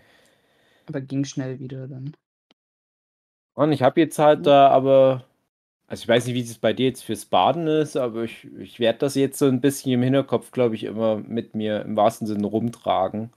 Aber 0.87 1.01
ging 1.01 1.23
schnell 1.23 1.59
wieder 1.59 1.87
dann. 1.87 2.13
Und 3.53 3.71
ich 3.71 3.81
habe 3.81 3.99
jetzt 3.99 4.19
halt 4.19 4.45
da 4.45 4.69
aber, 4.69 5.25
also 5.91 6.03
ich 6.03 6.07
weiß 6.07 6.25
nicht, 6.25 6.35
wie 6.35 6.41
es 6.41 6.57
bei 6.57 6.73
dir 6.73 6.85
jetzt 6.87 7.03
fürs 7.03 7.25
Baden 7.25 7.67
ist, 7.67 7.97
aber 7.97 8.23
ich, 8.23 8.45
ich 8.57 8.79
werde 8.79 8.99
das 8.99 9.15
jetzt 9.15 9.37
so 9.37 9.45
ein 9.47 9.59
bisschen 9.61 9.91
im 9.91 10.01
Hinterkopf, 10.03 10.51
glaube 10.51 10.75
ich, 10.75 10.85
immer 10.85 11.17
mit 11.17 11.53
mir 11.53 11.81
im 11.81 11.97
wahrsten 11.97 12.27
Sinne 12.27 12.47
rumtragen. 12.47 13.31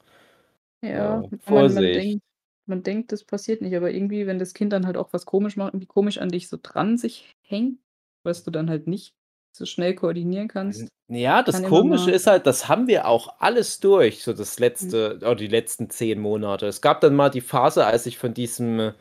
Ja, 0.83 0.91
Ja, 0.91 1.17
man, 1.21 1.31
man, 1.31 1.41
Vorsicht. 1.41 1.97
denkt, 1.97 2.25
man 2.67 2.83
denkt, 2.83 3.13
das 3.13 3.25
passiert 3.25 3.61
nicht, 3.61 3.75
aber 3.75 3.91
irgendwie, 3.91 4.27
wenn 4.27 4.39
das 4.39 4.55
Kind 4.55 4.73
dann 4.73 4.87
halt 4.87 4.97
auch 4.97 5.13
was 5.13 5.27
komisch 5.27 5.57
macht, 5.57 5.75
irgendwie 5.75 5.87
komisch 5.87 6.19
an 6.19 6.29
dich 6.29 6.49
so 6.49 6.59
dran 6.63 6.97
sich 6.97 7.35
hängt, 7.43 7.81
was 8.23 8.45
du 8.45 8.51
dann 8.51 8.71
halt 8.71 8.87
nicht 8.87 9.15
so 9.53 9.67
schnell 9.67 9.95
koordinieren 9.95 10.49
kannst. 10.49 10.89
Ja, 11.09 11.43
das 11.43 11.57
Kann 11.57 11.65
Komische 11.65 12.11
ist 12.11 12.27
halt, 12.27 12.47
das 12.47 12.69
haben 12.69 12.87
wir 12.87 13.07
auch 13.07 13.41
alles 13.41 13.81
durch, 13.81 14.23
so 14.23 14.33
das 14.33 14.59
letzte, 14.59 15.17
oder 15.17 15.35
die 15.35 15.49
letzten 15.49 15.91
zehn 15.91 16.19
Monate. 16.21 16.67
Es 16.67 16.81
gab 16.81 17.01
dann 17.01 17.15
mal 17.15 17.31
die 17.31 17.43
Phase, 17.43 17.85
als 17.85 18.07
ich 18.07 18.17
von 18.17 18.33
diesem 18.33 18.93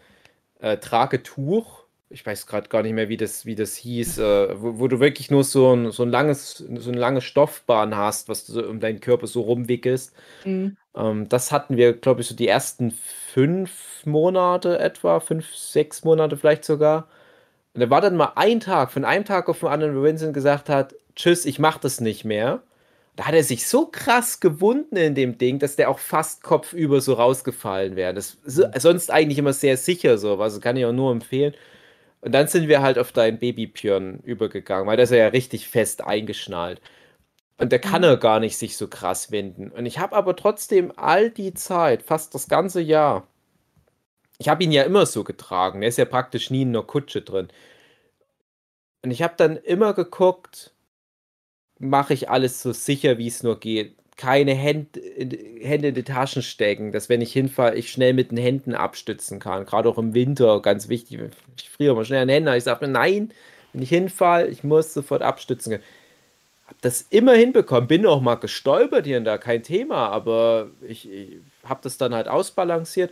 äh, 0.60 0.78
Tragetuch, 0.78 1.82
ich 2.14 2.26
weiß 2.26 2.45
gerade 2.48 2.69
gar 2.69 2.84
nicht 2.84 2.94
mehr, 2.94 3.10
wie 3.10 3.18
das, 3.18 3.45
wie 3.45 3.56
das 3.56 3.76
hieß, 3.76 4.19
äh, 4.19 4.61
wo, 4.61 4.80
wo 4.80 4.88
du 4.88 4.99
wirklich 4.99 5.31
nur 5.31 5.44
so 5.44 5.73
ein, 5.73 5.91
so 5.91 6.03
ein 6.03 6.10
langes, 6.10 6.57
so 6.57 6.91
eine 6.91 6.99
lange 6.99 7.22
Stoffbahn 7.22 7.98
hast, 7.98 8.30
was 8.30 8.45
du 8.45 8.53
so 8.53 8.65
um 8.65 8.80
deinen 8.80 8.99
Körper 8.99 9.27
so 9.27 9.41
rumwickelst. 9.41 10.14
Mhm. 10.45 10.77
Ähm, 10.95 11.27
das 11.30 11.52
hatten 11.52 11.76
wir, 11.76 11.94
glaube 11.94 12.22
ich, 12.22 12.27
so 12.27 12.35
die 12.35 12.48
ersten 12.48 12.91
fünf 12.91 14.06
Monate 14.06 14.80
etwa, 14.80 15.19
fünf, 15.19 15.53
sechs 15.56 16.03
Monate 16.03 16.38
vielleicht 16.38 16.65
sogar. 16.65 17.07
Und 17.73 17.81
da 17.81 17.90
war 17.90 18.02
dann 18.02 18.15
mal 18.15 18.34
ein 18.35 18.60
Tag, 18.60 18.91
von 18.91 19.06
einem 19.06 19.26
Tag 19.26 19.49
auf 19.49 19.60
den 19.61 19.69
anderen, 19.69 19.95
wo 19.95 20.03
Vincent 20.03 20.34
gesagt 20.34 20.69
hat, 20.69 20.95
tschüss, 21.15 21.45
ich 21.45 21.57
mach 21.57 21.80
das 21.80 21.99
nicht 21.99 22.26
mehr. 22.26 22.61
Da 23.15 23.26
hat 23.26 23.35
er 23.35 23.44
sich 23.44 23.68
so 23.68 23.88
krass 23.88 24.40
gewunden 24.40 24.98
in 24.98 25.15
dem 25.15 25.38
Ding, 25.38 25.60
dass 25.60 25.76
der 25.76 25.90
auch 25.90 25.99
fast 25.99 26.44
kopfüber 26.44 27.02
so 27.02 27.14
rausgefallen 27.14 27.95
wäre. 27.95 28.14
Das 28.14 28.38
ist 28.45 28.64
sonst 28.80 29.11
eigentlich 29.11 29.38
immer 29.38 29.53
sehr 29.53 29.77
sicher 29.77 30.18
so, 30.18 30.40
also 30.40 30.60
kann 30.60 30.77
ich 30.77 30.85
auch 30.85 30.94
nur 30.94 31.11
empfehlen. 31.11 31.53
Und 32.24 32.32
dann 32.32 32.48
sind 32.48 32.70
wir 32.70 32.82
halt 32.82 32.98
auf 32.98 33.12
deinen 33.12 33.38
Babypjörn 33.38 34.22
übergegangen, 34.22 34.88
weil 34.88 34.95
das 34.95 35.12
ist 35.12 35.18
ja 35.18 35.28
richtig 35.28 35.68
fest 35.68 36.04
eingeschnallt. 36.06 36.82
Und 37.58 37.72
der 37.74 37.80
kann 37.80 38.04
er 38.04 38.16
gar 38.18 38.40
nicht 38.40 38.58
sich 38.58 38.78
so 38.78 38.88
krass 38.88 39.30
wenden. 39.32 39.70
Und 39.70 39.86
ich 39.86 40.00
habe 40.00 40.16
aber 40.16 40.36
trotzdem 40.38 40.94
all 40.95 41.30
die 41.30 41.54
Zeit, 41.54 42.02
fast 42.04 42.34
das 42.34 42.48
ganze 42.48 42.80
Jahr, 42.82 43.28
ich 44.38 44.48
habe 44.48 44.64
ihn 44.64 44.72
ja 44.72 44.84
immer 44.84 45.06
so 45.06 45.26
getragen. 45.26 45.82
Er 45.82 45.90
ist 45.90 45.98
ja 45.98 46.06
praktisch 46.06 46.50
nie 46.50 46.62
in 46.62 46.70
einer 46.70 46.84
Kutsche 46.84 47.22
drin. 47.22 47.50
Und 49.04 49.12
ich 49.12 49.22
habe 49.22 49.34
dann 49.38 49.58
immer 49.58 49.94
geguckt, 49.94 50.74
mache 51.78 52.14
ich 52.14 52.30
alles 52.30 52.62
so 52.62 52.72
sicher, 52.72 53.18
wie 53.18 53.28
es 53.28 53.44
nur 53.44 53.60
geht. 53.60 53.98
Keine 54.15 54.53
Hände 54.53 54.99
in, 54.99 55.30
die 55.95 56.03
Taschen 56.03 56.41
stecken, 56.41 56.91
dass 56.91 57.10
wenn 57.10 57.22
ich 57.22 57.34
hinfalle, 57.34 57.76
ich 57.76 57.91
schnell 57.91 58.14
mit 58.14 58.31
den 58.31 58.38
Händen 58.38 58.76
abstützen 58.76 59.40
kann. 59.40 59.65
Gerade 59.65 59.90
auch 59.90 59.98
im 59.98 60.14
Winter, 60.14 60.61
ganz 60.61 60.88
wichtig. 60.88 61.19
Ich 61.57 61.69
friere 61.69 61.95
mal 61.95 62.06
schnell 62.06 62.22
an 62.22 62.27
den 62.27 62.45
Händen. 62.45 62.56
Ich 62.56 62.64
sage 62.64 62.85
mir, 62.85 62.91
nein, 62.91 63.31
wenn 63.73 63.81
ich 63.81 63.90
hinfalle, 63.90 64.48
ich 64.48 64.64
muss 64.64 64.94
sofort 64.94 65.22
abstützen 65.22 65.72
können. 65.72 65.84
Hab 66.68 66.81
das 66.81 67.02
immer 67.10 67.34
hinbekommen. 67.34 67.88
Bin 67.88 68.06
auch 68.06 68.22
mal 68.22 68.35
gestolpert 68.35 69.06
hier 69.06 69.18
und 69.18 69.26
da, 69.26 69.38
kein 69.38 69.64
Thema. 69.64 70.10
Aber 70.10 70.69
ich, 70.88 71.11
ich 71.11 71.38
habe 71.64 71.81
das 71.84 71.98
dann 71.98 72.14
halt 72.14 72.27
ausbalanciert. 72.27 73.11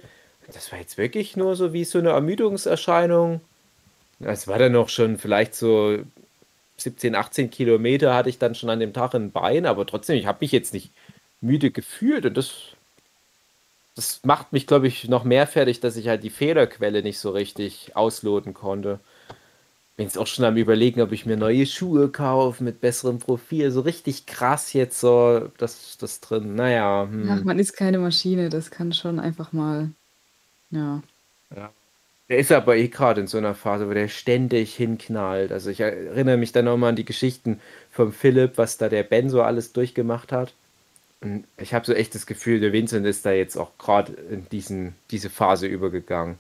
Das 0.54 0.72
war 0.72 0.80
jetzt 0.80 0.98
wirklich 0.98 1.36
nur 1.36 1.56
so 1.56 1.74
wie 1.74 1.84
so 1.84 2.00
eine 2.00 2.10
Ermüdungserscheinung. 2.10 3.42
Es 4.20 4.48
war 4.48 4.60
dann 4.60 4.74
noch 4.74 4.90
schon 4.90 5.18
vielleicht 5.18 5.56
so 5.56 6.00
17, 6.84 7.16
18 7.16 7.50
Kilometer 7.50 8.14
hatte 8.14 8.30
ich 8.30 8.38
dann 8.38 8.56
schon 8.56 8.70
an 8.70 8.80
dem 8.80 8.94
Tag 8.94 9.14
ein 9.14 9.32
Bein, 9.32 9.66
aber 9.66 9.86
trotzdem, 9.86 10.18
ich 10.18 10.26
habe 10.26 10.40
mich 10.42 10.52
jetzt 10.52 10.74
nicht 10.74 10.92
müde 11.42 11.72
gefühlt 11.72 12.26
und 12.26 12.38
das, 12.38 12.54
das 13.96 14.22
macht 14.24 14.54
mich, 14.54 14.68
glaube 14.68 14.88
ich, 14.88 15.08
noch 15.08 15.24
mehr 15.24 15.48
fertig, 15.48 15.80
dass 15.80 15.98
ich 15.98 16.08
halt 16.08 16.24
die 16.24 16.30
Fehlerquelle 16.30 17.04
nicht 17.04 17.20
so 17.20 17.32
richtig 17.32 17.96
ausloten 17.96 18.54
konnte. 18.54 19.00
Bin 19.98 20.06
jetzt 20.06 20.18
auch 20.18 20.28
schon 20.28 20.46
am 20.46 20.56
überlegen, 20.56 21.02
ob 21.02 21.12
ich 21.12 21.26
mir 21.26 21.38
neue 21.38 21.66
Schuhe 21.66 22.10
kaufe 22.10 22.64
mit 22.64 22.80
besserem 22.80 23.20
Profil. 23.20 23.72
So 23.72 23.82
richtig 23.82 24.26
krass 24.26 24.74
jetzt 24.74 25.00
so, 25.00 25.50
das, 25.58 25.98
das 25.98 26.22
drin. 26.22 26.56
Naja. 26.56 27.08
Hm. 27.12 27.30
Ach, 27.30 27.44
man 27.44 27.60
ist 27.60 27.74
keine 27.74 28.00
Maschine, 28.00 28.50
das 28.50 28.72
kann 28.72 28.94
schon 28.94 29.20
einfach 29.20 29.52
mal, 29.52 29.90
ja. 30.70 31.02
Der 32.32 32.40
ist 32.40 32.54
aber 32.54 32.78
eh 32.78 32.88
gerade 32.88 33.20
in 33.20 33.28
so 33.28 33.38
einer 33.38 33.54
Phase, 33.54 33.90
wo 33.90 33.94
der 33.94 34.08
ständig 34.08 34.74
hinknallt. 34.74 35.52
Also 35.52 35.70
ich 35.70 35.82
erinnere 35.82 36.38
mich 36.38 36.54
dann 36.54 36.64
nochmal 36.64 36.92
an 36.92 36.96
die 36.96 37.04
Geschichten 37.04 37.60
vom 37.92 38.14
Philipp, 38.14 38.54
was 38.58 38.78
da 38.78 38.88
der 38.88 39.04
Ben 39.04 39.30
so 39.30 39.42
alles 39.42 39.74
durchgemacht 39.74 40.32
hat. 40.32 40.54
Und 41.20 41.44
ich 41.58 41.74
habe 41.74 41.86
so 41.86 41.92
echt 41.92 42.16
das 42.16 42.26
Gefühl, 42.26 42.62
der 42.62 42.72
Vincent 42.72 43.06
ist 43.06 43.26
da 43.26 43.34
jetzt 43.34 43.58
auch 43.58 43.78
gerade 43.78 44.14
in 44.14 44.48
diesen, 44.50 44.96
diese 45.12 45.30
Phase 45.30 45.68
übergegangen. 45.68 46.38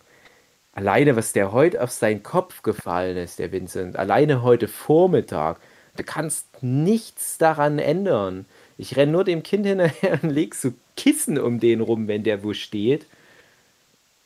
Alleine, 0.72 1.18
was 1.18 1.34
der 1.34 1.52
heute 1.52 1.84
auf 1.84 1.92
seinen 1.92 2.24
Kopf 2.24 2.64
gefallen 2.64 3.18
ist, 3.18 3.40
der 3.40 3.52
Vincent, 3.52 3.98
alleine 3.98 4.44
heute 4.44 4.70
Vormittag, 4.70 5.60
du 5.98 6.06
kannst 6.06 6.64
nichts 6.64 7.38
daran 7.38 7.80
ändern. 7.80 8.46
Ich 8.78 8.96
renne 8.96 9.12
nur 9.12 9.26
dem 9.26 9.44
Kind 9.44 9.66
hinterher 9.66 10.20
und 10.24 10.30
leg 10.30 10.56
so 10.56 10.72
Kissen 10.96 11.38
um 11.38 11.60
den 11.60 11.82
rum, 11.82 12.08
wenn 12.08 12.24
der 12.24 12.46
wo 12.46 12.54
steht. 12.54 13.08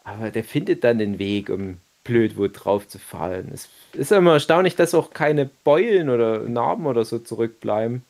Aber 0.06 0.32
der 0.32 0.44
findet 0.44 0.84
dann 0.84 1.00
den 1.00 1.20
Weg, 1.20 1.50
um 1.50 1.78
blöd 2.04 2.38
wo 2.38 2.48
drauf 2.48 2.88
zu 2.88 3.00
fallen. 3.00 3.50
Es 3.54 3.68
ist 3.94 4.12
immer 4.12 4.34
erstaunlich, 4.34 4.76
dass 4.76 4.94
auch 4.94 5.10
keine 5.10 5.50
Beulen 5.64 6.10
oder 6.10 6.40
Narben 6.40 6.86
oder 6.86 7.04
so 7.04 7.20
zurückbleiben. 7.20 8.04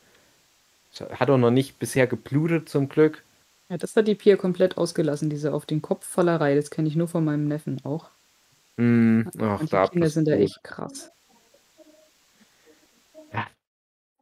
Hat 1.10 1.30
auch 1.30 1.38
noch 1.38 1.50
nicht 1.50 1.78
bisher 1.78 2.06
geblutet, 2.06 2.68
zum 2.68 2.88
Glück. 2.88 3.22
Ja, 3.68 3.78
das 3.78 3.96
hat 3.96 4.06
die 4.06 4.14
Pia 4.14 4.36
komplett 4.36 4.78
ausgelassen, 4.78 5.28
diese 5.30 5.52
auf 5.52 5.66
den 5.66 5.82
Kopf 5.82 6.06
Fallerei. 6.06 6.54
Das 6.54 6.70
kenne 6.70 6.88
ich 6.88 6.96
nur 6.96 7.08
von 7.08 7.24
meinem 7.24 7.48
Neffen 7.48 7.80
auch. 7.84 8.06
Mm, 8.76 9.22
ach, 9.40 9.64
da 9.68 9.88
Kinder 9.88 10.10
sind 10.10 10.28
da 10.28 10.32
echt 10.32 10.62
krass. 10.62 11.10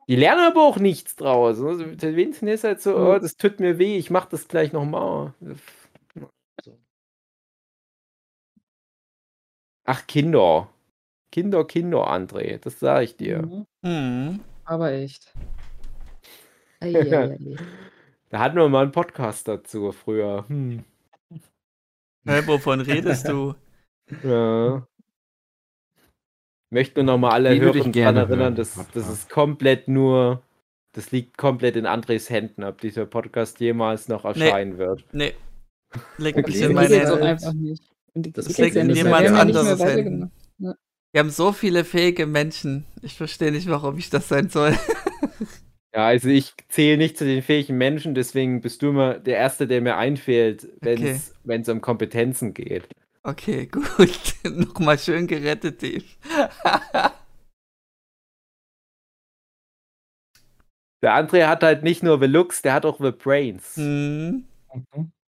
Die 0.06 0.16
lernen 0.16 0.42
aber 0.44 0.62
auch 0.62 0.76
nichts 0.78 1.16
draus. 1.16 1.56
Der 1.58 2.14
Vincent 2.16 2.50
ist 2.50 2.64
halt 2.64 2.82
so, 2.82 2.90
Mhm. 2.90 3.06
oh, 3.06 3.18
das 3.18 3.36
tut 3.36 3.58
mir 3.60 3.78
weh, 3.78 3.96
ich 3.96 4.10
mach 4.10 4.26
das 4.26 4.48
gleich 4.48 4.72
nochmal. 4.72 5.32
Ach, 9.84 10.06
Kinder. 10.06 10.68
Kinder, 11.30 11.64
Kinder, 11.64 12.06
André, 12.10 12.58
das 12.58 12.78
sage 12.80 13.04
ich 13.04 13.16
dir. 13.16 13.42
Mhm. 13.42 13.66
Hm. 13.84 14.40
Aber 14.64 14.92
echt. 14.92 15.32
Da 18.30 18.40
hatten 18.40 18.56
wir 18.56 18.68
mal 18.68 18.82
einen 18.82 18.90
Podcast 18.90 19.46
dazu 19.46 19.92
früher. 19.92 20.44
Hm. 20.48 20.84
Hä, 22.26 22.42
wovon 22.46 22.80
redest 22.80 23.28
du? 23.28 23.54
Ja. 24.22 24.86
Möchte 26.70 27.02
nur 27.04 27.14
noch 27.14 27.18
mal 27.20 27.30
alle 27.30 27.58
Hörer 27.58 27.72
daran 27.72 27.92
gerne 27.92 28.18
erinnern, 28.20 28.38
hören, 28.40 28.54
dass 28.56 28.74
das 28.92 29.08
ist 29.08 29.30
komplett 29.30 29.88
nur, 29.88 30.42
das 30.92 31.10
liegt 31.10 31.38
komplett 31.38 31.76
in 31.76 31.86
Andres 31.86 32.28
Händen, 32.28 32.64
ob 32.64 32.80
dieser 32.80 33.06
Podcast 33.06 33.60
jemals 33.60 34.08
noch 34.08 34.24
erscheinen 34.24 34.76
wird. 34.76 35.04
Nee. 35.12 35.32
Leg 36.18 36.36
Okay. 36.38 36.50
mich 36.50 36.60
in 36.60 36.72
meine. 36.74 36.94
jetzt 36.96 37.93
Und 38.14 38.26
die- 38.26 38.32
Das 38.32 38.46
jetzt 38.56 38.74
ja 38.74 38.84
nicht 38.84 38.94
mehr. 38.94 39.04
jemand 39.04 39.22
Wir 39.22 39.30
haben 39.36 39.48
ja 39.50 39.60
anderes. 39.62 39.78
Wir 41.12 41.20
haben 41.20 41.30
so 41.30 41.52
viele 41.52 41.84
fähige 41.84 42.26
Menschen. 42.26 42.84
Ich 43.02 43.14
verstehe 43.14 43.52
nicht, 43.52 43.68
warum 43.68 43.98
ich 43.98 44.10
das 44.10 44.28
sein 44.28 44.48
soll. 44.48 44.76
Ja, 45.94 46.06
also 46.06 46.28
ich 46.28 46.52
zähle 46.68 46.96
nicht 46.96 47.16
zu 47.16 47.24
den 47.24 47.40
fähigen 47.42 47.78
Menschen, 47.78 48.16
deswegen 48.16 48.60
bist 48.60 48.82
du 48.82 48.88
immer 48.88 49.14
der 49.20 49.36
Erste, 49.36 49.68
der 49.68 49.80
mir 49.80 49.96
einfällt, 49.96 50.68
wenn 50.80 51.60
es 51.60 51.68
um 51.68 51.80
Kompetenzen 51.80 52.52
geht. 52.52 52.88
Okay, 53.22 53.66
gut. 53.70 54.34
Nochmal 54.44 54.98
schön 54.98 55.28
gerettet, 55.28 55.80
Dave. 55.82 56.02
Der 61.02 61.12
André 61.14 61.46
hat 61.46 61.62
halt 61.62 61.82
nicht 61.82 62.02
nur 62.02 62.18
the 62.18 62.26
Looks, 62.26 62.62
der 62.62 62.72
hat 62.72 62.84
auch 62.86 62.98
the 62.98 63.10
Brains. 63.12 63.76
hm. 63.76 64.44
Der 64.72 65.23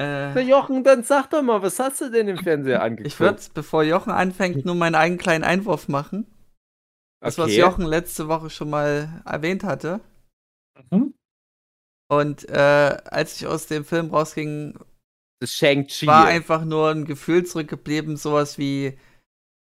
äh, 0.00 0.40
Jochen, 0.40 0.82
dann 0.82 1.02
sag 1.02 1.28
doch 1.30 1.42
mal, 1.42 1.62
was 1.62 1.78
hast 1.78 2.00
du 2.00 2.10
denn 2.10 2.28
im 2.28 2.38
Fernseher 2.38 2.82
angeguckt? 2.82 3.06
ich 3.06 3.20
würde, 3.20 3.40
bevor 3.52 3.82
Jochen 3.82 4.10
anfängt, 4.10 4.64
nur 4.64 4.74
meinen 4.74 4.94
eigenen 4.94 5.18
kleinen 5.18 5.44
Einwurf 5.44 5.88
machen. 5.88 6.26
Das, 7.22 7.36
was 7.36 7.48
Okay. 7.48 7.60
Jochen 7.60 7.84
letzte 7.84 8.28
Woche 8.28 8.48
schon 8.48 8.70
mal 8.70 9.22
erwähnt 9.26 9.62
hatte. 9.62 10.00
Mhm. 10.90 11.12
Und 12.10 12.48
äh, 12.48 12.96
als 13.04 13.36
ich 13.36 13.46
aus 13.46 13.66
dem 13.66 13.84
Film 13.84 14.10
rausging, 14.10 14.78
war 16.06 16.26
einfach 16.26 16.64
nur 16.64 16.90
ein 16.90 17.04
Gefühl 17.04 17.44
zurückgeblieben, 17.44 18.16
sowas 18.16 18.58
wie 18.58 18.98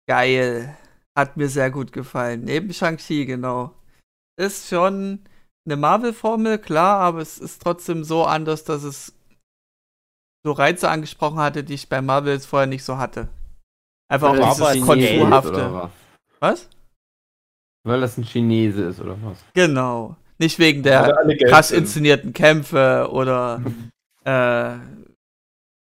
geil. 0.08 0.76
Hat 1.18 1.36
mir 1.36 1.50
sehr 1.50 1.72
gut 1.72 1.92
gefallen. 1.92 2.46
Neben 2.46 2.74
Shang-Chi, 2.74 3.26
genau. 3.26 3.76
Ist 4.40 4.70
schon 4.70 5.20
eine 5.66 5.76
Marvel-Formel, 5.76 6.58
klar, 6.58 7.00
aber 7.02 7.20
es 7.20 7.38
ist 7.38 7.62
trotzdem 7.62 8.04
so 8.04 8.24
anders, 8.26 8.64
dass 8.64 8.84
es 8.84 9.14
so 10.44 10.52
Reize 10.52 10.90
angesprochen 10.90 11.40
hatte, 11.40 11.64
die 11.64 11.76
ich 11.76 11.90
bei 11.90 12.02
Marvel 12.02 12.34
jetzt 12.34 12.46
vorher 12.48 12.68
nicht 12.68 12.84
so 12.84 12.98
hatte. 12.98 13.30
Einfach 14.10 14.32
Weil 14.32 14.44
auch 14.44 14.60
Oder 14.60 14.80
Konturhafte. 14.80 15.90
was? 16.40 16.68
Weil 17.84 18.02
das 18.02 18.18
ein 18.18 18.24
Chinese 18.24 18.84
ist, 18.84 19.00
oder 19.00 19.18
was? 19.24 19.38
Genau. 19.54 20.16
Nicht 20.38 20.60
wegen 20.60 20.84
der 20.84 21.16
Geld 21.28 21.46
krass 21.46 21.72
inszenierten 21.72 22.34
Kämpfe 22.34 23.08
oder 23.12 23.62
äh, 24.24 24.78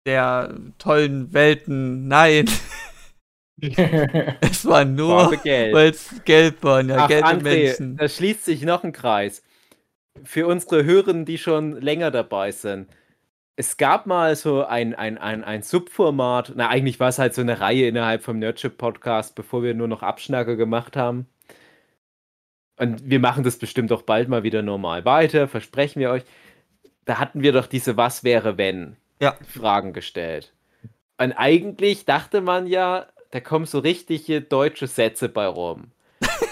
der 0.05 0.55
tollen 0.77 1.33
Welten. 1.33 2.07
Nein, 2.07 2.47
es 4.41 4.65
war 4.65 4.85
nur, 4.85 5.31
weil 5.31 5.89
es 5.89 6.23
gelb 6.25 6.63
waren, 6.63 6.89
ja, 6.89 7.03
Ach, 7.03 7.07
gelbe 7.07 7.27
André, 7.27 7.43
Menschen. 7.43 7.97
da 7.97 8.09
schließt 8.09 8.45
sich 8.45 8.63
noch 8.63 8.83
ein 8.83 8.91
Kreis. 8.91 9.43
Für 10.23 10.47
unsere 10.47 10.83
Hörerinnen, 10.83 11.25
die 11.25 11.37
schon 11.37 11.79
länger 11.79 12.11
dabei 12.11 12.51
sind. 12.51 12.89
Es 13.55 13.77
gab 13.77 14.05
mal 14.07 14.35
so 14.35 14.65
ein, 14.65 14.95
ein, 14.95 15.17
ein, 15.17 15.43
ein 15.43 15.61
Subformat, 15.61 16.53
na 16.55 16.69
eigentlich 16.69 16.99
war 16.99 17.09
es 17.09 17.19
halt 17.19 17.33
so 17.35 17.41
eine 17.41 17.59
Reihe 17.59 17.87
innerhalb 17.87 18.23
vom 18.23 18.39
Nerdship 18.39 18.77
Podcast, 18.77 19.35
bevor 19.35 19.61
wir 19.61 19.73
nur 19.73 19.87
noch 19.87 20.01
Abschnacker 20.03 20.55
gemacht 20.55 20.95
haben. 20.95 21.27
Und 22.77 23.09
wir 23.09 23.19
machen 23.19 23.43
das 23.43 23.57
bestimmt 23.57 23.91
auch 23.91 24.01
bald 24.01 24.29
mal 24.29 24.43
wieder 24.43 24.61
normal 24.63 25.05
weiter, 25.05 25.47
versprechen 25.47 25.99
wir 25.99 26.09
euch. 26.09 26.23
Da 27.05 27.19
hatten 27.19 27.41
wir 27.43 27.51
doch 27.51 27.67
diese 27.67 27.97
Was 27.97 28.23
wäre 28.23 28.57
wenn 28.57 28.95
Ja. 29.19 29.37
Fragen 29.47 29.93
gestellt. 29.93 30.53
Und 31.17 31.33
eigentlich 31.33 32.05
dachte 32.05 32.41
man 32.41 32.65
ja, 32.65 33.05
da 33.31 33.39
kommen 33.39 33.65
so 33.65 33.79
richtige 33.79 34.41
deutsche 34.41 34.87
Sätze 34.87 35.29
bei 35.29 35.45
rum. 35.45 35.91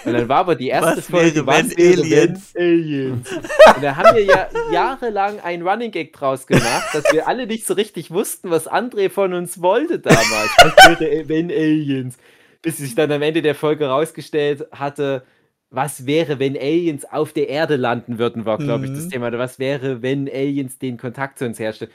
Und 0.06 0.14
dann 0.14 0.30
war 0.30 0.38
aber 0.38 0.56
die 0.56 0.68
erste 0.70 0.98
Was 0.98 1.08
Folge, 1.08 1.46
wäre, 1.46 1.48
wenn 1.48 1.72
Aliens? 2.02 2.52
wenn 2.54 2.64
Aliens? 2.64 3.32
Und 3.76 3.84
da 3.84 3.96
haben 3.96 4.16
wir 4.16 4.24
ja 4.24 4.48
jahrelang 4.72 5.40
ein 5.42 5.62
Running 5.68 5.92
Gag 5.92 6.14
draus 6.14 6.48
gemacht, 6.48 6.88
dass 6.94 7.04
wir 7.12 7.28
alle 7.28 7.48
nicht 7.48 7.66
so 7.68 7.74
richtig 7.74 8.12
wussten, 8.12 8.50
was 8.50 8.70
André 8.70 9.10
von 9.10 9.34
uns 9.34 9.62
wollte 9.62 10.00
damals. 10.00 10.50
Was 10.58 11.00
wäre, 11.00 11.28
wenn 11.28 11.52
Aliens? 11.52 12.18
Bis 12.62 12.78
sich 12.78 12.96
dann 12.96 13.12
am 13.12 13.22
Ende 13.22 13.42
der 13.42 13.56
Folge 13.56 13.88
rausgestellt 13.88 14.68
hatte, 14.72 15.24
was 15.70 16.06
wäre, 16.06 16.40
wenn 16.40 16.58
Aliens 16.58 17.06
auf 17.06 17.32
der 17.32 17.48
Erde 17.50 17.76
landen 17.76 18.18
würden, 18.18 18.46
war, 18.46 18.58
glaube 18.58 18.86
ich, 18.86 18.92
das 18.92 19.06
Mhm. 19.06 19.10
Thema. 19.12 19.28
Oder 19.28 19.38
was 19.40 19.60
wäre, 19.60 20.02
wenn 20.02 20.28
Aliens 20.28 20.78
den 20.80 20.98
Kontakt 20.98 21.38
zu 21.40 21.46
uns 21.46 21.60
herstellen? 21.60 21.92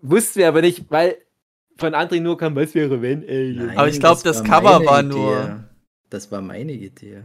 Wussten 0.00 0.40
wir 0.40 0.48
aber 0.48 0.62
nicht, 0.62 0.86
weil 0.90 1.16
von 1.76 1.94
André 1.94 2.20
nur 2.20 2.38
kam, 2.38 2.56
was 2.56 2.74
wäre, 2.74 3.02
wenn 3.02 3.22
Aliens? 3.28 3.76
Aber 3.76 3.88
ich 3.88 4.00
glaub, 4.00 4.22
das 4.22 4.42
Cover 4.42 4.64
war 4.64 4.80
meine 4.82 5.08
nur- 5.08 5.38
Idee. 5.40 5.54
Das 6.10 6.32
war 6.32 6.40
meine 6.40 6.72
Idee. 6.72 7.24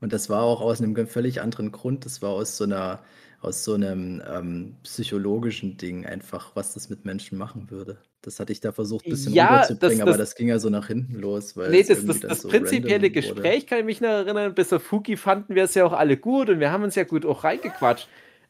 Und 0.00 0.12
das 0.12 0.28
war 0.28 0.42
auch 0.42 0.60
aus 0.60 0.80
einem 0.80 1.06
völlig 1.06 1.40
anderen 1.40 1.72
Grund. 1.72 2.04
Das 2.04 2.20
war 2.22 2.30
aus 2.30 2.56
so 2.56 2.64
einer, 2.64 3.00
aus 3.40 3.64
so 3.64 3.74
einem 3.74 4.22
ähm, 4.30 4.76
psychologischen 4.82 5.76
Ding 5.78 6.04
einfach, 6.06 6.54
was 6.54 6.74
das 6.74 6.90
mit 6.90 7.04
Menschen 7.04 7.38
machen 7.38 7.70
würde. 7.70 7.98
Das 8.22 8.40
hatte 8.40 8.52
ich 8.52 8.60
da 8.60 8.72
versucht, 8.72 9.06
ein 9.06 9.10
bisschen 9.10 9.32
Ja, 9.34 9.52
rüberzubringen, 9.52 9.98
das- 10.00 10.08
aber 10.08 10.18
das- 10.18 10.30
das 10.30 10.34
ging 10.36 10.48
ja 10.48 10.58
so 10.58 10.68
nach 10.68 10.88
hinten 10.88 11.14
los, 11.14 11.56
weil 11.56 11.70
Nee, 11.70 11.82
das, 11.84 12.04
das, 12.04 12.20
das 12.20 12.42
so 12.42 12.48
prinzipielle 12.48 12.94
random 12.94 13.02
wurde. 13.02 13.10
Gespräch 13.12 13.66
kann 13.66 13.78
ich 13.80 13.84
mich 13.84 14.00
noch 14.00 14.08
erinnern. 14.08 14.54
Bis 14.54 14.72
auf 14.72 14.82
Fuki 14.82 15.16
fanden 15.16 15.54
wir 15.54 15.64
es 15.64 15.74
ja 15.74 15.84
auch 15.86 15.92
alle 15.92 16.16
gut 16.16 16.50
und 16.50 16.60
wir 16.60 16.70
haben 16.72 16.82
uns 16.82 16.94
ja 16.94 17.04
gut 17.04 17.24
auch 17.24 17.44
reingequatscht. 17.44 18.08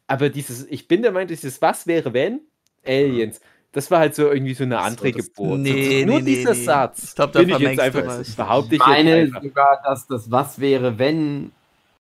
Aber 0.09 0.31
dieses, 0.31 0.67
ich 0.67 0.89
bin 0.89 1.03
der 1.03 1.13
Meinung, 1.13 1.29
dieses 1.29 1.61
Was 1.63 1.87
wäre 1.87 2.13
wenn? 2.15 2.41
Aliens. 2.85 3.41
Das 3.77 3.91
war 3.91 3.99
halt 3.99 4.15
so 4.15 4.23
irgendwie 4.33 4.55
so 4.55 4.65
eine 4.65 4.79
andere 4.79 5.13
das- 5.13 5.27
Geburt. 5.27 5.59
Nee, 5.61 6.07
Nur 6.07 6.21
nee, 6.21 6.35
dieser 6.37 6.55
nee. 6.55 6.65
Satz. 6.65 7.05
Ich 7.11 7.15
glaub, 7.15 7.33
da 7.33 7.41
bin 7.41 7.51
ich 7.51 7.59
jetzt 7.59 7.79
einfach, 7.79 8.07
was. 8.07 8.35
behaupte 8.35 8.75
Ich 8.77 8.81
ich 8.81 8.87
meine 8.87 9.19
jetzt 9.19 9.27
einfach. 9.35 9.43
sogar, 9.43 9.83
dass 9.85 10.07
das 10.07 10.31
Was 10.31 10.59
wäre, 10.61 10.99
wenn 10.99 11.53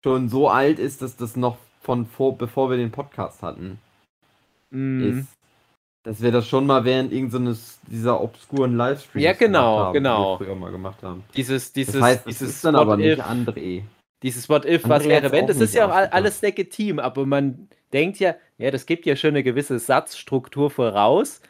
schon 0.04 0.28
so 0.28 0.48
alt 0.48 0.78
ist, 0.78 1.02
dass 1.02 1.16
das 1.16 1.34
noch 1.34 1.56
von 1.82 2.06
vor, 2.06 2.38
bevor 2.38 2.70
wir 2.70 2.76
den 2.76 2.92
Podcast 2.92 3.42
hatten, 3.42 3.80
Mhm. 4.70 5.18
ist. 5.20 5.28
Dass 6.04 6.22
wir 6.22 6.30
das 6.30 6.46
schon 6.46 6.66
mal 6.66 6.84
während 6.84 7.12
irgendeines 7.12 7.80
dieser 7.88 8.20
obskuren 8.20 8.76
Livestreams 8.76 9.24
Ja, 9.24 9.32
genau, 9.32 9.72
gemacht 9.72 9.86
haben, 9.86 9.92
genau. 9.94 10.36
die 10.36 10.40
wir 10.42 10.46
früher 10.46 10.54
mal 10.54 10.70
gemacht 10.70 11.02
haben. 11.02 11.24
Dieses, 11.34 11.72
dieses, 11.72 11.94
Das 11.94 12.02
heißt, 12.02 12.26
das 12.26 12.38
dieses 12.38 12.54
ist 12.56 12.64
dann 12.64 12.76
aber 12.76 12.96
nicht 12.96 13.18
if, 13.18 13.24
André. 13.24 13.82
dieses 14.22 14.48
What 14.48 14.64
if, 14.66 14.84
André 14.84 14.88
was 14.88 15.04
wäre 15.08 15.32
wenn, 15.32 15.48
das 15.48 15.56
ist 15.60 15.74
ja 15.74 15.86
auch 15.86 16.12
alles 16.12 16.42
legitim, 16.42 17.00
aber 17.00 17.26
man 17.26 17.68
denkt 17.92 18.20
ja, 18.20 18.36
ja, 18.58 18.70
das 18.70 18.86
gibt 18.86 19.04
ja 19.04 19.16
schon 19.16 19.30
eine 19.30 19.42
gewisse 19.42 19.80
Satzstruktur 19.80 20.70
voraus. 20.70 21.40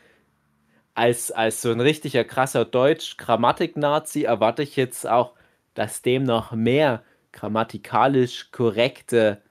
Als, 0.97 1.31
als 1.31 1.61
so 1.61 1.71
ein 1.71 1.81
richtiger 1.81 2.25
krasser 2.25 2.65
Deutsch-Grammatik-Nazi 2.65 4.23
erwarte 4.23 4.63
ich 4.63 4.77
jetzt 4.77 5.07
auch, 5.07 5.35
dass 5.75 6.01
dem 6.01 6.23
noch 6.23 6.53
mehr 6.53 7.03
grammatikalisch 7.33 8.51
korrekte 8.51 9.43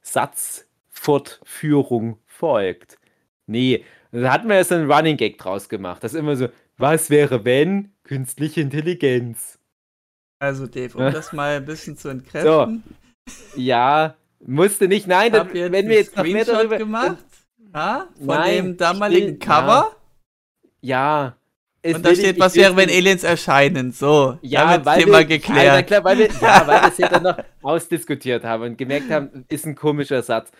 Satzfortführung 0.00 2.18
folgt. 2.26 2.98
Nee, 3.46 3.84
da 4.12 4.32
hatten 4.32 4.48
wir 4.48 4.56
ja 4.56 4.64
so 4.64 4.76
einen 4.76 4.90
Running 4.90 5.16
Gag 5.16 5.38
draus 5.38 5.68
gemacht. 5.68 6.04
Das 6.04 6.14
ist 6.14 6.20
immer 6.20 6.36
so, 6.36 6.48
was 6.76 7.10
wäre 7.10 7.44
wenn? 7.44 7.92
Künstliche 8.04 8.60
Intelligenz. 8.60 9.58
Also, 10.38 10.66
Dave, 10.68 10.96
um 10.96 11.02
Ja. 11.04 11.10
das 11.10 11.32
mal 11.32 11.56
ein 11.56 11.66
bisschen 11.66 11.96
zu 11.96 12.08
entkräften. 12.08 12.82
Ja, 13.56 14.14
musste 14.44 14.88
nicht. 14.88 15.06
Nein, 15.06 15.32
dann, 15.32 15.54
jetzt 15.54 15.72
wenn 15.72 15.88
wir 15.88 15.96
jetzt 15.96 16.16
noch 16.16 16.24
mehr 16.24 16.44
Screenshot 16.44 16.54
darüber 16.54 16.78
gemacht. 16.78 17.16
Ja, 17.74 18.08
von 18.16 18.26
Nein, 18.26 18.64
dem 18.66 18.76
damaligen 18.76 19.26
will- 19.32 19.38
Cover. 19.38 19.90
Ja. 19.92 19.96
Es 21.82 21.96
Und 21.96 22.04
da 22.04 22.14
steht, 22.14 22.38
was 22.38 22.54
wäre, 22.56 22.76
wenn 22.76 22.90
Aliens 22.90 23.24
erscheinen. 23.24 23.92
So, 23.92 24.38
Ja, 24.42 24.66
damit 24.66 24.84
weil 24.86 25.02
Thema 25.02 25.18
wir, 25.20 25.24
geklärt. 25.24 25.64
Ja, 25.64 25.82
klar, 25.82 26.04
weil 26.04 26.18
wir, 26.18 26.28
ja, 26.40 26.66
weil 26.66 26.82
wir 26.82 26.88
es 26.88 26.98
ja 26.98 27.08
dann 27.08 27.22
noch 27.22 27.38
ausdiskutiert 27.62 28.44
haben 28.44 28.64
und 28.64 28.76
gemerkt 28.78 29.10
haben, 29.10 29.46
ist 29.48 29.64
ein 29.64 29.74
komischer 29.74 30.22
Satz. 30.22 30.50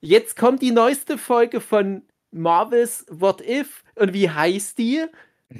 Jetzt 0.00 0.36
kommt 0.36 0.62
die 0.62 0.70
neueste 0.70 1.18
Folge 1.18 1.60
von 1.60 2.02
Marvels 2.30 3.04
What 3.10 3.40
If. 3.40 3.82
Und 3.96 4.12
wie 4.12 4.30
heißt 4.30 4.78
die? 4.78 5.04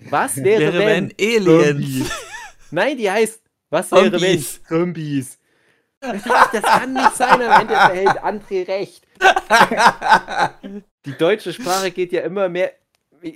Was 0.08 0.36
wäre, 0.36 0.72
wäre, 0.72 0.78
wenn? 0.78 1.12
wenn 1.18 1.44
Aliens. 1.44 1.66
Zombies. 1.66 2.10
Nein, 2.70 2.96
die 2.96 3.10
heißt, 3.10 3.42
was 3.70 3.90
wäre, 3.90 4.12
wenn? 4.12 4.20
Zombies. 4.20 4.62
Zombies. 4.68 5.38
Das, 6.00 6.24
heißt, 6.24 6.54
das 6.54 6.62
kann 6.62 6.92
nicht 6.92 7.16
sein, 7.16 7.42
am 7.42 7.60
Ende 7.60 7.74
behält 7.74 8.22
André 8.22 8.66
recht. 8.66 9.06
Die 11.04 11.16
deutsche 11.16 11.52
Sprache 11.52 11.90
geht 11.90 12.12
ja 12.12 12.22
immer 12.22 12.48
mehr, 12.48 12.72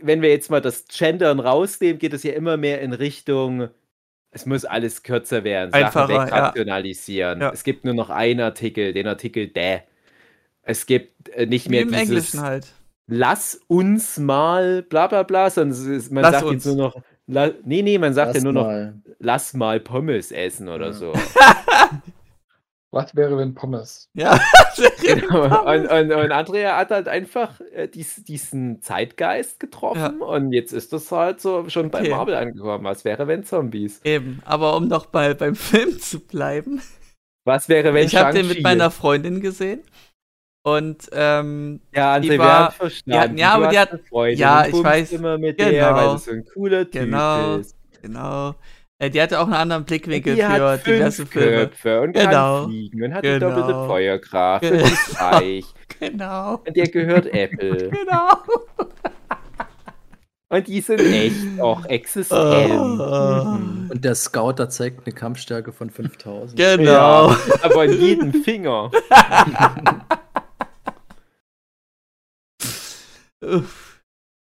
wenn 0.02 0.22
wir 0.22 0.30
jetzt 0.30 0.50
mal 0.50 0.60
das 0.60 0.84
Gendern 0.88 1.40
rausnehmen, 1.40 1.98
geht 1.98 2.12
es 2.12 2.22
ja 2.22 2.32
immer 2.32 2.56
mehr 2.56 2.80
in 2.80 2.92
Richtung, 2.92 3.68
es 4.30 4.46
muss 4.46 4.64
alles 4.64 5.02
kürzer 5.02 5.44
werden, 5.44 5.72
Einfacher, 5.72 6.06
Sachen 6.08 6.14
ja. 6.16 6.24
wegrationalisieren. 6.26 7.40
Ja. 7.40 7.50
Es 7.52 7.62
gibt 7.64 7.84
nur 7.84 7.94
noch 7.94 8.10
einen 8.10 8.40
Artikel, 8.40 8.92
den 8.92 9.06
Artikel 9.06 9.48
der. 9.48 9.84
Es 10.62 10.86
gibt 10.86 11.28
äh, 11.30 11.46
nicht 11.46 11.66
Wie 11.66 11.70
mehr 11.70 11.82
im 11.82 11.88
dieses 11.88 12.08
Englischen 12.08 12.40
halt. 12.40 12.66
Lass 13.06 13.60
uns 13.68 14.18
mal 14.18 14.82
bla 14.82 15.06
bla 15.06 15.22
bla, 15.22 15.50
sondern 15.50 15.78
man 16.10 16.22
Lass 16.22 16.32
sagt 16.32 16.44
uns. 16.46 16.64
jetzt 16.64 16.74
nur 16.74 16.76
noch, 16.86 16.96
la, 17.26 17.50
nee, 17.64 17.82
nee, 17.82 17.98
man 17.98 18.14
sagt 18.14 18.28
ja 18.28 18.34
Lass 18.34 18.42
nur 18.44 18.52
noch, 18.54 18.64
mal. 18.64 18.94
lass 19.18 19.54
mal 19.54 19.78
Pommes 19.78 20.32
essen 20.32 20.68
oder 20.68 20.86
Ja. 20.86 20.92
so. 20.92 21.12
Was 22.94 23.14
wäre, 23.16 23.36
wenn 23.36 23.54
Pommes? 23.54 24.08
Ja, 24.14 24.38
Genau. 25.02 25.64
Und, 25.70 25.86
und, 25.86 26.12
und 26.12 26.32
Andrea 26.32 26.76
hat 26.76 26.90
halt 26.90 27.08
einfach 27.08 27.60
äh, 27.72 27.88
dies, 27.88 28.22
diesen 28.24 28.80
Zeitgeist 28.82 29.58
getroffen 29.60 30.20
und 30.22 30.52
jetzt 30.52 30.72
ist 30.72 30.92
das 30.92 31.10
halt 31.10 31.40
so 31.40 31.68
schon 31.68 31.90
bei 31.90 32.00
Okay. 32.00 32.10
Marvel 32.10 32.34
angekommen. 32.36 32.84
Was 32.84 33.04
wäre, 33.04 33.26
wenn 33.26 33.44
Zombies? 33.44 34.00
eben. 34.04 34.40
Aber 34.44 34.76
um 34.76 34.86
noch 34.88 35.06
bei, 35.06 35.34
beim 35.34 35.54
Film 35.56 35.98
zu 35.98 36.20
bleiben. 36.20 36.80
Was 37.44 37.68
wäre, 37.68 37.92
wenn 37.94 38.06
ich 38.06 38.16
habe 38.16 38.32
den 38.32 38.46
mit 38.48 38.62
meiner 38.62 38.90
Freundin 38.90 39.40
gesehen. 39.40 39.82
Und 40.66 41.10
ähm, 41.12 41.80
Ja, 41.94 42.18
die 42.20 42.38
war- 42.38 42.66
haben 42.66 42.74
verstanden. 42.74 43.36
ja, 43.38 43.52
aber 43.54 43.68
die 43.68 43.78
hat- 43.78 43.98
ja, 44.34 44.66
ich 44.66 44.72
weiß. 44.82 45.12
immer 45.12 45.36
mit 45.36 45.58
Genau. 45.58 45.70
der, 45.70 45.94
weil 45.94 46.08
du 46.12 46.16
so 46.18 46.30
ein 46.30 46.44
cooler 46.54 46.84
Typ 46.84 46.92
Genau. 47.02 47.58
bist. 47.58 47.76
genau. 48.00 48.54
Die 49.10 49.20
hatte 49.22 49.38
auch 49.40 49.44
einen 49.46 49.54
anderen 49.54 49.84
Blickwinkel 49.84 50.34
die 50.36 50.40
für 50.42 50.48
hat 50.48 50.86
diverse 50.86 51.26
fünf 51.26 51.30
Filme. 51.32 51.56
Köpfe 51.68 52.00
und 52.02 52.12
Genau. 52.12 52.60
kann 52.62 52.70
fliegen 52.70 53.02
und 53.02 53.14
hat 53.14 53.22
Genau. 53.22 53.48
die 53.50 53.54
doppelte 53.56 53.86
Feuerkraft 53.86 54.60
Ge- 54.62 54.72
und 54.72 54.80
ist 54.80 55.20
reich. 55.20 55.64
Genau. 56.00 56.56
Und 56.66 56.76
der 56.76 56.88
gehört 56.88 57.26
Apple. 57.26 57.90
Genau. 57.90 58.38
Und 60.50 60.68
die 60.68 60.80
sind 60.82 61.00
echt 61.00 61.60
auch 61.60 61.84
existent. 61.86 62.70
Oh. 62.70 63.56
Und 63.90 64.04
der 64.04 64.14
Scout, 64.14 64.52
da 64.52 64.68
zeigt 64.68 65.04
eine 65.04 65.12
Kampfstärke 65.14 65.72
von 65.72 65.90
5000. 65.90 66.56
Genau. 66.56 67.30
Ja, 67.30 67.36
aber 67.62 67.86
in 67.86 68.00
jedem 68.00 68.32
Finger. 68.44 68.90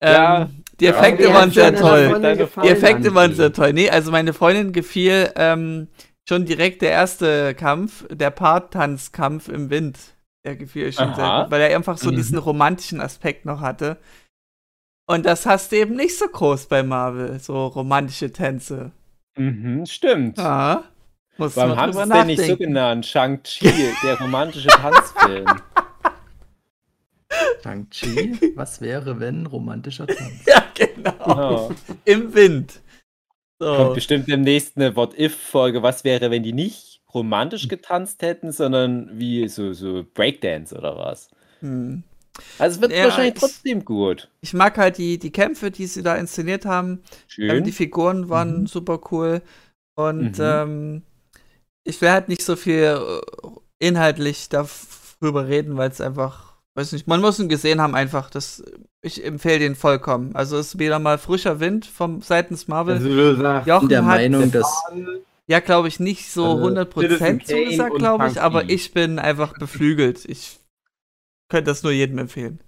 Ja. 0.04 0.42
Ähm, 0.44 0.61
die 0.82 0.88
Effekte 0.88 1.24
Ja, 1.24 1.34
waren 1.36 1.52
sehr 1.52 1.74
toll. 1.76 2.20
Die 2.64 2.68
Effekte 2.70 3.14
waren 3.16 3.34
sehr 3.34 3.54
toll. 3.54 3.72
Nee, 3.72 3.90
also 3.90 4.12
meine 4.12 4.34
Freundin 4.34 4.74
gefiel 4.74 5.32
ähm, 5.36 5.88
schon 6.28 6.46
direkt 6.46 6.82
der 6.82 6.92
erste 6.92 7.54
Kampf, 7.56 8.06
der 8.10 8.32
Paartanzkampf 8.32 9.48
im 9.48 9.70
Wind. 9.70 9.98
Der 10.44 10.56
gefiel 10.56 10.86
ihr 10.88 10.92
schon 10.92 11.14
sehr 11.14 11.24
Aha. 11.24 11.44
gut, 11.44 11.52
weil 11.52 11.62
er 11.62 11.76
einfach 11.76 11.98
so 12.00 12.12
Mhm. 12.12 12.16
diesen 12.16 12.38
romantischen 12.40 13.00
Aspekt 13.00 13.46
noch 13.46 13.62
hatte. 13.62 13.98
Und 15.08 15.26
das 15.26 15.46
hast 15.46 15.72
du 15.72 15.76
eben 15.78 15.96
nicht 15.96 16.18
so 16.18 16.28
groß 16.28 16.66
bei 16.66 16.84
Marvel, 16.84 17.40
so 17.40 17.68
romantische 17.68 18.32
Tänze. 18.32 18.92
Mhm, 19.38 19.86
stimmt. 19.86 20.38
Ja. 20.38 20.84
Muss 21.38 21.56
Warum 21.56 21.78
haben 21.78 21.94
sie 21.94 22.02
es 22.02 22.10
denn 22.10 22.28
nicht 22.28 22.46
so 22.46 22.58
genannt? 22.58 23.06
Shang-Chi, 23.06 23.72
der 24.04 24.20
romantische 24.20 24.68
Tanzfilm. 24.70 25.46
Shang-Chi, 27.64 28.54
was 28.56 28.82
wäre, 28.82 29.20
wenn 29.20 29.46
romantischer 29.46 30.08
Tanz? 30.08 30.34
Ja, 30.48 30.64
genau. 30.76 31.70
Ja. 31.70 31.76
Im 32.06 32.34
Wind. 32.34 32.82
Kommt 33.60 33.90
So. 33.90 33.94
bestimmt 33.94 34.28
demnächst 34.28 34.76
eine 34.78 34.96
What-If-Folge. 34.96 35.84
Was 35.84 36.04
wäre, 36.04 36.32
wenn 36.32 36.44
die 36.44 36.54
nicht 36.54 37.02
romantisch 37.14 37.68
getanzt 37.68 38.22
hätten, 38.24 38.52
sondern 38.52 39.10
wie 39.20 39.48
so, 39.48 39.74
so 39.74 40.04
Breakdance 40.14 40.76
oder 40.76 40.98
was? 40.98 41.30
Hm. 41.60 42.04
Also 42.58 42.76
es 42.78 42.82
wird 42.82 42.92
Ja, 42.94 43.04
wahrscheinlich 43.06 43.36
ich- 43.36 43.40
trotzdem 43.40 43.86
gut. 43.86 44.30
Ich 44.42 44.54
mag 44.54 44.78
halt 44.78 44.98
die, 44.98 45.20
die 45.20 45.32
Kämpfe, 45.32 45.70
die 45.70 45.86
sie 45.86 46.02
da 46.02 46.16
inszeniert 46.16 46.66
haben. 46.66 46.92
Ähm, 46.92 47.00
Schön. 47.28 47.64
die 47.66 47.72
Figuren 47.72 48.30
waren 48.30 48.62
Mhm. 48.62 48.68
super 48.68 49.00
cool. 49.12 49.42
Und 49.96 50.38
Mhm. 50.40 50.44
ähm, 50.44 51.02
ich 51.84 52.02
will 52.02 52.10
halt 52.10 52.30
nicht 52.30 52.42
so 52.44 52.56
viel 52.56 53.00
äh, 53.00 53.48
inhaltlich 53.80 54.48
darüber 54.50 55.48
reden, 55.48 55.78
weil 55.78 55.92
es 55.92 56.02
einfach, 56.02 56.51
weiß 56.76 56.94
nicht, 56.94 57.08
man 57.08 57.22
muss 57.22 57.40
ihn 57.40 57.50
gesehen 57.50 57.82
haben 57.82 57.96
einfach. 57.96 58.30
Das, 58.30 58.64
ich 59.02 59.24
empfehle 59.24 59.60
den 59.60 59.76
vollkommen. 59.76 60.36
Also 60.36 60.58
es 60.58 60.74
ist 60.74 60.80
wieder 60.80 61.00
mal 61.00 61.18
frischer 61.18 61.60
Wind 61.60 61.86
vom 61.86 62.22
seitens 62.22 62.68
Marvel. 62.68 62.96
Also 62.96 63.10
du 63.10 63.36
sagst, 63.36 63.68
Jochen 63.68 63.90
der 63.90 64.06
hat, 64.06 64.18
Meinung, 64.18 64.52
dass 64.52 64.84
ja, 65.48 65.60
glaube 65.60 65.88
ich, 65.90 66.00
nicht 66.00 66.32
so 66.32 66.46
Also, 66.46 66.68
100% 66.68 67.02
Citizen 67.02 67.18
Kane 67.20 67.44
zugesagt, 67.44 67.96
glaube 67.98 68.28
ich, 68.28 68.40
aber 68.40 68.70
ich 68.70 68.94
bin 68.94 69.20
einfach 69.20 69.58
beflügelt. 69.58 70.24
Ich 70.26 70.60
könnte 71.50 71.72
das 71.72 71.84
nur 71.84 71.92
jedem 71.92 72.20
empfehlen. 72.20 72.60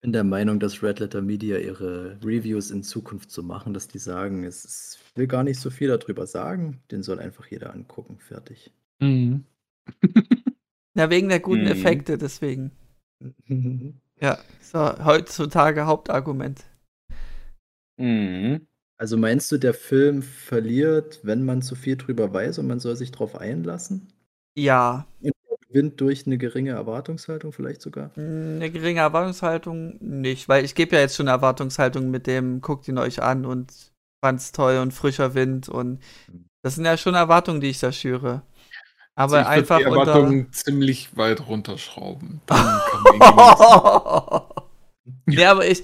bin 0.00 0.12
der 0.12 0.24
Meinung, 0.24 0.58
dass 0.58 0.82
Red 0.82 1.00
Letter 1.00 1.20
Media 1.20 1.58
ihre 1.58 2.18
Reviews 2.24 2.70
in 2.70 2.82
Zukunft 2.82 3.30
so 3.30 3.42
machen, 3.42 3.74
dass 3.74 3.86
die 3.88 3.98
sagen, 3.98 4.44
es 4.44 4.64
ist, 4.64 4.98
ich 5.10 5.16
will 5.16 5.26
gar 5.26 5.42
nicht 5.42 5.60
so 5.60 5.68
viel 5.68 5.88
darüber 5.88 6.26
sagen, 6.26 6.80
den 6.90 7.02
soll 7.02 7.18
einfach 7.18 7.46
jeder 7.48 7.74
angucken, 7.74 8.18
fertig. 8.18 8.72
Mhm. 9.00 9.44
Ja, 10.94 11.08
wegen 11.08 11.30
der 11.30 11.40
guten 11.40 11.62
Mhm. 11.62 11.68
Effekte, 11.68 12.18
deswegen. 12.18 12.70
Ja, 14.20 14.38
so 14.60 15.04
heutzutage 15.04 15.86
Hauptargument. 15.86 16.64
Mhm. 17.96 18.66
Also 18.98 19.16
meinst 19.16 19.50
du, 19.50 19.58
der 19.58 19.74
Film 19.74 20.22
verliert, 20.22 21.20
wenn 21.24 21.44
man 21.44 21.60
zu 21.60 21.74
viel 21.74 21.96
drüber 21.96 22.32
weiß 22.32 22.58
und 22.58 22.68
man 22.68 22.78
soll 22.78 22.94
sich 22.94 23.10
drauf 23.10 23.36
einlassen? 23.36 24.12
Ja, 24.56 25.06
Gewinnt 25.68 26.00
durch 26.00 26.26
eine 26.26 26.36
geringe 26.36 26.72
Erwartungshaltung 26.72 27.50
vielleicht 27.52 27.80
sogar? 27.80 28.10
eine 28.14 28.70
geringe 28.70 29.00
Erwartungshaltung 29.00 29.96
nicht, 30.00 30.48
weil 30.48 30.64
ich 30.64 30.74
gebe 30.74 30.94
ja 30.94 31.00
jetzt 31.00 31.16
schon 31.16 31.28
eine 31.28 31.36
Erwartungshaltung 31.36 32.10
mit 32.10 32.26
dem, 32.26 32.60
guckt 32.60 32.86
ihn 32.88 32.98
euch 32.98 33.22
an 33.22 33.46
und 33.46 33.72
fand's 34.22 34.52
toll 34.52 34.76
und 34.76 34.92
frischer 34.92 35.34
Wind 35.34 35.68
und 35.68 36.00
das 36.62 36.76
sind 36.76 36.84
ja 36.84 36.96
schon 36.96 37.14
Erwartungen, 37.14 37.60
die 37.60 37.70
ich 37.70 37.80
da 37.80 37.90
schüre. 37.90 38.42
Aber 39.14 39.38
Also 39.38 39.38
ich 39.38 39.44
würd 39.44 39.58
einfach 39.58 39.78
die 39.78 39.84
unter. 39.84 40.00
Erwartungen 40.00 40.52
ziemlich 40.52 41.16
weit 41.16 41.46
runterschrauben. 41.46 42.40
Nee, 45.26 45.44
aber 45.46 45.66
ich, 45.66 45.82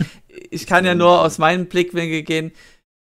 ich 0.50 0.66
kann 0.66 0.84
ja 0.84 0.94
nur 0.94 1.20
aus 1.20 1.38
meinem 1.38 1.66
Blickwinkel 1.66 2.22
gehen. 2.22 2.52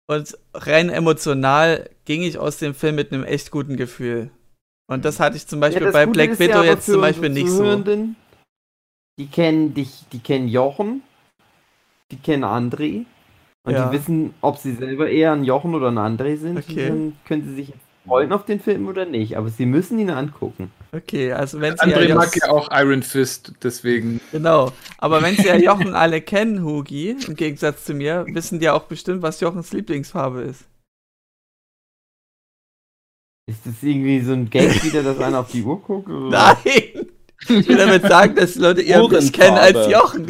Und 0.07 0.35
rein 0.55 0.89
emotional 0.89 1.89
ging 2.05 2.23
ich 2.23 2.39
aus 2.39 2.57
dem 2.57 2.73
Film 2.73 2.95
mit 2.95 3.13
einem 3.13 3.23
echt 3.23 3.51
guten 3.51 3.77
Gefühl. 3.77 4.31
Und 4.87 5.05
das 5.05 5.19
hatte 5.19 5.37
ich 5.37 5.45
zum 5.45 5.59
Beispiel 5.59 5.85
das 5.85 5.93
bei 5.93 6.05
Gute 6.05 6.13
Black 6.17 6.31
ja 6.31 6.39
Widow 6.39 6.53
aber 6.55 6.65
jetzt 6.65 6.87
zum 6.87 7.01
Beispiel 7.01 7.29
nicht 7.29 7.49
so. 7.49 7.83
Die 9.19 9.27
kennen 9.27 9.75
dich, 9.75 10.05
die 10.11 10.19
kennen 10.19 10.47
Jochen, 10.47 11.03
die 12.11 12.17
kennen 12.17 12.43
André. 12.43 13.05
Und 13.67 13.73
Ja. 13.73 13.89
die 13.89 13.97
wissen, 13.97 14.33
ob 14.41 14.57
sie 14.57 14.73
selber 14.73 15.09
eher 15.09 15.33
ein 15.33 15.43
Jochen 15.43 15.75
oder 15.75 15.89
ein 15.91 15.99
André 15.99 16.37
sind. 16.37 16.57
Okay. 16.57 16.87
Dann 16.87 17.15
können 17.25 17.43
sie 17.43 17.53
sich 17.53 17.73
freuen 18.09 18.33
auf 18.33 18.43
den 18.43 18.59
Film 18.59 18.87
oder 18.87 19.05
nicht. 19.05 19.37
Aber 19.37 19.49
sie 19.49 19.65
müssen 19.65 19.99
ihn 19.99 20.09
angucken. 20.09 20.71
Okay, 20.91 21.31
also 21.31 21.61
wenn 21.61 21.77
sie 21.77 21.83
André 21.83 22.07
ja 22.07 22.15
mag 22.15 22.35
ja 22.35 22.49
auch 22.49 22.69
Iron 22.71 23.03
Fist, 23.03 23.53
deswegen. 23.63 24.19
Genau. 24.31 24.73
Aber 24.97 25.21
wenn 25.21 25.35
sie 25.35 25.47
ja 25.47 25.55
Jochen 25.57 25.93
alle 25.93 26.19
kennen, 26.21 26.63
Hugi, 26.63 27.11
im 27.11 27.35
Gegensatz 27.35 27.85
zu 27.85 27.93
mir, 27.93 28.25
wissen 28.27 28.59
die 28.59 28.65
ja 28.65 28.73
auch 28.73 28.85
bestimmt, 28.85 29.21
was 29.21 29.39
Jochens 29.39 29.71
Lieblingsfarbe 29.71 30.41
ist. 30.41 30.65
Ist 33.45 33.65
das 33.65 33.81
irgendwie 33.81 34.19
so 34.21 34.33
ein 34.33 34.49
Gag 34.49 34.83
wieder, 34.83 35.01
dass 35.01 35.19
einer 35.19 35.39
auf 35.39 35.51
die 35.51 35.63
Uhr 35.63 35.81
guckt? 35.81 36.09
Oder? 36.09 36.29
Nein! 36.29 37.07
Ich 37.47 37.67
will 37.67 37.77
damit 37.77 38.03
sagen, 38.03 38.35
dass 38.35 38.53
die 38.53 38.59
Leute 38.59 38.81
eher 38.81 39.07
mich 39.07 39.31
kennen 39.31 39.57
als. 39.57 39.89
Jochen. 39.89 40.27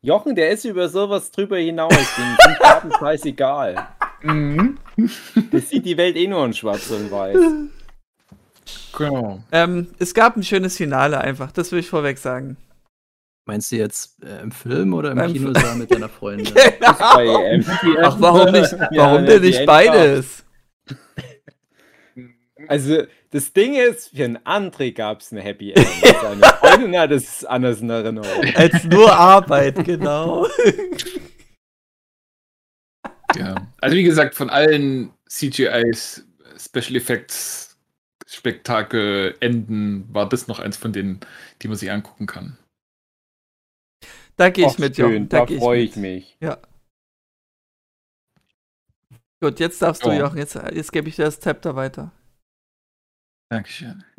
Jochen, 0.00 0.36
der 0.36 0.50
ist 0.50 0.64
über 0.64 0.88
sowas 0.88 1.30
drüber 1.32 1.58
hinaus. 1.58 1.92
Dem 1.92 2.36
sind 2.40 2.56
Farben 2.58 2.92
scheißegal. 2.98 3.88
Mhm. 4.22 4.78
Das 5.50 5.68
sieht 5.68 5.84
die 5.84 5.96
Welt 5.96 6.16
eh 6.16 6.26
nur 6.26 6.44
in 6.44 6.52
schwarz 6.52 6.90
und 6.90 7.10
weiß. 7.10 7.36
Genau. 8.96 9.42
ähm, 9.52 9.88
es 9.98 10.14
gab 10.14 10.36
ein 10.36 10.42
schönes 10.42 10.76
Finale 10.76 11.20
einfach, 11.20 11.52
das 11.52 11.72
will 11.72 11.78
ich 11.78 11.88
vorweg 11.88 12.18
sagen. 12.18 12.56
Meinst 13.46 13.72
du 13.72 13.76
jetzt 13.76 14.22
äh, 14.22 14.42
im 14.42 14.50
Film 14.50 14.92
oder 14.92 15.12
im 15.12 15.18
Beim 15.18 15.32
Kinosaal 15.32 15.76
mit 15.76 15.90
deiner 15.90 16.08
Freundin? 16.08 16.52
Genau. 16.54 17.98
Ach, 18.02 18.16
warum 18.18 18.52
nicht, 18.52 18.72
Ja, 18.72 18.88
warum 18.90 19.24
der 19.24 19.40
denn 19.40 19.48
nicht 19.48 19.64
beides? 19.64 20.44
Also, 22.66 23.04
das 23.30 23.52
Ding 23.52 23.74
ist, 23.74 24.08
für 24.16 24.24
einen 24.24 24.38
André 24.38 24.92
gab 24.92 25.20
es 25.20 25.32
ein 25.32 25.38
Happy 25.38 25.72
End. 25.72 25.86
Seine 26.22 26.42
Freundin 26.60 26.98
hat 26.98 27.10
es 27.10 27.44
anders 27.44 27.80
in 27.80 27.90
Erinnerung. 27.90 28.44
Als 28.54 28.84
nur 28.84 29.12
Arbeit, 29.12 29.84
genau. 29.84 30.46
Ja. 33.36 33.54
Also 33.80 33.96
wie 33.96 34.02
gesagt, 34.02 34.34
von 34.34 34.48
allen 34.50 35.12
CGIs, 35.28 36.26
Special 36.56 36.96
Effects, 36.96 37.78
Spektakel, 38.26 39.36
Enden, 39.40 40.08
war 40.12 40.28
das 40.28 40.48
noch 40.48 40.58
eins 40.58 40.76
von 40.76 40.92
denen, 40.92 41.20
die 41.62 41.68
man 41.68 41.76
sich 41.76 41.90
angucken 41.90 42.26
kann. 42.26 42.58
Da 44.36 44.50
gehe 44.50 44.66
ich 44.66 44.72
Och, 44.74 44.78
mit, 44.78 44.96
schön, 44.96 45.12
Jochen. 45.12 45.28
da 45.28 45.44
geh 45.44 45.58
freue 45.58 45.80
mit. 45.80 45.90
ich 45.90 45.96
mich. 45.96 46.38
Gut, 49.40 49.60
jetzt 49.60 49.82
darfst 49.82 50.04
du, 50.04 50.10
Ja. 50.10 50.20
Jochen. 50.20 50.38
Jetzt, 50.38 50.54
jetzt 50.72 50.92
gebe 50.92 51.08
ich 51.08 51.16
dir 51.16 51.24
das 51.24 51.40
Zepter 51.40 51.76
weiter. 51.76 52.12
Dankeschön. 53.50 54.04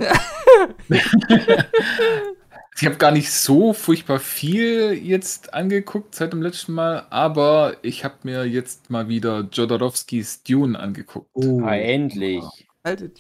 ich 2.80 2.86
habe 2.86 2.96
gar 2.98 3.12
nicht 3.12 3.32
so 3.32 3.74
furchtbar 3.74 4.20
viel 4.20 4.94
jetzt 4.94 5.54
angeguckt 5.54 6.16
seit 6.16 6.34
dem 6.34 6.42
letzten 6.42 6.74
Mal, 6.74 7.06
aber 7.12 7.78
ich 7.84 8.04
habe 8.04 8.16
mir 8.24 8.46
jetzt 8.46 8.90
mal 8.90 9.08
wieder 9.08 9.42
Jodorowskis 9.52 10.42
Dune 10.44 10.80
angeguckt. 10.80 11.30
Oh, 11.34 11.62
Ah, 11.64 11.76
endlich. 11.76 12.44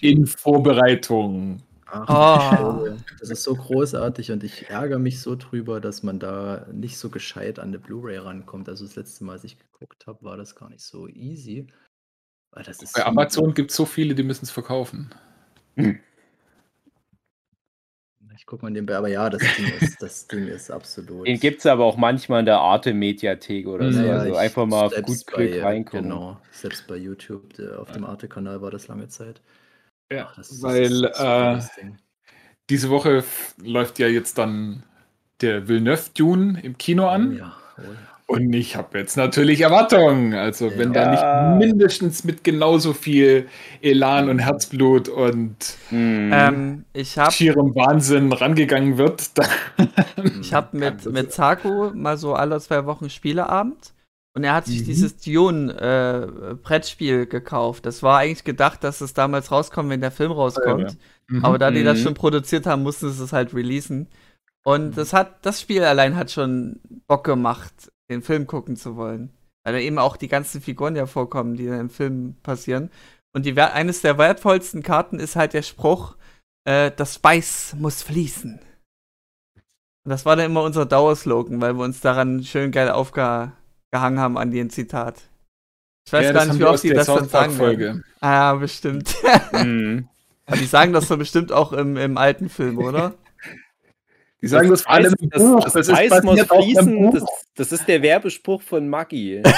In 0.01 0.25
Vorbereitung. 0.25 1.61
Ach, 1.85 2.07
Ah. 2.07 2.79
oh, 2.81 2.87
das 3.19 3.29
ist 3.29 3.43
so 3.43 3.55
großartig 3.55 4.31
und 4.31 4.43
ich 4.43 4.69
ärgere 4.69 4.99
mich 4.99 5.21
so 5.21 5.35
drüber, 5.35 5.79
dass 5.81 6.01
man 6.03 6.19
da 6.19 6.65
nicht 6.71 6.97
so 6.97 7.09
gescheit 7.09 7.59
an 7.59 7.69
eine 7.69 7.79
Blu-ray 7.79 8.17
rankommt. 8.17 8.69
Also 8.69 8.85
das 8.85 8.95
letzte 8.95 9.23
Mal, 9.25 9.33
als 9.33 9.43
ich 9.43 9.57
geguckt 9.59 10.07
habe, 10.07 10.23
war 10.23 10.37
das 10.37 10.55
gar 10.55 10.69
nicht 10.69 10.81
so 10.81 11.07
easy. 11.07 11.67
Weil 12.51 12.63
das 12.63 12.81
ist 12.81 12.93
Bei 12.95 13.05
Amazon 13.05 13.53
gibt 13.53 13.69
es 13.71 13.77
so 13.77 13.85
viele, 13.85 14.15
die 14.15 14.23
müssen 14.23 14.45
es 14.45 14.51
verkaufen. 14.51 15.09
Ich 18.35 18.45
gucke 18.45 18.63
mal 18.63 18.69
nebenbei, 18.69 18.95
aber 18.95 19.09
ja, 19.09 19.29
das 19.29 19.41
Ding 19.57 19.69
ist, 19.79 20.01
das 20.01 20.27
Ding 20.27 20.47
ist 20.47 20.71
absolut. 20.71 21.27
Den 21.27 21.39
gibt 21.39 21.59
es 21.59 21.65
aber 21.65 21.83
auch 21.83 21.97
manchmal 21.97 22.39
in 22.39 22.45
der 22.45 22.59
Arte-Mediathek 22.59 23.67
oder 23.67 23.91
so. 23.91 23.99
Ja, 24.01 24.13
also 24.19 24.35
einfach 24.35 24.65
mal 24.65 24.85
auf 24.85 24.95
gut 24.95 25.25
Glück 25.27 25.51
bei, 25.51 25.61
reingucken. 25.61 26.09
Genau, 26.09 26.39
selbst 26.51 26.87
bei 26.87 26.95
YouTube, 26.95 27.53
der, 27.53 27.79
auf 27.79 27.91
dem 27.91 28.05
Arte-Kanal 28.05 28.61
war 28.61 28.71
das 28.71 28.87
lange 28.87 29.07
Zeit. 29.09 29.41
Ja, 30.11 30.27
Ach, 30.29 30.35
das 30.35 30.51
ist- 30.51 30.61
weil 30.63 31.01
das 31.01 31.77
äh, 31.77 31.91
diese 32.69 32.89
Woche 32.89 33.23
läuft 33.57 33.99
ja 33.99 34.07
jetzt 34.07 34.37
dann 34.37 34.83
der 35.41 35.67
Villeneuve 35.67 36.09
Dune 36.13 36.61
im 36.61 36.77
Kino 36.77 37.07
an. 37.07 37.31
Oh 37.31 37.37
ja, 37.37 37.57
oh 37.77 37.81
ja. 37.81 38.18
Und 38.29 38.53
ich 38.53 38.75
habe 38.75 38.99
jetzt 38.99 39.17
natürlich 39.17 39.61
Erwartungen. 39.61 40.35
Also, 40.35 40.69
wenn 40.77 40.93
Ja. 40.93 41.05
da 41.05 41.55
nicht 41.57 41.65
mindestens 41.67 42.23
mit 42.23 42.43
genauso 42.43 42.93
viel 42.93 43.47
Elan 43.81 44.29
und 44.29 44.37
Herzblut 44.37 45.09
und 45.09 45.55
Mhm. 45.89 46.29
Ähm, 46.31 46.85
ich 46.93 47.17
habe 47.17 47.31
schierem 47.31 47.73
Wahnsinn 47.73 48.31
rangegangen 48.31 48.99
wird, 48.99 49.31
dann 49.37 49.49
ich 50.41 50.53
hab 50.53 50.75
mit, 50.75 51.11
mit 51.11 51.33
Zaku 51.33 51.89
mal 51.95 52.17
so 52.17 52.35
alle 52.35 52.59
zwei 52.59 52.85
Wochen 52.85 53.09
Spieleabend. 53.09 53.93
Und 54.35 54.43
er 54.43 54.53
hat 54.53 54.67
sich 54.67 54.81
Mhm. 54.81 54.85
dieses 54.85 55.17
Dune-Brettspiel 55.17 57.25
gekauft. 57.25 57.85
Das 57.85 58.03
war 58.03 58.19
eigentlich 58.19 58.43
gedacht, 58.43 58.83
dass 58.83 59.01
es 59.01 59.13
damals 59.13 59.51
rauskommt, 59.51 59.89
wenn 59.89 60.01
der 60.01 60.11
Film 60.11 60.31
rauskommt. 60.31 60.97
Mhm. 61.27 61.43
Aber 61.43 61.57
da 61.57 61.71
die 61.71 61.83
das 61.83 61.99
Mhm. 61.99 62.03
schon 62.03 62.13
produziert 62.13 62.65
haben, 62.67 62.83
mussten 62.83 63.09
sie 63.09 63.23
es 63.23 63.33
halt 63.33 63.53
releasen. 63.53 64.07
Und 64.63 64.97
das 64.97 65.13
hat, 65.13 65.45
das 65.45 65.61
Spiel 65.61 65.83
allein 65.83 66.15
hat 66.15 66.31
schon 66.31 66.79
Bock 67.07 67.23
gemacht, 67.23 67.73
den 68.09 68.21
Film 68.21 68.47
gucken 68.47 68.75
zu 68.75 68.95
wollen. 68.95 69.31
Weil 69.63 69.73
da 69.73 69.79
eben 69.79 69.99
auch 69.99 70.17
die 70.17 70.27
ganzen 70.27 70.61
Figuren 70.61 70.95
ja 70.95 71.05
vorkommen, 71.05 71.55
die 71.55 71.67
dann 71.67 71.79
im 71.79 71.89
Film 71.89 72.35
passieren. 72.43 72.89
Und 73.33 73.45
die, 73.45 73.59
eines 73.59 74.01
der 74.01 74.17
wertvollsten 74.17 74.83
Karten 74.83 75.19
ist 75.19 75.35
halt 75.35 75.53
der 75.53 75.61
Spruch, 75.61 76.15
äh, 76.65 76.91
das 76.95 77.15
Spice 77.15 77.75
muss 77.77 78.01
fließen. 78.01 78.59
Und 80.05 80.09
das 80.09 80.25
war 80.25 80.35
dann 80.35 80.45
immer 80.45 80.63
unser 80.63 80.85
Dauerslogan, 80.85 81.61
weil 81.61 81.75
wir 81.75 81.83
uns 81.83 82.01
daran 82.01 82.43
schön 82.43 82.71
geil 82.71 82.89
aufgehangen 82.89 83.53
haben 83.93 84.37
an 84.37 84.51
den 84.51 84.69
Zitat. 84.69 85.21
Ich 86.07 86.13
weiß 86.13 86.25
ja, 86.25 86.31
gar 86.31 86.45
nicht, 86.45 86.59
wie 86.59 86.65
oft 86.65 86.83
die 86.83 86.89
das 86.89 87.05
dann 87.05 87.29
sagen. 87.29 87.53
Folge. 87.53 88.03
Ah, 88.19 88.55
bestimmt. 88.55 89.15
Mhm. 89.53 90.07
Aber 90.45 90.57
die 90.57 90.65
sagen 90.65 90.93
das 90.93 91.07
doch 91.07 91.17
bestimmt 91.17 91.51
auch 91.51 91.73
im, 91.73 91.95
im 91.95 92.17
alten 92.17 92.49
Film, 92.49 92.79
oder? 92.79 93.13
Die 94.41 94.47
sagen 94.47 94.69
das, 94.69 94.83
vor 94.83 94.91
allem 94.91 95.13
im 95.19 95.29
das, 95.29 95.41
Buch. 95.41 95.63
Das, 95.63 95.73
Das, 95.73 95.87
das 95.87 95.87
ist 95.89 96.13
Eis 96.13 96.23
muss 96.23 96.39
fließen. 96.41 96.95
Buch. 96.97 97.13
Das, 97.13 97.23
das 97.55 97.71
ist 97.73 97.87
der 97.87 98.01
Werbespruch 98.01 98.61
von 98.61 98.87
Maggi. 98.87 99.43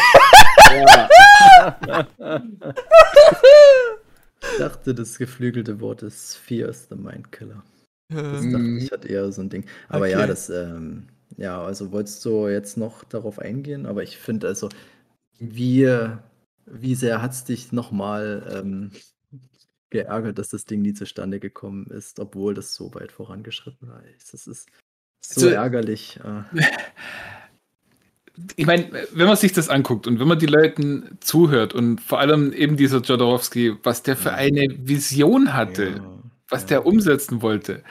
Ich 4.44 4.58
dachte, 4.58 4.96
das 4.96 5.18
geflügelte 5.18 5.80
Wort 5.82 6.02
ist 6.02 6.36
Fear 6.36 6.70
is 6.70 6.88
the 6.90 6.96
Mind 6.96 7.32
Killer. 7.32 7.64
Das 8.10 8.44
Äh, 8.44 8.52
dachte 8.52 8.66
ich, 8.80 8.92
hat 8.92 9.06
eher 9.06 9.32
so 9.32 9.42
ein 9.42 9.50
Ding. 9.50 9.66
Aber 9.88 10.06
Okay. 10.06 10.12
ja, 10.14 10.26
das, 10.28 10.50
ähm, 10.50 11.08
ja, 11.38 11.62
also 11.62 11.92
wolltest 11.92 12.26
du 12.26 12.48
jetzt 12.48 12.76
noch 12.78 13.04
darauf 13.04 13.40
eingehen, 13.40 13.86
aber 13.86 14.04
ich 14.04 14.18
finde 14.18 14.48
also, 14.48 14.70
wie, 15.40 15.88
wie 16.66 16.96
sehr 16.96 17.22
hat 17.22 17.32
es 17.34 17.44
dich 17.44 17.72
nochmal 17.72 18.52
ähm, 18.54 18.92
geärgert, 19.92 20.40
dass 20.40 20.50
das 20.50 20.66
Ding 20.66 20.82
nie 20.82 20.94
zustande 20.94 21.40
gekommen 21.40 21.86
ist, 21.88 22.20
obwohl 22.20 22.54
das 22.54 22.74
so 22.74 22.94
weit 22.96 23.12
vorangeschritten 23.12 23.88
war. 23.88 24.02
Das 24.32 24.48
ist 24.48 24.68
so 25.22 25.48
Also- 25.48 25.56
ärgerlich. 25.56 26.20
Äh, 26.24 26.62
ich 28.56 28.66
meine, 28.66 28.90
wenn 29.14 29.28
man 29.28 29.36
sich 29.36 29.54
das 29.54 29.70
anguckt 29.70 30.08
und 30.08 30.20
wenn 30.20 30.28
man 30.28 30.40
die 30.40 30.46
Leuten 30.48 31.18
zuhört 31.20 31.74
und 31.74 32.02
vor 32.02 32.20
allem 32.20 32.54
eben 32.54 32.78
dieser 32.78 33.00
Jodorowsky, 33.00 33.76
was 33.84 34.04
der 34.04 34.16
für 34.16 34.34
eine 34.34 34.66
Vision 34.80 35.54
hatte, 35.54 35.90
ja, 35.90 36.20
was 36.50 36.64
ja. 36.64 36.68
der 36.70 36.86
umsetzen 36.86 37.42
wollte. 37.42 37.84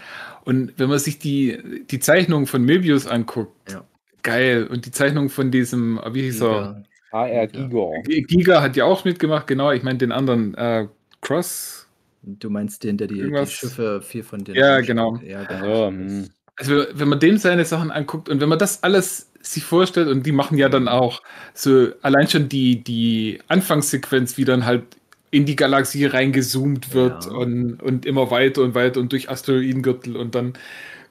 Und 0.44 0.72
wenn 0.78 0.88
man 0.88 0.98
sich 0.98 1.18
die, 1.18 1.84
die 1.90 2.00
Zeichnung 2.00 2.46
von 2.46 2.64
Möbius 2.64 3.06
anguckt, 3.06 3.72
Ja. 3.72 3.84
geil. 4.22 4.66
Und 4.66 4.86
die 4.86 4.90
Zeichnung 4.90 5.28
von 5.28 5.50
diesem, 5.50 6.00
wie 6.12 6.22
hieß 6.22 6.40
er? 6.40 6.48
Giga. 6.48 6.84
HR 7.12 7.46
Giga. 7.48 7.86
Giga 8.04 8.62
hat 8.62 8.76
ja 8.76 8.84
auch 8.84 9.04
mitgemacht, 9.04 9.46
genau. 9.46 9.72
Ich 9.72 9.82
meine 9.82 9.98
den 9.98 10.12
anderen, 10.12 10.54
äh, 10.54 10.88
Cross. 11.20 11.79
Du 12.22 12.50
meinst 12.50 12.84
den, 12.84 12.98
der 12.98 13.06
die, 13.06 13.30
die 13.30 13.46
Schiffe 13.46 14.02
viel 14.02 14.22
von 14.22 14.44
den. 14.44 14.54
Ja, 14.54 14.80
genau. 14.80 15.16
Ja, 15.24 15.40
Also, 15.40 15.64
genau. 15.64 15.88
hm. 15.88 16.28
Also, 16.56 16.84
wenn 16.92 17.08
man 17.08 17.18
dem 17.20 17.38
seine 17.38 17.64
Sachen 17.64 17.90
anguckt 17.90 18.28
und 18.28 18.40
wenn 18.40 18.48
man 18.48 18.58
das 18.58 18.82
alles 18.82 19.30
sich 19.40 19.64
vorstellt 19.64 20.08
und 20.08 20.26
die 20.26 20.32
machen 20.32 20.58
ja 20.58 20.68
dann 20.68 20.86
auch 20.88 21.22
so 21.54 21.88
allein 22.02 22.28
schon 22.28 22.48
die, 22.50 22.84
die 22.84 23.40
Anfangssequenz, 23.48 24.36
wie 24.36 24.44
dann 24.44 24.66
halt 24.66 24.84
in 25.30 25.46
die 25.46 25.56
Galaxie 25.56 26.04
reingezoomt 26.06 26.92
wird 26.92 27.24
Ja. 27.26 27.32
und, 27.32 27.82
und 27.82 28.04
immer 28.04 28.30
weiter 28.30 28.62
und 28.62 28.74
weiter 28.74 29.00
und 29.00 29.12
durch 29.12 29.30
Asteroidengürtel 29.30 30.16
und 30.16 30.34
dann 30.34 30.54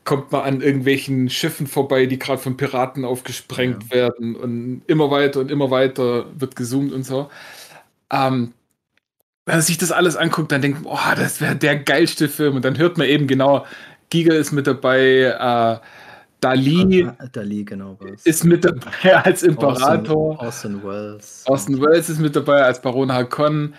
kommt 0.04 0.32
man 0.32 0.42
an 0.44 0.62
irgendwelchen 0.62 1.30
Schiffen 1.30 1.68
vorbei, 1.68 2.06
die 2.06 2.20
gerade 2.20 2.40
von 2.42 2.58
Piraten 2.58 3.06
aufgesprengt 3.06 3.92
werden 3.92 4.36
und 4.36 4.82
immer 4.88 5.10
weiter 5.12 5.40
und 5.40 5.52
immer 5.52 5.72
weiter 5.72 6.28
wird 6.40 6.56
gezoomt 6.56 6.92
und 6.94 7.04
so. 7.04 7.30
Ähm, 8.12 8.54
wenn 9.50 9.56
man 9.56 9.62
sich 9.64 9.80
das 9.80 9.92
alles 9.92 10.16
anguckt, 10.16 10.52
dann 10.52 10.62
denkt 10.62 10.84
man, 10.84 10.94
oh, 10.94 11.16
das 11.16 11.42
wäre 11.42 11.56
der 11.56 11.76
geilste 11.78 12.30
Film. 12.30 12.56
Und 12.56 12.66
dann 12.66 12.78
hört 12.78 13.00
man 13.00 13.08
eben 13.08 13.26
genau, 13.26 13.66
Giga 14.12 14.36
ist 14.36 14.52
mit 14.52 14.68
dabei, 14.68 15.00
äh, 15.24 15.86
Dali 16.40 17.10
Dali, 17.34 17.64
genau. 17.66 17.98
ist 18.24 18.44
mit 18.46 18.64
dabei 18.64 19.16
als 19.26 19.42
Imperator. 19.42 20.40
Orson, 20.40 20.80
Orson 20.80 20.84
Welles. 20.84 21.44
Austin 21.48 21.82
Wells 21.82 22.10
ist 22.10 22.20
mit 22.20 22.36
dabei 22.36 22.62
als 22.64 22.80
Baron 22.80 23.12
Harkonnen. 23.12 23.74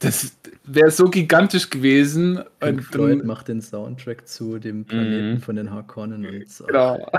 Das 0.00 0.36
wäre 0.64 0.90
so 0.90 1.08
gigantisch 1.08 1.70
gewesen. 1.70 2.44
Pink 2.60 2.78
Und 2.78 2.82
Floyd 2.84 3.20
dann, 3.20 3.26
macht 3.26 3.48
den 3.48 3.62
Soundtrack 3.62 4.28
zu 4.28 4.58
dem 4.58 4.84
Planeten 4.84 5.32
Mhm. 5.32 5.40
von 5.40 5.56
den 5.56 5.70
Harkonnen. 5.70 6.26
Und, 6.26 6.34
äh, 6.34 6.44
genau. 6.58 7.10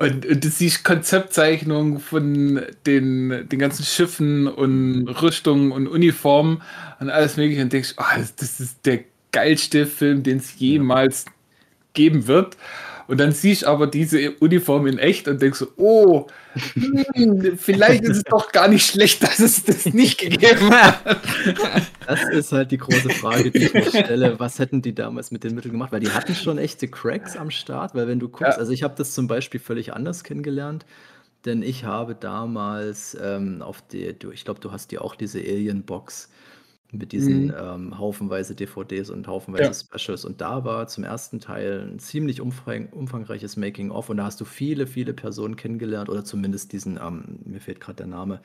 Und, 0.00 0.26
und 0.26 0.44
du 0.44 0.48
siehst 0.48 0.84
Konzeptzeichnungen 0.84 1.98
von 1.98 2.62
den, 2.86 3.48
den 3.48 3.58
ganzen 3.58 3.84
Schiffen 3.84 4.46
und 4.46 5.08
Rüstungen 5.08 5.72
und 5.72 5.88
Uniformen 5.88 6.62
und 7.00 7.10
alles 7.10 7.36
mögliche 7.36 7.62
und 7.62 7.72
denkst, 7.72 7.94
oh, 7.98 8.04
das, 8.16 8.36
das 8.36 8.60
ist 8.60 8.86
der 8.86 9.00
geilste 9.32 9.86
Film, 9.86 10.22
den 10.22 10.38
es 10.38 10.58
jemals 10.58 11.24
geben 11.94 12.28
wird. 12.28 12.56
Und 13.08 13.18
dann 13.18 13.32
siehst 13.32 13.62
du 13.62 13.66
aber 13.68 13.86
diese 13.86 14.32
Uniform 14.32 14.86
in 14.86 14.98
echt 14.98 15.26
und 15.28 15.40
denkst 15.42 15.58
so, 15.58 15.68
oh, 15.76 16.26
hm, 17.14 17.56
vielleicht 17.58 18.04
ist 18.04 18.18
es 18.18 18.22
doch 18.24 18.52
gar 18.52 18.68
nicht 18.68 18.86
schlecht, 18.86 19.22
dass 19.22 19.38
es 19.40 19.64
das 19.64 19.86
nicht 19.86 20.18
gegeben 20.20 20.70
hat. 20.70 21.18
Das 22.06 22.22
ist 22.30 22.52
halt 22.52 22.70
die 22.70 22.76
große 22.78 23.10
Frage, 23.10 23.50
die 23.50 23.64
ich 23.64 23.74
mir 23.74 23.84
stelle. 23.84 24.38
Was 24.38 24.58
hätten 24.58 24.82
die 24.82 24.94
damals 24.94 25.30
mit 25.30 25.42
den 25.42 25.54
Mitteln 25.54 25.72
gemacht? 25.72 25.90
Weil 25.90 26.00
die 26.00 26.10
hatten 26.10 26.34
schon 26.34 26.58
echte 26.58 26.86
Cracks 26.88 27.36
am 27.36 27.50
Start, 27.50 27.94
weil 27.94 28.06
wenn 28.08 28.20
du 28.20 28.28
guckst, 28.28 28.42
Ja. 28.54 28.58
also 28.58 28.72
ich 28.72 28.82
habe 28.82 28.94
das 28.96 29.12
zum 29.14 29.26
Beispiel 29.26 29.58
völlig 29.60 29.94
anders 29.94 30.22
kennengelernt, 30.22 30.84
denn 31.46 31.62
ich 31.62 31.84
habe 31.84 32.14
damals 32.14 33.16
ähm, 33.22 33.62
auf 33.62 33.80
der, 33.88 34.12
du, 34.12 34.30
ich 34.32 34.44
glaube, 34.44 34.60
du 34.60 34.70
hast 34.70 34.92
ja 34.92 35.00
auch 35.00 35.14
diese 35.14 35.38
Alien-Box 35.38 36.28
mit 36.92 37.12
diesen 37.12 37.50
Mhm. 37.50 37.54
ähm, 37.56 37.98
haufenweise 37.98 38.54
DVDs 38.54 39.10
und 39.10 39.26
haufenweise 39.28 39.72
Ja. 39.72 39.74
Specials. 39.74 40.24
Und 40.24 40.40
da 40.40 40.64
war 40.64 40.86
zum 40.88 41.04
ersten 41.04 41.40
Teil 41.40 41.86
ein 41.92 41.98
ziemlich 41.98 42.40
umfang, 42.40 42.88
umfangreiches 42.92 43.56
Making-of 43.56 44.08
und 44.10 44.16
da 44.18 44.24
hast 44.24 44.40
du 44.40 44.44
viele, 44.46 44.86
viele 44.86 45.12
Personen 45.14 45.56
kennengelernt 45.56 46.08
oder 46.08 46.24
zumindest 46.24 46.72
diesen, 46.72 46.98
ähm, 47.02 47.40
mir 47.44 47.60
fehlt 47.60 47.80
gerade 47.80 47.96
der 47.98 48.06
Name, 48.06 48.40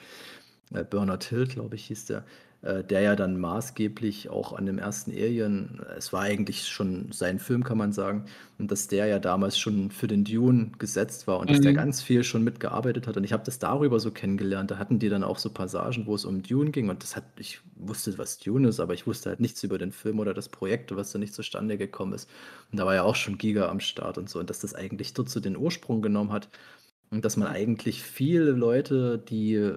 äh, 0.74 0.84
Bernard 0.86 1.24
Hill, 1.26 1.48
glaube 1.48 1.76
ich, 1.76 1.86
hieß 1.88 2.06
der, 2.06 2.26
äh, 2.64 2.84
der 2.84 3.02
ja 3.02 3.16
dann 3.16 3.40
maßgeblich 3.40 4.30
auch 4.30 4.54
an 4.54 4.66
dem 4.66 4.80
ersten 4.80 5.12
Alien, 5.12 5.82
äh, 5.88 5.98
es 5.98 6.14
war 6.14 6.22
eigentlich 6.22 6.68
schon 6.68 7.12
sein 7.12 7.40
Film, 7.40 7.64
kann 7.64 7.78
man 7.78 7.94
sagen, 7.94 8.26
und 8.58 8.72
dass 8.72 8.88
der 8.88 9.06
ja 9.08 9.20
damals 9.20 9.58
schon 9.60 9.92
für 9.92 10.08
den 10.08 10.24
Dune 10.24 10.72
gesetzt 10.80 11.28
war 11.28 11.40
und 11.40 11.50
dass 11.52 11.62
der 11.62 11.74
Mhm. 11.74 11.76
ganz 11.76 12.02
viel 12.02 12.24
schon 12.24 12.44
mitgearbeitet 12.44 13.08
hat. 13.08 13.18
Und 13.18 13.24
ich 13.26 13.34
habe 13.34 13.44
das 13.46 13.60
darüber 13.60 14.00
so 14.00 14.12
kennengelernt. 14.12 14.72
Da 14.72 14.78
hatten 14.78 15.00
die 15.00 15.10
dann 15.10 15.24
auch 15.24 15.38
so 15.40 15.50
Passagen, 15.52 16.06
wo 16.08 16.16
es 16.16 16.26
um 16.26 16.42
Dune 16.44 16.72
ging 16.72 16.90
und 16.90 17.04
das 17.04 17.16
hat, 17.16 17.26
ich 17.40 17.60
wusste, 17.76 18.18
was 18.18 18.38
Dune 18.40 18.70
ist, 18.70 18.80
aber 18.80 18.94
ich 18.94 19.06
wusste 19.08 19.30
halt 19.30 19.40
nichts 19.40 19.64
über 19.64 19.78
den 19.78 19.92
Film 19.92 20.20
oder 20.20 20.34
das 20.34 20.50
Projekt, 20.50 20.96
was 20.96 21.12
da 21.12 21.20
nicht 21.20 21.34
zustande 21.34 21.78
gekommen 21.78 22.14
ist. 22.14 22.30
Und 22.72 22.80
da 22.80 22.86
war 22.86 22.96
ja 22.96 23.04
auch 23.04 23.16
schon 23.16 23.38
Giga 23.38 23.70
am 23.70 23.80
Start 23.80 24.18
und 24.18 24.30
so 24.30 24.40
und 24.40 24.50
dass 24.50 24.60
das 24.60 24.74
eigentlich 24.76 25.14
dort 25.14 25.30
so 25.30 25.40
den 25.40 25.58
Ursprung 25.58 26.02
genommen 26.02 26.32
hat. 26.32 26.50
Und 27.12 27.26
dass 27.26 27.38
man 27.38 27.48
eigentlich 27.50 28.02
viele 28.04 28.52
Leute, 28.52 29.20
die 29.20 29.74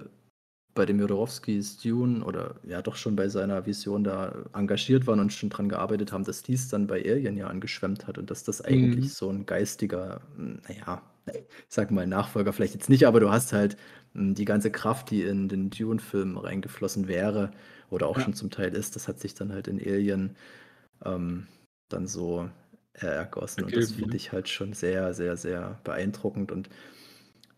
bei 0.77 0.85
dem 0.85 0.99
Jodorowskis 0.99 1.77
Dune 1.79 2.23
oder 2.23 2.55
ja 2.67 2.81
doch 2.81 2.95
schon 2.95 3.15
bei 3.17 3.29
seiner 3.29 3.65
Vision 3.65 4.03
da 4.05 4.45
engagiert 4.53 5.07
waren 5.07 5.19
und 5.19 5.33
schon 5.33 5.49
dran 5.49 5.69
gearbeitet 5.69 6.13
haben, 6.13 6.23
dass 6.25 6.43
dies 6.43 6.69
dann 6.69 6.87
bei 6.87 7.03
Alien 7.03 7.37
ja 7.37 7.47
angeschwemmt 7.47 8.07
hat 8.07 8.17
und 8.17 8.31
dass 8.31 8.43
das 8.45 8.63
eigentlich 8.63 9.09
Mhm. 9.09 9.13
so 9.13 9.29
ein 9.29 9.45
geistiger, 9.45 10.21
hm, 10.37 10.61
naja, 10.69 11.01
ich 11.27 11.43
sag 11.69 11.91
mal 11.91 12.07
Nachfolger 12.07 12.53
vielleicht 12.53 12.75
jetzt 12.75 12.89
nicht, 12.89 13.05
aber 13.07 13.19
du 13.19 13.31
hast 13.31 13.53
halt 13.53 13.77
hm, 14.13 14.35
die 14.35 14.45
ganze 14.45 14.71
Kraft, 14.71 15.11
die 15.11 15.23
in 15.23 15.49
den 15.49 15.69
Dune-Film 15.71 16.37
reingeflossen 16.37 17.07
wäre 17.07 17.51
oder 17.89 18.07
auch 18.07 18.17
Ja. 18.17 18.21
schon 18.21 18.33
zum 18.33 18.49
Teil 18.51 18.73
ist, 18.75 18.95
das 18.95 19.07
hat 19.07 19.19
sich 19.19 19.33
dann 19.35 19.51
halt 19.53 19.67
in 19.67 19.79
Alien 19.79 20.35
ähm, 21.05 21.47
dann 21.89 22.07
so 22.07 22.49
ergossen 22.93 23.63
und 23.63 23.77
das 23.77 23.91
finde 23.91 24.17
ne? 24.17 24.17
ich 24.17 24.31
halt 24.31 24.49
schon 24.49 24.73
sehr, 24.73 25.13
sehr, 25.13 25.37
sehr 25.37 25.79
beeindruckend 25.83 26.51
und 26.51 26.69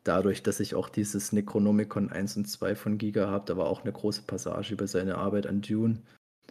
dadurch, 0.04 0.44
dass 0.44 0.60
ich 0.60 0.76
auch 0.76 0.90
dieses 0.90 1.32
Necronomicon 1.34 2.12
1 2.12 2.38
und 2.38 2.46
2 2.46 2.76
von 2.76 2.98
Giga 2.98 3.30
habe, 3.30 3.46
da 3.46 3.58
war 3.58 3.68
auch 3.68 3.84
eine 3.84 3.92
große 3.92 4.24
Passage 4.24 4.74
über 4.74 4.88
seine 4.88 5.18
Arbeit 5.18 5.48
an 5.48 5.62
Dune. 5.62 6.00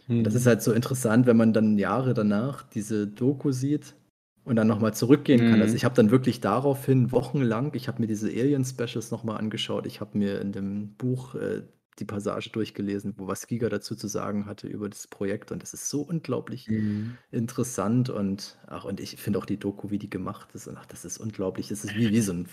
Und 0.07 0.23
das 0.23 0.33
ist 0.33 0.47
halt 0.47 0.61
so 0.61 0.71
interessant, 0.71 1.27
wenn 1.27 1.37
man 1.37 1.53
dann 1.53 1.77
Jahre 1.77 2.13
danach 2.13 2.63
diese 2.63 3.05
Doku 3.07 3.51
sieht 3.51 3.95
und 4.43 4.55
dann 4.55 4.67
nochmal 4.67 4.93
zurückgehen 4.93 5.39
kann. 5.39 5.57
Mhm. 5.57 5.61
Also 5.61 5.75
ich 5.75 5.85
habe 5.85 5.95
dann 5.95 6.09
wirklich 6.09 6.41
daraufhin 6.41 7.11
wochenlang, 7.11 7.73
ich 7.75 7.87
habe 7.87 8.01
mir 8.01 8.07
diese 8.07 8.27
Alien-Specials 8.27 9.11
nochmal 9.11 9.37
angeschaut, 9.37 9.85
ich 9.85 10.01
habe 10.01 10.17
mir 10.17 10.41
in 10.41 10.51
dem 10.51 10.95
Buch 10.95 11.35
äh, 11.35 11.61
die 11.99 12.05
Passage 12.05 12.49
durchgelesen, 12.51 13.13
wo 13.17 13.27
was 13.27 13.47
Giga 13.47 13.69
dazu 13.69 13.95
zu 13.95 14.07
sagen 14.07 14.45
hatte 14.45 14.67
über 14.67 14.89
das 14.89 15.07
Projekt 15.07 15.51
und 15.51 15.61
das 15.63 15.73
ist 15.73 15.89
so 15.89 16.01
unglaublich 16.01 16.67
Mhm. 16.67 17.19
interessant 17.31 18.09
und 18.09 18.57
ach 18.67 18.85
und 18.85 18.99
ich 18.99 19.17
finde 19.17 19.39
auch 19.39 19.45
die 19.45 19.57
Doku, 19.59 19.91
wie 19.91 19.99
die 19.99 20.09
gemacht 20.09 20.49
ist 20.55 20.67
und 20.67 20.77
ach, 20.77 20.85
das 20.87 21.05
ist 21.05 21.19
unglaublich. 21.19 21.67
Das 21.69 21.83
ist 21.85 21.95
wie, 21.95 22.11
wie 22.11 22.21
so 22.21 22.33
ein, 22.33 22.47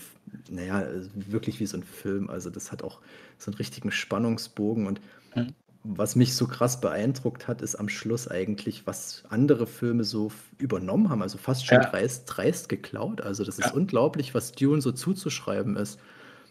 naja, 0.51 0.83
äh, 0.83 1.09
wirklich 1.15 1.61
wie 1.61 1.67
so 1.67 1.79
ein 1.79 1.83
Film. 1.85 2.29
Also 2.31 2.51
das 2.51 2.73
hat 2.73 2.83
auch 2.85 3.01
so 3.39 3.51
einen 3.51 3.57
richtigen 3.59 3.91
Spannungsbogen 3.91 4.87
und 4.87 5.01
Mhm. 5.37 5.57
was 5.85 6.17
mich 6.17 6.35
so 6.35 6.47
krass 6.49 6.81
beeindruckt 6.81 7.47
hat, 7.47 7.63
ist 7.63 7.77
am 7.77 7.89
Schluss 7.89 8.27
eigentlich, 8.29 8.87
was 8.87 9.25
andere 9.29 9.67
Filme 9.69 10.03
so 10.05 10.33
übernommen 10.59 11.11
haben, 11.11 11.23
also 11.23 11.39
fast 11.39 11.67
schon 11.67 11.81
Ja. 11.81 11.81
dreist, 11.81 12.25
dreist 12.27 12.69
geklaut. 12.69 13.21
Also 13.21 13.45
das 13.45 13.59
ist 13.61 13.71
Ja. 13.71 13.73
unglaublich, 13.73 14.35
was 14.35 14.53
Dune 14.53 14.83
so 14.83 14.91
zuzuschreiben 14.93 15.77
ist. 15.77 16.01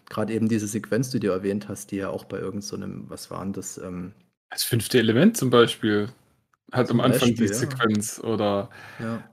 Gerade 0.10 0.34
eben 0.34 0.48
diese 0.48 0.68
Sequenz, 0.68 1.10
die 1.10 1.20
du 1.20 1.30
erwähnt 1.30 1.68
hast, 1.68 1.92
die 1.92 1.98
ja 1.98 2.10
auch 2.10 2.26
bei 2.26 2.38
irgendeinem, 2.40 3.06
so 3.06 3.10
was 3.10 3.32
waren 3.32 3.54
das? 3.54 3.78
Ähm, 3.78 4.14
Das 4.50 4.64
fünfte 4.64 5.00
Element 5.00 5.38
zum 5.38 5.50
Beispiel 5.50 6.10
hat 6.72 6.88
Zum 6.88 7.00
am 7.00 7.06
Anfang 7.08 7.30
Beispiel, 7.30 7.48
die 7.48 7.54
ja. 7.54 7.60
Sequenz 7.60 8.20
oder 8.20 8.70
ja. 9.00 9.24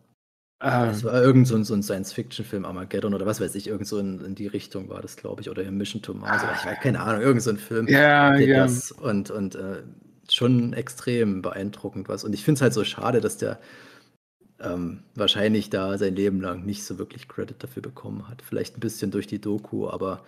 äh, 0.61 0.91
Es 0.91 1.05
war 1.05 1.21
irgend 1.23 1.49
so 1.49 1.57
ein, 1.57 1.65
so 1.65 1.75
ein 1.75 1.83
Science-Fiction-Film, 1.83 2.65
Armageddon 2.65 3.15
oder 3.15 3.27
was 3.27 3.41
weiß 3.41 3.55
ich, 3.55 3.67
irgend 3.67 3.87
so 3.87 3.99
in, 3.99 4.25
in 4.25 4.35
die 4.35 4.47
Richtung 4.47 4.89
war 4.89 5.03
das, 5.03 5.17
glaube 5.17 5.41
ich, 5.41 5.51
oder 5.51 5.69
Mission 5.71 6.03
to 6.03 6.15
Mars, 6.15 6.43
oder 6.43 6.53
ich 6.55 6.65
weiß 6.65 6.81
keine 6.81 7.01
Ahnung, 7.01 7.23
irgend 7.23 7.43
so 7.43 7.51
ein 7.51 7.59
Film. 7.59 7.89
ja, 7.89 8.37
ja. 8.37 8.65
das 8.65 8.93
und, 8.93 9.31
und 9.31 9.55
äh, 9.55 9.83
schon 10.31 10.73
extrem 10.73 11.43
beeindruckend 11.43 12.09
was. 12.09 12.25
Und 12.25 12.33
ich 12.35 12.45
finde 12.45 12.59
es 12.59 12.63
halt 12.63 12.75
so 12.75 12.85
schade, 12.85 13.21
dass 13.21 13.39
der 13.39 13.59
ähm, 14.61 15.03
wahrscheinlich 15.15 15.71
da 15.71 15.99
sein 15.99 16.15
Leben 16.15 16.41
lang 16.41 16.65
nicht 16.65 16.85
so 16.85 16.99
wirklich 16.99 17.29
Credit 17.29 17.57
dafür 17.63 17.83
bekommen 17.83 18.29
hat. 18.29 18.43
Vielleicht 18.43 18.77
ein 18.77 18.81
bisschen 18.81 19.11
durch 19.11 19.27
die 19.27 19.41
Doku, 19.41 19.89
aber 19.89 20.25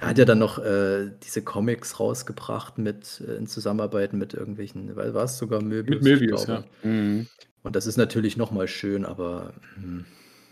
er 0.00 0.08
hat 0.08 0.18
ja 0.18 0.24
dann 0.24 0.38
noch 0.38 0.58
äh, 0.58 1.10
diese 1.22 1.42
Comics 1.42 2.00
rausgebracht 2.00 2.78
mit 2.78 3.22
äh, 3.26 3.34
in 3.34 3.46
Zusammenarbeit 3.46 4.14
mit 4.14 4.32
irgendwelchen, 4.32 4.96
weil 4.96 5.12
war 5.12 5.24
es 5.24 5.36
sogar 5.36 5.62
Möbius? 5.62 6.02
Mit 6.02 6.20
Möbius, 6.20 6.46
glaube. 6.46 6.64
Mhm. 6.82 7.26
Und 7.62 7.76
das 7.76 7.86
ist 7.86 7.98
natürlich 7.98 8.38
nochmal 8.38 8.66
schön, 8.66 9.04
aber 9.04 9.52
hm, 9.74 10.06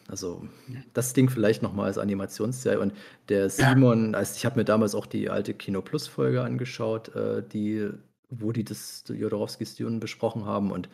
also 0.07 0.47
das 0.93 1.15
Ding 1.15 1.31
vielleicht 1.31 1.63
nochmal 1.63 1.87
als 1.87 1.97
Animationsserie. 1.97 2.79
Und 2.79 2.93
der 3.31 3.49
Simon, 3.49 4.15
also 4.15 4.35
ich 4.37 4.45
habe 4.45 4.59
mir 4.59 4.65
damals 4.65 4.95
auch 4.95 5.07
die 5.07 5.31
alte 5.31 5.55
Kino 5.55 5.81
Plus 5.81 6.07
Folge 6.07 6.43
angeschaut, 6.43 7.15
äh, 7.15 7.43
die, 7.43 7.89
wo 8.29 8.53
die 8.53 8.65
das 8.65 9.05
Jodorowskis 9.09 9.77
Dune 9.77 9.99
besprochen 9.99 10.45
haben. 10.45 10.71
Und 10.71 10.91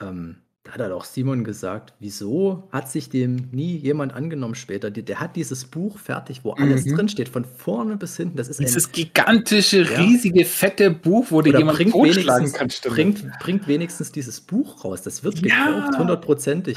ähm, 0.00 0.36
da 0.66 0.72
hat 0.72 0.80
halt 0.80 0.92
auch 0.92 1.04
Simon 1.04 1.44
gesagt, 1.44 1.94
wieso 2.00 2.64
hat 2.72 2.90
sich 2.90 3.08
dem 3.08 3.48
nie 3.52 3.76
jemand 3.76 4.12
angenommen 4.14 4.54
später? 4.54 4.90
Die, 4.90 5.02
der 5.04 5.20
hat 5.20 5.36
dieses 5.36 5.64
Buch 5.64 5.98
fertig, 5.98 6.40
wo 6.42 6.52
alles 6.52 6.84
Mhm. 6.84 6.96
drin 6.96 7.08
steht, 7.08 7.28
von 7.28 7.44
vorne 7.44 7.96
bis 7.96 8.16
hinten. 8.16 8.36
Das 8.36 8.48
ist 8.48 8.58
ein 8.60 8.66
Dieses 8.66 8.90
gigantische, 8.90 9.82
Ja. 9.82 10.00
riesige, 10.00 10.44
fette 10.44 10.90
Buch, 10.90 11.26
wo 11.30 11.40
dir 11.42 11.50
oder 11.50 11.58
jemand 11.60 11.78
bringt 11.78 11.94
wenigstens, 11.94 12.52
kann. 12.54 12.68
bringt, 12.92 13.24
bringt 13.40 13.68
wenigstens 13.68 14.10
dieses 14.12 14.40
Buch 14.40 14.84
raus. 14.84 15.02
Das 15.02 15.22
wird 15.22 15.38
Ja. 15.40 15.66
gekauft, 15.66 15.98
hundertprozentig. 15.98 16.76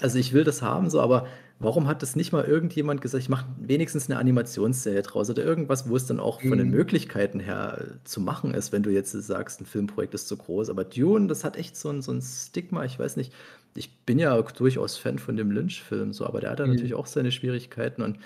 Also 0.00 0.18
ich 0.18 0.32
will 0.32 0.44
das 0.44 0.62
haben, 0.62 0.88
so, 0.90 1.00
aber 1.00 1.26
warum 1.60 1.88
hat 1.88 2.02
das 2.02 2.16
nicht 2.16 2.32
mal 2.32 2.44
irgendjemand 2.44 3.00
gesagt, 3.00 3.22
ich 3.22 3.28
mache 3.28 3.46
wenigstens 3.58 4.08
eine 4.08 4.18
Animationsserie 4.18 5.02
draus 5.02 5.28
oder 5.30 5.44
irgendwas, 5.44 5.88
wo 5.88 5.96
es 5.96 6.06
dann 6.06 6.20
auch 6.20 6.40
von 6.40 6.58
den 6.58 6.68
Mhm. 6.68 6.70
Möglichkeiten 6.70 7.40
her 7.40 7.78
äh, 8.02 8.04
zu 8.04 8.20
machen 8.20 8.54
ist, 8.54 8.72
wenn 8.72 8.82
du 8.82 8.90
jetzt 8.90 9.12
sagst, 9.12 9.60
ein 9.60 9.66
Filmprojekt 9.66 10.14
ist 10.14 10.28
zu 10.28 10.36
groß. 10.36 10.70
Aber 10.70 10.84
Dune, 10.84 11.26
das 11.26 11.44
hat 11.44 11.56
echt 11.56 11.76
so 11.76 11.90
ein, 11.90 12.02
so 12.02 12.12
ein 12.12 12.22
Stigma, 12.22 12.84
ich 12.84 12.98
weiß 12.98 13.16
nicht. 13.16 13.32
Ich 13.74 14.04
bin 14.04 14.18
ja 14.18 14.40
durchaus 14.42 14.96
Fan 14.96 15.18
von 15.18 15.36
dem 15.36 15.50
Lynch-Film, 15.50 16.12
so, 16.12 16.26
aber 16.26 16.40
der 16.40 16.50
hat 16.50 16.60
da 16.60 16.66
Mhm. 16.66 16.68
natürlich 16.68 16.94
auch 16.94 17.06
seine 17.06 17.32
Schwierigkeiten 17.32 18.02
und 18.02 18.18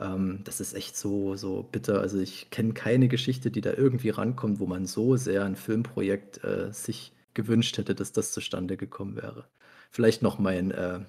ähm, 0.00 0.40
das 0.44 0.60
ist 0.60 0.74
echt 0.74 0.96
so, 0.96 1.36
so 1.36 1.62
bitter. 1.62 2.00
Also 2.00 2.18
ich 2.18 2.50
kenne 2.50 2.72
keine 2.74 3.08
Geschichte, 3.08 3.50
die 3.50 3.60
da 3.60 3.72
irgendwie 3.72 4.10
rankommt, 4.10 4.58
wo 4.60 4.66
man 4.66 4.86
so 4.86 5.16
sehr 5.16 5.44
ein 5.44 5.56
Filmprojekt 5.56 6.42
äh, 6.44 6.72
sich 6.72 7.12
gewünscht 7.34 7.78
hätte, 7.78 7.94
dass 7.94 8.12
das 8.12 8.32
zustande 8.32 8.76
gekommen 8.76 9.16
wäre. 9.16 9.44
Vielleicht 9.90 10.22
noch 10.22 10.38
mein 10.38 10.70
äh, 10.70 11.00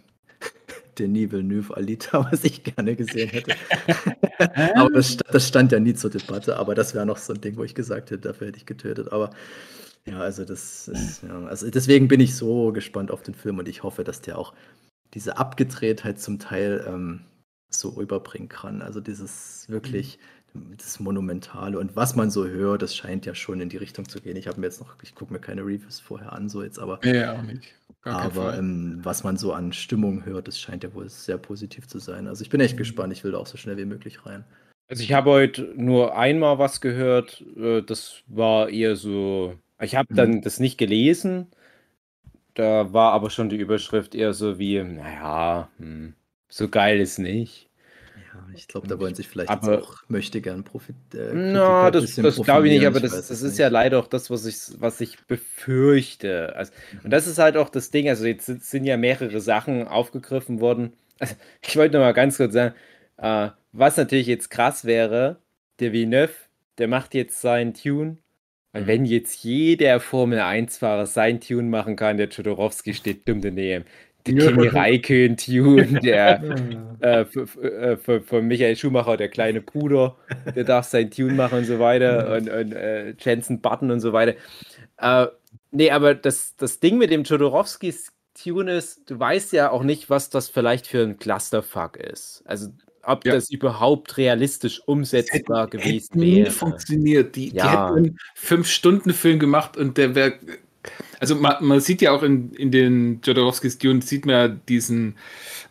Denis 1.00 1.32
Villeneuve 1.32 1.76
Alita, 1.76 2.28
was 2.32 2.44
ich 2.44 2.64
gerne 2.64 2.96
gesehen 2.96 3.30
hätte. 3.30 3.56
aber 4.76 4.90
das, 4.92 5.18
das 5.18 5.48
stand 5.48 5.72
ja 5.72 5.80
nie 5.80 5.94
zur 5.94 6.10
Debatte, 6.10 6.58
aber 6.58 6.76
das 6.76 6.94
wäre 6.94 7.06
noch 7.06 7.18
so 7.18 7.34
ein 7.34 7.42
Ding, 7.42 7.58
wo 7.58 7.64
ich 7.64 7.76
gesagt 7.76 8.12
hätte, 8.12 8.22
dafür 8.22 8.48
hätte 8.48 8.58
ich 8.58 8.66
getötet. 8.66 9.12
Aber 9.12 9.32
ja, 10.06 10.20
also 10.20 10.46
das 10.46 10.88
ist, 10.88 11.24
ja, 11.24 11.46
also 11.46 11.70
deswegen 11.70 12.08
bin 12.08 12.20
ich 12.20 12.36
so 12.36 12.72
gespannt 12.72 13.12
auf 13.12 13.24
den 13.24 13.34
Film 13.34 13.60
und 13.60 13.68
ich 13.68 13.84
hoffe, 13.84 14.04
dass 14.04 14.22
der 14.22 14.38
auch 14.38 14.54
diese 15.14 15.38
Abgedrehtheit 15.38 16.20
zum 16.20 16.40
Teil 16.40 16.86
ähm, 16.88 17.22
so 17.70 17.90
rüberbringen 17.90 18.50
kann. 18.50 18.82
Also 18.82 19.02
dieses 19.02 19.68
wirklich 19.70 20.20
das 20.54 21.00
Monumentale 21.00 21.78
und 21.80 21.96
was 21.96 22.16
man 22.16 22.32
so 22.32 22.48
hört, 22.48 22.82
das 22.82 22.96
scheint 22.96 23.26
ja 23.26 23.36
schon 23.36 23.62
in 23.62 23.70
die 23.70 23.78
Richtung 23.78 24.08
zu 24.10 24.22
gehen. 24.22 24.36
Ich 24.38 24.48
habe 24.48 24.60
mir 24.60 24.68
jetzt 24.68 24.80
noch, 24.82 24.96
ich 25.04 25.16
gucke 25.16 25.34
mir 25.34 25.40
keine 25.40 25.62
Reviews 25.62 26.00
vorher 26.00 26.34
an, 26.34 26.50
so 26.50 26.64
jetzt, 26.64 26.80
aber, 26.80 27.02
Ja, 27.04 27.34
auch 27.40 27.42
nicht. 27.44 27.74
Gar 28.02 28.18
aber 28.20 28.58
ähm, 28.58 29.00
was 29.04 29.24
man 29.24 29.38
so 29.38 29.54
an 29.54 29.72
Stimmung 29.74 30.26
hört, 30.26 30.48
das 30.50 30.60
scheint 30.60 30.84
ja 30.84 30.94
wohl 30.94 31.10
sehr 31.10 31.38
positiv 31.38 31.88
zu 31.88 32.00
sein. 32.00 32.28
Also 32.28 32.42
ich 32.42 32.50
bin 32.50 32.60
echt 32.62 32.76
Mhm. 32.76 32.78
gespannt, 32.78 33.14
ich 33.14 33.24
will 33.24 33.32
da 33.34 33.38
auch 33.38 33.48
so 33.48 33.58
schnell 33.58 33.78
wie 33.78 33.86
möglich 33.86 34.26
rein. 34.26 34.44
Also 34.90 35.04
ich 35.04 35.12
habe 35.14 35.32
heute 35.32 35.74
nur 35.76 36.16
einmal 36.18 36.60
was 36.60 36.80
gehört, 36.82 37.42
äh, 37.58 37.82
das 37.82 38.24
war 38.28 38.70
eher 38.70 38.96
so, 38.96 39.58
ich 39.82 39.96
habe 39.96 40.08
Mhm. 40.10 40.16
dann 40.16 40.42
das 40.42 40.60
nicht 40.60 40.78
gelesen, 40.78 41.48
da 42.56 42.92
war 42.94 43.14
aber 43.14 43.30
schon 43.30 43.50
die 43.50 43.56
Überschrift 43.58 44.16
eher 44.16 44.34
so 44.34 44.58
wie, 44.60 44.82
naja, 44.84 45.70
hm, 45.78 46.14
so 46.50 46.70
geil 46.70 47.00
ist 47.00 47.20
nicht. 47.20 47.67
Ja, 48.34 48.48
ich 48.56 48.68
glaube, 48.68 48.88
da 48.88 49.00
wollen 49.00 49.16
sich 49.16 49.28
vielleicht 49.28 49.50
Aber- 49.50 49.76
jetzt 49.76 49.84
auch 49.84 49.96
möchte 50.08 50.42
gern 50.42 50.64
Profit. 50.64 50.96
Äh, 51.14 51.32
Na, 51.34 51.92
das, 51.92 52.16
das 52.16 52.36
glaube 52.42 52.68
ich 52.68 52.74
nicht, 52.78 52.86
aber 52.88 52.98
ich 52.98 53.04
das, 53.04 53.14
das 53.28 53.32
ist 53.42 53.44
nicht. 53.52 53.58
ja 53.60 53.68
leider 53.70 54.00
auch 54.00 54.08
das, 54.08 54.30
was 54.30 54.46
ich, 54.46 54.58
was 54.80 55.00
ich 55.02 55.18
befürchte. 55.28 56.56
Also, 56.56 56.72
und 57.04 57.12
das 57.12 57.28
ist 57.28 57.38
halt 57.40 57.58
auch 57.58 57.70
das 57.70 57.92
Ding, 57.92 58.10
also 58.10 58.26
jetzt 58.26 58.46
sind- 58.46 58.64
sind 58.64 58.86
ja 58.86 58.98
mehrere 58.98 59.40
Sachen 59.42 59.88
aufgegriffen 59.88 60.60
worden. 60.60 60.94
Also, 61.20 61.36
ich 61.62 61.76
wollte 61.78 61.98
noch 61.98 62.04
mal 62.06 62.14
ganz 62.14 62.38
kurz 62.38 62.54
sagen, 62.54 62.76
äh, 63.18 63.50
was 63.72 63.98
natürlich 63.98 64.28
jetzt 64.28 64.50
krass 64.50 64.86
wäre, 64.86 65.38
der 65.80 65.92
Villeneuve, 65.94 66.34
der 66.78 66.88
macht 66.88 67.14
jetzt 67.14 67.42
seinen 67.42 67.74
Tune. 67.74 68.18
Und 68.74 68.84
Mhm. 68.84 68.88
wenn 68.88 69.06
jetzt 69.06 69.44
jeder 69.44 70.00
Formel-1-Fahrer 70.00 71.06
sein 71.06 71.40
Tune 71.42 71.70
machen 71.70 71.96
kann, 71.96 72.18
der 72.18 72.28
Jodorowski 72.28 72.94
steht 72.94 73.28
dumm 73.28 73.42
daneben. 73.42 73.86
Der 74.36 74.44
Ja. 74.46 74.52
Kimi 74.52 74.68
Räikkönen-Tune, 74.68 76.00
der 76.02 76.42
äh, 77.02 77.22
f- 77.22 77.36
f- 77.36 78.32
äh, 78.32 78.42
Michael 78.42 78.76
Schumacher, 78.76 79.18
der 79.18 79.30
kleine 79.30 79.62
Bruder, 79.62 80.16
der 80.56 80.64
darf 80.64 80.86
sein 80.86 81.10
Tune 81.12 81.34
machen 81.34 81.60
und 81.60 81.66
so 81.66 81.80
weiter 81.80 82.36
und, 82.36 82.50
und 82.50 82.74
äh, 82.74 83.14
Jensen 83.20 83.62
Button 83.62 83.92
und 83.92 84.00
so 84.00 84.14
weiter. 84.14 84.36
Äh, 85.00 85.28
nee, 85.72 85.92
aber 85.92 86.16
das, 86.16 86.56
das 86.58 86.80
Ding 86.80 86.98
mit 86.98 87.12
dem 87.12 87.24
Jodorowskis 87.24 88.12
Tune 88.42 88.72
ist, 88.74 89.10
du 89.10 89.20
weißt 89.20 89.54
ja 89.54 89.72
auch 89.72 89.84
nicht, 89.84 90.10
was 90.10 90.30
das 90.30 90.48
vielleicht 90.50 90.88
für 90.88 91.02
ein 91.04 91.18
Clusterfuck 91.18 91.98
ist. 91.98 92.44
Also 92.46 92.70
ob 93.04 93.26
Ja. 93.26 93.34
das 93.36 93.50
überhaupt 93.50 94.18
realistisch 94.18 94.82
umsetzbar 94.86 95.68
gewesen 95.68 96.10
hätte 96.14 96.20
nie 96.20 96.38
wäre. 96.44 96.52
funktioniert. 96.52 97.36
Die, 97.38 97.50
Ja. 97.56 97.64
die 97.64 97.70
hätten 97.70 97.98
einen 98.08 98.20
Fünf-Stunden-Film 98.36 99.40
gemacht 99.40 99.78
und 99.78 99.98
der 99.98 100.14
wäre. 100.14 100.34
Also 101.20 101.36
man, 101.36 101.56
man 101.62 101.80
sieht 101.80 102.02
ja 102.02 102.12
auch 102.12 102.24
in, 102.24 102.52
in 102.54 102.72
den 102.72 103.22
Jodorowskis 103.24 103.78
Dune, 103.78 104.02
sieht 104.02 104.26
man 104.26 104.36
ja 104.36 104.48
diesen 104.48 105.16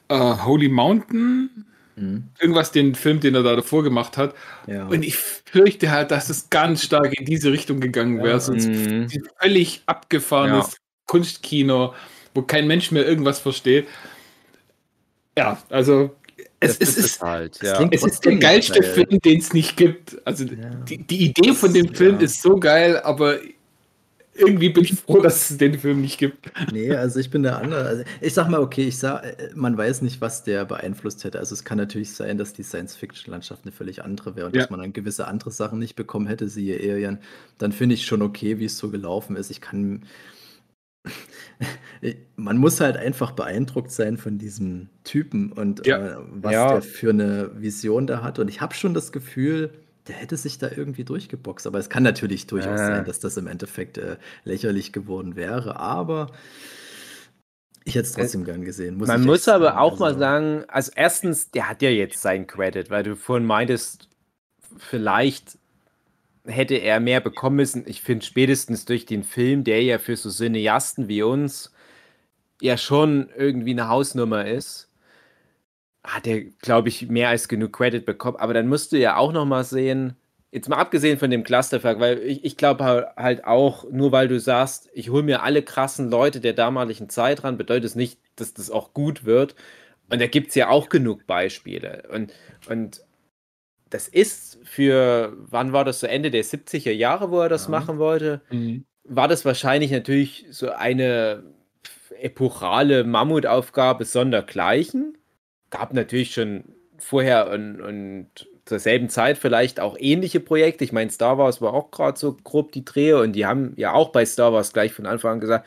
äh, 0.09 0.15
Holy 0.45 0.69
Mountain, 0.69 1.51
Mhm. 1.99 2.25
irgendwas, 2.39 2.73
den 2.73 2.95
Film, 2.95 3.21
den 3.21 3.35
er 3.35 3.43
da 3.43 3.57
davor 3.57 3.83
gemacht 3.83 4.19
hat. 4.19 4.35
Ja. 4.67 4.87
Und 4.87 5.03
ich 5.03 5.17
fürchte 5.17 5.91
halt, 5.91 6.11
dass 6.11 6.29
es 6.29 6.51
ganz 6.51 6.83
stark 6.83 7.19
in 7.19 7.25
diese 7.25 7.51
Richtung 7.51 7.81
gegangen 7.81 8.19
wäre. 8.19 8.33
Ja. 8.33 8.41
So 8.41 8.53
ein 8.53 8.59
Mhm. 9.05 9.09
völlig 9.41 9.83
abgefahrenes 9.87 10.77
Kunstkino, 11.07 11.95
wo 12.35 12.43
kein 12.43 12.67
Mensch 12.67 12.91
mehr 12.91 13.07
irgendwas 13.09 13.39
versteht. 13.39 13.89
Ja, 15.39 15.59
also 15.71 16.15
es, 16.61 16.79
es 16.79 16.97
ist 16.97 16.99
ist, 16.99 17.23
halt, 17.23 17.63
ja. 17.63 17.89
es 17.91 18.03
ist 18.05 18.25
der 18.27 18.37
geilste 18.37 18.81
geil. 18.81 18.93
Film, 18.93 19.21
den 19.21 19.39
es 19.41 19.53
nicht 19.55 19.77
gibt. 19.79 20.19
Also 20.27 20.45
Ja. 20.45 20.55
die, 20.89 20.99
die 20.99 21.25
Idee 21.27 21.53
von 21.55 21.73
dem 21.73 21.95
Film 21.95 22.17
ja. 22.17 22.23
ist 22.23 22.43
so 22.43 22.57
geil, 22.57 23.01
aber 23.01 23.39
irgendwie 24.39 24.69
bin 24.71 24.85
ich 24.85 24.95
froh, 24.95 25.21
dass 25.21 25.51
es 25.51 25.59
den 25.59 25.79
Film 25.79 26.01
nicht 26.01 26.19
gibt. 26.19 26.51
Nee, 26.73 26.93
also 26.95 27.19
ich 27.21 27.31
bin 27.31 27.43
der 27.43 27.59
andere. 27.59 27.85
Also 27.87 28.05
ich 28.21 28.35
sag 28.35 28.49
mal, 28.49 28.61
okay, 28.61 28.85
ich 28.85 28.99
sag, 28.99 29.25
äh, 29.25 29.51
man 29.55 29.77
weiß 29.77 30.03
nicht, 30.03 30.21
was 30.21 30.45
der 30.45 30.65
beeinflusst 30.65 31.25
hätte. 31.25 31.39
Also 31.39 31.55
es 31.55 31.65
kann 31.65 31.79
natürlich 31.79 32.13
sein, 32.13 32.39
dass 32.39 32.53
die 32.53 32.63
Science-Fiction-Landschaft 32.63 33.63
eine 33.65 33.73
völlig 33.73 34.05
andere 34.05 34.37
wäre 34.37 34.47
und 34.47 34.55
Ja. 34.57 34.63
dass 34.63 34.71
man 34.71 34.81
dann 34.81 34.93
gewisse 34.93 35.27
andere 35.27 35.51
Sachen 35.51 35.79
nicht 35.79 35.97
bekommen 35.97 36.27
hätte, 36.27 36.49
siehe 36.49 36.77
Alien. 36.79 37.19
Dann 37.59 37.73
finde 37.73 37.95
ich 37.95 38.07
schon 38.07 38.23
okay, 38.23 38.59
wie 38.59 38.65
es 38.67 38.79
so 38.79 38.91
gelaufen 38.91 39.37
ist. 39.37 39.51
Ich 39.51 39.61
kann. 39.61 40.05
Man 42.37 42.59
muss 42.59 42.81
halt 42.81 42.97
einfach 42.97 43.33
beeindruckt 43.33 43.91
sein 43.91 44.17
von 44.19 44.39
diesem 44.39 44.89
Typen 45.05 45.53
und 45.53 45.87
Ja. 45.87 45.99
äh, 45.99 46.17
was 46.31 46.53
Ja. 46.53 46.73
der 46.73 46.83
für 46.83 47.11
eine 47.11 47.51
Vision 47.61 48.07
da 48.07 48.23
hat. 48.23 48.39
Und 48.39 48.49
ich 48.49 48.61
habe 48.61 48.75
schon 48.75 48.93
das 48.95 49.13
Gefühl, 49.13 49.71
der 50.09 50.17
hätte 50.17 50.37
sich 50.37 50.59
da 50.59 50.71
irgendwie 50.71 51.05
durchgeboxt. 51.05 51.67
Aber 51.67 51.79
es 51.79 51.91
kann 51.91 52.03
natürlich 52.03 52.47
durchaus 52.47 52.85
Äh. 52.85 52.87
sein, 52.87 53.05
dass 53.05 53.21
das 53.21 53.37
im 53.37 53.47
Endeffekt 53.47 53.99
äh, 53.99 54.17
lächerlich 54.45 54.93
geworden 54.93 55.37
wäre. 55.37 55.77
Aber 55.79 56.33
ich 57.85 57.95
hätte 57.95 58.07
es 58.07 58.13
trotzdem 58.13 58.45
gern 58.45 58.65
gesehen. 58.65 58.97
Man 58.99 59.23
ich 59.23 59.25
muss 59.25 59.49
aber 59.49 59.79
sagen. 59.79 59.79
auch 59.79 59.99
mal 59.99 60.15
Also, 60.15 60.19
sagen, 60.19 60.65
also 60.69 60.91
erstens, 60.95 61.51
der 61.51 61.69
hat 61.69 61.83
ja 61.83 61.91
jetzt 61.91 62.21
seinen 62.21 62.47
Credit, 62.47 62.91
weil 62.91 63.03
du 63.05 63.17
vorhin 63.17 63.47
meintest, 63.47 64.09
vielleicht 64.79 65.59
hätte 66.47 66.77
er 66.77 67.01
mehr 67.01 67.21
bekommen 67.21 67.57
müssen. 67.57 67.85
Ich 67.89 68.03
finde 68.03 68.25
spätestens 68.27 68.85
durch 68.87 69.07
den 69.07 69.25
Film, 69.25 69.65
der 69.65 69.83
ja 69.83 69.99
für 69.99 70.17
so 70.17 70.31
Cineasten 70.31 71.09
wie 71.09 71.23
uns 71.23 71.73
ja 72.63 72.79
schon 72.79 73.31
irgendwie 73.37 73.73
eine 73.73 73.89
Hausnummer 73.89 74.47
ist, 74.47 74.86
hat 76.07 76.27
er, 76.27 76.43
glaube 76.63 76.89
ich, 76.89 77.09
mehr 77.09 77.29
als 77.31 77.49
genug 77.49 77.73
Credit 77.75 78.05
bekommen. 78.07 78.39
Aber 78.39 78.55
dann 78.55 78.69
musst 78.69 78.93
du 78.93 78.99
ja 78.99 79.17
auch 79.17 79.33
noch 79.33 79.45
mal 79.45 79.65
sehen, 79.65 80.17
jetzt 80.53 80.69
mal 80.69 80.77
abgesehen 80.79 81.19
von 81.19 81.31
dem 81.31 81.45
Clusterfuck, 81.45 82.01
weil 82.01 82.19
ich, 82.21 82.45
ich 82.45 82.57
glaube 82.57 83.13
halt 83.17 83.45
auch, 83.45 83.85
nur 83.91 84.13
weil 84.13 84.29
du 84.29 84.41
sagst, 84.41 84.89
ich 84.95 85.11
hole 85.11 85.23
mir 85.25 85.43
alle 85.43 85.63
krassen 85.63 86.11
Leute 86.11 86.41
der 86.41 86.55
damaligen 86.55 87.09
Zeit 87.09 87.45
ran, 87.45 87.59
bedeutet 87.59 87.85
es 87.87 87.95
nicht, 87.97 88.21
dass 88.37 88.55
das 88.55 88.71
auch 88.71 88.95
gut 88.95 89.25
wird. 89.25 89.55
Und 90.11 90.21
da 90.21 90.27
gibt 90.29 90.51
es 90.51 90.55
ja 90.55 90.69
auch 90.69 90.89
genug 90.89 91.27
Beispiele. 91.27 92.05
Und, 92.13 92.33
und 92.69 93.03
das 93.91 94.09
ist 94.09 94.59
für, 94.65 95.33
wann 95.39 95.73
war 95.73 95.85
das 95.85 96.01
so 96.01 96.07
Ende 96.07 96.31
der 96.31 96.45
70er 96.45 96.93
Jahre, 96.93 97.31
wo 97.31 97.41
er 97.41 97.49
das 97.49 97.67
Ja. 97.67 97.71
machen 97.73 97.99
wollte? 97.99 98.43
war 99.09 99.29
das 99.29 99.45
wahrscheinlich 99.45 99.91
natürlich 99.93 100.47
so 100.51 100.71
eine 100.71 101.45
epochale 102.21 103.05
Mammutaufgabe 103.05 104.05
sondergleichen. 104.05 105.17
Gab 105.77 105.93
natürlich 105.93 106.33
schon 106.33 106.65
vorher 106.99 107.51
und, 107.51 107.81
und 107.81 108.29
zur 108.65 108.79
selben 108.79 109.09
Zeit 109.09 109.39
vielleicht 109.39 109.79
auch 109.79 109.97
ähnliche 109.99 110.41
Projekte. 110.41 110.85
Ich 110.85 110.93
meine, 110.93 111.11
Star 111.11 111.39
Wars 111.39 111.61
war 111.61 111.75
auch 111.75 111.91
gerade 111.91 112.19
so 112.19 112.37
grob 112.45 112.73
die 112.73 112.85
Drehe 112.85 113.21
und 113.21 113.33
die 113.33 113.47
haben 113.47 113.75
ja 113.77 113.93
auch 113.93 114.09
bei 114.09 114.25
Star 114.25 114.53
Wars 114.53 114.73
gleich 114.73 114.93
von 114.93 115.07
Anfang 115.07 115.33
an 115.33 115.41
gesagt, 115.41 115.67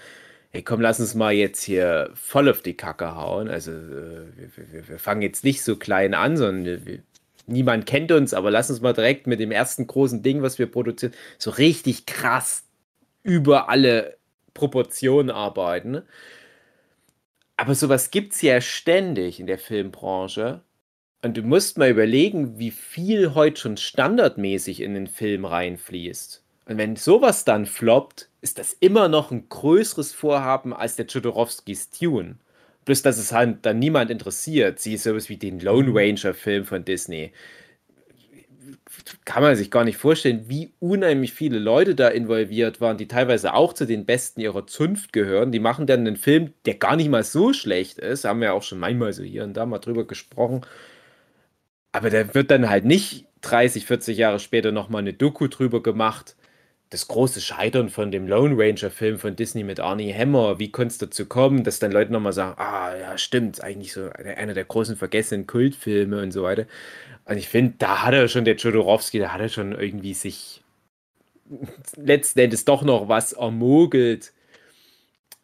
hey 0.51 0.63
komm, 0.63 0.81
lass 0.81 0.99
uns 0.99 1.13
mal 1.13 1.31
jetzt 1.31 1.61
hier 1.61 2.09
voll 2.15 2.49
auf 2.49 2.61
die 2.61 2.75
Kacke 2.75 3.15
hauen. 3.15 3.49
Also 3.49 3.71
äh, 3.71 4.25
wir, 4.35 4.73
wir, 4.73 4.89
wir 4.89 4.99
fangen 4.99 5.21
jetzt 5.21 5.43
nicht 5.43 5.63
so 5.63 5.75
klein 5.75 6.13
an, 6.15 6.37
sondern 6.37 6.85
wir, 6.85 6.99
niemand 7.45 7.85
kennt 7.85 8.11
uns, 8.11 8.33
aber 8.33 8.49
lass 8.51 8.69
uns 8.69 8.81
mal 8.81 8.93
direkt 8.93 9.27
mit 9.27 9.39
dem 9.39 9.51
ersten 9.51 9.85
großen 9.85 10.23
Ding, 10.23 10.41
was 10.41 10.57
wir 10.57 10.65
produzieren, 10.65 11.13
so 11.37 11.51
richtig 11.51 12.05
krass 12.07 12.63
über 13.21 13.69
alle 13.69 14.17
Proportionen 14.53 15.29
arbeiten. 15.29 16.01
Aber 17.59 17.75
sowas 17.75 18.09
gibt 18.09 18.35
es 18.35 18.41
ja 18.41 18.61
ständig 18.61 19.41
in 19.41 19.45
der 19.45 19.57
Filmbranche. 19.57 20.61
Und 21.21 21.35
du 21.35 21.41
musst 21.41 21.77
mal 21.77 21.89
überlegen, 21.89 22.57
wie 22.57 22.71
viel 22.71 23.35
heute 23.35 23.59
schon 23.59 23.75
standardmäßig 23.75 24.79
in 24.79 24.93
den 24.93 25.07
Film 25.07 25.43
reinfließt. 25.43 26.41
Und 26.67 26.77
wenn 26.77 26.95
sowas 26.95 27.43
dann 27.43 27.65
floppt, 27.65 28.29
ist 28.39 28.59
das 28.59 28.71
immer 28.79 29.09
noch 29.09 29.31
ein 29.31 29.49
größeres 29.49 30.13
Vorhaben 30.13 30.73
als 30.73 30.95
der 30.95 31.07
Jodorowskis 31.07 31.89
Tune. 31.89 32.37
Bloß, 32.85 33.01
dass 33.01 33.17
es 33.17 33.33
halt 33.33 33.57
dann 33.65 33.79
niemand 33.79 34.09
interessiert. 34.09 34.79
Sieh 34.79 34.95
sowas 34.95 35.27
wie 35.27 35.35
den 35.35 35.59
Lone 35.59 35.91
Ranger-Film 35.93 36.63
von 36.63 36.85
Disney 36.85 37.33
kann 39.25 39.43
man 39.43 39.55
sich 39.55 39.71
gar 39.71 39.83
nicht 39.83 39.97
vorstellen, 39.97 40.45
wie 40.47 40.73
unheimlich 40.79 41.33
viele 41.33 41.59
Leute 41.59 41.95
da 41.95 42.07
involviert 42.07 42.81
waren, 42.81 42.97
die 42.97 43.07
teilweise 43.07 43.53
auch 43.53 43.73
zu 43.73 43.85
den 43.85 44.05
Besten 44.05 44.41
ihrer 44.41 44.67
Zunft 44.67 45.13
gehören. 45.13 45.51
Die 45.51 45.59
machen 45.59 45.87
dann 45.87 46.01
einen 46.01 46.17
Film, 46.17 46.53
der 46.65 46.75
gar 46.75 46.95
nicht 46.95 47.09
mal 47.09 47.23
so 47.23 47.53
schlecht 47.53 47.99
ist. 47.99 48.25
Haben 48.25 48.41
wir 48.41 48.53
auch 48.53 48.63
schon 48.63 48.79
manchmal 48.79 49.13
so 49.13 49.23
hier 49.23 49.43
und 49.43 49.53
da 49.55 49.65
mal 49.65 49.79
drüber 49.79 50.05
gesprochen. 50.07 50.61
Aber 51.91 52.09
da 52.09 52.33
wird 52.33 52.51
dann 52.51 52.69
halt 52.69 52.85
nicht 52.85 53.25
30, 53.41 53.85
40 53.85 54.17
Jahre 54.17 54.39
später 54.39 54.71
nochmal 54.71 55.01
eine 55.01 55.13
Doku 55.13 55.47
drüber 55.47 55.81
gemacht. 55.81 56.35
Das 56.91 57.07
große 57.07 57.39
Scheitern 57.41 57.89
von 57.89 58.11
dem 58.11 58.27
Lone 58.27 58.55
Ranger-Film 58.57 59.19
von 59.19 59.35
Disney 59.35 59.63
mit 59.63 59.79
Arnie 59.79 60.13
Hammer. 60.13 60.57
Wie 60.59 60.71
konnte 60.71 60.91
es 60.93 60.97
dazu 60.97 61.27
kommen, 61.27 61.63
dass 61.63 61.79
dann 61.79 61.91
Leute 61.91 62.11
nochmal 62.11 62.33
sagen, 62.33 62.59
ah 62.59 62.95
ja, 62.95 63.17
stimmt, 63.17 63.63
eigentlich 63.63 63.93
so 63.93 64.09
einer 64.09 64.55
der 64.55 64.65
großen 64.65 64.95
vergessenen 64.95 65.45
Kultfilme 65.45 66.21
und 66.21 66.31
so 66.31 66.43
weiter. 66.43 66.65
Und 67.29 67.37
ich 67.37 67.47
finde, 67.47 67.75
da 67.77 68.01
hat 68.03 68.13
er 68.13 68.27
schon, 68.27 68.43
der 68.43 68.55
Jodorowsky, 68.55 69.19
da 69.19 69.31
hat 69.31 69.39
er 69.41 69.49
schon 69.49 69.71
irgendwie 69.73 70.15
sich 70.15 70.63
letzten 71.95 72.39
Endes 72.39 72.65
doch 72.65 72.81
noch 72.81 73.07
was 73.07 73.33
ermogelt, 73.33 74.33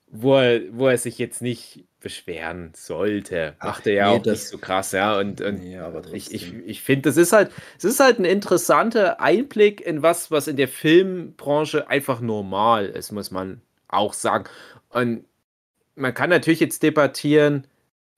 wo 0.07 0.35
er, 0.35 0.61
wo 0.71 0.87
er 0.87 0.97
sich 0.97 1.17
jetzt 1.19 1.41
nicht 1.43 1.85
beschweren 1.99 2.71
sollte. 2.75 3.55
Ach, 3.59 3.65
Macht 3.67 3.87
er 3.87 3.93
ja 3.93 4.09
nee, 4.11 4.17
auch 4.17 4.23
das- 4.23 4.39
nicht 4.39 4.47
so 4.49 4.57
krass, 4.57 4.91
ja. 4.93 5.17
Und, 5.19 5.41
und 5.41 5.59
Nee, 5.63 5.79
ich, 6.13 6.33
ich, 6.33 6.53
ich 6.65 6.81
finde, 6.81 7.03
das 7.09 7.17
ist 7.17 7.33
halt, 7.33 7.51
es 7.77 7.83
ist 7.83 7.99
halt 7.99 8.17
ein 8.19 8.25
interessanter 8.25 9.19
Einblick 9.19 9.81
in 9.81 10.01
was, 10.01 10.31
was 10.31 10.47
in 10.47 10.57
der 10.57 10.67
Filmbranche 10.67 11.87
einfach 11.87 12.19
normal 12.19 12.87
ist, 12.87 13.11
muss 13.11 13.29
man 13.29 13.61
auch 13.87 14.13
sagen. 14.13 14.45
Und 14.89 15.25
man 15.95 16.13
kann 16.13 16.29
natürlich 16.31 16.59
jetzt 16.59 16.81
debattieren, 16.83 17.67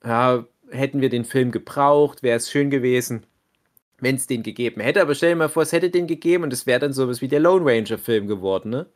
ja, 0.06 0.46
hätten 0.70 1.02
wir 1.02 1.10
den 1.10 1.26
Film 1.26 1.52
gebraucht, 1.52 2.24
wäre 2.24 2.38
es 2.38 2.50
schön 2.52 2.70
gewesen. 2.70 3.26
Wenn 4.00 4.16
es 4.16 4.28
den 4.28 4.44
gegeben 4.44 4.82
hätte. 4.82 5.02
Aber 5.02 5.16
stell 5.16 5.32
dir 5.32 5.36
mal 5.38 5.50
vor, 5.50 5.64
es 5.64 5.72
hätte 5.72 5.90
den 5.90 6.08
gegeben 6.08 6.44
und 6.44 6.54
es 6.54 6.68
wäre 6.68 6.80
dann 6.80 6.94
sowas 6.94 7.22
wie 7.22 7.28
der 7.28 7.40
Lone 7.40 7.66
Ranger-Film 7.66 8.28
geworden, 8.28 8.70
ne? 8.70 8.88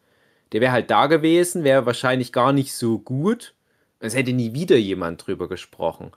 Der 0.52 0.61
wäre 0.61 0.73
halt 0.73 0.91
da 0.91 1.07
gewesen, 1.07 1.64
wäre 1.64 1.86
wahrscheinlich 1.86 2.34
gar 2.34 2.52
nicht 2.53 2.73
so 2.73 2.99
gut. 2.99 3.53
Es 3.99 4.15
hätte 4.15 4.34
nie 4.34 4.53
wieder 4.53 4.76
jemand 4.78 5.26
drüber 5.26 5.48
gesprochen. 5.48 6.11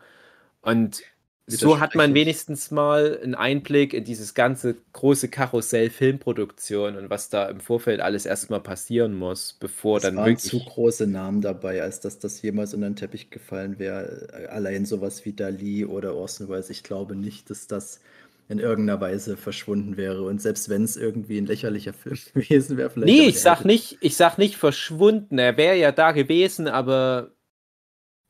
Und 0.62 1.02
so 1.46 1.78
hat 1.78 1.94
man 1.94 2.14
wenigstens 2.14 2.70
mal 2.70 3.20
einen 3.22 3.34
Einblick 3.34 3.92
in 3.92 4.04
dieses 4.04 4.32
ganze 4.32 4.76
große 4.94 5.28
Karussell 5.28 5.90
Filmproduktion 5.90 6.96
und 6.96 7.10
was 7.10 7.28
da 7.28 7.46
im 7.50 7.60
Vorfeld 7.60 8.00
alles 8.00 8.24
erstmal 8.24 8.60
passieren 8.60 9.14
muss, 9.14 9.52
bevor 9.52 9.98
Es 9.98 10.04
dann 10.04 10.16
waren 10.16 10.26
wirklich. 10.26 10.50
zu 10.50 10.58
große 10.64 11.06
Namen 11.06 11.42
dabei, 11.42 11.82
als 11.82 12.00
dass 12.00 12.18
das 12.18 12.40
jemals 12.40 12.72
unter 12.72 12.88
den 12.88 12.96
Teppich 12.96 13.28
gefallen 13.30 13.78
wäre. 13.78 14.48
Allein 14.50 14.86
sowas 14.86 15.26
wie 15.26 15.34
Dali 15.34 15.84
oder 15.84 16.14
Orson 16.14 16.48
Welles. 16.48 16.70
Ich 16.70 16.82
glaube 16.82 17.14
nicht, 17.14 17.50
dass 17.50 17.66
das 17.66 18.00
in 18.48 18.58
irgendeiner 18.58 19.00
Weise 19.00 19.36
verschwunden 19.36 19.96
wäre. 19.96 20.22
Und 20.22 20.40
selbst 20.40 20.68
wenn 20.68 20.84
es 20.84 20.96
irgendwie 20.96 21.38
ein 21.38 21.46
lächerlicher 21.46 21.92
Film 21.92 22.18
gewesen 22.34 22.76
wäre, 22.76 22.90
vielleicht. 22.90 23.12
Nee, 23.12 23.28
ich 23.28 23.40
sag 23.40 23.58
hätte- 23.60 23.68
nicht, 23.68 23.98
ich 24.00 24.16
sag 24.16 24.38
nicht 24.38 24.56
verschwunden. 24.56 25.38
Er 25.38 25.56
wäre 25.56 25.76
ja 25.76 25.92
da 25.92 26.12
gewesen, 26.12 26.68
aber 26.68 27.30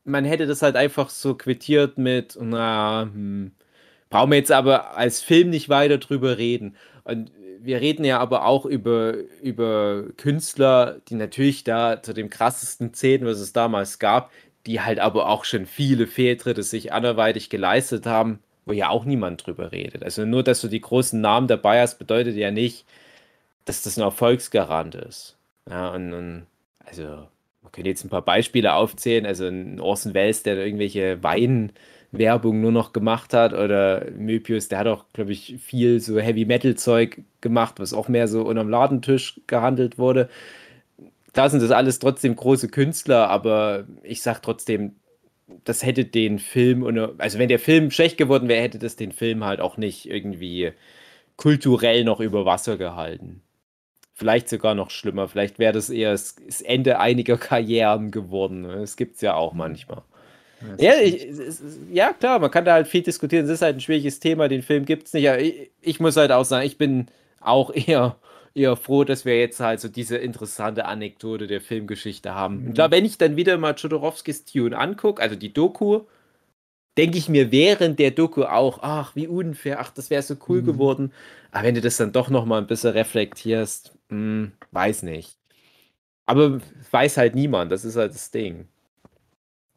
man 0.04 0.24
hätte 0.24 0.46
das 0.46 0.62
halt 0.62 0.76
einfach 0.76 1.10
so 1.10 1.34
quittiert 1.34 1.98
mit, 1.98 2.36
na, 2.40 3.08
hm, 3.12 3.52
brauchen 4.10 4.30
wir 4.30 4.38
jetzt 4.38 4.52
aber 4.52 4.96
als 4.96 5.20
Film 5.22 5.50
nicht 5.50 5.68
weiter 5.68 5.98
drüber 5.98 6.38
reden. 6.38 6.76
Und 7.04 7.32
wir 7.60 7.80
reden 7.80 8.04
ja 8.04 8.18
aber 8.18 8.44
auch 8.44 8.66
über, 8.66 9.14
über 9.42 10.04
Künstler, 10.18 11.00
die 11.08 11.14
natürlich 11.14 11.64
da 11.64 12.02
zu 12.02 12.12
dem 12.12 12.28
krassesten 12.30 12.92
zählen, 12.92 13.24
was 13.24 13.40
es 13.40 13.52
damals 13.54 13.98
gab, 13.98 14.30
die 14.66 14.80
halt 14.82 14.98
aber 14.98 15.28
auch 15.28 15.44
schon 15.44 15.64
viele 15.66 16.06
Fehltritte 16.06 16.62
sich 16.62 16.92
anderweitig 16.92 17.48
geleistet 17.50 18.04
haben, 18.06 18.40
wo 18.66 18.72
ja 18.72 18.88
auch 18.88 19.04
niemand 19.04 19.46
drüber 19.46 19.72
redet. 19.72 20.02
Also 20.02 20.24
nur, 20.24 20.42
dass 20.42 20.60
du 20.60 20.68
die 20.68 20.80
großen 20.80 21.20
Namen 21.20 21.48
dabei 21.48 21.80
hast, 21.80 21.98
bedeutet 21.98 22.36
ja 22.36 22.50
nicht, 22.50 22.86
dass 23.64 23.82
das 23.82 23.96
ein 23.96 24.02
Erfolgsgarant 24.02 24.94
ist. 24.94 25.36
Ja, 25.68 25.90
und, 25.90 26.12
und 26.12 26.46
also, 26.84 27.02
man 27.62 27.72
könnte 27.72 27.90
jetzt 27.90 28.04
ein 28.04 28.10
paar 28.10 28.24
Beispiele 28.24 28.74
aufzählen. 28.74 29.26
Also 29.26 29.46
ein 29.46 29.80
Orson 29.80 30.14
Welles, 30.14 30.42
der 30.42 30.56
irgendwelche 30.58 31.22
Weinwerbung 31.22 32.60
nur 32.60 32.72
noch 32.72 32.92
gemacht 32.92 33.32
hat, 33.34 33.52
oder 33.52 34.10
Möbius, 34.10 34.68
der 34.68 34.78
hat 34.78 34.86
auch, 34.86 35.06
glaube 35.12 35.32
ich, 35.32 35.56
viel 35.60 36.00
so 36.00 36.18
Heavy-Metal-Zeug 36.18 37.22
gemacht, 37.40 37.74
was 37.78 37.94
auch 37.94 38.08
mehr 38.08 38.28
so 38.28 38.42
unterm 38.42 38.68
Ladentisch 38.68 39.40
gehandelt 39.46 39.98
wurde. 39.98 40.28
Da 41.32 41.48
sind 41.48 41.62
das 41.62 41.70
alles 41.70 41.98
trotzdem 41.98 42.36
große 42.36 42.68
Künstler, 42.68 43.28
aber 43.28 43.84
ich 44.02 44.22
sag 44.22 44.40
trotzdem, 44.40 44.96
das 45.46 45.82
hätte 45.82 46.04
den 46.04 46.38
Film, 46.38 46.84
also 47.18 47.38
wenn 47.38 47.48
der 47.48 47.58
Film 47.58 47.90
schlecht 47.90 48.16
geworden 48.16 48.48
wäre, 48.48 48.62
hätte 48.62 48.78
das 48.78 48.96
den 48.96 49.12
Film 49.12 49.44
halt 49.44 49.60
auch 49.60 49.76
nicht 49.76 50.08
irgendwie 50.08 50.72
kulturell 51.36 52.04
noch 52.04 52.20
über 52.20 52.44
Wasser 52.46 52.76
gehalten. 52.76 53.42
Vielleicht 54.14 54.48
sogar 54.48 54.74
noch 54.74 54.90
schlimmer. 54.90 55.28
Vielleicht 55.28 55.58
wäre 55.58 55.72
das 55.72 55.90
eher 55.90 56.12
das 56.12 56.36
Ende 56.64 57.00
einiger 57.00 57.36
Karrieren 57.38 58.10
geworden. 58.10 58.62
Das 58.62 58.96
gibt 58.96 59.16
es 59.16 59.20
ja 59.20 59.34
auch 59.34 59.52
manchmal. 59.52 60.02
Ja, 60.78 60.94
ich, 60.94 61.26
ja, 61.92 62.12
klar, 62.12 62.38
man 62.38 62.50
kann 62.50 62.64
da 62.64 62.72
halt 62.74 62.88
viel 62.88 63.02
diskutieren. 63.02 63.44
Es 63.44 63.50
ist 63.50 63.62
halt 63.62 63.76
ein 63.76 63.80
schwieriges 63.80 64.20
Thema. 64.20 64.48
Den 64.48 64.62
Film 64.62 64.84
gibt 64.84 65.08
es 65.08 65.12
nicht. 65.12 65.26
Ich, 65.26 65.70
ich 65.82 66.00
muss 66.00 66.16
halt 66.16 66.30
auch 66.30 66.44
sagen, 66.44 66.66
ich 66.66 66.78
bin 66.78 67.06
auch 67.40 67.70
eher, 67.74 68.16
eher 68.54 68.76
froh, 68.76 69.04
dass 69.04 69.24
wir 69.24 69.38
jetzt 69.38 69.60
halt 69.60 69.80
so 69.80 69.88
diese 69.88 70.16
interessante 70.16 70.84
Anekdote 70.86 71.46
der 71.46 71.60
Filmgeschichte 71.60 72.34
haben. 72.34 72.62
Und 72.66 72.74
klar, 72.74 72.90
wenn 72.90 73.04
ich 73.04 73.18
dann 73.18 73.36
wieder 73.36 73.58
mal 73.58 73.74
Jodorowskis 73.76 74.44
Tune 74.44 74.76
angucke, 74.78 75.20
also 75.22 75.36
die 75.36 75.52
Doku, 75.52 76.02
denke 76.98 77.18
ich 77.18 77.28
mir 77.28 77.52
während 77.52 77.98
der 77.98 78.10
Doku 78.12 78.44
auch, 78.44 78.80
ach, 78.82 79.16
wie 79.16 79.28
unfair, 79.28 79.80
ach, 79.80 79.90
das 79.92 80.10
wäre 80.10 80.22
so 80.22 80.36
cool 80.48 80.62
Mhm. 80.62 80.66
geworden. 80.66 81.12
Aber 81.52 81.64
wenn 81.66 81.74
du 81.74 81.80
das 81.80 81.96
dann 81.96 82.12
doch 82.12 82.30
noch 82.30 82.44
mal 82.46 82.58
ein 82.58 82.66
bisschen 82.66 82.92
reflektierst, 82.92 83.92
hm, 84.10 84.52
weiß 84.72 85.02
nicht. 85.04 85.38
Aber 86.26 86.60
weiß 86.90 87.16
halt 87.18 87.34
niemand, 87.34 87.72
das 87.72 87.84
ist 87.84 87.96
halt 87.96 88.14
das 88.14 88.30
Ding. 88.30 88.68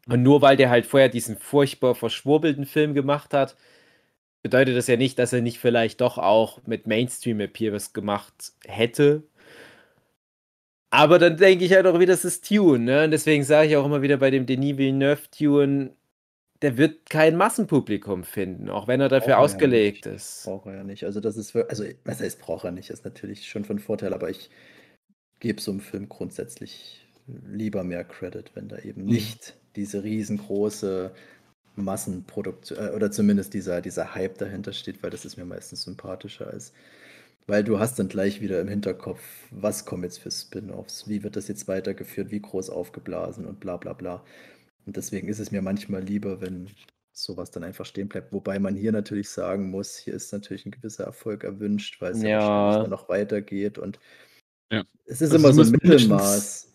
Und 0.08 0.22
nur 0.22 0.40
weil 0.42 0.56
der 0.56 0.70
halt 0.70 0.86
vorher 0.86 1.08
diesen 1.08 1.36
furchtbar 1.36 1.94
verschwurbelten 1.94 2.64
Film 2.66 2.94
gemacht 2.94 3.34
hat, 3.34 3.56
bedeutet 4.42 4.76
das 4.76 4.86
ja 4.86 4.96
nicht, 4.96 5.18
dass 5.18 5.32
er 5.32 5.40
nicht 5.40 5.58
vielleicht 5.58 6.00
doch 6.00 6.18
auch 6.18 6.60
mit 6.66 6.86
Mainstream-Appeal 6.86 7.72
was 7.72 7.92
gemacht 7.92 8.52
hätte. 8.66 9.24
Aber 10.90 11.18
dann 11.18 11.36
denke 11.36 11.64
ich 11.64 11.72
halt 11.72 11.86
auch 11.86 11.98
wieder, 11.98 12.12
das 12.12 12.24
ist 12.24 12.48
Tune, 12.48 12.78
ne? 12.78 13.04
Und 13.04 13.10
deswegen 13.10 13.44
sage 13.44 13.68
ich 13.68 13.76
auch 13.76 13.84
immer 13.84 14.00
wieder 14.00 14.16
bei 14.16 14.30
dem 14.30 14.46
Denis 14.46 14.78
Villeneuve-Tune, 14.78 15.94
der 16.62 16.76
wird 16.76 17.10
kein 17.10 17.36
Massenpublikum 17.36 18.24
finden, 18.24 18.68
auch 18.70 18.88
wenn 18.88 19.00
er 19.00 19.08
dafür 19.08 19.26
Braucht 19.26 19.28
er 19.28 19.38
ja 19.38 19.44
ausgelegt 19.44 20.06
ist. 20.06 20.44
Braucht 20.44 20.66
er 20.66 20.76
ja 20.76 20.84
nicht. 20.84 21.04
Also 21.04 21.20
das 21.20 21.36
ist, 21.36 21.54
also 21.54 21.84
was 22.04 22.20
heißt 22.20 22.40
braucht 22.40 22.64
er 22.64 22.72
nicht, 22.72 22.90
ist 22.90 23.04
natürlich 23.04 23.46
schon 23.48 23.64
von 23.64 23.78
Vorteil, 23.78 24.14
aber 24.14 24.30
ich 24.30 24.50
gebe 25.40 25.60
so 25.60 25.70
einem 25.70 25.80
Film 25.80 26.08
grundsätzlich 26.08 27.06
lieber 27.26 27.84
mehr 27.84 28.04
Credit, 28.04 28.50
wenn 28.54 28.68
da 28.68 28.78
eben 28.78 29.04
nicht 29.04 29.54
diese 29.76 30.02
riesengroße 30.02 31.12
Massenproduktion 31.84 32.78
äh, 32.78 32.90
oder 32.90 33.10
zumindest 33.10 33.54
dieser, 33.54 33.80
dieser 33.80 34.14
Hype 34.14 34.38
dahinter 34.38 34.72
steht, 34.72 35.02
weil 35.02 35.10
das 35.10 35.24
ist 35.24 35.36
mir 35.36 35.44
meistens 35.44 35.82
sympathischer 35.82 36.48
als 36.48 36.72
weil 37.50 37.64
du 37.64 37.78
hast 37.78 37.98
dann 37.98 38.08
gleich 38.08 38.42
wieder 38.42 38.60
im 38.60 38.68
Hinterkopf, 38.68 39.20
was 39.50 39.86
kommen 39.86 40.02
jetzt 40.02 40.18
für 40.18 40.30
Spin-offs, 40.30 41.08
wie 41.08 41.22
wird 41.22 41.34
das 41.34 41.48
jetzt 41.48 41.66
weitergeführt, 41.66 42.30
wie 42.30 42.40
groß 42.42 42.68
aufgeblasen 42.68 43.46
und 43.46 43.58
bla 43.58 43.78
bla 43.78 43.94
bla. 43.94 44.22
Und 44.84 44.98
deswegen 44.98 45.28
ist 45.28 45.38
es 45.38 45.50
mir 45.50 45.62
manchmal 45.62 46.02
lieber, 46.02 46.42
wenn 46.42 46.68
sowas 47.14 47.50
dann 47.50 47.64
einfach 47.64 47.86
stehen 47.86 48.08
bleibt. 48.08 48.34
Wobei 48.34 48.58
man 48.58 48.76
hier 48.76 48.92
natürlich 48.92 49.30
sagen 49.30 49.70
muss, 49.70 49.96
hier 49.96 50.12
ist 50.12 50.30
natürlich 50.30 50.66
ein 50.66 50.72
gewisser 50.72 51.04
Erfolg 51.04 51.42
erwünscht, 51.42 52.02
weil 52.02 52.12
es 52.12 52.20
ja, 52.22 52.82
Ja. 52.82 52.86
noch 52.86 53.08
weitergeht 53.08 53.78
und 53.78 53.98
Ja. 54.70 54.84
es 55.06 55.22
ist 55.22 55.32
Also 55.32 55.36
immer 55.36 55.48
es 55.48 55.56
so 55.56 55.62
ein 55.62 55.64
muss 55.64 55.72
mindestens- 55.72 56.02
Mittelmaß. 56.02 56.72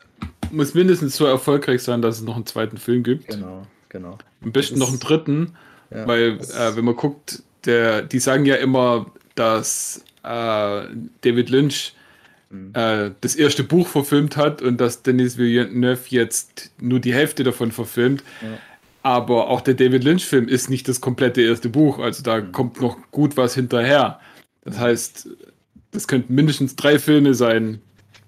Muss 0.52 0.74
mindestens 0.74 1.16
so 1.16 1.28
erfolgreich 1.28 1.84
sein, 1.84 2.02
dass 2.02 2.18
es 2.18 2.24
noch 2.24 2.36
einen 2.36 2.48
zweiten 2.48 2.78
Film 2.78 3.04
gibt. 3.04 3.28
Genau, 3.28 3.68
genau. 3.94 4.18
Am 4.44 4.52
besten 4.52 4.78
noch 4.80 4.90
einen 4.90 5.00
dritten, 5.00 5.54
Ja, 5.90 6.06
weil 6.08 6.40
äh, 6.40 6.76
wenn 6.76 6.84
man 6.84 6.96
guckt, 6.98 7.42
der, 7.66 8.02
die 8.02 8.20
sagen 8.20 8.46
ja 8.46 8.56
immer, 8.56 9.06
dass 9.36 10.04
äh, 10.24 10.28
David 11.22 11.50
Lynch 11.50 11.94
Mhm. 12.50 12.70
äh, 12.76 13.12
das 13.22 13.36
erste 13.36 13.64
Buch 13.64 13.88
verfilmt 13.88 14.38
hat 14.38 14.62
und 14.62 14.80
dass 14.80 15.02
Denis 15.02 15.38
Villeneuve 15.40 16.04
jetzt 16.10 16.72
nur 16.80 17.00
die 17.00 17.12
Hälfte 17.14 17.44
davon 17.44 17.72
verfilmt. 17.72 18.24
Ja. 18.44 18.60
Aber 19.02 19.50
auch 19.50 19.62
der 19.62 19.74
David 19.74 20.04
Lynch-Film 20.04 20.48
ist 20.48 20.70
nicht 20.70 20.88
das 20.88 21.02
komplette 21.02 21.42
erste 21.42 21.68
Buch, 21.70 21.98
also 21.98 22.22
da 22.22 22.42
Mhm. 22.42 22.52
kommt 22.52 22.80
noch 22.80 22.98
gut 23.10 23.38
was 23.38 23.56
hinterher. 23.56 24.20
Das 24.64 24.78
heißt, 24.78 25.30
das 25.92 26.08
könnten 26.08 26.36
mindestens 26.36 26.76
drei 26.76 27.00
Filme 27.00 27.34
sein, 27.34 27.82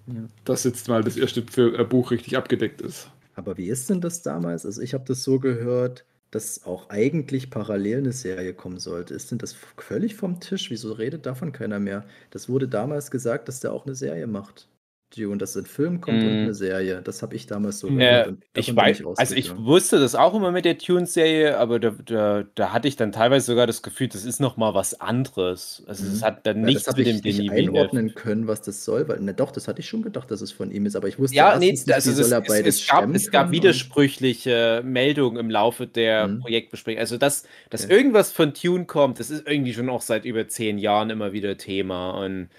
Ja. 0.07 0.13
dass 0.43 0.63
jetzt 0.63 0.87
mal 0.87 1.03
das 1.03 1.17
erste 1.17 1.41
äh, 1.61 1.83
Buch 1.83 2.09
richtig 2.09 2.35
abgedeckt 2.35 2.81
ist. 2.81 3.09
Aber 3.35 3.57
wie 3.57 3.67
ist 3.69 3.89
denn 3.89 4.01
das 4.01 4.21
damals? 4.23 4.65
Also 4.65 4.81
ich 4.81 4.93
habe 4.95 5.05
das 5.05 5.23
so 5.23 5.39
gehört, 5.39 6.05
dass 6.31 6.63
auch 6.65 6.89
eigentlich 6.89 7.49
parallel 7.51 7.99
eine 7.99 8.11
Serie 8.13 8.53
kommen 8.53 8.79
sollte. 8.79 9.13
Ist 9.13 9.31
denn 9.31 9.37
das 9.37 9.53
völlig 9.77 10.15
vom 10.15 10.39
Tisch? 10.39 10.69
Wieso 10.71 10.91
redet 10.93 11.25
davon 11.25 11.51
keiner 11.51 11.79
mehr? 11.79 12.05
Das 12.31 12.49
wurde 12.49 12.67
damals 12.67 13.11
gesagt, 13.11 13.47
dass 13.47 13.59
der 13.61 13.73
auch 13.73 13.85
eine 13.85 13.95
Serie 13.95 14.27
macht. 14.27 14.67
Dune, 15.15 15.37
dass 15.37 15.55
ein 15.55 15.65
Film 15.65 16.01
kommt 16.01 16.23
und 16.23 16.41
Mm. 16.41 16.43
eine 16.43 16.53
Serie. 16.53 17.01
Das 17.03 17.21
habe 17.21 17.35
ich 17.35 17.47
damals 17.47 17.79
so 17.79 17.87
Äh, 17.87 17.93
gehört. 17.93 18.27
und 18.27 18.43
ich 18.55 18.75
weiß, 18.75 19.03
also 19.15 19.35
ich 19.35 19.55
wusste 19.57 19.99
das 19.99 20.15
auch 20.15 20.33
immer 20.35 20.51
mit 20.51 20.65
der 20.65 20.77
Tunes-Serie, 20.77 21.57
aber 21.57 21.79
da, 21.79 21.91
da, 22.05 22.43
da 22.55 22.73
hatte 22.73 22.87
ich 22.87 22.95
dann 22.95 23.11
teilweise 23.11 23.45
sogar 23.45 23.67
das 23.67 23.81
Gefühl, 23.83 24.07
das 24.07 24.25
ist 24.25 24.39
noch 24.39 24.57
mal 24.57 24.73
was 24.73 24.99
anderes. 24.99 25.83
Also 25.87 26.05
es 26.05 26.21
Mhm. 26.21 26.25
hat 26.25 26.45
dann 26.47 26.57
Ja, 26.61 26.65
nichts 26.65 26.87
mit 26.95 27.05
dem 27.05 27.15
ich 27.17 27.23
nicht 27.23 27.51
einordnen 27.51 28.13
können, 28.15 28.47
was 28.47 28.61
das 28.61 28.83
soll, 28.85 29.07
weil, 29.07 29.19
ne, 29.19 29.33
doch, 29.33 29.51
das 29.51 29.67
hatte 29.67 29.81
ich 29.81 29.87
schon 29.89 30.01
gedacht, 30.01 30.29
dass 30.31 30.41
es 30.41 30.51
von 30.51 30.71
ihm 30.71 30.85
ist, 30.85 30.95
aber 30.95 31.07
ich 31.07 31.19
wusste 31.19 31.35
Ja, 31.35 31.57
nee, 31.59 31.69
erstens 31.69 31.85
nicht, 31.87 31.95
also 31.95 32.09
wie 32.17 32.21
es, 32.21 32.29
soll 32.29 32.31
er 32.33 32.41
es, 32.41 32.47
beides 32.47 32.79
es, 32.81 32.87
gab, 32.87 33.15
es 33.15 33.31
gab 33.31 33.47
und- 33.47 33.51
widersprüchliche 33.53 34.81
Meldungen 34.85 35.37
im 35.39 35.49
Laufe 35.49 35.87
der 35.87 36.27
Mhm. 36.27 36.39
Projektbesprechung. 36.39 36.99
Also, 36.99 37.17
dass, 37.17 37.43
dass 37.69 37.83
Okay. 37.85 37.93
irgendwas 37.93 38.31
von 38.31 38.53
Tune 38.53 38.85
kommt, 38.85 39.19
das 39.19 39.29
ist 39.29 39.47
irgendwie 39.47 39.73
schon 39.73 39.89
auch 39.89 40.01
seit 40.01 40.25
über 40.25 40.47
zehn 40.47 40.77
Jahren 40.77 41.09
immer 41.09 41.33
wieder 41.33 41.57
Thema. 41.57 42.11
Und 42.23 42.49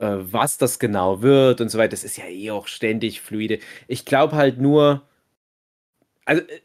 äh, 0.00 0.16
was 0.18 0.58
das 0.58 0.78
genau 0.78 1.22
wird 1.22 1.60
und 1.60 1.68
so 1.70 1.78
weiter, 1.78 1.90
das 1.90 2.04
ist 2.04 2.18
ja 2.18 2.26
eh 2.26 2.50
auch 2.50 2.66
ständig 2.68 3.20
fluide. 3.20 3.58
Ich 3.88 4.04
glaube 4.04 4.36
halt 4.36 4.58
nur, 4.60 5.02
also 6.24 6.42
äh, 6.42 6.60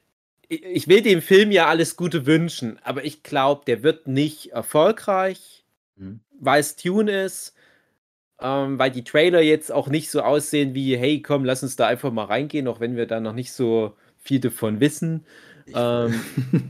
ich, 0.49 0.63
ich 0.65 0.87
will 0.87 1.01
dem 1.01 1.21
Film 1.21 1.51
ja 1.51 1.67
alles 1.67 1.95
Gute 1.95 2.25
wünschen, 2.25 2.79
aber 2.83 3.05
ich 3.05 3.23
glaube, 3.23 3.63
der 3.65 3.83
wird 3.83 4.07
nicht 4.07 4.51
erfolgreich, 4.51 5.63
Mhm. 5.95 6.21
weil 6.39 6.59
es 6.59 6.75
Tune 6.75 7.11
ist. 7.25 7.53
Ähm, 8.41 8.79
weil 8.79 8.91
die 8.91 9.03
Trailer 9.03 9.41
jetzt 9.41 9.71
auch 9.71 9.87
nicht 9.89 10.09
so 10.11 10.21
aussehen 10.21 10.73
wie, 10.75 10.97
hey, 10.97 11.21
komm, 11.21 11.45
lass 11.45 11.63
uns 11.63 11.75
da 11.75 11.87
einfach 11.87 12.11
mal 12.11 12.25
reingehen, 12.25 12.67
auch 12.67 12.79
wenn 12.79 12.95
wir 12.95 13.05
da 13.07 13.19
noch 13.19 13.33
nicht 13.33 13.53
so 13.53 13.95
viel 14.19 14.39
davon 14.39 14.79
wissen. 14.79 15.25
Ähm, 15.73 16.19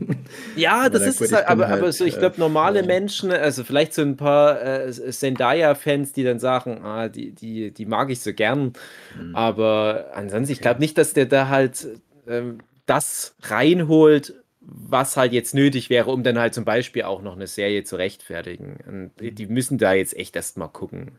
ja, 0.56 0.82
Aber 0.82 0.90
das 0.90 1.02
ist 1.06 1.18
gut, 1.18 1.26
es 1.28 1.32
halt, 1.32 1.46
aber, 1.48 1.66
aber 1.68 1.82
halt, 1.82 1.94
so, 1.94 2.04
ich 2.04 2.16
äh, 2.16 2.18
glaube, 2.20 2.38
normale 2.38 2.80
ja. 2.80 2.86
Menschen, 2.86 3.30
also 3.32 3.64
vielleicht 3.64 3.94
so 3.94 4.02
ein 4.02 4.16
paar 4.16 4.60
äh, 4.62 4.90
Zendaya-Fans, 4.92 6.12
die 6.12 6.24
dann 6.24 6.38
sagen, 6.38 6.80
ah, 6.84 7.08
die, 7.08 7.32
die, 7.32 7.70
die 7.72 7.86
mag 7.86 8.10
ich 8.10 8.20
so 8.20 8.32
gern. 8.32 8.72
Mhm. 9.18 9.34
Aber 9.34 10.10
ansonsten, 10.14 10.52
ich 10.52 10.60
glaube 10.60 10.80
nicht, 10.80 10.96
dass 10.98 11.12
der 11.12 11.26
da 11.26 11.48
halt 11.48 11.86
ähm, 12.28 12.58
das 12.86 13.34
reinholt, 13.42 14.34
was 14.60 15.16
halt 15.16 15.32
jetzt 15.32 15.54
nötig 15.54 15.90
wäre, 15.90 16.10
um 16.10 16.22
dann 16.22 16.38
halt 16.38 16.54
zum 16.54 16.64
Beispiel 16.64 17.02
auch 17.02 17.20
noch 17.20 17.34
eine 17.36 17.46
Serie 17.46 17.84
zu 17.84 17.96
rechtfertigen. 17.96 18.78
Und 18.86 19.10
die- 19.20 19.32
die 19.32 19.46
müssen 19.46 19.76
da 19.78 19.92
jetzt 19.92 20.16
echt 20.16 20.36
erstmal 20.36 20.68
gucken. 20.70 21.18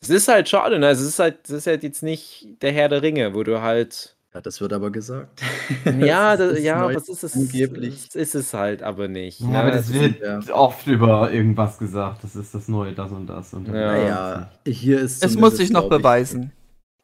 Das 0.00 0.10
ist 0.10 0.28
halt 0.28 0.48
schade, 0.48 0.78
ne? 0.78 0.86
Also 0.88 1.02
es 1.02 1.10
ist 1.10 1.18
halt, 1.18 1.38
das 1.44 1.50
ist 1.50 1.66
halt 1.66 1.82
jetzt 1.82 2.02
nicht 2.02 2.48
der 2.62 2.72
Herr 2.72 2.88
der 2.88 3.02
Ringe, 3.02 3.34
wo 3.34 3.42
du 3.42 3.60
halt. 3.60 4.16
Ja, 4.32 4.40
das 4.40 4.60
wird 4.60 4.72
aber 4.72 4.90
gesagt. 4.90 5.42
Ja, 5.98 6.36
Das 6.36 6.50
das, 6.50 6.58
ist 6.58 6.64
ja, 6.64 6.94
was 6.94 7.08
ist 7.08 7.24
es? 7.24 7.34
angeblich. 7.34 8.04
Das 8.08 8.14
ist 8.14 8.34
es 8.34 8.54
halt 8.54 8.82
aber 8.82 9.08
nicht. 9.08 9.40
Ja, 9.40 9.48
ne? 9.48 9.58
aber 9.60 9.70
das 9.72 9.88
Es 9.88 9.92
wird 9.92 10.20
ja. 10.20 10.40
oft 10.54 10.86
über 10.86 11.32
irgendwas 11.32 11.78
gesagt. 11.78 12.22
Das 12.22 12.36
ist 12.36 12.54
das 12.54 12.68
Neue, 12.68 12.92
das 12.94 13.10
und 13.10 13.26
das. 13.26 13.52
Und 13.54 13.66
Ja. 13.66 13.72
Naja, 13.74 14.50
hier 14.66 15.00
ist 15.00 15.24
Es 15.24 15.36
muss 15.36 15.56
sich 15.56 15.70
noch 15.70 15.82
glaub 15.88 15.92
ich, 15.92 15.98
beweisen. 15.98 16.52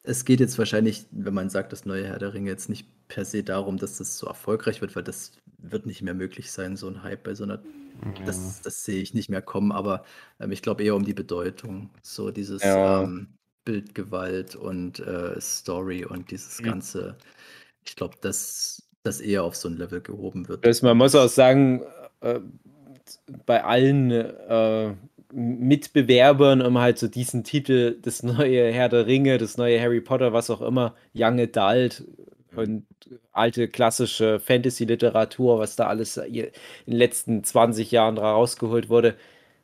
Es 0.05 0.25
geht 0.25 0.39
jetzt 0.39 0.57
wahrscheinlich, 0.57 1.07
wenn 1.11 1.35
man 1.35 1.51
sagt, 1.51 1.73
das 1.73 1.85
neue 1.85 2.07
Herr 2.07 2.19
der 2.21 2.33
Ringe, 2.33 2.49
jetzt 2.51 2.69
nicht 2.69 2.87
per 3.09 3.25
se 3.25 3.43
darum, 3.43 3.77
dass 3.77 3.99
das 3.99 4.19
so 4.19 4.27
erfolgreich 4.29 4.81
wird, 4.81 4.95
weil 4.95 5.03
das 5.03 5.33
wird 5.59 5.87
nicht 5.87 6.03
mehr 6.03 6.15
möglich 6.15 6.53
sein, 6.53 6.77
so 6.77 6.87
ein 6.89 7.03
Hype 7.03 7.25
bei 7.25 7.35
so 7.35 7.43
einer. 7.43 7.61
Das, 8.25 8.61
das 8.63 8.85
sehe 8.85 9.01
ich 9.03 9.15
nicht 9.15 9.31
mehr 9.31 9.41
kommen, 9.43 9.73
aber 9.73 10.05
ähm, 10.39 10.53
ich 10.53 10.61
glaube 10.63 10.85
eher 10.85 10.95
um 10.95 11.05
die 11.05 11.15
Bedeutung. 11.15 11.91
So 12.03 12.31
dieses 12.31 12.63
Ja. 12.63 13.03
ähm, 13.03 13.29
Bildgewalt 13.67 14.57
und 14.57 15.01
äh, 15.01 15.39
Story 15.43 16.07
und 16.07 16.31
dieses 16.31 16.63
Mhm. 16.63 16.67
ganze. 16.67 17.19
Ich 17.85 17.97
glaube, 17.97 18.17
dass 18.23 18.89
das 19.03 19.21
eher 19.21 19.45
auf 19.45 19.57
so 19.57 19.69
ein 19.69 19.77
Level 19.77 20.01
gehoben 20.01 20.49
wird. 20.49 20.65
Das, 20.65 20.83
man 20.83 20.97
muss 20.97 21.15
auch 21.15 21.29
sagen, 21.29 21.83
äh, 22.21 22.41
bei 23.47 23.63
allen 23.65 24.11
äh, 24.11 24.95
Mitbewerbern, 25.33 26.63
um 26.63 26.79
halt 26.79 26.99
so 26.99 27.09
diesen 27.09 27.45
Titel, 27.45 27.99
das 28.01 28.23
neue 28.23 28.73
Herr 28.73 28.89
der 28.89 29.07
Ringe, 29.07 29.39
das 29.39 29.57
neue 29.59 29.81
Harry 29.81 30.01
Potter, 30.01 30.33
was 30.33 30.51
auch 30.51 30.63
immer, 30.63 30.95
Young 31.15 31.39
Adult 31.41 32.05
und 32.55 32.87
alte 33.33 33.69
klassische 33.69 34.41
Fantasy-Literatur, 34.41 35.59
was 35.59 35.77
da 35.77 35.87
alles 35.89 36.17
in 36.17 36.33
den 36.33 36.53
letzten 36.97 37.45
20 37.45 37.91
Jahren 37.91 38.19
rausgeholt 38.19 38.89
wurde. 38.89 39.17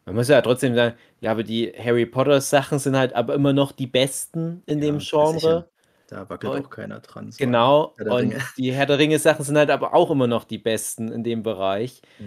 Man 0.04 0.16
muss 0.16 0.28
ja 0.28 0.40
trotzdem 0.42 0.74
sagen, 0.74 0.96
ja, 1.22 1.30
aber 1.30 1.42
die 1.44 1.72
Harry 1.72 2.04
Potter-Sachen 2.04 2.78
sind 2.78 2.96
halt 2.96 3.14
aber 3.14 3.34
immer 3.34 3.52
noch 3.54 3.72
die 3.72 3.86
besten 3.86 4.62
in 4.66 4.80
dem 4.82 4.96
Ja, 4.96 5.00
sicher. 5.00 5.38
Genre. 5.38 5.68
Da 6.08 6.28
wackelt 6.28 6.52
Und- 6.52 6.66
auch 6.66 6.70
keiner 6.70 7.00
dran. 7.00 7.30
so 7.32 7.38
Genau. 7.38 7.94
Und 7.98 8.06
Ringe. 8.10 8.38
die 8.58 8.72
Herr 8.72 8.84
der 8.84 8.98
Ringe-Sachen 8.98 9.44
sind 9.46 9.56
halt 9.56 9.70
aber 9.70 9.94
auch 9.94 10.10
immer 10.10 10.26
noch 10.26 10.44
die 10.44 10.58
besten 10.58 11.10
in 11.10 11.24
dem 11.24 11.42
Bereich. 11.42 12.02
Ja, 12.18 12.26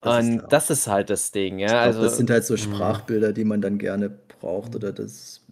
das 0.00 0.24
ist 0.24 0.30
Und 0.32 0.38
da. 0.38 0.46
das 0.48 0.70
ist 0.70 0.86
halt 0.88 1.08
das 1.10 1.30
Ding, 1.30 1.60
ja. 1.60 1.66
Ich 1.66 1.72
glaub, 1.72 1.82
also, 1.84 2.02
das 2.02 2.16
sind 2.16 2.30
halt 2.30 2.44
so 2.44 2.54
Mhm. 2.54 2.58
Sprachbilder, 2.58 3.32
die 3.32 3.44
man 3.44 3.60
dann 3.60 3.78
gerne 3.78 4.10
braucht 4.40 4.74
oder 4.74 4.92
das, 4.92 5.44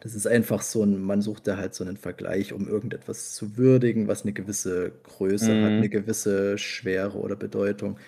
das 0.00 0.14
ist 0.14 0.26
einfach 0.26 0.62
so 0.62 0.82
ein, 0.82 1.02
man 1.02 1.20
sucht 1.20 1.46
da 1.46 1.56
halt 1.58 1.74
so 1.74 1.84
einen 1.84 1.98
Vergleich, 1.98 2.54
um 2.54 2.66
irgendetwas 2.68 3.34
zu 3.34 3.58
würdigen, 3.58 4.08
was 4.08 4.22
eine 4.22 4.32
gewisse 4.32 4.92
Größe 5.02 5.50
hat, 5.62 5.72
Mhm. 5.72 5.78
eine 5.78 5.88
gewisse 5.90 6.56
Schwere 6.56 7.18
oder 7.18 7.36
Bedeutung. 7.36 7.98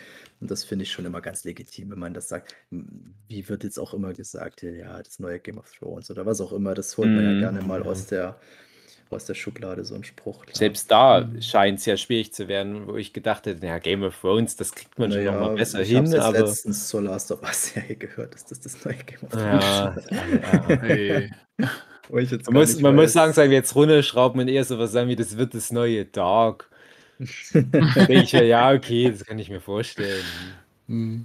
Und 0.40 0.50
das 0.50 0.64
finde 0.64 0.82
ich 0.84 0.92
schon 0.92 1.06
immer 1.06 1.20
ganz 1.22 1.44
legitim, 1.44 1.90
wenn 1.90 1.98
man 1.98 2.14
das 2.14 2.28
sagt. 2.28 2.54
Wie 3.28 3.48
wird 3.48 3.64
jetzt 3.64 3.78
auch 3.78 3.94
immer 3.94 4.12
gesagt, 4.14 4.62
ja, 4.62 5.02
das 5.02 5.18
neue 5.18 5.40
Game 5.40 5.58
of 5.58 5.70
Thrones 5.72 6.10
oder 6.10 6.26
was 6.26 6.40
auch 6.40 6.52
immer, 6.52 6.74
das 6.74 6.96
holt 6.98 7.14
man 7.14 7.24
ja 7.24 7.32
Mhm. 7.32 7.38
gerne 7.38 7.62
mal 7.62 7.82
aus 7.84 8.06
der, 8.06 8.38
aus 9.10 9.26
der 9.26 9.34
Schublade, 9.34 9.84
so 9.84 9.94
ein 9.94 10.04
Spruch. 10.04 10.46
klar. 10.46 10.56
selbst 10.56 10.90
da 10.90 11.30
scheint 11.40 11.78
es 11.80 11.86
ja 11.86 11.96
schwierig 11.96 12.32
zu 12.32 12.48
werden, 12.48 12.86
wo 12.86 12.96
ich 12.96 13.12
gedacht 13.12 13.46
hätte, 13.46 13.64
ja, 13.66 13.78
Game 13.78 14.02
of 14.02 14.18
Thrones, 14.20 14.56
das 14.56 14.72
kriegt 14.74 14.98
man 14.98 15.12
schon 15.12 15.24
noch 15.24 15.34
Naja, 15.34 15.38
mal 15.38 15.56
besser 15.56 15.82
ich 15.82 15.94
habe 15.94 16.08
hin, 16.08 16.12
jetzt 16.12 16.20
aber. 16.20 16.38
letztens 16.40 16.88
zur 16.88 17.02
Last 17.02 17.30
of 17.32 17.42
Us-Serie 17.42 17.96
gehört, 17.96 18.34
dass 18.34 18.44
das 18.46 18.60
das 18.60 18.84
neue 18.84 18.96
Game 18.96 19.22
of 19.22 19.36
Thrones 19.36 19.74
Ja, 19.74 19.88
ist. 19.90 20.10
ja. 20.10 20.78
Hey. 20.80 21.30
Ich 22.18 22.30
Man, 22.50 22.54
muss, 22.54 22.78
man 22.80 22.94
muss 22.94 23.12
sagen, 23.12 23.32
sagen 23.32 23.50
wir 23.50 23.58
jetzt 23.58 23.74
runterschrauben 23.74 24.40
und 24.40 24.48
eher 24.48 24.64
sowas 24.64 24.92
sagen 24.92 25.08
wie, 25.08 25.16
das 25.16 25.36
wird 25.36 25.54
das 25.54 25.72
neue 25.72 26.04
Dark. 26.04 26.70
Denke 27.52 28.14
ich 28.22 28.32
mir, 28.32 28.44
ja, 28.46 28.72
okay, 28.72 29.10
das 29.10 29.24
kann 29.24 29.38
ich 29.38 29.48
mir 29.50 29.60
vorstellen. 29.60 30.24
Hm. 30.88 31.24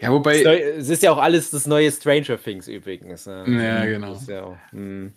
Ja, 0.00 0.10
wobei, 0.12 0.42
es 0.42 0.88
ist 0.88 1.02
ja 1.02 1.12
auch 1.12 1.18
alles 1.18 1.50
das 1.50 1.66
neue 1.66 1.90
Stranger 1.90 2.38
Things 2.42 2.68
übrigens. 2.68 3.26
ne? 3.26 3.44
Ja, 3.46 3.84
genau. 3.86 4.12
Das 4.12 4.22
ist 4.22 4.28
ja 4.28 4.42
auch, 4.44 4.56
hm. 4.70 5.12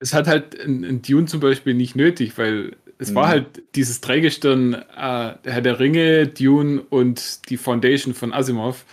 es 0.00 0.14
hat 0.14 0.26
halt 0.26 0.58
ein, 0.60 0.84
ein 0.84 1.02
Dune 1.02 1.26
zum 1.26 1.40
Beispiel 1.40 1.74
nicht 1.74 1.96
nötig, 1.96 2.36
weil 2.38 2.76
es 2.98 3.14
war 3.14 3.26
Mhm. 3.26 3.30
halt 3.30 3.62
dieses 3.74 4.00
Dreigestirn, 4.00 4.74
äh, 4.74 4.82
der 4.96 5.52
Herr 5.52 5.62
der 5.62 5.78
Ringe, 5.78 6.26
Dune 6.26 6.82
und 6.90 7.48
die 7.48 7.56
Foundation 7.56 8.12
von 8.14 8.32
Asimov. 8.32 8.84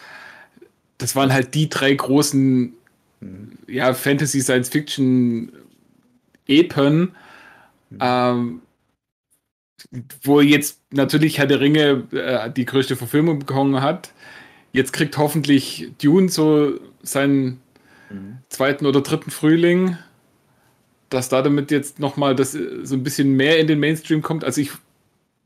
Das 0.97 1.15
waren 1.15 1.33
halt 1.33 1.53
die 1.53 1.69
drei 1.69 1.93
großen 1.93 2.73
Mhm. 3.21 3.57
ja, 3.67 3.93
Fantasy, 3.93 4.41
Science 4.41 4.69
Fiction 4.69 5.51
Epen, 6.47 7.11
Mhm. 7.89 7.97
ähm, 8.01 8.61
wo 10.23 10.41
jetzt 10.41 10.81
natürlich 10.91 11.37
Herr 11.37 11.47
der 11.47 11.59
Ringe 11.59 12.03
äh, 12.11 12.49
die 12.51 12.65
größte 12.65 12.95
Verfilmung 12.95 13.39
bekommen 13.39 13.81
hat. 13.81 14.11
Jetzt 14.73 14.93
kriegt 14.93 15.17
hoffentlich 15.17 15.91
Dune 16.01 16.29
so 16.29 16.79
seinen 17.03 17.61
Mhm. 18.09 18.37
zweiten 18.49 18.85
oder 18.85 19.01
dritten 19.01 19.31
Frühling, 19.31 19.97
dass 21.09 21.29
da 21.29 21.41
damit 21.41 21.71
jetzt 21.71 21.99
nochmal 21.99 22.35
das 22.35 22.53
äh, 22.55 22.85
so 22.85 22.95
ein 22.95 23.03
bisschen 23.03 23.33
mehr 23.35 23.59
in 23.59 23.67
den 23.67 23.79
Mainstream 23.79 24.21
kommt. 24.21 24.43
Also 24.43 24.61
ich, 24.61 24.71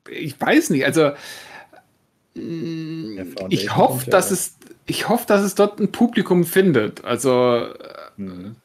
ich 0.10 0.40
weiß 0.40 0.70
nicht, 0.72 0.86
also 0.86 1.12
mm, 2.36 3.16
Der 3.16 3.26
Foundation 3.26 3.52
ich 3.52 3.76
hoffe, 3.76 4.10
dass 4.10 4.32
es, 4.32 4.56
ich 4.86 5.10
hoffe, 5.10 5.26
dass 5.28 5.42
es 5.42 5.56
dort 5.56 5.80
ein 5.80 5.92
Publikum 5.92 6.44
findet. 6.44 7.04
Also 7.06 7.66
äh, 7.66 8.00
Mhm. 8.18 8.58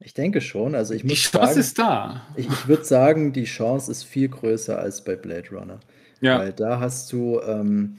Ich 0.00 0.14
denke 0.14 0.40
schon. 0.40 0.74
Also 0.74 0.94
ich 0.94 1.02
die 1.02 1.08
muss 1.08 1.18
Chance 1.18 1.54
sagen, 1.54 1.60
ist 1.60 1.78
da. 1.78 2.26
ich, 2.34 2.48
ich 2.48 2.68
würde 2.68 2.84
sagen, 2.84 3.32
die 3.32 3.44
Chance 3.44 3.90
ist 3.90 4.04
viel 4.04 4.28
größer 4.28 4.78
als 4.78 5.02
bei 5.04 5.16
Blade 5.16 5.50
Runner. 5.50 5.80
Ja, 6.20 6.38
Weil 6.38 6.52
da 6.52 6.80
hast 6.80 7.12
du, 7.12 7.40
ähm, 7.42 7.98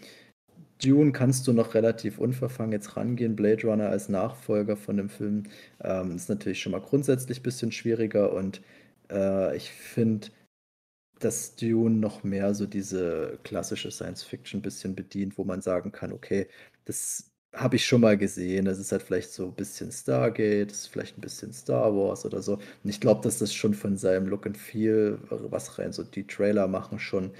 Dune 0.82 1.12
kannst 1.12 1.48
du 1.48 1.54
noch 1.54 1.74
relativ 1.74 2.20
unverfangen 2.20 2.72
jetzt 2.72 2.96
rangehen. 2.98 3.36
Blade 3.36 3.68
Runner 3.68 3.90
als 3.90 4.10
Nachfolger 4.10 4.78
von 4.78 4.98
dem 4.98 5.10
Film 5.10 5.44
ähm, 5.84 6.16
ist 6.16 6.30
natürlich 6.30 6.62
schon 6.62 6.72
mal 6.72 6.82
grundsätzlich 6.82 7.40
ein 7.42 7.44
bisschen 7.44 7.72
schwieriger 7.72 8.34
und 8.34 8.62
äh, 9.12 9.56
ich 9.58 9.72
finde, 9.72 10.30
dass 11.20 11.56
Dune 11.56 11.98
noch 11.98 12.24
mehr 12.24 12.54
so 12.54 12.66
diese 12.66 13.40
klassische 13.44 13.92
Science 13.92 14.24
Fiction 14.24 14.60
ein 14.60 14.64
bisschen 14.64 14.96
bedient, 14.96 15.38
wo 15.38 15.44
man 15.44 15.62
sagen 15.62 15.92
kann, 15.92 16.14
okay, 16.14 16.48
das 16.86 17.29
habe 17.54 17.76
ich 17.78 17.86
schon 17.86 18.02
mal 18.02 18.18
gesehen. 18.18 18.66
Das 18.66 18.80
ist 18.80 18.92
halt 18.92 19.04
vielleicht 19.04 19.32
so 19.32 19.46
ein 19.48 19.56
bisschen 19.56 19.92
Stargate, 19.92 20.72
ist 20.72 20.88
vielleicht 20.88 21.18
ein 21.18 21.22
bisschen 21.22 21.52
Star 21.54 21.96
Wars 21.96 22.26
oder 22.26 22.42
so. 22.42 22.54
Und 22.56 22.90
ich 22.90 23.00
glaube, 23.02 23.22
dass 23.22 23.40
das 23.40 23.54
schon 23.54 23.74
von 23.74 23.98
seinem 23.98 24.28
Look 24.28 24.46
and 24.46 24.58
Feel, 24.58 25.20
was 25.30 25.80
rein 25.80 25.92
so 25.94 26.04
die 26.04 26.28
Trailer 26.28 26.68
machen, 26.68 27.00
schon 27.00 27.32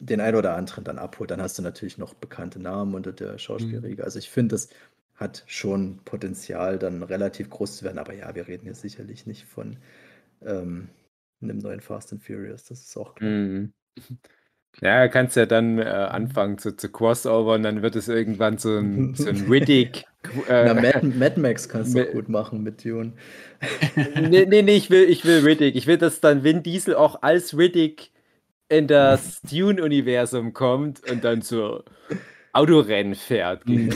den 0.00 0.20
ein 0.20 0.34
oder 0.36 0.56
anderen 0.56 0.84
dann 0.84 0.98
abholt. 0.98 1.30
Dann 1.30 1.40
hast 1.42 1.58
du 1.58 1.62
natürlich 1.62 1.98
noch 1.98 2.14
bekannte 2.14 2.60
Namen 2.60 2.94
unter 2.94 3.12
der 3.12 3.38
Schauspielriege. 3.38 4.04
Also 4.04 4.18
ich 4.18 4.30
finde, 4.30 4.54
das 4.54 4.68
hat 5.14 5.44
schon 5.46 6.00
Potenzial, 6.04 6.78
dann 6.78 7.02
relativ 7.02 7.50
groß 7.50 7.78
zu 7.78 7.84
werden. 7.84 7.98
Aber 7.98 8.14
ja, 8.14 8.34
wir 8.34 8.48
reden 8.48 8.64
hier 8.64 8.74
sicherlich 8.74 9.26
nicht 9.26 9.44
von 9.46 9.78
ähm, 10.42 10.88
einem 11.42 11.58
neuen 11.58 11.80
Fast 11.80 12.12
and 12.12 12.22
Furious. 12.24 12.64
Das 12.64 12.80
ist 12.82 12.96
auch 12.96 13.14
klar. 13.14 13.30
Mhm. 13.30 13.72
Ja, 14.82 15.08
kannst 15.08 15.36
ja 15.36 15.46
dann 15.46 15.78
äh, 15.78 15.84
anfangen 15.84 16.58
zu, 16.58 16.76
zu 16.76 16.90
Crossover 16.90 17.54
und 17.54 17.62
dann 17.62 17.82
wird 17.82 17.96
es 17.96 18.08
irgendwann 18.08 18.58
so 18.58 18.76
ein, 18.76 19.14
so 19.14 19.28
ein 19.28 19.46
Riddick. 19.50 20.04
Äh, 20.48 20.64
Na, 20.66 20.74
Mad, 20.74 21.02
Mad 21.02 21.40
Max 21.40 21.68
kannst 21.68 21.96
du 21.96 22.04
gut 22.12 22.28
machen 22.28 22.62
mit 22.62 22.84
Dune. 22.84 23.12
nee, 23.96 24.44
nee, 24.46 24.62
nee, 24.62 24.76
ich 24.76 24.90
will, 24.90 25.04
ich 25.04 25.24
will 25.24 25.40
Riddick. 25.44 25.76
Ich 25.76 25.86
will, 25.86 25.96
dass 25.96 26.20
dann 26.20 26.44
Vin 26.44 26.62
Diesel 26.62 26.94
auch 26.94 27.22
als 27.22 27.56
Riddick 27.56 28.10
in 28.68 28.86
das 28.86 29.40
Dune-Universum 29.42 30.52
kommt 30.52 31.08
und 31.10 31.24
dann 31.24 31.40
so 31.40 31.84
Autorennen 32.52 33.14
fährt. 33.14 33.64
gegen. 33.64 33.92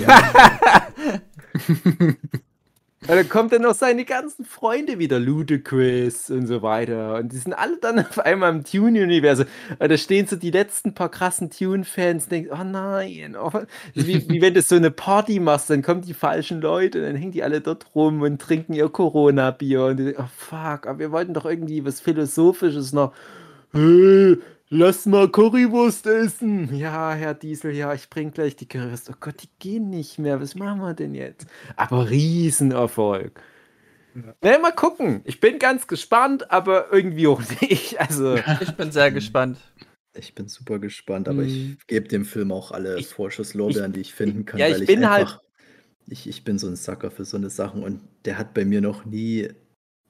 Und 3.09 3.17
dann 3.17 3.29
kommt 3.31 3.51
dann 3.53 3.63
noch 3.63 3.75
seine 3.75 4.05
ganzen 4.05 4.45
Freunde 4.45 4.99
wieder, 4.99 5.19
Ludacris 5.19 6.29
und 6.29 6.47
so 6.47 6.61
weiter. 6.61 7.15
Und 7.15 7.33
die 7.33 7.39
sind 7.39 7.55
alle 7.55 7.79
dann 7.79 7.99
auf 8.07 8.19
einmal 8.19 8.55
im 8.55 8.63
Tune-Universum. 8.63 9.47
Und 9.79 9.91
da 9.91 9.97
stehen 9.97 10.27
so 10.27 10.37
die 10.37 10.51
letzten 10.51 10.93
paar 10.93 11.11
krassen 11.11 11.51
Tune-Fans 11.51 12.25
und 12.25 12.33
denken, 12.33 12.51
oh 12.53 12.63
nein. 12.63 13.37
Oh, 13.37 13.53
wie, 13.95 14.29
wie 14.29 14.43
wenn 14.43 14.53
du 14.53 14.61
so 14.61 14.75
eine 14.75 14.91
Party 14.91 15.41
machst, 15.41 15.71
dann 15.71 15.81
kommen 15.81 16.03
die 16.03 16.13
falschen 16.13 16.61
Leute 16.61 16.99
und 16.99 17.05
dann 17.07 17.17
hängen 17.17 17.33
die 17.33 17.43
alle 17.43 17.63
dort 17.63 17.87
rum 17.95 18.21
und 18.21 18.39
trinken 18.39 18.75
ihr 18.75 18.91
Corona-Bier. 18.91 19.85
Und 19.87 19.97
die 19.97 20.05
denken, 20.05 20.23
oh 20.23 20.31
fuck, 20.37 20.87
aber 20.87 20.99
wir 20.99 21.11
wollten 21.11 21.33
doch 21.33 21.47
irgendwie 21.47 21.83
was 21.85 22.01
Philosophisches 22.01 22.93
noch. 22.93 23.15
Lass 24.73 25.05
mal 25.05 25.29
Currywurst 25.29 26.07
essen. 26.07 26.73
Ja, 26.75 27.13
Herr 27.13 27.35
Diesel, 27.35 27.73
ja, 27.75 27.93
ich 27.93 28.09
bring 28.09 28.31
gleich 28.31 28.55
die 28.55 28.69
Currywurst. 28.69 29.11
Oh 29.11 29.15
Gott, 29.19 29.43
die 29.43 29.49
gehen 29.59 29.91
nicht 29.91 30.19
mehr. 30.21 30.41
Was 30.41 30.55
machen 30.55 30.81
wir 30.81 30.95
denn 30.95 31.13
jetzt? 31.15 31.47
Aber 31.75 32.09
Riesenerfolg. 32.09 33.41
Na, 34.41 34.59
mal 34.59 34.73
gucken. 34.73 35.23
Ich 35.25 35.41
bin 35.41 35.59
ganz 35.59 35.89
gespannt, 35.89 36.51
aber 36.53 36.93
irgendwie 36.93 37.27
auch 37.27 37.43
nicht. 37.61 37.99
Also, 38.01 38.37
Ich 38.61 38.73
bin 38.77 38.93
sehr 38.93 39.11
gespannt. 39.11 39.59
Ich 40.15 40.35
bin 40.35 40.49
super 40.49 40.79
gespannt, 40.79 41.29
aber 41.29 41.43
ich 41.43 41.55
Mhm. 41.55 41.79
gebe 41.89 42.09
dem 42.09 42.25
Film 42.25 42.53
auch 42.53 42.71
alle 42.73 42.99
Ich- 42.99 43.09
Vorschusslorbeeren, 43.09 43.93
die 43.93 44.01
ich 44.01 44.15
finden 44.15 44.45
kann, 44.45 44.59
ja, 44.61 44.67
ich 44.69 44.75
weil 44.75 44.83
ich 44.83 44.87
bin 44.89 45.09
halt- 45.09 45.21
einfach, 45.23 45.41
ich, 46.09 46.29
ich 46.29 46.43
bin 46.45 46.59
so 46.59 46.67
ein 46.69 46.75
Sucker 46.77 47.11
für 47.13 47.25
so 47.25 47.37
eine 47.37 47.51
Sachen 47.51 47.83
und 47.85 48.01
der 48.25 48.37
hat 48.39 48.53
bei 48.55 48.65
mir 48.65 48.81
noch 48.81 49.05
nie 49.05 49.49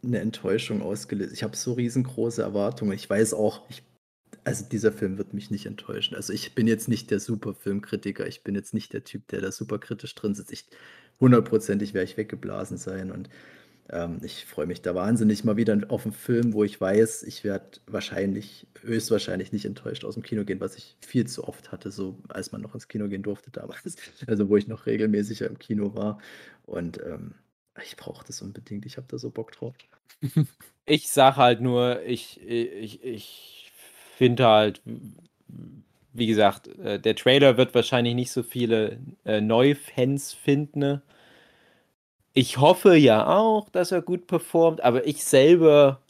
eine 0.03 0.19
Enttäuschung 0.21 0.81
ausgelöst. 0.81 1.33
Ich 1.35 1.43
habe 1.43 1.55
so 1.57 1.75
riesengroße 1.75 2.41
Erwartungen. 2.43 2.93
Ich 2.93 3.09
weiß 3.09 3.35
auch, 3.35 3.69
ich, 3.69 3.83
also 4.45 4.65
dieser 4.65 4.93
Film 4.93 5.19
wird 5.19 5.35
mich 5.35 5.51
nicht 5.51 5.67
enttäuschen. 5.67 6.15
Also 6.15 6.33
ich 6.33 6.55
bin 6.55 6.67
jetzt 6.67 6.89
nicht 6.89 7.11
der 7.11 7.21
super 7.21 7.55
Filmkritiker, 7.55 8.27
ich 8.27 8.43
bin 8.43 8.55
jetzt 8.55 8.75
nicht 8.75 8.93
der 8.93 9.05
Typ, 9.05 9.29
der 9.29 9.41
da 9.41 9.53
super 9.53 9.79
kritisch 9.79 10.15
drin 10.15 10.35
sitzt. 10.35 10.53
Ich, 10.53 10.67
hundertprozentig 11.21 11.95
werde 11.95 12.11
ich 12.11 12.17
weggeblasen 12.17 12.79
sein 12.79 13.11
und 13.11 13.29
ähm, 13.91 14.21
ich 14.23 14.47
freue 14.47 14.67
mich 14.67 14.83
da 14.83 14.95
wahnsinnig 14.95 15.45
mal 15.45 15.57
wieder 15.57 15.79
auf 15.89 16.05
einen 16.05 16.13
Film, 16.13 16.53
wo 16.53 16.65
ich 16.65 16.81
weiß, 16.81 17.25
ich 17.25 17.45
werde 17.45 17.81
wahrscheinlich, 17.87 18.67
höchstwahrscheinlich 18.83 19.53
nicht 19.53 19.65
enttäuscht 19.65 20.05
aus 20.05 20.15
dem 20.15 20.23
Kino 20.23 20.45
gehen, 20.45 20.61
was 20.61 20.77
ich 20.77 20.97
viel 21.01 21.27
zu 21.27 21.47
oft 21.47 21.73
hatte, 21.73 21.91
so 21.91 22.19
als 22.29 22.53
man 22.53 22.61
noch 22.63 22.75
ins 22.75 22.89
Kino 22.89 23.09
gehen 23.09 23.23
durfte 23.23 23.51
damals. 23.51 23.97
Also 24.27 24.49
wo 24.49 24.57
ich 24.57 24.69
noch 24.69 24.87
regelmäßiger 24.87 25.47
im 25.47 25.59
Kino 25.59 25.95
war. 25.95 26.19
Und 26.65 27.01
ähm, 27.03 27.35
ich 27.83 27.97
brauche 27.97 28.25
das 28.27 28.43
unbedingt, 28.43 28.87
ich 28.87 28.97
habe 28.97 29.07
da 29.09 29.19
so 29.19 29.31
Bock 29.31 29.53
drauf. 29.53 29.75
Ich 30.87 31.09
sage 31.09 31.37
halt 31.37 31.61
nur, 31.61 32.03
ich, 32.03 32.41
ich, 32.45 33.05
ich 33.05 33.60
finde 34.21 34.47
halt, 34.47 34.83
wie 36.13 36.27
gesagt, 36.27 36.69
äh, 36.79 37.01
der 37.01 37.17
Trailer 37.17 37.57
wird 37.57 37.75
wahrscheinlich 37.75 38.15
nicht 38.15 38.31
so 38.31 38.43
viele 38.43 38.99
äh, 39.25 39.41
Neufans 39.41 40.35
finden. 40.35 40.79
Ne? 40.81 41.03
Ich 42.35 42.59
hoffe 42.59 42.97
ja 42.97 43.27
auch, 43.35 43.71
dass 43.71 43.93
er 43.93 44.03
gut 44.03 44.27
performt, 44.27 44.83
aber 44.83 45.07
ich 45.07 45.25
selber 45.25 46.03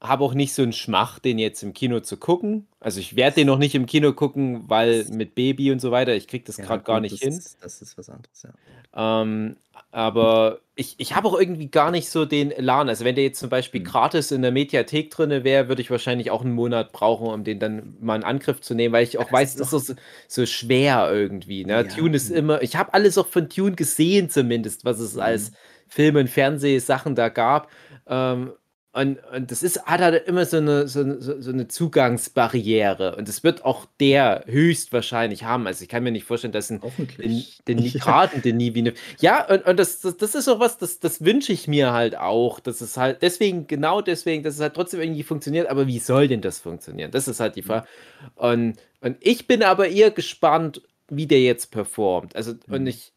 habe 0.00 0.24
auch 0.24 0.34
nicht 0.34 0.52
so 0.54 0.62
einen 0.62 0.72
Schmach, 0.72 1.18
den 1.18 1.38
jetzt 1.38 1.62
im 1.62 1.72
Kino 1.74 2.00
zu 2.00 2.16
gucken. 2.16 2.68
Also 2.80 3.00
ich 3.00 3.16
werde 3.16 3.36
den 3.36 3.46
noch 3.48 3.58
nicht 3.58 3.74
im 3.74 3.86
Kino 3.86 4.12
gucken, 4.12 4.68
weil 4.68 5.04
mit 5.06 5.34
Baby 5.34 5.72
und 5.72 5.80
so 5.80 5.90
weiter, 5.90 6.14
ich 6.14 6.28
kriege 6.28 6.44
das 6.44 6.56
Ja, 6.58 6.64
gerade 6.66 6.84
gar 6.84 7.00
nicht 7.00 7.12
das 7.14 7.20
hin. 7.20 7.34
ist, 7.34 7.62
das 7.62 7.82
ist 7.82 7.98
was 7.98 8.08
anderes, 8.08 8.42
ja. 8.42 8.52
Ähm, 8.94 9.56
aber 9.90 10.60
ich, 10.74 10.94
ich 10.98 11.14
habe 11.14 11.28
auch 11.28 11.38
irgendwie 11.38 11.70
gar 11.70 11.90
nicht 11.90 12.10
so 12.10 12.24
den 12.24 12.50
Elan. 12.50 12.88
Also 12.88 13.04
wenn 13.04 13.14
der 13.14 13.24
jetzt 13.24 13.38
zum 13.40 13.48
Beispiel 13.48 13.80
Hm. 13.80 13.84
gratis 13.84 14.30
in 14.32 14.42
der 14.42 14.52
Mediathek 14.52 15.10
drin 15.10 15.30
wäre, 15.44 15.68
würde 15.68 15.82
ich 15.82 15.90
wahrscheinlich 15.90 16.30
auch 16.30 16.42
einen 16.42 16.52
Monat 16.54 16.92
brauchen, 16.92 17.28
um 17.28 17.44
den 17.44 17.58
dann 17.58 17.96
mal 18.00 18.16
in 18.16 18.24
Angriff 18.24 18.60
zu 18.60 18.74
nehmen, 18.74 18.92
weil 18.92 19.04
ich 19.04 19.18
auch 19.18 19.30
Das 19.30 19.32
weiß, 19.32 19.56
das 19.56 19.72
ist 19.72 19.86
so, 19.86 19.94
so 20.26 20.46
schwer 20.46 21.10
irgendwie. 21.12 21.64
Ne? 21.64 21.86
Ja. 21.86 21.88
Tune 21.88 22.16
ist 22.16 22.30
immer, 22.30 22.62
ich 22.62 22.76
habe 22.76 22.94
alles 22.94 23.18
auch 23.18 23.26
von 23.26 23.48
Tune 23.48 23.76
gesehen 23.76 24.30
zumindest, 24.30 24.84
was 24.84 24.98
es 25.00 25.16
Mhm. 25.16 25.20
als 25.20 25.52
Film- 25.86 26.16
und 26.16 26.28
Fernsehsachen 26.30 27.14
da 27.14 27.28
gab. 27.28 27.70
Ähm, 28.06 28.52
und, 28.92 29.18
und 29.34 29.50
das 29.50 29.62
ist, 29.62 29.84
hat 29.84 30.00
halt 30.00 30.26
immer 30.26 30.44
so 30.46 30.56
eine, 30.56 30.88
so, 30.88 31.00
eine- 31.00 31.20
so 31.20 31.50
eine 31.50 31.68
Zugangsbarriere. 31.68 33.16
Und 33.16 33.28
das 33.28 33.44
wird 33.44 33.64
auch 33.64 33.86
der 34.00 34.44
höchstwahrscheinlich 34.46 35.44
haben. 35.44 35.66
Also 35.66 35.82
ich 35.82 35.88
kann 35.88 36.02
mir 36.02 36.10
nicht 36.10 36.24
vorstellen, 36.24 36.52
dass 36.52 36.70
ein 36.70 36.80
den, 36.80 36.82
Hoffentlich. 36.82 37.60
den 37.68 37.78
Ja. 37.82 37.84
Nigraten, 37.84 38.42
den 38.42 38.56
nie 38.56 38.74
wie 38.74 38.80
eine. 38.80 38.94
Ja, 39.20 39.46
und, 39.46 39.66
und 39.66 39.78
das, 39.78 40.00
das, 40.00 40.16
das 40.16 40.34
ist 40.34 40.48
auch 40.48 40.58
was, 40.60 40.78
das, 40.78 41.00
das 41.00 41.24
wünsche 41.24 41.52
ich 41.52 41.68
mir 41.68 41.92
halt 41.92 42.16
auch. 42.16 42.60
Das 42.60 42.80
ist 42.82 42.96
halt, 42.96 43.22
deswegen, 43.22 43.66
genau 43.66 44.00
deswegen, 44.00 44.42
dass 44.42 44.54
es 44.54 44.60
halt 44.60 44.74
trotzdem 44.74 45.00
irgendwie 45.00 45.22
funktioniert, 45.22 45.68
aber 45.68 45.86
wie 45.86 45.98
soll 45.98 46.28
denn 46.28 46.40
das 46.40 46.58
funktionieren? 46.58 47.10
Das 47.10 47.28
ist 47.28 47.40
halt 47.40 47.56
die 47.56 47.62
Frage. 47.62 47.86
Und, 48.34 48.76
und 49.00 49.16
ich 49.20 49.46
bin 49.46 49.62
aber 49.62 49.88
eher 49.88 50.10
gespannt, 50.10 50.82
wie 51.08 51.26
der 51.26 51.40
jetzt 51.40 51.70
performt. 51.70 52.36
Also, 52.36 52.52
und 52.68 52.82
Mhm. 52.82 52.86
ich, 52.88 53.12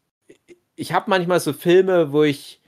ich 0.76 0.92
habe 0.92 1.10
manchmal 1.10 1.40
so 1.40 1.52
Filme, 1.52 2.12
wo 2.12 2.22
ich 2.24 2.60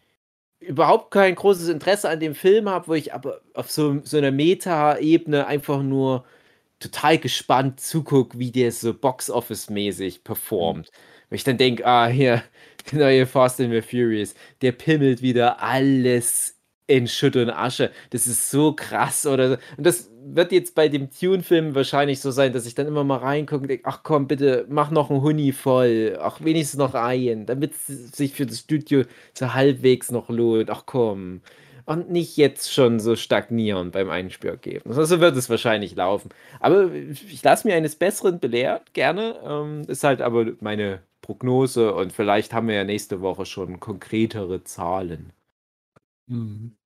überhaupt 0.67 1.11
kein 1.11 1.35
großes 1.35 1.69
Interesse 1.69 2.09
an 2.09 2.21
dem 2.21 2.35
Film 2.35 2.69
habe, 2.69 2.89
wo 2.89 2.95
ich 2.95 3.15
aber 3.15 3.41
auf 3.55 3.71
so, 3.71 4.01
so 4.05 4.19
einer 4.19 4.31
Meta-Ebene 4.31 5.47
einfach 5.47 5.83
nur 5.83 6.25
total 6.81 7.19
gespannt 7.19 7.81
zugucke, 7.81 8.39
wie 8.39 8.51
der 8.51 8.73
so 8.73 8.95
Box-Office-mäßig 8.95 10.25
performt. 10.25 10.91
Wo 11.31 11.35
ich 11.35 11.45
dann 11.45 11.59
denke, 11.59 11.87
ah, 11.87 12.07
hier, 12.09 12.43
der 12.93 12.99
neue 13.01 13.27
Fast 13.27 13.61
and 13.61 13.73
the 13.73 13.81
Furious, 13.83 14.35
der 14.63 14.73
pimmelt 14.73 15.23
wieder 15.23 15.63
alles 15.63 16.54
in 16.87 17.09
Schutt 17.09 17.37
und 17.37 17.51
Asche. 17.51 17.91
Das 18.11 18.27
ist 18.27 18.51
so 18.51 18.73
krass. 18.75 19.27
Oder 19.27 19.51
so. 19.51 19.57
Und 19.77 19.87
das 19.87 20.11
wird 20.25 20.53
jetzt 20.53 20.75
bei 20.75 20.89
dem 20.89 21.11
Tune-Film 21.11 21.75
wahrscheinlich 21.75 22.21
so 22.21 22.31
sein, 22.31 22.53
dass 22.53 22.67
ich 22.67 22.75
dann 22.75 22.87
immer 22.87 23.05
mal 23.05 23.19
reingucke 23.19 23.63
und 23.63 23.69
denke, 23.69 23.85
ach 23.87 24.03
komm, 24.03 24.27
bitte, 24.27 24.67
mach 24.69 24.91
noch 24.91 25.11
einen 25.11 25.23
Huni 25.23 25.53
voll. 25.53 26.19
Ach, 26.21 26.43
wenigstens 26.43 26.79
noch 26.79 26.95
einen, 26.95 27.47
damit 27.47 27.73
es 27.73 28.17
sich 28.17 28.33
für 28.33 28.47
das 28.47 28.61
Studio 28.61 29.05
so 29.35 29.55
halbwegs 29.55 30.11
noch 30.11 30.29
lohnt. 30.29 30.71
Ach 30.71 30.85
komm. 30.87 31.41
Und 31.87 32.11
nicht 32.11 32.37
jetzt 32.39 32.73
schon 32.73 32.99
so 32.99 33.15
stagnieren 33.15 33.91
beim 33.91 34.09
Einspielergebnis. 34.09 34.97
Also 34.97 35.21
wird 35.21 35.37
es 35.37 35.51
wahrscheinlich 35.51 35.95
laufen. 35.95 36.31
Aber 36.61 36.91
ich 36.93 37.43
lasse 37.43 37.69
mir 37.69 37.75
eines 37.75 37.97
Besseren 37.97 38.41
belehrt, 38.41 38.95
gerne. 38.95 39.39
Ähm, 39.45 39.83
ist 39.87 40.03
halt 40.05 40.23
aber 40.23 40.47
meine 40.61 41.03
Prognose 41.21 41.95
und 41.95 42.13
vielleicht 42.13 42.53
haben 42.55 42.69
wir 42.69 42.75
ja 42.77 42.85
nächste 42.85 43.21
Woche 43.21 43.47
schon 43.47 43.81
konkretere 43.81 44.65
Zahlen. 44.65 45.33
Mhm. 46.29 46.77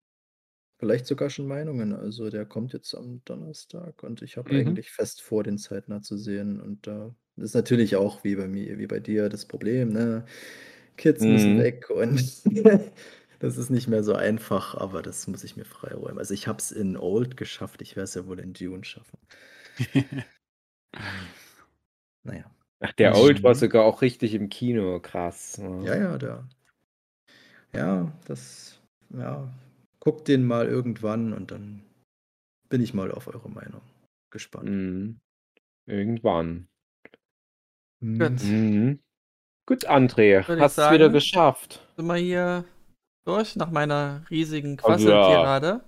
Vielleicht 0.81 1.07
sogar 1.07 1.31
schon 1.31 1.47
Meinungen. 1.49 1.93
Also 1.95 2.31
der 2.31 2.47
kommt 2.47 2.73
jetzt 2.73 2.95
am 2.95 3.23
Donnerstag 3.25 4.03
und 4.05 4.23
ich 4.23 4.37
habe 4.37 4.51
Mhm. 4.51 4.51
eigentlich 4.55 4.91
fest 4.93 5.23
vor, 5.23 5.43
den 5.45 5.59
zeitnah 5.59 6.03
zu 6.03 6.17
sehen. 6.17 6.61
Und 6.61 6.87
da 6.87 7.15
ist 7.37 7.55
natürlich 7.55 7.97
auch 7.97 8.25
wie 8.25 8.37
bei 8.37 8.49
mir, 8.49 8.79
wie 8.79 8.87
bei 8.87 9.01
dir 9.01 9.29
das 9.29 9.47
Problem, 9.47 9.91
ne? 9.93 10.25
Kids 10.97 11.29
müssen 11.29 11.57
Mhm. 11.57 11.59
weg 11.59 11.91
und 11.91 12.23
das 13.41 13.57
ist 13.59 13.71
nicht 13.71 13.89
mehr 13.89 14.05
so 14.05 14.15
einfach, 14.15 14.75
aber 14.77 15.03
das 15.03 15.27
muss 15.29 15.45
ich 15.45 15.57
mir 15.57 15.65
freiräumen. 15.65 16.19
Also 16.19 16.35
ich 16.35 16.49
habe 16.49 16.59
es 16.61 16.73
in 16.73 16.97
Old 16.97 17.37
geschafft, 17.37 17.83
ich 17.83 17.97
werde 17.97 18.05
es 18.05 18.15
ja 18.15 18.27
wohl 18.27 18.41
in 18.41 18.53
Dune 18.55 18.85
schaffen. 18.85 19.19
Naja. 22.25 22.51
Ach, 22.81 22.93
der 22.93 23.17
Old 23.17 23.43
war 23.43 23.55
Mhm. 23.55 23.57
sogar 23.57 23.85
auch 23.85 24.03
richtig 24.03 24.35
im 24.35 24.49
Kino. 24.49 25.01
Krass. 25.01 25.61
Ja, 25.79 25.95
ja, 25.97 26.19
der. 26.19 26.49
Ja, 27.73 28.13
das, 28.27 28.78
ja. 29.11 29.49
Guckt 30.01 30.29
den 30.29 30.47
mal 30.47 30.67
irgendwann 30.67 31.33
und 31.33 31.51
dann 31.51 31.83
bin 32.69 32.83
ich 32.83 32.95
mal 32.95 33.11
auf 33.11 33.29
eure 33.29 33.51
Meinung 33.51 33.83
gespannt. 34.31 34.69
Mhm. 34.69 35.21
Irgendwann. 35.87 36.69
Gut. 38.01 38.43
Mhm. 38.45 39.01
Gut, 39.67 39.89
André, 39.89 40.47
Würde 40.49 40.63
hast 40.63 40.79
es 40.79 40.91
wieder 40.91 41.11
geschafft. 41.11 41.87
Sind 41.97 42.07
wir 42.07 42.17
hier 42.17 42.65
durch 43.27 43.57
nach 43.57 43.71
meiner 43.71 44.23
riesigen 44.31 44.79
Oh 44.83 44.93
ja. 44.93 45.81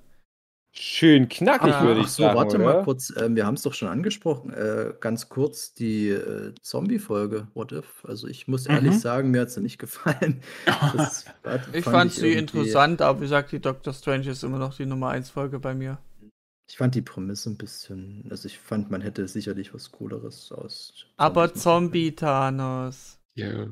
Schön 0.73 1.29
knackig, 1.29 1.75
Ah, 1.75 1.85
würde 1.85 2.01
ich 2.01 2.07
Ach 2.07 2.11
so, 2.11 2.23
sagen. 2.23 2.37
warte 2.39 2.57
oder? 2.57 2.65
mal 2.65 2.85
kurz. 2.85 3.13
Ähm, 3.17 3.35
wir 3.35 3.45
haben 3.45 3.55
es 3.55 3.63
doch 3.63 3.75
schon 3.75 3.89
angesprochen. 3.89 4.53
Äh, 4.53 4.93
ganz 5.01 5.29
kurz 5.29 5.75
die 5.75 6.11
äh, 6.11 6.55
Zombie-Folge, 6.63 7.49
What 7.55 7.73
If? 7.73 8.05
Also 8.05 8.29
ich 8.29 8.47
muss 8.47 8.67
ehrlich 8.67 8.93
Mhm. 8.93 8.99
sagen, 8.99 9.31
mir 9.33 9.41
hat 9.41 9.51
sie 9.51 9.61
nicht 9.63 9.79
gefallen. 9.79 10.41
Das 10.97 11.27
war- 11.43 11.57
Ich 11.73 11.85
fand 11.85 11.97
fand 11.97 12.13
sie 12.13 12.33
interessant, 12.35 13.03
aber 13.03 13.19
wie 13.19 13.25
gesagt, 13.25 13.51
die 13.51 13.59
Doctor 13.59 13.93
Strange 13.93 14.31
ist 14.31 14.45
immer 14.45 14.59
noch 14.59 14.77
die 14.77 14.87
Nummer 14.87 15.09
1 15.11 15.31
Folge 15.31 15.59
bei 15.59 15.75
mir. 15.75 15.99
Ich 16.69 16.77
fand 16.77 16.95
die 16.95 17.03
Prämisse 17.03 17.51
ein 17.51 17.57
bisschen. 17.57 18.25
Also 18.31 18.47
ich 18.47 18.57
fand, 18.61 18.93
man 18.93 19.01
hätte 19.01 19.27
sicherlich 19.27 19.75
was 19.75 19.91
Cooleres 19.91 20.53
aus. 20.53 21.05
Aber 21.17 21.53
Zombies 21.53 21.63
Zombie-Thanos. 22.15 23.19
Ja. 23.35 23.67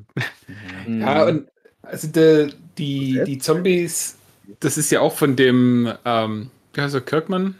Mhm. 0.85 1.01
Ja, 1.01 1.25
und 1.27 1.47
also 1.81 2.09
die, 2.09 2.53
die 2.77 3.13
jetzt? 3.13 3.45
Zombies, 3.45 4.17
das 4.59 4.77
ist 4.77 4.91
ja 4.91 4.99
auch 4.99 5.13
von 5.13 5.37
dem, 5.37 5.89
ähm, 6.03 6.51
wie 6.79 6.83
heißt 6.83 6.95
er, 6.95 7.01
Kirkman. 7.01 7.55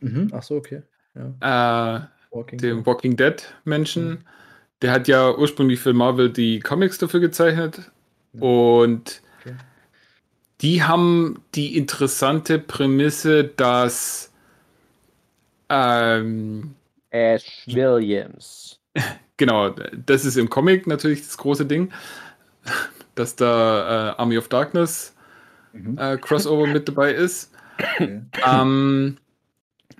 Mhm. 0.00 0.30
Ach 0.32 0.42
so, 0.42 0.56
okay. 0.56 0.82
Ja. 1.14 1.98
äh, 1.98 2.00
Walking 2.30 2.58
dem 2.58 2.76
Dead. 2.78 2.86
Walking 2.86 3.16
Dead 3.16 3.42
Menschen. 3.64 4.24
Der 4.82 4.92
hat 4.92 5.08
ja 5.08 5.34
ursprünglich 5.36 5.80
für 5.80 5.92
Marvel 5.94 6.30
die 6.30 6.60
Comics 6.60 6.98
dafür 6.98 7.20
gezeichnet. 7.20 7.90
Und 8.38 9.22
Okay. 9.40 9.56
die 10.60 10.82
haben 10.82 11.42
die 11.54 11.76
interessante 11.76 12.58
Prämisse, 12.58 13.44
dass 13.44 14.32
ähm, 15.68 16.74
Ash 17.10 17.64
Williams. 17.66 18.78
Genau, 19.38 19.68
das 20.06 20.24
ist 20.24 20.38
im 20.38 20.48
Comic 20.48 20.86
natürlich 20.86 21.20
das 21.20 21.36
große 21.36 21.66
Ding, 21.66 21.92
dass 23.16 23.36
da 23.36 24.12
äh, 24.12 24.16
Army 24.16 24.38
of 24.38 24.48
Darkness 24.48 25.12
Mhm. 25.74 25.98
äh, 25.98 26.16
Crossover 26.16 26.66
mit 26.66 26.88
dabei 26.88 27.12
ist. 27.12 27.52
Okay. 27.78 28.22
Ähm, 28.42 29.18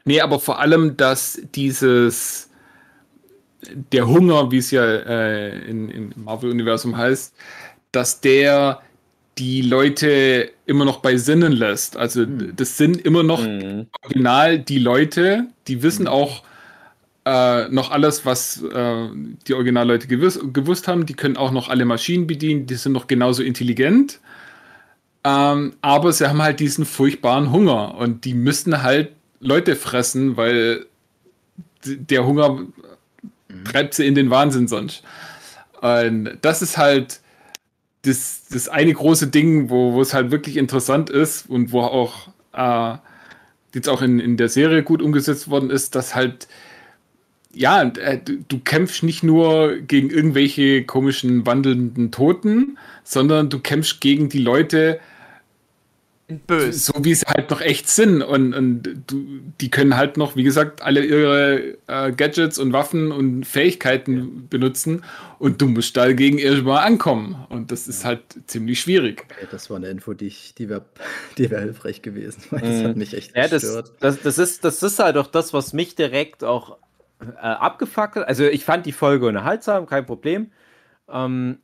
nee, 0.05 0.20
aber 0.20 0.40
vor 0.40 0.61
allem, 0.61 0.97
dass 0.97 1.40
dieses 1.55 2.51
der 3.93 4.07
Hunger, 4.07 4.51
wie 4.51 4.59
es 4.59 4.70
ja 4.70 4.85
äh, 4.85 5.59
in, 5.69 5.89
im 5.90 6.12
Marvel-Universum 6.16 6.97
heißt, 6.97 7.35
dass 7.93 8.20
der 8.20 8.81
die 9.39 9.62
Leute 9.62 10.51
immer 10.66 10.85
noch 10.85 10.98
bei 11.01 11.16
Sinnen 11.16 11.53
lässt. 11.53 11.97
Also 11.97 12.23
Hm. 12.23 12.55
das 12.57 12.77
sind 12.77 13.05
immer 13.05 13.23
noch 13.23 13.48
Mhm. 13.48 13.89
original 14.03 14.59
die 14.61 14.78
Leute, 14.78 15.48
die 15.69 15.82
wissen 15.82 16.05
Mhm. 16.05 16.09
auch 16.09 16.44
äh, 17.27 17.69
noch 17.70 17.90
alles, 17.90 18.24
was 18.27 18.62
äh, 18.62 19.09
die 19.48 19.55
Originalleute 19.55 20.07
gewiss, 20.09 20.40
gewusst 20.53 20.89
haben. 20.89 21.07
Die 21.07 21.15
können 21.15 21.36
auch 21.36 21.51
noch 21.53 21.69
alle 21.69 21.85
Maschinen 21.85 22.27
bedienen, 22.27 22.66
die 22.66 22.77
sind 22.77 22.93
noch 22.93 23.07
genauso 23.09 23.43
intelligent. 23.43 24.20
Ähm, 25.27 25.73
aber 25.81 26.12
sie 26.12 26.28
haben 26.28 26.40
halt 26.40 26.61
diesen 26.61 26.85
furchtbaren 26.85 27.51
Hunger 27.51 27.97
und 27.97 28.24
die 28.24 28.32
müssten 28.32 28.85
halt 28.85 29.11
Leute 29.40 29.74
fressen, 29.74 30.36
weil 30.36 30.86
der 31.85 32.24
Hunger 32.24 32.61
treibt 33.65 33.94
sie 33.94 34.07
in 34.07 34.15
den 34.15 34.31
Wahnsinn 34.31 34.69
sonst. 34.69 35.03
Und 35.81 36.39
das 36.43 36.62
ist 36.62 36.78
halt 36.78 37.19
das, 38.03 38.44
das 38.53 38.69
eine 38.69 38.93
große 38.93 39.27
Ding, 39.27 39.69
wo, 39.69 39.94
wo 39.94 40.01
es 40.01 40.15
halt 40.15 40.31
wirklich 40.31 40.57
interessant 40.57 41.11
ist 41.11 41.51
und 41.51 41.73
wo 41.73 41.81
auch 41.81 42.28
äh, 42.53 42.97
jetzt 43.74 43.89
auch 43.89 44.03
in, 44.03 44.20
in 44.20 44.36
der 44.36 44.48
Serie 44.48 44.85
gut 44.85 45.03
umgesetzt 45.03 45.51
worden 45.51 45.70
ist, 45.70 45.97
dass 45.97 46.15
halt 46.15 46.47
ja, 47.53 47.82
äh, 47.82 48.19
du, 48.24 48.44
du 48.47 48.61
kämpfst 48.61 49.03
nicht 49.03 49.24
nur 49.24 49.78
gegen 49.78 50.11
irgendwelche 50.11 50.85
komischen 50.85 51.47
wandelnden 51.47 52.12
Toten, 52.12 52.78
sondern 53.03 53.48
du 53.48 53.59
kämpfst 53.59 54.01
gegen 54.01 54.28
die 54.28 54.39
Leute, 54.39 55.01
Böse. 56.28 56.73
so 56.73 56.93
wie 57.05 57.15
sie 57.15 57.27
halt 57.27 57.51
noch 57.51 57.61
echt 57.61 57.89
sind. 57.89 58.23
Und, 58.23 58.55
und 58.55 58.82
du, 59.07 59.40
die 59.61 59.70
können 59.70 59.97
halt 59.97 60.16
noch, 60.16 60.36
wie 60.36 60.43
gesagt, 60.43 60.82
alle 60.82 61.05
ihre 61.05 61.78
äh, 61.86 62.12
Gadgets 62.12 62.59
und 62.59 62.73
Waffen 62.73 63.12
und 63.12 63.44
Fähigkeiten 63.44 64.48
benutzen. 64.48 65.05
Und 65.39 65.61
du 65.62 65.66
musst 65.69 65.97
dagegen 65.97 66.39
erstmal 66.39 66.85
ankommen. 66.86 67.47
Und 67.48 67.70
das 67.73 67.89
ist 67.89 68.05
halt 68.05 68.23
ziemlich 68.47 68.81
schwierig. 68.81 69.27
Okay, 69.31 69.47
das 69.51 69.70
war 69.70 69.77
eine 69.77 69.89
Info, 69.89 70.15
die, 70.15 70.27
ich, 70.27 70.55
die 70.55 70.69
wäre 70.69 70.85
die 71.39 71.51
wär 71.51 71.61
hilfreich 71.61 72.03
gewesen. 72.03 72.43
Weil 72.51 72.62
das 72.62 72.82
Mhm. 72.82 72.85
hat 72.85 72.97
mich 72.97 73.15
echt 73.15 73.35
Ja, 73.35 73.48
das, 73.48 73.62
gestört. 73.62 73.93
das, 74.01 74.20
das, 74.23 74.39
ist, 74.39 74.65
das 74.65 74.82
ist 74.82 74.98
halt 74.98 75.16
auch 75.16 75.27
das, 75.27 75.53
was 75.53 75.73
mich 75.73 75.94
direkt 75.94 76.44
auch 76.44 76.78
äh, 77.20 77.24
abgefuckt 77.40 78.16
hat. 78.16 78.28
Also 78.28 78.44
ich 78.44 78.65
fand 78.65 78.86
die 78.86 78.93
Folge 78.93 79.27
unterhaltsam, 79.27 79.86
kein 79.86 80.07
Problem. 80.07 80.53
Ähm, 81.09 81.61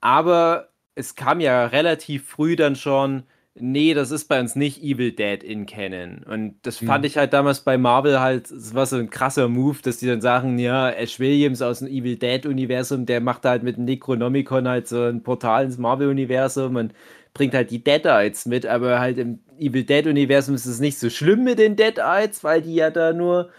aber 0.00 0.70
es 0.96 1.14
kam 1.16 1.40
ja 1.40 1.66
relativ 1.66 2.28
früh 2.28 2.56
dann 2.56 2.76
schon, 2.76 3.24
nee, 3.60 3.94
das 3.94 4.10
ist 4.10 4.26
bei 4.28 4.40
uns 4.40 4.56
nicht 4.56 4.82
Evil 4.82 5.12
Dead 5.12 5.42
in 5.42 5.66
Canon. 5.66 6.22
Und 6.24 6.56
das 6.62 6.78
fand 6.78 7.02
Mhm. 7.02 7.06
ich 7.06 7.16
halt 7.16 7.32
damals 7.32 7.60
bei 7.60 7.78
Marvel 7.78 8.20
halt, 8.20 8.50
es 8.50 8.74
war 8.74 8.86
so 8.86 8.96
ein 8.96 9.10
krasser 9.10 9.48
Move, 9.48 9.78
dass 9.82 9.98
die 9.98 10.06
dann 10.06 10.20
sagen, 10.20 10.58
ja, 10.58 10.90
Ash 10.90 11.20
Williams 11.20 11.62
aus 11.62 11.80
dem 11.80 11.88
Evil 11.88 12.16
Dead-Universum, 12.16 13.06
der 13.06 13.20
macht 13.20 13.44
halt 13.44 13.62
mit 13.62 13.76
dem 13.76 13.84
Necronomicon 13.84 14.68
halt 14.68 14.88
so 14.88 15.02
ein 15.04 15.22
Portal 15.22 15.64
ins 15.64 15.78
Marvel-Universum 15.78 16.76
und 16.76 16.92
bringt 17.34 17.54
halt 17.54 17.70
die 17.70 17.82
Deadites 17.84 18.46
mit, 18.46 18.66
aber 18.66 18.98
halt 19.00 19.18
im 19.18 19.40
Evil 19.58 19.84
Dead-Universum 19.84 20.54
ist 20.54 20.66
es 20.66 20.80
nicht 20.80 20.98
so 20.98 21.10
schlimm 21.10 21.44
mit 21.44 21.58
den 21.58 21.76
Deadites, 21.76 22.42
weil 22.44 22.62
die 22.62 22.74
ja 22.74 22.90
da 22.90 23.12
nur 23.12 23.50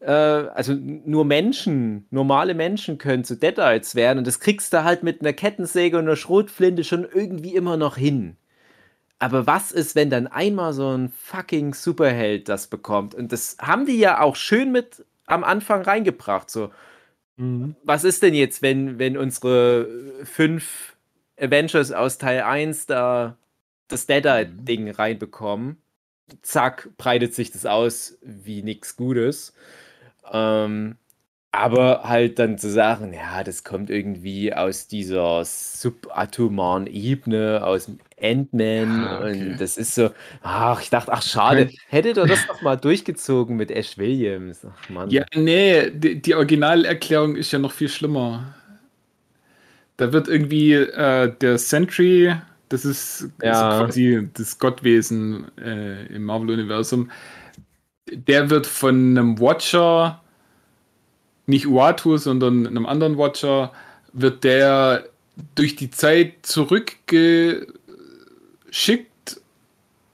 äh, 0.00 0.10
also 0.12 0.74
nur 0.74 1.24
Menschen, 1.24 2.06
normale 2.10 2.54
Menschen 2.54 2.98
können 2.98 3.24
zu 3.24 3.36
Deadites 3.36 3.94
werden 3.94 4.18
und 4.18 4.26
das 4.26 4.40
kriegst 4.40 4.72
du 4.72 4.84
halt 4.84 5.02
mit 5.02 5.20
einer 5.20 5.32
Kettensäge 5.32 5.98
und 5.98 6.04
einer 6.04 6.16
Schrotflinte 6.16 6.84
schon 6.84 7.06
irgendwie 7.12 7.54
immer 7.54 7.76
noch 7.76 7.96
hin. 7.96 8.36
Aber 9.18 9.46
was 9.46 9.72
ist, 9.72 9.96
wenn 9.96 10.10
dann 10.10 10.26
einmal 10.28 10.72
so 10.72 10.96
ein 10.96 11.10
fucking 11.10 11.74
Superheld 11.74 12.48
das 12.48 12.68
bekommt? 12.68 13.14
Und 13.14 13.32
das 13.32 13.56
haben 13.60 13.86
die 13.86 13.98
ja 13.98 14.20
auch 14.20 14.36
schön 14.36 14.70
mit 14.70 15.04
am 15.26 15.44
Anfang 15.44 15.82
reingebracht. 15.82 16.48
So, 16.50 16.70
was 17.84 18.04
ist 18.04 18.22
denn 18.22 18.34
jetzt, 18.34 18.62
wenn, 18.62 18.98
wenn 18.98 19.16
unsere 19.16 19.88
fünf 20.24 20.96
Avengers 21.38 21.92
aus 21.92 22.18
Teil 22.18 22.42
1 22.42 22.86
da 22.86 23.36
das 23.88 24.06
Deadite-Ding 24.06 24.90
reinbekommen? 24.90 25.78
Zack, 26.42 26.90
breitet 26.98 27.34
sich 27.34 27.50
das 27.50 27.64
aus 27.64 28.18
wie 28.22 28.62
nichts 28.62 28.96
Gutes. 28.96 29.54
Ähm, 30.30 30.96
aber 31.52 32.02
halt 32.04 32.38
dann 32.38 32.58
zu 32.58 32.70
sagen, 32.70 33.12
ja, 33.12 33.42
das 33.42 33.64
kommt 33.64 33.88
irgendwie 33.88 34.52
aus 34.52 34.86
dieser 34.88 35.44
subatomaren 35.44 36.86
Ebene, 36.86 37.64
aus 37.64 37.86
dem 37.86 37.98
Ant-Man 38.22 39.04
Ah, 39.04 39.18
okay. 39.20 39.50
und 39.52 39.58
das 39.58 39.76
ist 39.76 39.94
so, 39.94 40.10
ach, 40.42 40.80
ich 40.80 40.90
dachte, 40.90 41.12
ach, 41.12 41.22
schade, 41.22 41.70
hättet 41.88 42.16
ihr 42.16 42.26
das 42.26 42.46
doch 42.46 42.60
mal 42.62 42.76
durchgezogen 42.76 43.56
mit 43.56 43.70
Ash 43.70 43.96
Williams. 43.98 44.64
Ach, 44.64 44.88
Mann. 44.88 45.10
Ja, 45.10 45.24
nee, 45.34 45.90
die, 45.90 46.20
die 46.20 46.34
Originalerklärung 46.34 47.36
ist 47.36 47.52
ja 47.52 47.58
noch 47.58 47.72
viel 47.72 47.88
schlimmer. 47.88 48.54
Da 49.96 50.12
wird 50.12 50.28
irgendwie 50.28 50.74
äh, 50.74 51.32
der 51.40 51.58
Sentry, 51.58 52.34
das 52.68 52.84
ist 52.84 53.28
Ja. 53.42 53.78
quasi 53.84 54.28
das 54.34 54.58
Gottwesen 54.58 55.46
äh, 55.58 56.06
im 56.06 56.24
Marvel-Universum, 56.24 57.10
der 58.10 58.48
wird 58.50 58.66
von 58.66 58.94
einem 59.18 59.40
Watcher, 59.40 60.22
nicht 61.46 61.66
Uatu, 61.66 62.16
sondern 62.16 62.66
einem 62.66 62.86
anderen 62.86 63.18
Watcher, 63.18 63.72
wird 64.12 64.44
der 64.44 65.04
durch 65.54 65.76
die 65.76 65.90
Zeit 65.90 66.44
zurückgeschickt 68.70 69.40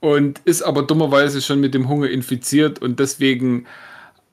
und 0.01 0.41
ist 0.45 0.63
aber 0.63 0.83
dummerweise 0.83 1.41
schon 1.41 1.61
mit 1.61 1.75
dem 1.75 1.89
Hunger 1.89 2.09
infiziert 2.11 2.81
und 2.81 2.99
deswegen 3.01 3.67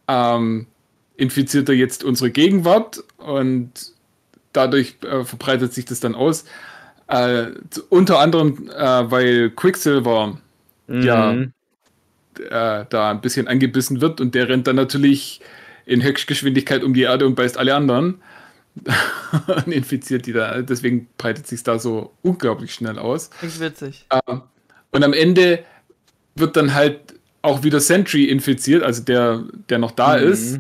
ähm, 0.08 0.68
infiziert 1.16 1.70
er 1.70 1.76
jetzt 1.76 2.04
unsere 2.04 2.32
Gegenwart 2.32 3.04
und 3.18 3.72
dadurch 4.54 4.98
äh, 5.04 5.24
verbreitet 5.24 5.74
sich 5.74 5.86
das 5.86 6.00
dann 6.00 6.16
aus. 6.16 6.46
Äh, 7.08 7.48
unter 7.90 8.20
anderem, 8.20 8.70
äh, 8.70 9.12
weil 9.12 9.50
Quicksilver 9.52 10.38
ja 10.88 11.34
Mhm. 11.34 11.54
äh, 12.40 12.86
da 12.90 13.12
ein 13.12 13.22
bisschen 13.22 13.48
angebissen 13.48 14.02
wird 14.02 14.20
und 14.20 14.36
der 14.36 14.50
rennt 14.50 14.68
dann 14.68 14.76
natürlich 14.76 15.42
in 15.86 16.04
Höchstgeschwindigkeit 16.04 16.84
um 16.84 16.94
die 16.94 17.04
Erde 17.04 17.26
und 17.26 17.36
beißt 17.36 17.58
alle 17.58 17.76
anderen 17.76 18.22
und 19.66 19.68
infiziert 19.72 20.26
die 20.26 20.34
da. 20.34 20.62
Deswegen 20.62 21.08
breitet 21.18 21.48
sich 21.48 21.64
da 21.64 21.78
so 21.80 22.12
unglaublich 22.22 22.74
schnell 22.74 22.98
aus. 23.00 23.30
Klingt 23.32 23.60
witzig. 23.60 24.06
Ähm, 24.28 24.42
Und 24.92 25.04
am 25.04 25.14
Ende 25.14 25.64
wird 26.36 26.56
dann 26.56 26.74
halt 26.74 27.00
auch 27.42 27.64
wieder 27.64 27.80
Sentry 27.80 28.26
infiziert, 28.26 28.84
also 28.84 29.04
der, 29.04 29.44
der 29.70 29.78
noch 29.80 29.92
da 29.92 30.18
Mhm. 30.18 30.28
ist. 30.32 30.60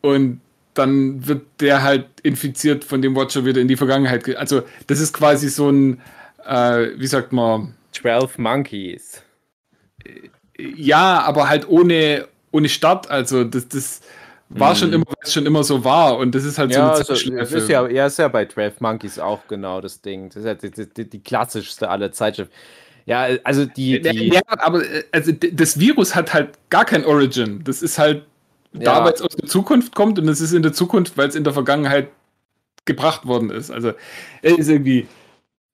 Und 0.00 0.40
dann 0.74 1.26
wird 1.26 1.42
der 1.60 1.82
halt 1.82 2.06
infiziert 2.22 2.84
von 2.84 3.02
dem 3.02 3.16
Watcher 3.16 3.44
wieder 3.44 3.60
in 3.60 3.68
die 3.68 3.76
Vergangenheit. 3.76 4.24
ge- 4.24 4.36
Also, 4.36 4.62
das 4.86 5.00
ist 5.00 5.12
quasi 5.12 5.48
so 5.48 5.70
ein, 5.70 6.00
äh, 6.46 6.88
wie 6.96 7.06
sagt 7.06 7.32
man, 7.32 7.74
12 7.92 8.38
Monkeys. 8.38 9.22
ja, 10.58 11.20
aber 11.22 11.48
halt 11.48 11.68
ohne, 11.68 12.28
ohne 12.50 12.68
Start. 12.68 13.10
Also, 13.10 13.44
das, 13.44 13.68
das 13.68 14.00
war 14.50 14.74
schon 14.74 14.92
immer, 14.92 15.04
weil 15.06 15.16
es 15.22 15.32
schon 15.32 15.46
immer 15.46 15.62
so 15.64 15.84
war. 15.84 16.16
Und 16.18 16.34
das 16.34 16.44
ist 16.44 16.58
halt 16.58 16.70
Ja, 16.72 16.94
so 16.94 17.12
also, 17.12 17.30
eine 17.30 17.38
das 17.40 17.50
Zeitschleife. 17.50 17.56
ist 17.58 17.68
ja, 17.68 17.88
ja, 17.88 18.06
ist 18.06 18.18
ja 18.18 18.28
bei 18.28 18.46
12 18.46 18.80
Monkeys 18.80 19.18
auch 19.18 19.46
genau 19.48 19.80
das 19.80 20.00
Ding. 20.00 20.28
Das 20.28 20.36
ist 20.36 20.44
ja 20.44 20.54
die, 20.54 20.70
die, 20.94 21.08
die 21.10 21.20
klassischste 21.22 21.88
aller 21.88 22.12
Zeitschriften. 22.12 22.54
Ja, 23.06 23.26
also 23.44 23.64
die, 23.66 24.00
die 24.02 24.28
ja, 24.34 24.40
aber 24.58 24.84
äh, 24.84 25.04
also 25.12 25.32
das 25.32 25.78
Virus 25.80 26.14
hat 26.14 26.34
halt 26.34 26.58
gar 26.70 26.84
kein 26.84 27.04
Origin. 27.06 27.62
Das 27.64 27.82
ist 27.82 27.98
halt 27.98 28.24
da, 28.72 28.98
Ja. 29.00 29.04
weil 29.04 29.14
es 29.14 29.22
aus 29.22 29.34
der 29.36 29.48
Zukunft 29.48 29.94
kommt 29.94 30.18
und 30.18 30.28
es 30.28 30.40
ist 30.42 30.52
in 30.52 30.62
der 30.62 30.72
Zukunft, 30.74 31.16
weil 31.16 31.28
es 31.28 31.34
in 31.34 31.44
der 31.44 31.54
Vergangenheit 31.54 32.08
gebracht 32.84 33.26
worden 33.26 33.50
ist. 33.50 33.70
Also 33.70 33.92
es 34.42 34.58
ist 34.58 34.68
irgendwie 34.68 35.06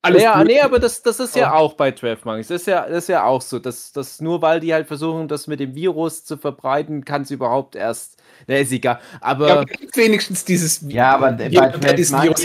alles. 0.03 0.23
ja, 0.23 0.37
blöd. 0.37 0.47
nee, 0.49 0.61
aber 0.61 0.79
das, 0.79 1.03
das 1.03 1.19
ist 1.21 1.35
ja 1.37 1.55
auch 1.55 1.75
bei 1.75 1.93
12 1.93 2.25
Monkeys. 2.25 2.49
Das 2.49 2.63
ist 2.63 2.67
ja, 2.67 2.87
das 2.89 3.05
ist 3.05 3.09
ja 3.09 3.25
auch 3.25 3.43
so, 3.43 3.59
dass, 3.59 3.93
dass 3.93 4.21
nur 4.21 4.43
weil 4.43 4.61
die 4.61 4.73
halt 4.75 4.87
versuchen, 4.89 5.29
das 5.29 5.47
mit 5.47 5.61
dem 5.61 5.75
Virus 5.75 6.25
zu 6.25 6.37
verbreiten, 6.37 7.05
kann 7.05 7.23
es 7.23 7.31
überhaupt 7.31 7.75
erst. 7.77 8.23
Ne, 8.47 8.61
ist 8.61 8.73
egal. 8.73 9.01
Aber 9.21 9.49
ja, 9.49 9.55
aber 9.61 9.67
wenigstens 9.95 10.45
dieses 10.45 10.81
Ja, 10.89 11.15
aber 11.15 11.33
bei 11.33 11.49
der 11.49 11.73
12 11.73 11.95
dieses 11.97 12.13
Virus 12.23 12.45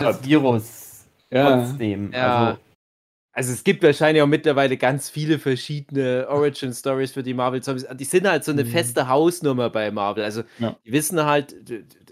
hat. 0.00 0.04
das 0.04 0.24
Virus 0.24 1.04
Ja. 1.30 1.56
trotzdem. 1.66 2.12
Ja. 2.12 2.46
Also, 2.48 2.58
Also 3.32 3.52
es 3.52 3.62
gibt 3.62 3.84
wahrscheinlich 3.84 4.20
auch 4.20 4.26
mittlerweile 4.26 4.76
ganz 4.76 5.08
viele 5.10 5.38
verschiedene 5.38 6.26
Origin 6.28 6.72
Stories 6.72 7.12
für 7.12 7.22
die 7.22 7.34
Marvel 7.34 7.62
Zombies. 7.62 7.86
Die 7.94 8.04
sind 8.04 8.26
halt 8.28 8.42
so 8.42 8.50
eine 8.50 8.64
Mhm. 8.64 8.68
feste 8.68 9.06
Hausnummer 9.08 9.70
bei 9.70 9.92
Marvel. 9.92 10.24
Also 10.24 10.42
Ja. 10.58 10.74
die 10.84 10.90
wissen 10.90 11.24
halt, 11.24 11.54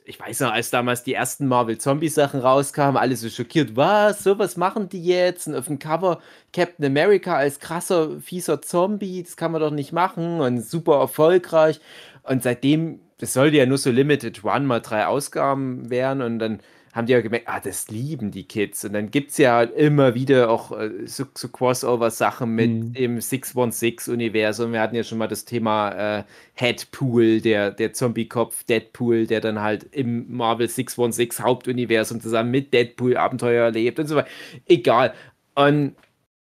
ich 0.05 0.21
weiß 0.21 0.39
noch, 0.41 0.53
als 0.53 0.71
damals 0.71 1.03
die 1.03 1.15
ersten 1.15 1.49
Marvel 1.49 1.79
Zombie 1.79 2.11
Sachen 2.11 2.39
rauskamen, 2.39 2.97
alle 2.97 3.17
so 3.17 3.29
schockiert, 3.29 3.75
was, 3.75 4.23
so 4.23 4.39
was 4.39 4.57
machen 4.57 4.89
die 4.89 5.03
jetzt? 5.03 5.49
Und 5.49 5.57
auf 5.57 5.67
dem 5.67 5.81
Cover 5.81 6.21
Captain 6.53 6.85
America 6.85 7.35
als 7.35 7.59
krasser, 7.59 8.21
fieser 8.21 8.63
Zombie, 8.63 9.25
das 9.25 9.37
kann 9.37 9.51
man 9.51 9.61
doch 9.61 9.73
nicht 9.73 9.91
machen 9.93 10.39
und 10.41 10.61
super 10.65 11.01
erfolgreich. 11.01 11.81
Und 12.23 12.45
seitdem, 12.45 13.01
das 13.19 13.33
sollte 13.33 13.57
ja 13.57 13.67
nur 13.67 13.79
so 13.79 13.91
Limited 13.91 14.45
Run 14.45 14.67
mal 14.67 14.81
drei 14.81 15.07
Ausgaben 15.07 15.91
werden 15.91 16.23
und 16.23 16.39
dann 16.39 16.61
haben 16.95 17.07
die 17.07 17.13
ja 17.13 17.21
gemerkt, 17.21 17.47
ah, 17.49 17.61
das 17.61 17.89
lieben 17.91 18.31
die 18.31 18.45
Kids. 18.49 18.83
Und 18.87 18.95
dann 18.95 19.11
gibt 19.11 19.31
es 19.31 19.37
ja 19.37 19.63
immer 19.63 20.15
wieder 20.15 20.49
auch 20.49 20.73
äh, 20.73 21.07
so, 21.07 21.25
so 21.35 21.49
Crossover-Sachen 21.49 22.49
mit 22.55 22.71
Mhm. 22.71 22.93
dem 22.95 23.21
616-Universum. 23.21 24.73
Wir 24.73 24.81
hatten 24.81 24.97
ja 24.97 25.05
schon 25.05 25.19
mal 25.19 25.27
das 25.29 25.45
Thema 25.45 26.21
äh, 26.21 26.25
Headpool, 26.55 27.43
der, 27.43 27.71
der 27.71 27.93
Zombie-Kopf 27.93 28.65
Deadpool, 28.65 29.27
der 29.27 29.43
dann 29.43 29.61
halt 29.61 29.85
im 29.93 30.35
Marvel 30.35 30.69
616 30.69 31.45
Hauptuniversum 31.45 32.21
zusammen 32.23 32.51
mit 32.51 32.73
Deadpool 32.73 33.19
Abenteuer 33.19 33.65
erlebt 33.67 33.99
und 33.99 34.07
so 34.07 34.17
weiter. 34.17 34.29
Egal. 34.67 35.13
Und 35.55 35.97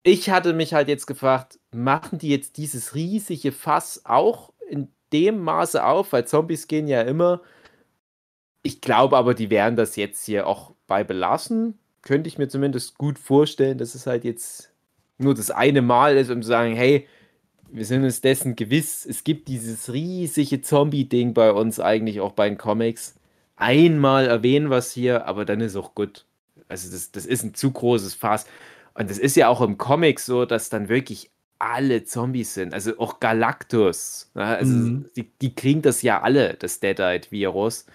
ich 0.03 0.29
hatte 0.29 0.53
mich 0.53 0.73
halt 0.73 0.87
jetzt 0.87 1.07
gefragt, 1.07 1.59
machen 1.73 2.19
die 2.19 2.29
jetzt 2.29 2.57
dieses 2.57 2.95
riesige 2.95 3.51
Fass 3.51 4.01
auch 4.05 4.53
in 4.69 4.89
dem 5.13 5.39
Maße 5.39 5.83
auf? 5.83 6.13
Weil 6.13 6.27
Zombies 6.27 6.67
gehen 6.67 6.87
ja 6.87 7.01
immer. 7.01 7.41
Ich 8.63 8.81
glaube 8.81 9.17
aber, 9.17 9.33
die 9.33 9.49
werden 9.49 9.75
das 9.75 9.95
jetzt 9.95 10.25
hier 10.25 10.47
auch 10.47 10.73
bei 10.87 11.03
belassen. 11.03 11.77
Könnte 12.01 12.27
ich 12.27 12.37
mir 12.37 12.47
zumindest 12.47 12.97
gut 12.97 13.19
vorstellen, 13.19 13.77
dass 13.77 13.95
es 13.95 14.07
halt 14.07 14.23
jetzt 14.23 14.71
nur 15.17 15.33
das 15.33 15.51
eine 15.51 15.81
Mal 15.81 16.17
ist, 16.17 16.29
um 16.29 16.41
zu 16.41 16.47
sagen, 16.47 16.75
hey, 16.75 17.07
wir 17.69 17.85
sind 17.85 18.03
uns 18.03 18.21
dessen 18.21 18.55
gewiss, 18.55 19.05
es 19.05 19.23
gibt 19.23 19.47
dieses 19.47 19.91
riesige 19.91 20.61
Zombie-Ding 20.61 21.33
bei 21.33 21.51
uns 21.51 21.79
eigentlich 21.79 22.21
auch 22.21 22.31
bei 22.31 22.47
den 22.47 22.57
Comics. 22.57 23.15
Einmal 23.55 24.27
erwähnen 24.27 24.69
wir 24.69 24.77
es 24.77 24.91
hier, 24.91 25.25
aber 25.25 25.43
dann 25.43 25.61
ist 25.61 25.75
auch 25.75 25.95
gut. 25.95 26.25
Also 26.69 26.91
das, 26.91 27.11
das 27.11 27.25
ist 27.25 27.43
ein 27.43 27.53
zu 27.53 27.71
großes 27.71 28.13
Fass. 28.13 28.45
Und 28.93 29.09
das 29.09 29.17
ist 29.17 29.35
ja 29.35 29.47
auch 29.47 29.61
im 29.61 29.77
Comic 29.77 30.19
so, 30.19 30.45
dass 30.45 30.69
dann 30.69 30.89
wirklich 30.89 31.31
alle 31.59 32.03
Zombies 32.05 32.53
sind. 32.53 32.73
Also 32.73 32.97
auch 32.99 33.19
Galactus. 33.19 34.29
Ja, 34.35 34.55
also 34.55 34.73
Mhm. 34.73 35.05
die, 35.15 35.29
die 35.41 35.55
kriegen 35.55 35.81
das 35.81 36.01
ja 36.01 36.21
alle, 36.21 36.53
das 36.55 36.79
Deadite-Virus. 36.79 37.85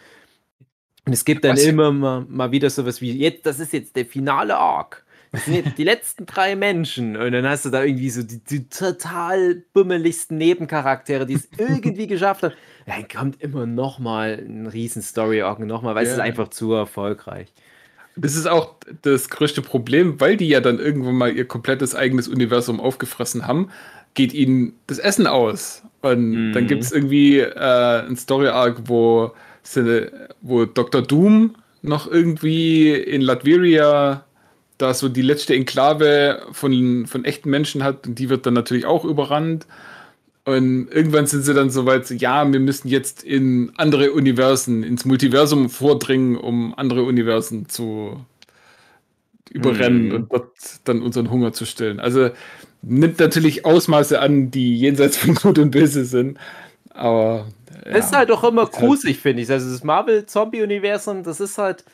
Und 1.06 1.12
es 1.12 1.24
gibt 1.24 1.44
dann 1.44 1.56
Was- 1.56 1.64
immer 1.64 1.90
mal, 1.92 2.24
mal 2.28 2.52
wieder 2.52 2.70
sowas 2.70 3.00
wie, 3.00 3.12
jetzt, 3.12 3.46
das 3.46 3.58
ist 3.60 3.72
jetzt 3.72 3.96
der 3.96 4.06
finale 4.06 4.56
Arc. 4.56 5.04
Das 5.32 5.46
sind 5.46 5.54
jetzt 5.54 5.78
die 5.78 5.84
letzten 5.92 6.26
drei 6.26 6.54
Menschen. 6.56 7.16
Und 7.16 7.32
dann 7.32 7.46
hast 7.48 7.64
du 7.64 7.70
da 7.70 7.82
irgendwie 7.82 8.10
so 8.10 8.22
die, 8.22 8.38
die 8.44 8.68
total 8.68 9.62
bummeligsten 9.72 10.36
Nebencharaktere, 10.38 11.24
die 11.26 11.34
es 11.34 11.48
irgendwie 11.58 12.06
geschafft 12.06 12.42
haben. 12.42 12.54
Dann 12.86 13.08
kommt 13.08 13.40
immer 13.42 13.64
noch 13.66 13.98
mal 13.98 14.38
ein 14.44 14.66
riesen 14.66 15.02
Story-Arc 15.02 15.60
nochmal, 15.60 15.94
weil 15.94 16.04
es 16.04 16.10
Ja. 16.10 16.16
ist 16.16 16.20
einfach 16.20 16.48
zu 16.48 16.72
erfolgreich. 16.74 17.52
Das 18.16 18.34
ist 18.36 18.46
auch 18.46 18.74
das 19.02 19.30
größte 19.30 19.62
Problem, 19.62 20.20
weil 20.20 20.36
die 20.36 20.48
ja 20.48 20.60
dann 20.60 20.78
irgendwann 20.78 21.14
mal 21.16 21.34
ihr 21.34 21.46
komplettes 21.46 21.94
eigenes 21.94 22.28
Universum 22.28 22.78
aufgefressen 22.80 23.46
haben, 23.46 23.70
geht 24.14 24.34
ihnen 24.34 24.74
das 24.86 24.98
Essen 24.98 25.26
aus. 25.26 25.82
Und 26.02 26.48
Mhm. 26.48 26.52
dann 26.52 26.66
gibt 26.66 26.82
es 26.82 26.92
irgendwie 26.92 27.38
äh, 27.38 28.06
ein 28.06 28.16
Story-Arc, 28.16 28.82
wo, 28.86 29.32
wo 30.42 30.64
Dr. 30.66 31.02
Doom 31.02 31.54
noch 31.82 32.10
irgendwie 32.10 32.92
in 32.92 33.22
Latveria 33.22 34.24
da 34.78 34.94
so 34.94 35.08
die 35.08 35.22
letzte 35.22 35.54
Enklave 35.54 36.42
von, 36.52 37.06
von 37.06 37.24
echten 37.24 37.50
Menschen 37.50 37.82
hat 37.84 38.06
und 38.06 38.18
die 38.18 38.28
wird 38.28 38.46
dann 38.46 38.54
natürlich 38.54 38.84
auch 38.84 39.04
überrannt. 39.04 39.66
Und 40.44 40.88
irgendwann 40.90 41.26
sind 41.26 41.42
sie 41.42 41.54
dann 41.54 41.70
so 41.70 41.86
weit, 41.86 42.06
so, 42.06 42.14
ja, 42.14 42.50
wir 42.50 42.58
müssen 42.58 42.88
jetzt 42.88 43.22
in 43.22 43.72
andere 43.76 44.10
Universen, 44.12 44.82
ins 44.82 45.04
Multiversum 45.04 45.70
vordringen, 45.70 46.36
um 46.36 46.74
andere 46.76 47.04
Universen 47.04 47.68
zu 47.68 48.24
überrennen 49.50 50.08
Mhm. 50.08 50.14
und 50.14 50.32
dort 50.32 50.50
dann 50.84 51.02
unseren 51.02 51.30
Hunger 51.30 51.52
zu 51.52 51.64
stillen. 51.66 52.00
Also 52.00 52.30
nimmt 52.82 53.20
natürlich 53.20 53.64
Ausmaße 53.64 54.20
an, 54.20 54.50
die 54.50 54.76
jenseits 54.76 55.16
von 55.18 55.34
Gut 55.36 55.58
und 55.58 55.70
Böse 55.70 56.04
sind. 56.04 56.38
Aber 56.90 57.46
ja, 57.86 57.92
Das 57.92 58.06
ist 58.06 58.16
halt 58.16 58.30
auch 58.32 58.42
immer 58.44 58.64
Ist 58.64 58.72
halt- 58.72 58.84
gruselig, 58.84 59.18
finde 59.18 59.42
ich. 59.42 59.50
Also 59.50 59.70
das 59.70 59.84
Marvel-Zombie-Universum, 59.84 61.22
das 61.22 61.40
ist 61.40 61.58
halt, 61.58 61.84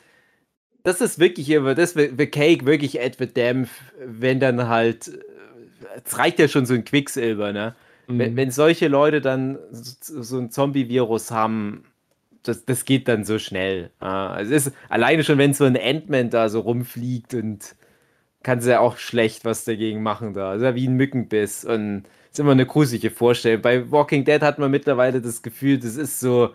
das 0.83 1.01
ist 1.01 1.19
wirklich 1.19 1.49
immer, 1.49 1.75
das 1.75 1.93
The 1.93 2.07
Cake, 2.27 2.65
wirklich 2.65 2.97
the 3.19 3.27
Dämpf, 3.27 3.69
wenn 4.03 4.39
dann 4.39 4.67
halt, 4.67 5.09
äh, 5.09 5.19
es 6.03 6.17
reicht 6.17 6.39
ja 6.39 6.47
schon 6.47 6.65
so 6.65 6.73
ein 6.73 6.83
Quicksilber, 6.85 7.51
ne? 7.53 7.75
Wenn, 8.17 8.33
Mhm. 8.33 8.37
wenn 8.37 8.51
solche 8.51 8.87
Leute 8.87 9.21
dann 9.21 9.59
so, 9.71 10.21
so 10.23 10.37
ein 10.39 10.51
Zombie-Virus 10.51 11.31
haben, 11.31 11.85
das, 12.43 12.65
das 12.65 12.85
geht 12.85 13.07
dann 13.07 13.23
so 13.25 13.39
schnell. 13.39 13.91
Ja, 14.01 14.29
also 14.31 14.53
es 14.53 14.67
ist 14.67 14.75
alleine 14.89 15.23
schon, 15.23 15.37
wenn 15.37 15.53
so 15.53 15.65
ein 15.65 15.77
Ant-Man 15.77 16.29
da 16.29 16.49
so 16.49 16.61
rumfliegt 16.61 17.33
und 17.35 17.75
kann 18.43 18.61
sie 18.61 18.71
ja 18.71 18.79
auch 18.81 18.97
schlecht 18.97 19.45
was 19.45 19.65
dagegen 19.65 20.03
machen 20.03 20.33
da. 20.33 20.51
Also 20.51 20.75
wie 20.75 20.87
ein 20.87 20.95
Mückenbiss 20.95 21.65
und 21.65 22.03
ist 22.31 22.39
immer 22.39 22.51
eine 22.53 22.65
gruselige 22.65 23.11
Vorstellung. 23.11 23.61
Bei 23.61 23.91
Walking 23.91 24.25
Dead 24.25 24.41
hat 24.41 24.59
man 24.59 24.71
mittlerweile 24.71 25.21
das 25.21 25.41
Gefühl, 25.41 25.79
das 25.79 25.95
ist 25.97 26.19
so 26.19 26.51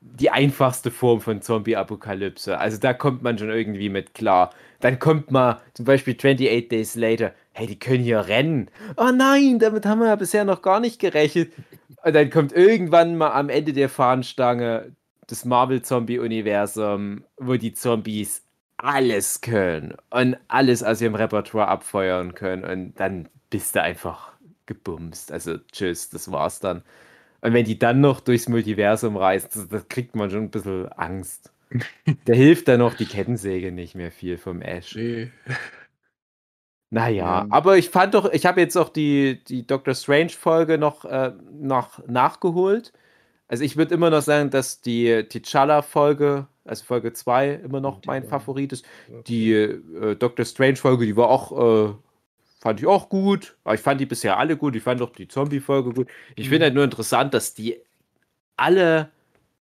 die 0.00 0.30
einfachste 0.30 0.90
Form 0.90 1.20
von 1.20 1.42
Zombie-Apokalypse. 1.42 2.58
Also 2.58 2.78
da 2.78 2.92
kommt 2.94 3.22
man 3.22 3.38
schon 3.38 3.50
irgendwie 3.50 3.88
mit 3.88 4.14
klar. 4.14 4.50
Dann 4.80 4.98
kommt 4.98 5.30
mal 5.30 5.60
zum 5.74 5.84
Beispiel 5.84 6.14
28 6.14 6.68
Days 6.68 6.94
Later. 6.96 7.32
Hey, 7.54 7.66
die 7.66 7.78
können 7.78 8.02
hier 8.02 8.28
rennen. 8.28 8.70
Oh 8.96 9.10
nein, 9.14 9.58
damit 9.58 9.84
haben 9.84 10.00
wir 10.00 10.08
ja 10.08 10.16
bisher 10.16 10.44
noch 10.44 10.62
gar 10.62 10.80
nicht 10.80 10.98
gerechnet. 10.98 11.52
Und 12.02 12.14
dann 12.14 12.30
kommt 12.30 12.52
irgendwann 12.52 13.16
mal 13.16 13.32
am 13.32 13.48
Ende 13.48 13.72
der 13.72 13.88
Fahnenstange 13.88 14.92
das 15.26 15.44
Marvel-Zombie-Universum, 15.44 17.24
wo 17.36 17.56
die 17.56 17.74
Zombies 17.74 18.42
alles 18.76 19.40
können 19.40 19.94
und 20.10 20.36
alles 20.48 20.82
aus 20.82 21.00
ihrem 21.00 21.14
Repertoire 21.14 21.68
abfeuern 21.68 22.34
können. 22.34 22.64
Und 22.64 22.98
dann 22.98 23.28
bist 23.50 23.76
du 23.76 23.82
einfach 23.82 24.32
gebumst. 24.66 25.30
Also 25.30 25.58
tschüss, 25.70 26.10
das 26.10 26.30
war's 26.32 26.60
dann. 26.60 26.82
Und 27.42 27.52
wenn 27.52 27.64
die 27.64 27.78
dann 27.78 28.00
noch 28.00 28.20
durchs 28.20 28.48
Multiversum 28.48 29.16
reisen, 29.16 29.48
das, 29.52 29.68
das 29.68 29.88
kriegt 29.88 30.16
man 30.16 30.30
schon 30.30 30.44
ein 30.44 30.50
bisschen 30.50 30.88
Angst. 30.92 31.52
Da 32.26 32.34
hilft 32.34 32.68
dann 32.68 32.80
noch 32.80 32.94
die 32.94 33.06
Kettensäge 33.06 33.72
nicht 33.72 33.94
mehr 33.94 34.10
viel 34.10 34.36
vom 34.36 34.60
Ash. 34.60 34.94
Nee. 34.94 35.30
Naja, 36.92 37.40
Ja. 37.40 37.46
aber 37.48 37.78
ich 37.78 37.88
fand 37.88 38.12
doch, 38.12 38.30
ich 38.30 38.44
habe 38.44 38.60
jetzt 38.60 38.76
auch 38.76 38.90
die, 38.90 39.42
die 39.44 39.66
Doctor 39.66 39.94
Strange-Folge 39.94 40.76
noch, 40.76 41.06
äh, 41.06 41.32
noch 41.50 42.06
nachgeholt. 42.06 42.92
Also 43.48 43.64
ich 43.64 43.78
würde 43.78 43.94
immer 43.94 44.10
noch 44.10 44.20
sagen, 44.20 44.50
dass 44.50 44.82
die 44.82 45.08
T'Challa-Folge, 45.10 46.46
also 46.66 46.84
Folge 46.84 47.14
2, 47.14 47.54
immer 47.64 47.80
noch 47.80 48.02
Die 48.02 48.08
mein 48.08 48.24
Favorit 48.24 48.72
ist. 48.74 48.84
Die 49.26 49.52
äh, 49.52 50.16
Doctor 50.16 50.44
Strange-Folge, 50.44 51.06
die 51.06 51.16
war 51.16 51.28
auch, 51.30 51.52
äh, 51.90 51.94
fand 52.60 52.80
ich 52.80 52.86
auch 52.86 53.08
gut. 53.08 53.56
Aber 53.64 53.74
ich 53.74 53.80
fand 53.80 53.98
die 53.98 54.06
bisher 54.06 54.38
alle 54.38 54.58
gut. 54.58 54.76
Ich 54.76 54.82
fand 54.82 55.00
auch 55.00 55.12
die 55.12 55.28
Zombie-Folge 55.28 55.94
gut. 55.94 56.08
Ich 56.36 56.50
finde 56.50 56.66
halt 56.66 56.74
nur 56.74 56.84
interessant, 56.84 57.32
dass 57.32 57.54
die 57.54 57.78
alle, 58.58 59.08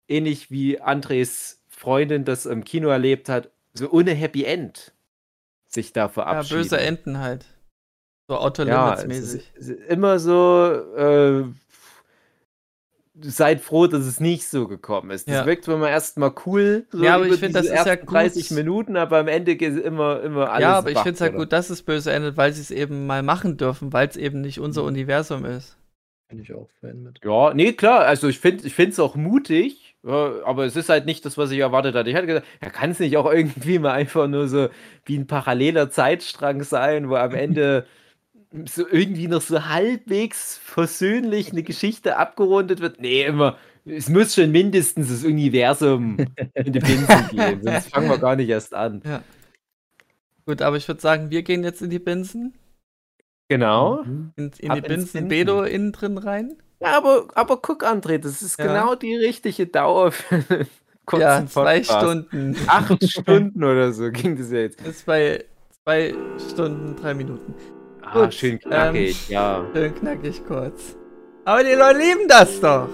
ähnlich 0.07 0.51
wie 0.51 0.79
Andres 0.79 1.61
Freundin 1.67 2.23
das 2.23 2.45
im 2.45 2.63
Kino 2.63 2.87
erlebt 2.89 3.27
hat, 3.27 3.49
so 3.73 3.89
ohne 3.91 4.11
Happy 4.11 4.45
End 4.45 4.93
sich 5.69 5.93
da 5.93 6.01
Ja, 6.01 6.07
verabschieden. 6.07 6.63
böse 6.63 6.79
Enden 6.79 7.19
halt. 7.19 7.45
So 8.27 8.35
Ja, 8.35 8.41
Auto-Limits-mäßig. 8.41 9.51
es 9.55 9.69
ist 9.69 9.81
immer 9.89 10.19
so, 10.19 10.71
äh, 10.95 11.43
seid 13.21 13.61
froh, 13.61 13.87
dass 13.87 14.05
es 14.05 14.19
nicht 14.19 14.47
so 14.47 14.67
gekommen 14.67 15.11
ist. 15.11 15.27
Das 15.27 15.37
Ja. 15.37 15.45
wirkt 15.45 15.67
immer 15.67 15.89
erstmal 15.89 16.33
cool, 16.45 16.85
so 16.91 17.03
Ja, 17.03 17.15
aber 17.15 17.27
ich 17.27 17.39
find, 17.39 17.55
das 17.55 17.65
ist 17.65 17.71
ja 17.71 17.85
ersten 17.85 18.05
30 18.05 18.49
gut. 18.49 18.57
Minuten, 18.57 18.97
aber 18.97 19.17
am 19.19 19.27
Ende 19.27 19.55
geht 19.55 19.77
immer, 19.83 20.21
immer 20.21 20.51
alles 20.51 20.61
ja, 20.61 20.77
aber 20.77 20.91
ich 20.91 20.97
finde 20.97 21.15
es 21.15 21.21
halt 21.21 21.33
oder? 21.33 21.39
gut, 21.43 21.51
dass 21.53 21.69
es 21.69 21.81
böse 21.83 22.11
endet, 22.11 22.37
weil 22.37 22.53
sie 22.53 22.61
es 22.61 22.71
eben 22.71 23.07
mal 23.07 23.23
machen 23.23 23.57
dürfen, 23.57 23.91
weil 23.93 24.07
es 24.07 24.15
eben 24.15 24.41
nicht 24.41 24.59
unser 24.59 24.83
Universum 24.83 25.45
ist. 25.45 25.77
Bin 26.29 26.39
ich 26.39 26.53
auch 26.53 26.69
mit. 26.81 27.19
Ja, 27.23 27.53
nee, 27.53 27.73
klar, 27.73 28.01
also 28.01 28.27
ich 28.27 28.39
finde 28.39 28.67
ich 28.67 28.77
es 28.77 28.99
auch 28.99 29.15
mutig, 29.15 29.88
ja, 30.03 30.45
aber 30.45 30.65
es 30.65 30.75
ist 30.75 30.89
halt 30.89 31.05
nicht 31.05 31.25
das, 31.25 31.37
was 31.37 31.51
ich 31.51 31.59
erwartet 31.59 31.95
hatte. 31.95 32.09
Ich 32.09 32.15
hatte 32.15 32.27
gesagt, 32.27 32.47
ja, 32.61 32.69
kann 32.69 32.91
es 32.91 32.99
nicht 32.99 33.17
auch 33.17 33.31
irgendwie 33.31 33.79
mal 33.79 33.91
einfach 33.91 34.27
nur 34.27 34.47
so 34.47 34.69
wie 35.05 35.17
ein 35.17 35.27
paralleler 35.27 35.89
Zeitstrang 35.89 36.63
sein, 36.63 37.09
wo 37.09 37.15
am 37.15 37.33
Ende 37.33 37.85
so 38.65 38.87
irgendwie 38.87 39.27
noch 39.27 39.41
so 39.41 39.65
halbwegs 39.67 40.57
versöhnlich 40.57 41.51
eine 41.51 41.63
Geschichte 41.63 42.17
abgerundet 42.17 42.79
wird? 42.79 43.01
Nee, 43.01 43.23
immer, 43.23 43.57
es 43.85 44.07
muss 44.07 44.35
schon 44.35 44.51
mindestens 44.51 45.09
das 45.09 45.25
Universum 45.25 46.17
in 46.53 46.73
die 46.73 46.79
Binsen 46.79 47.27
gehen, 47.31 47.61
sonst 47.61 47.91
fangen 47.91 48.09
wir 48.09 48.17
gar 48.17 48.35
nicht 48.35 48.49
erst 48.49 48.73
an. 48.73 49.01
Gut, 50.45 50.61
aber 50.61 50.77
ich 50.77 50.87
würde 50.87 51.01
sagen, 51.01 51.29
wir 51.29 51.43
gehen 51.43 51.63
jetzt 51.63 51.81
in 51.81 51.89
die 51.89 51.99
Binsen. 51.99 52.53
Genau. 53.49 54.03
Mhm. 54.03 54.31
In, 54.37 54.51
in 54.59 54.71
die 54.71 54.77
ins 54.77 54.87
Binsen 54.87 54.87
Binsen. 54.87 55.27
Bedo 55.27 55.63
innen 55.63 55.91
drin 55.91 56.17
rein. 56.17 56.55
Ja, 56.81 56.97
aber, 56.97 57.25
aber 57.35 57.57
guck, 57.57 57.83
André, 57.85 58.17
das 58.19 58.41
ist 58.41 58.57
Ja. 58.59 58.65
genau 58.67 58.95
die 58.95 59.15
richtige 59.15 59.67
Dauer 59.67 60.11
für 60.13 60.35
einen 60.35 60.67
kurzen 61.05 61.21
ja, 61.21 61.45
zwei 61.45 61.79
Podcast. 61.79 61.99
Stunden. 61.99 62.55
acht 62.67 63.03
Stunden 63.09 63.63
oder 63.63 63.91
so 63.91 64.09
ging 64.11 64.37
das 64.37 64.51
ja 64.51 64.59
jetzt. 64.59 64.81
Ist 64.85 65.05
bei 65.05 65.43
zwei 65.83 66.13
Stunden, 66.51 66.95
drei 66.95 67.13
Minuten. 67.13 67.53
Ah, 68.01 68.13
Gut, 68.21 68.33
schön 68.33 68.59
knackig, 68.59 69.29
ja. 69.29 69.65
Schön 69.73 69.93
knackig 69.95 70.41
kurz. 70.47 70.95
Aber 71.45 71.63
die 71.63 71.73
Leute 71.73 71.99
lieben 71.99 72.27
das 72.27 72.59
doch. 72.61 72.87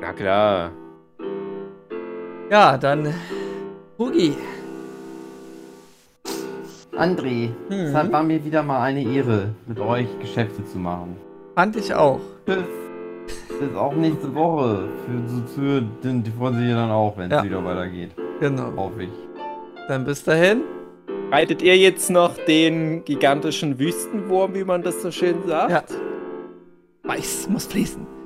Na 0.00 0.12
klar. 0.12 0.70
Ja, 2.50 2.78
dann 2.78 3.12
Hugi. 3.98 4.34
André, 6.96 7.50
es 7.68 7.92
Mhm. 7.92 8.12
war 8.12 8.22
mir 8.22 8.44
wieder 8.44 8.62
mal 8.62 8.80
eine 8.82 9.02
Ehre, 9.04 9.50
mit 9.66 9.78
euch 9.78 10.08
Geschäfte 10.20 10.64
zu 10.64 10.78
machen. 10.78 11.16
Fand 11.54 11.76
ich 11.76 11.92
auch. 11.94 12.20
Bis, 12.44 12.56
bis 13.60 13.74
auch 13.76 13.94
nächste 13.94 14.34
Woche. 14.34 14.88
Für, 15.06 15.48
für 15.60 15.82
den, 16.04 16.22
die 16.22 16.30
freuen 16.30 16.58
sich 16.58 16.68
ja 16.68 16.76
dann 16.76 16.90
auch, 16.90 17.16
wenn 17.16 17.30
es 17.30 17.36
Ja. 17.38 17.44
wieder 17.44 17.64
weitergeht. 17.64 18.10
Genau. 18.40 18.72
Hoffe 18.76 19.04
ich. 19.04 19.10
Dann 19.88 20.04
bis 20.04 20.22
dahin. 20.24 20.62
Reitet 21.30 21.60
ihr 21.62 21.76
jetzt 21.76 22.10
noch 22.10 22.36
den 22.46 23.04
gigantischen 23.04 23.78
Wüstenwurm, 23.78 24.54
wie 24.54 24.64
man 24.64 24.82
das 24.82 25.02
so 25.02 25.10
schön 25.10 25.36
sagt? 25.46 25.70
Ja. 25.70 25.82
Weiß 27.04 27.48
muss 27.50 27.66
fließen. 27.66 28.06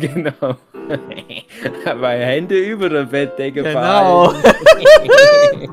Genau. 0.00 0.56
Aber 1.84 2.08
Hände 2.08 2.58
über 2.58 2.88
der 2.88 3.04
Bettdecke 3.04 3.62
Genau. 3.62 4.30
fallen. 4.30 4.42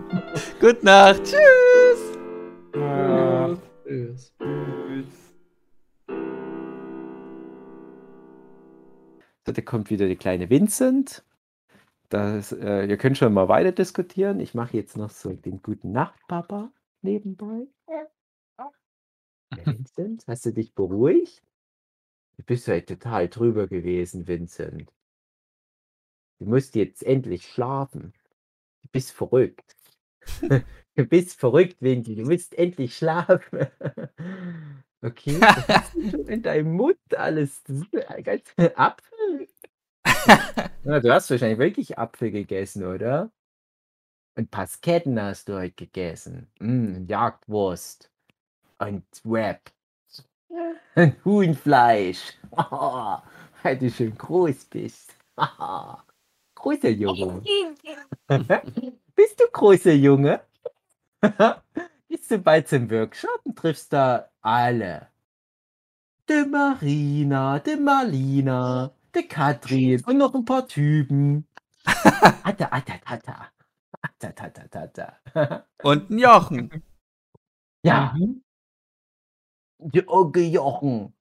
Gute 0.61 0.85
Nacht. 0.85 1.23
Tschüss. 1.23 2.17
Ja. 2.75 3.49
Tschüss. 3.87 4.31
Da 9.51 9.61
kommt 9.61 9.89
wieder 9.89 10.07
die 10.07 10.15
kleine 10.15 10.49
Vincent. 10.49 11.23
Das, 12.09 12.51
äh, 12.51 12.85
ihr 12.85 12.97
könnt 12.97 13.17
schon 13.17 13.33
mal 13.33 13.47
weiter 13.47 13.71
diskutieren. 13.71 14.39
Ich 14.39 14.53
mache 14.55 14.75
jetzt 14.77 14.97
noch 14.97 15.11
so 15.11 15.31
den 15.33 15.61
guten 15.61 15.91
Nacht, 15.91 16.19
Papa, 16.27 16.71
nebenbei. 17.01 17.67
Ja, 19.55 19.65
Vincent, 19.65 20.23
hast 20.27 20.45
du 20.45 20.51
dich 20.51 20.73
beruhigt? 20.73 21.43
Du 22.37 22.43
bist 22.43 22.67
halt 22.67 22.87
total 22.87 23.27
drüber 23.29 23.67
gewesen, 23.67 24.27
Vincent. 24.27 24.91
Du 26.39 26.45
musst 26.45 26.75
jetzt 26.75 27.03
endlich 27.03 27.45
schlafen. 27.45 28.13
Du 28.81 28.89
bist 28.91 29.11
verrückt. 29.11 29.75
Du 30.95 31.05
bist 31.05 31.39
verrückt, 31.39 31.81
Vinci. 31.81 32.15
Du 32.15 32.23
musst 32.25 32.57
endlich 32.57 32.97
schlafen. 32.97 33.67
Okay, 35.01 35.39
was 35.41 35.67
hast 35.67 35.95
in 35.95 36.41
deinem 36.41 36.73
Mund 36.73 36.97
alles? 37.15 37.63
Das 37.63 37.77
ist 37.77 38.09
ein 38.09 38.23
ganzer 38.23 38.79
Apfel. 38.79 39.47
Ja, 40.83 40.99
du 40.99 41.13
hast 41.13 41.29
wahrscheinlich 41.29 41.59
wirklich 41.59 41.97
Apfel 41.97 42.31
gegessen, 42.31 42.85
oder? 42.85 43.31
Und 44.35 44.51
Pasketten 44.51 45.21
hast 45.21 45.49
du 45.49 45.53
heute 45.53 45.73
gegessen. 45.73 46.47
Mm, 46.59 47.05
Jagdwurst. 47.07 48.11
Und 48.77 49.03
Wrap. 49.23 49.71
Und 50.95 51.25
Huhnfleisch. 51.25 52.33
weil 53.63 53.77
du 53.77 53.89
schön 53.89 54.17
groß 54.17 54.65
bist. 54.65 55.15
großer 56.55 56.89
Junge. 56.89 57.41
bist 59.15 59.39
du 59.39 59.45
großer 59.51 59.93
Junge? 59.93 60.41
Gehst 62.09 62.31
du 62.31 62.39
bald 62.39 62.67
zum 62.67 62.89
Workshop 62.89 63.41
und 63.43 63.55
triffst 63.55 63.93
da 63.93 64.31
alle. 64.41 65.09
De 66.27 66.43
Marina, 66.45 67.59
de 67.59 67.75
Marlina, 67.75 68.91
de 69.13 69.23
Katrin 69.23 70.03
und 70.05 70.17
noch 70.17 70.33
ein 70.33 70.43
paar 70.43 70.67
Typen. 70.67 71.47
Atta, 71.85 72.65
atta, 72.71 72.93
atta. 73.05 73.51
Atta, 74.01 74.27
atta, 74.27 74.79
atta. 74.79 75.65
Und 75.83 76.09
ein 76.09 76.17
Jochen. 76.17 76.83
Ja. 77.83 78.15
Der 79.77 80.09
Onkel 80.09 80.51
Jochen. 80.51 81.13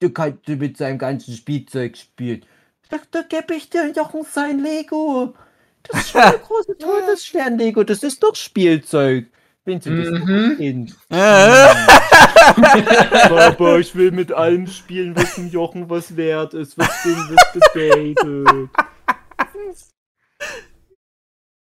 Der 0.00 0.12
kann 0.12 0.40
mit 0.46 0.78
seinem 0.78 0.98
ganzen 0.98 1.34
Spielzeug 1.34 1.98
spielen. 1.98 2.46
Da, 2.88 2.98
da 3.10 3.22
gebe 3.22 3.54
ich 3.54 3.68
dir 3.68 3.92
Jochen 3.92 4.24
sein 4.24 4.60
Lego. 4.60 5.34
Das 5.82 6.00
ist 6.00 6.10
schon 6.10 6.20
ein 6.22 6.40
großes 6.40 6.78
Todesstern-Lego. 6.78 7.84
Das 7.84 8.02
ist 8.02 8.22
doch 8.22 8.34
Spielzeug. 8.34 9.30
Du 9.78 9.96
das 9.96 10.10
Mhm. 10.10 10.56
Kind. 10.56 10.96
Äh, 11.10 11.16
Papa, 13.28 13.78
ich 13.78 13.94
will 13.94 14.10
mit 14.10 14.32
allem 14.32 14.66
spielen, 14.66 15.14
was 15.14 15.36
dem 15.36 15.48
Jochen 15.48 15.88
was 15.88 16.16
wert 16.16 16.54
ist. 16.54 16.76
Was 16.76 17.02
dem 17.04 17.14
was 17.14 17.52
bedeutet. 17.52 18.70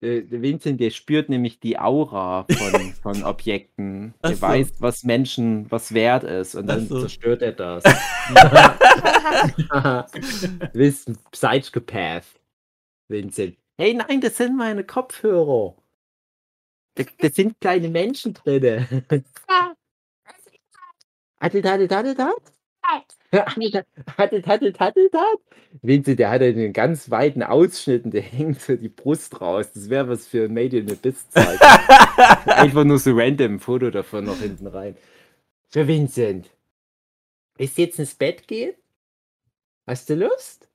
Der 0.01 0.41
Vincent, 0.41 0.79
der 0.79 0.91
spürt 0.91 1.27
nämlich 1.27 1.59
die 1.59 1.77
Aura 1.77 2.45
von, 2.49 2.93
von 2.93 3.23
Objekten. 3.25 4.13
Der 4.23 4.35
so. 4.35 4.41
weiß, 4.41 4.75
was 4.79 5.03
Menschen 5.03 5.69
was 5.69 5.93
wert 5.93 6.23
ist 6.23 6.55
und 6.55 6.67
dann 6.67 6.87
so. 6.87 7.01
zerstört 7.01 7.41
er 7.41 7.51
das. 7.51 7.83
du 10.63 10.69
bist 10.71 11.09
ein 11.09 11.17
Psychopath, 11.31 12.23
Vincent. 13.09 13.57
Hey, 13.77 13.93
nein, 13.93 14.21
das 14.21 14.37
sind 14.37 14.55
meine 14.55 14.85
Kopfhörer. 14.85 15.75
Da, 16.95 17.03
da 17.17 17.29
sind 17.29 17.59
kleine 17.59 17.89
Menschen 17.89 18.33
drin. 18.33 19.03
Hattet, 21.41 21.65
hattet, 21.65 21.91
hattet? 21.91 22.19
Hattet, 22.19 23.85
hattet, 24.17 24.47
hattet, 24.47 24.79
hattet, 24.79 25.13
hattet? 25.13 25.13
Vincent, 25.81 26.19
der 26.19 26.31
hat 26.31 26.41
einen 26.41 26.73
ganz 26.73 27.09
weiten 27.11 27.43
Ausschnitt 27.43 28.05
und 28.05 28.13
der 28.13 28.21
hängt 28.23 28.59
so 28.61 28.75
die 28.75 28.89
Brust 28.89 29.39
raus. 29.39 29.71
Das 29.71 29.89
wäre 29.89 30.09
was 30.09 30.27
für 30.27 30.49
Made 30.49 30.77
in 30.77 30.91
Abyss 30.91 31.29
Zeit. 31.29 31.61
Einfach 32.45 32.83
nur 32.83 32.99
so 32.99 33.11
random 33.13 33.55
ein 33.55 33.59
Foto 33.59 33.89
davon 33.91 34.25
noch 34.25 34.39
hinten 34.39 34.67
rein. 34.67 34.97
So, 35.67 35.87
Vincent. 35.87 36.49
Willst 37.57 37.77
du 37.77 37.81
jetzt 37.83 37.99
ins 37.99 38.15
Bett 38.15 38.47
gehen? 38.47 38.73
Hast 39.85 40.09
du 40.09 40.15
Lust? 40.15 40.68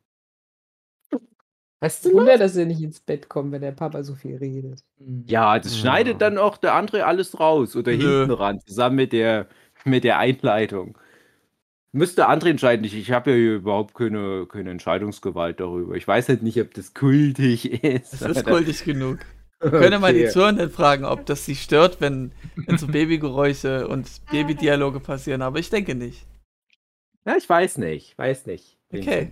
Hast 1.84 2.04
du? 2.04 2.12
Wunder, 2.14 2.38
dass 2.38 2.56
er 2.56 2.66
nicht 2.66 2.80
ins 2.82 3.00
Bett 3.00 3.28
kommt, 3.28 3.52
wenn 3.52 3.60
der 3.62 3.72
Papa 3.72 4.02
so 4.02 4.14
viel 4.14 4.36
redet. 4.36 4.82
Ja, 5.26 5.58
das 5.58 5.72
Ja. 5.74 5.80
schneidet 5.80 6.20
dann 6.20 6.38
auch 6.38 6.56
der 6.56 6.74
andere 6.74 7.04
alles 7.06 7.38
raus 7.38 7.76
oder 7.76 7.92
Nö. 7.92 8.20
hinten 8.20 8.30
ran, 8.32 8.60
zusammen 8.60 8.96
mit 8.96 9.12
der, 9.12 9.46
mit 9.84 10.04
der 10.04 10.18
Einleitung. 10.18 10.96
Müsste 11.92 12.28
André 12.28 12.48
entscheiden. 12.50 12.84
Ich, 12.84 12.94
ich 12.96 13.12
habe 13.12 13.30
ja 13.30 13.36
hier 13.36 13.54
überhaupt 13.56 13.94
keine, 13.94 14.46
keine 14.46 14.70
Entscheidungsgewalt 14.70 15.60
darüber. 15.60 15.94
Ich 15.94 16.08
weiß 16.08 16.28
halt 16.28 16.42
nicht, 16.42 16.60
ob 16.60 16.74
das 16.74 16.92
kultig 16.94 17.66
ist. 17.84 18.20
Das 18.20 18.38
ist 18.38 18.44
kultig 18.46 18.82
genug. 18.84 19.18
Wir 19.60 19.70
können 19.70 20.00
mal 20.00 20.12
die 20.12 20.22
Okay. 20.22 20.30
Zuhörenden 20.30 20.70
fragen, 20.70 21.04
ob 21.04 21.24
das 21.26 21.46
sie 21.46 21.54
stört, 21.54 22.00
wenn, 22.00 22.32
wenn 22.66 22.78
so 22.78 22.86
Babygeräusche 22.88 23.86
und 23.88 24.08
Babydialoge 24.30 25.00
passieren, 25.00 25.40
aber 25.42 25.58
ich 25.60 25.70
denke 25.70 25.94
nicht. 25.94 26.26
Ja, 27.24 27.36
ich 27.36 27.48
weiß 27.48 27.78
nicht. 27.78 28.18
Weiß 28.18 28.46
nicht. 28.46 28.76
Okay. 28.92 29.30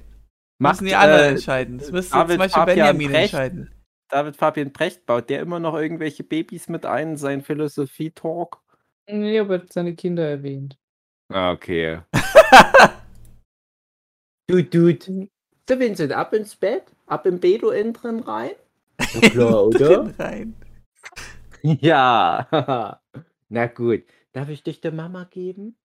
Macht, 0.63 0.81
Müssen 0.81 0.87
die 0.87 0.95
anderen 0.95 1.25
äh, 1.25 1.29
entscheiden. 1.31 1.79
Das 1.79 1.91
müsste 1.91 2.15
David 2.15 2.31
zum 2.31 2.39
Beispiel 2.39 2.61
Fabian 2.61 2.77
Benjamin 2.77 3.11
Brecht. 3.11 3.35
entscheiden. 3.35 3.75
David 4.09 4.37
Fabian 4.37 4.73
Brecht 4.73 5.07
baut 5.07 5.29
der 5.29 5.41
immer 5.41 5.59
noch 5.59 5.75
irgendwelche 5.75 6.23
Babys 6.23 6.69
mit 6.69 6.87
ein 6.87 7.11
in 7.11 7.17
seinen 7.17 7.43
Philosophie-Talk? 7.43 8.63
Nee, 9.09 9.41
aber 9.41 9.57
er 9.57 9.63
hat 9.63 9.73
seine 9.73 9.97
Kinder 9.97 10.29
erwähnt. 10.29 10.79
Ah, 11.31 11.51
Okay. 11.51 12.01
du, 14.49 14.63
du. 14.63 14.97
So, 15.69 15.81
Vincent, 15.81 16.13
ab 16.13 16.33
ins 16.33 16.55
Bett? 16.55 16.85
Ab 17.07 17.27
im 17.27 17.41
Bedo 17.41 17.71
innen 17.71 17.93
drin 17.93 18.21
rein? 18.21 18.53
Na 18.99 19.29
klar, 19.31 19.67
oder? 19.67 20.15
Rein. 20.19 20.55
Ja. 21.63 22.47
Na 23.49 23.67
gut. 23.67 24.05
Darf 24.33 24.49
ich 24.49 24.63
dich 24.63 24.81
der 24.81 24.93
Mama 24.93 25.25
geben? 25.25 25.77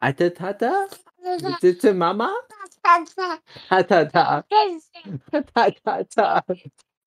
Atte 0.00 0.32
Tata? 0.34 0.86
Sitze 1.60 1.94
Mama? 1.94 2.30
Tatata. 2.82 3.38
Tatata. 3.68 4.44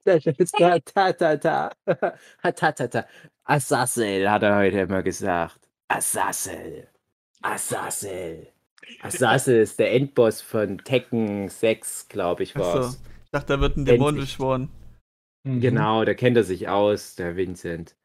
Tatata. 0.05 1.71
Tatata. 2.55 3.05
Assassel, 3.43 4.29
hat 4.29 4.43
er 4.43 4.55
heute 4.57 4.79
immer 4.79 5.03
gesagt. 5.03 5.59
Assassel. 5.87 6.87
Assassel. 7.41 8.47
Assassel 9.01 9.61
ist 9.61 9.79
der 9.79 9.93
Endboss 9.93 10.41
von 10.41 10.79
Tekken 10.79 11.47
6, 11.49 12.07
glaube 12.09 12.43
ich, 12.43 12.55
Achso. 12.55 12.79
war's. 12.79 13.01
Ich 13.25 13.31
dachte, 13.31 13.53
da 13.53 13.61
wird 13.61 13.77
ein 13.77 13.85
Dämon 13.85 14.15
beschworen. 14.15 14.69
Genau, 15.43 16.03
da 16.05 16.13
kennt 16.13 16.37
er 16.37 16.43
sich 16.43 16.67
aus, 16.67 17.15
der 17.15 17.35
Vincent. 17.37 17.95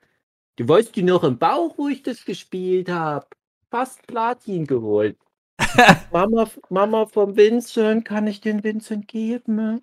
Du 0.56 0.68
weißt 0.68 0.94
die 0.94 1.02
noch 1.02 1.24
im 1.24 1.38
Bauch, 1.38 1.76
wo 1.78 1.88
ich 1.88 2.02
das 2.02 2.24
gespielt 2.24 2.88
habe? 2.88 3.26
Fast 3.74 4.06
Platin 4.06 4.68
geholt. 4.68 5.18
Mama, 6.12 6.48
Mama 6.70 7.06
vom 7.06 7.34
Vincent, 7.34 8.04
kann 8.04 8.28
ich 8.28 8.40
den 8.40 8.62
Vincent 8.62 9.08
geben? 9.08 9.82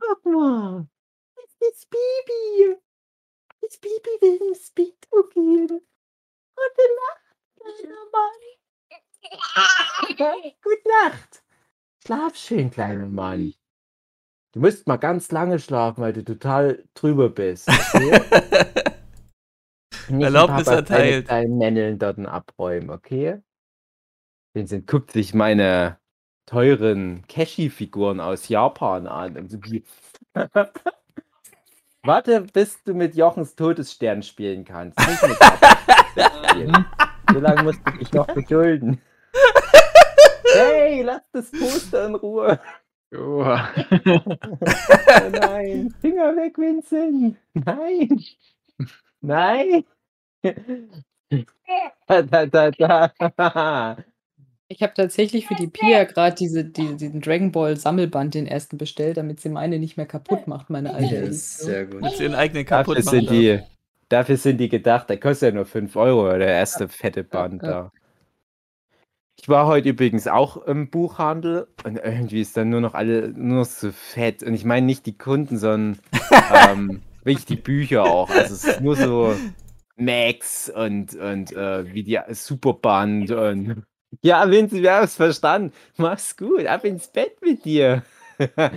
Guck 0.00 0.24
mal, 0.24 0.88
das 1.36 1.68
ist 1.70 1.90
Baby. 1.90 2.78
Das 3.60 3.76
Baby 3.76 4.08
will 4.22 4.48
ins 4.48 4.70
Bett 4.70 5.06
gehen. 5.34 5.66
Gute 5.68 5.82
Nacht, 6.96 7.36
kleiner 7.60 8.06
Mann. 8.10 8.40
Gute 10.62 10.88
Nacht. 10.88 11.44
Schlaf 12.02 12.36
schön, 12.36 12.70
kleiner 12.70 13.04
Mann. 13.04 13.52
Du 14.52 14.60
musst 14.60 14.86
mal 14.86 14.96
ganz 14.96 15.30
lange 15.30 15.58
schlafen, 15.58 16.00
weil 16.00 16.14
du 16.14 16.24
total 16.24 16.88
drüber 16.94 17.28
bist. 17.28 17.68
Okay? 17.68 18.88
Nicht 20.10 20.24
Erlaubnis 20.24 20.64
Papa 20.64 20.82
deine 20.82 20.98
erteilt. 21.04 21.26
kleinen 21.26 21.58
Männeln 21.58 21.98
dort 21.98 22.18
abräumen, 22.18 22.90
okay? 22.90 23.38
Vincent 24.54 24.86
guckt 24.86 25.12
sich 25.12 25.34
meine 25.34 25.98
teuren 26.46 27.24
Cashy-Figuren 27.28 28.20
aus 28.20 28.48
Japan 28.48 29.06
an. 29.06 29.48
Warte, 32.02 32.40
bis 32.52 32.82
du 32.84 32.94
mit 32.94 33.14
Jochens 33.16 33.54
Todesstern 33.54 34.22
spielen 34.22 34.64
kannst. 34.64 34.98
Spielen. 35.00 36.86
So 37.32 37.38
lange 37.40 37.62
musst 37.64 37.80
du 37.84 37.90
dich 37.98 38.12
noch 38.12 38.26
gedulden. 38.28 39.00
Hey, 40.54 41.02
lass 41.02 41.22
das 41.32 41.50
Poster 41.50 42.06
in 42.06 42.14
Ruhe. 42.14 42.58
Oh 43.10 43.56
nein, 45.30 45.94
Finger 46.02 46.36
weg, 46.36 46.58
Vincent. 46.58 47.38
Nein. 47.54 48.22
Nein. 49.22 49.84
Da, 52.06 52.46
da, 52.46 52.70
da. 52.70 53.96
Ich 54.70 54.82
habe 54.82 54.92
tatsächlich 54.94 55.46
für 55.46 55.54
die 55.54 55.66
Pia 55.66 56.04
gerade 56.04 56.36
diese, 56.36 56.64
die, 56.64 56.96
diesen 56.96 57.20
Dragon 57.20 57.52
Ball 57.52 57.76
Sammelband, 57.76 58.34
den 58.34 58.46
ersten 58.46 58.76
bestellt, 58.76 59.16
damit 59.16 59.40
sie 59.40 59.48
meine 59.48 59.78
nicht 59.78 59.96
mehr 59.96 60.06
kaputt 60.06 60.46
macht, 60.46 60.68
meine 60.68 60.94
alte. 60.94 61.14
Der 61.14 61.22
ist 61.22 61.58
sehr 61.58 61.86
gut. 61.86 62.02
Mit 62.02 62.20
ihren 62.20 62.34
eigenen 62.34 62.66
kaputt 62.66 62.98
Dafür 62.98 63.12
machen 63.12 63.28
sind, 63.28 63.30
die, 63.30 63.60
dafür 64.10 64.36
sind 64.36 64.58
die 64.58 64.68
gedacht, 64.68 65.08
der 65.08 65.18
kostet 65.18 65.50
ja 65.50 65.54
nur 65.54 65.64
5 65.64 65.96
Euro, 65.96 66.28
der 66.36 66.48
erste 66.48 66.88
fette 66.88 67.24
Band 67.24 67.62
ja. 67.62 67.68
da. 67.68 67.92
Ich 69.40 69.48
war 69.48 69.66
heute 69.66 69.90
übrigens 69.90 70.26
auch 70.26 70.56
im 70.66 70.90
Buchhandel 70.90 71.68
und 71.84 71.96
irgendwie 71.96 72.40
ist 72.40 72.56
dann 72.56 72.70
nur 72.70 72.80
noch 72.80 72.94
alle 72.94 73.28
nur 73.28 73.60
noch 73.60 73.64
so 73.64 73.92
fett. 73.92 74.42
Und 74.42 74.52
ich 74.52 74.64
meine 74.64 74.84
nicht 74.84 75.06
die 75.06 75.16
Kunden, 75.16 75.58
sondern 75.58 75.98
ähm, 76.68 77.02
wirklich 77.22 77.46
die 77.46 77.56
Bücher 77.56 78.04
auch. 78.04 78.28
Also 78.30 78.54
es 78.54 78.64
ist 78.64 78.80
nur 78.80 78.96
so 78.96 79.34
Max 79.98 80.70
und, 80.70 81.14
und 81.14 81.52
äh, 81.52 81.92
wie 81.92 82.02
die 82.02 82.18
Superband 82.30 83.30
und 83.30 83.84
ja, 84.22 84.50
Vinci, 84.50 84.82
wir 84.82 84.94
haben 84.94 85.04
es 85.04 85.16
verstanden. 85.16 85.72
Mach's 85.96 86.36
gut, 86.36 86.66
ab 86.66 86.84
ins 86.84 87.08
Bett 87.08 87.40
mit 87.42 87.64
dir. 87.64 88.02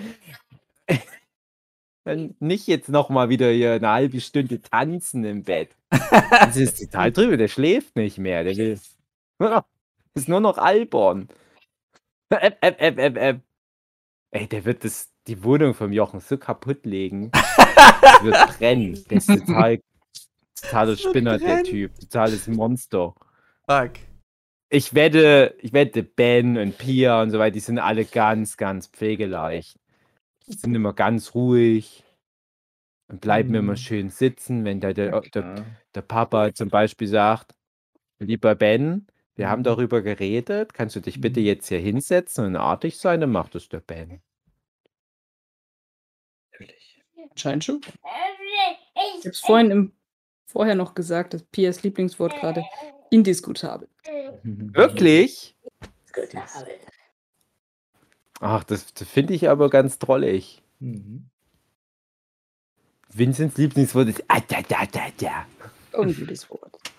Dann 2.03 2.35
nicht 2.39 2.67
jetzt 2.67 2.89
nochmal 2.89 3.29
wieder 3.29 3.51
hier 3.51 3.73
eine 3.73 3.89
halbe 3.89 4.19
Stunde 4.21 4.59
tanzen 4.61 5.23
im 5.23 5.43
Bett. 5.43 5.75
Das 6.31 6.57
ist 6.57 6.79
total 6.79 7.11
drüber, 7.11 7.37
der 7.37 7.47
schläft 7.47 7.95
nicht 7.95 8.17
mehr. 8.17 8.43
Der 8.43 8.57
will. 8.57 8.79
Ist 10.13 10.27
nur 10.27 10.41
noch 10.41 10.57
albern. 10.57 11.29
Äpp, 12.29 12.57
äpp, 12.61 12.81
äpp, 12.81 12.97
äpp, 12.97 13.17
äpp. 13.17 13.41
Ey, 14.31 14.47
der 14.47 14.65
wird 14.65 14.83
das, 14.83 15.09
die 15.27 15.41
Wohnung 15.43 15.73
vom 15.73 15.93
Jochen 15.93 16.19
so 16.19 16.37
kaputt 16.37 16.85
legen. 16.85 17.31
Das 17.31 18.23
wird 18.23 18.57
brennen. 18.57 19.03
Der 19.09 19.17
ist 19.17 19.27
total, 19.27 19.79
totaler 20.61 20.97
Spinner, 20.97 21.37
der. 21.37 21.63
Typ. 21.63 21.97
Totales 21.99 22.47
Monster. 22.47 23.13
Fuck. 23.67 23.91
Ich 24.69 24.93
wette, 24.93 25.55
ich 25.59 25.73
wette, 25.73 26.01
Ben 26.03 26.57
und 26.57 26.77
Pia 26.77 27.21
und 27.21 27.29
so 27.31 27.39
weiter, 27.39 27.53
die 27.55 27.59
sind 27.59 27.77
alle 27.79 28.05
ganz, 28.05 28.55
ganz 28.55 28.87
pflegeleicht. 28.87 29.77
Die 30.47 30.53
sind 30.53 30.73
immer 30.73 30.93
ganz 30.93 31.35
ruhig 31.35 32.03
und 33.09 33.19
bleiben 33.19 33.53
immer 33.53 33.73
Mhm. 33.73 33.77
schön 33.77 34.09
sitzen, 34.09 34.63
wenn 34.63 34.79
der, 34.79 34.93
der, 34.93 35.19
der, 35.21 35.65
der 35.93 36.01
Papa 36.01 36.53
zum 36.53 36.69
Beispiel 36.69 37.07
sagt, 37.07 37.53
lieber 38.19 38.55
Ben, 38.55 39.07
wir 39.35 39.49
haben 39.49 39.59
Mhm. 39.59 39.65
darüber 39.65 40.01
geredet, 40.01 40.73
kannst 40.73 40.95
du 40.95 41.01
dich 41.01 41.19
bitte 41.19 41.41
Mhm. 41.41 41.45
jetzt 41.47 41.67
hier 41.67 41.79
hinsetzen 41.79 42.45
und 42.45 42.55
artig 42.55 42.97
sein? 42.97 43.19
Dann 43.19 43.31
macht 43.31 43.55
es 43.55 43.67
der 43.67 43.81
Ben. 43.81 44.21
Natürlich. 46.53 47.03
Anscheinend 47.29 47.63
schon. 47.65 47.81
Ich 47.83 49.25
habe 49.25 49.29
es 49.29 49.39
vorhin 49.39 49.71
im, 49.71 49.93
vorher 50.51 50.75
noch 50.75 50.95
gesagt, 50.95 51.33
dass 51.33 51.43
Pias 51.43 51.83
Lieblingswort 51.83 52.35
gerade 52.39 52.63
indiskutabel. 53.09 53.87
Wirklich? 54.43 55.55
Ach, 58.39 58.63
das, 58.63 58.93
das 58.93 59.07
finde 59.07 59.33
ich 59.33 59.49
aber 59.49 59.69
ganz 59.69 59.99
drollig. 59.99 60.61
Mhm. 60.79 61.25
Vincents 63.13 63.57
Lieblingswort 63.57 64.09
ist 64.09 64.23
ah, 64.27 64.39
da, 64.47 64.61
da, 64.61 64.85
da, 64.85 65.01
da. 65.17 65.45
Ein 65.93 66.15
gutes 66.15 66.49
Wort. 66.49 66.90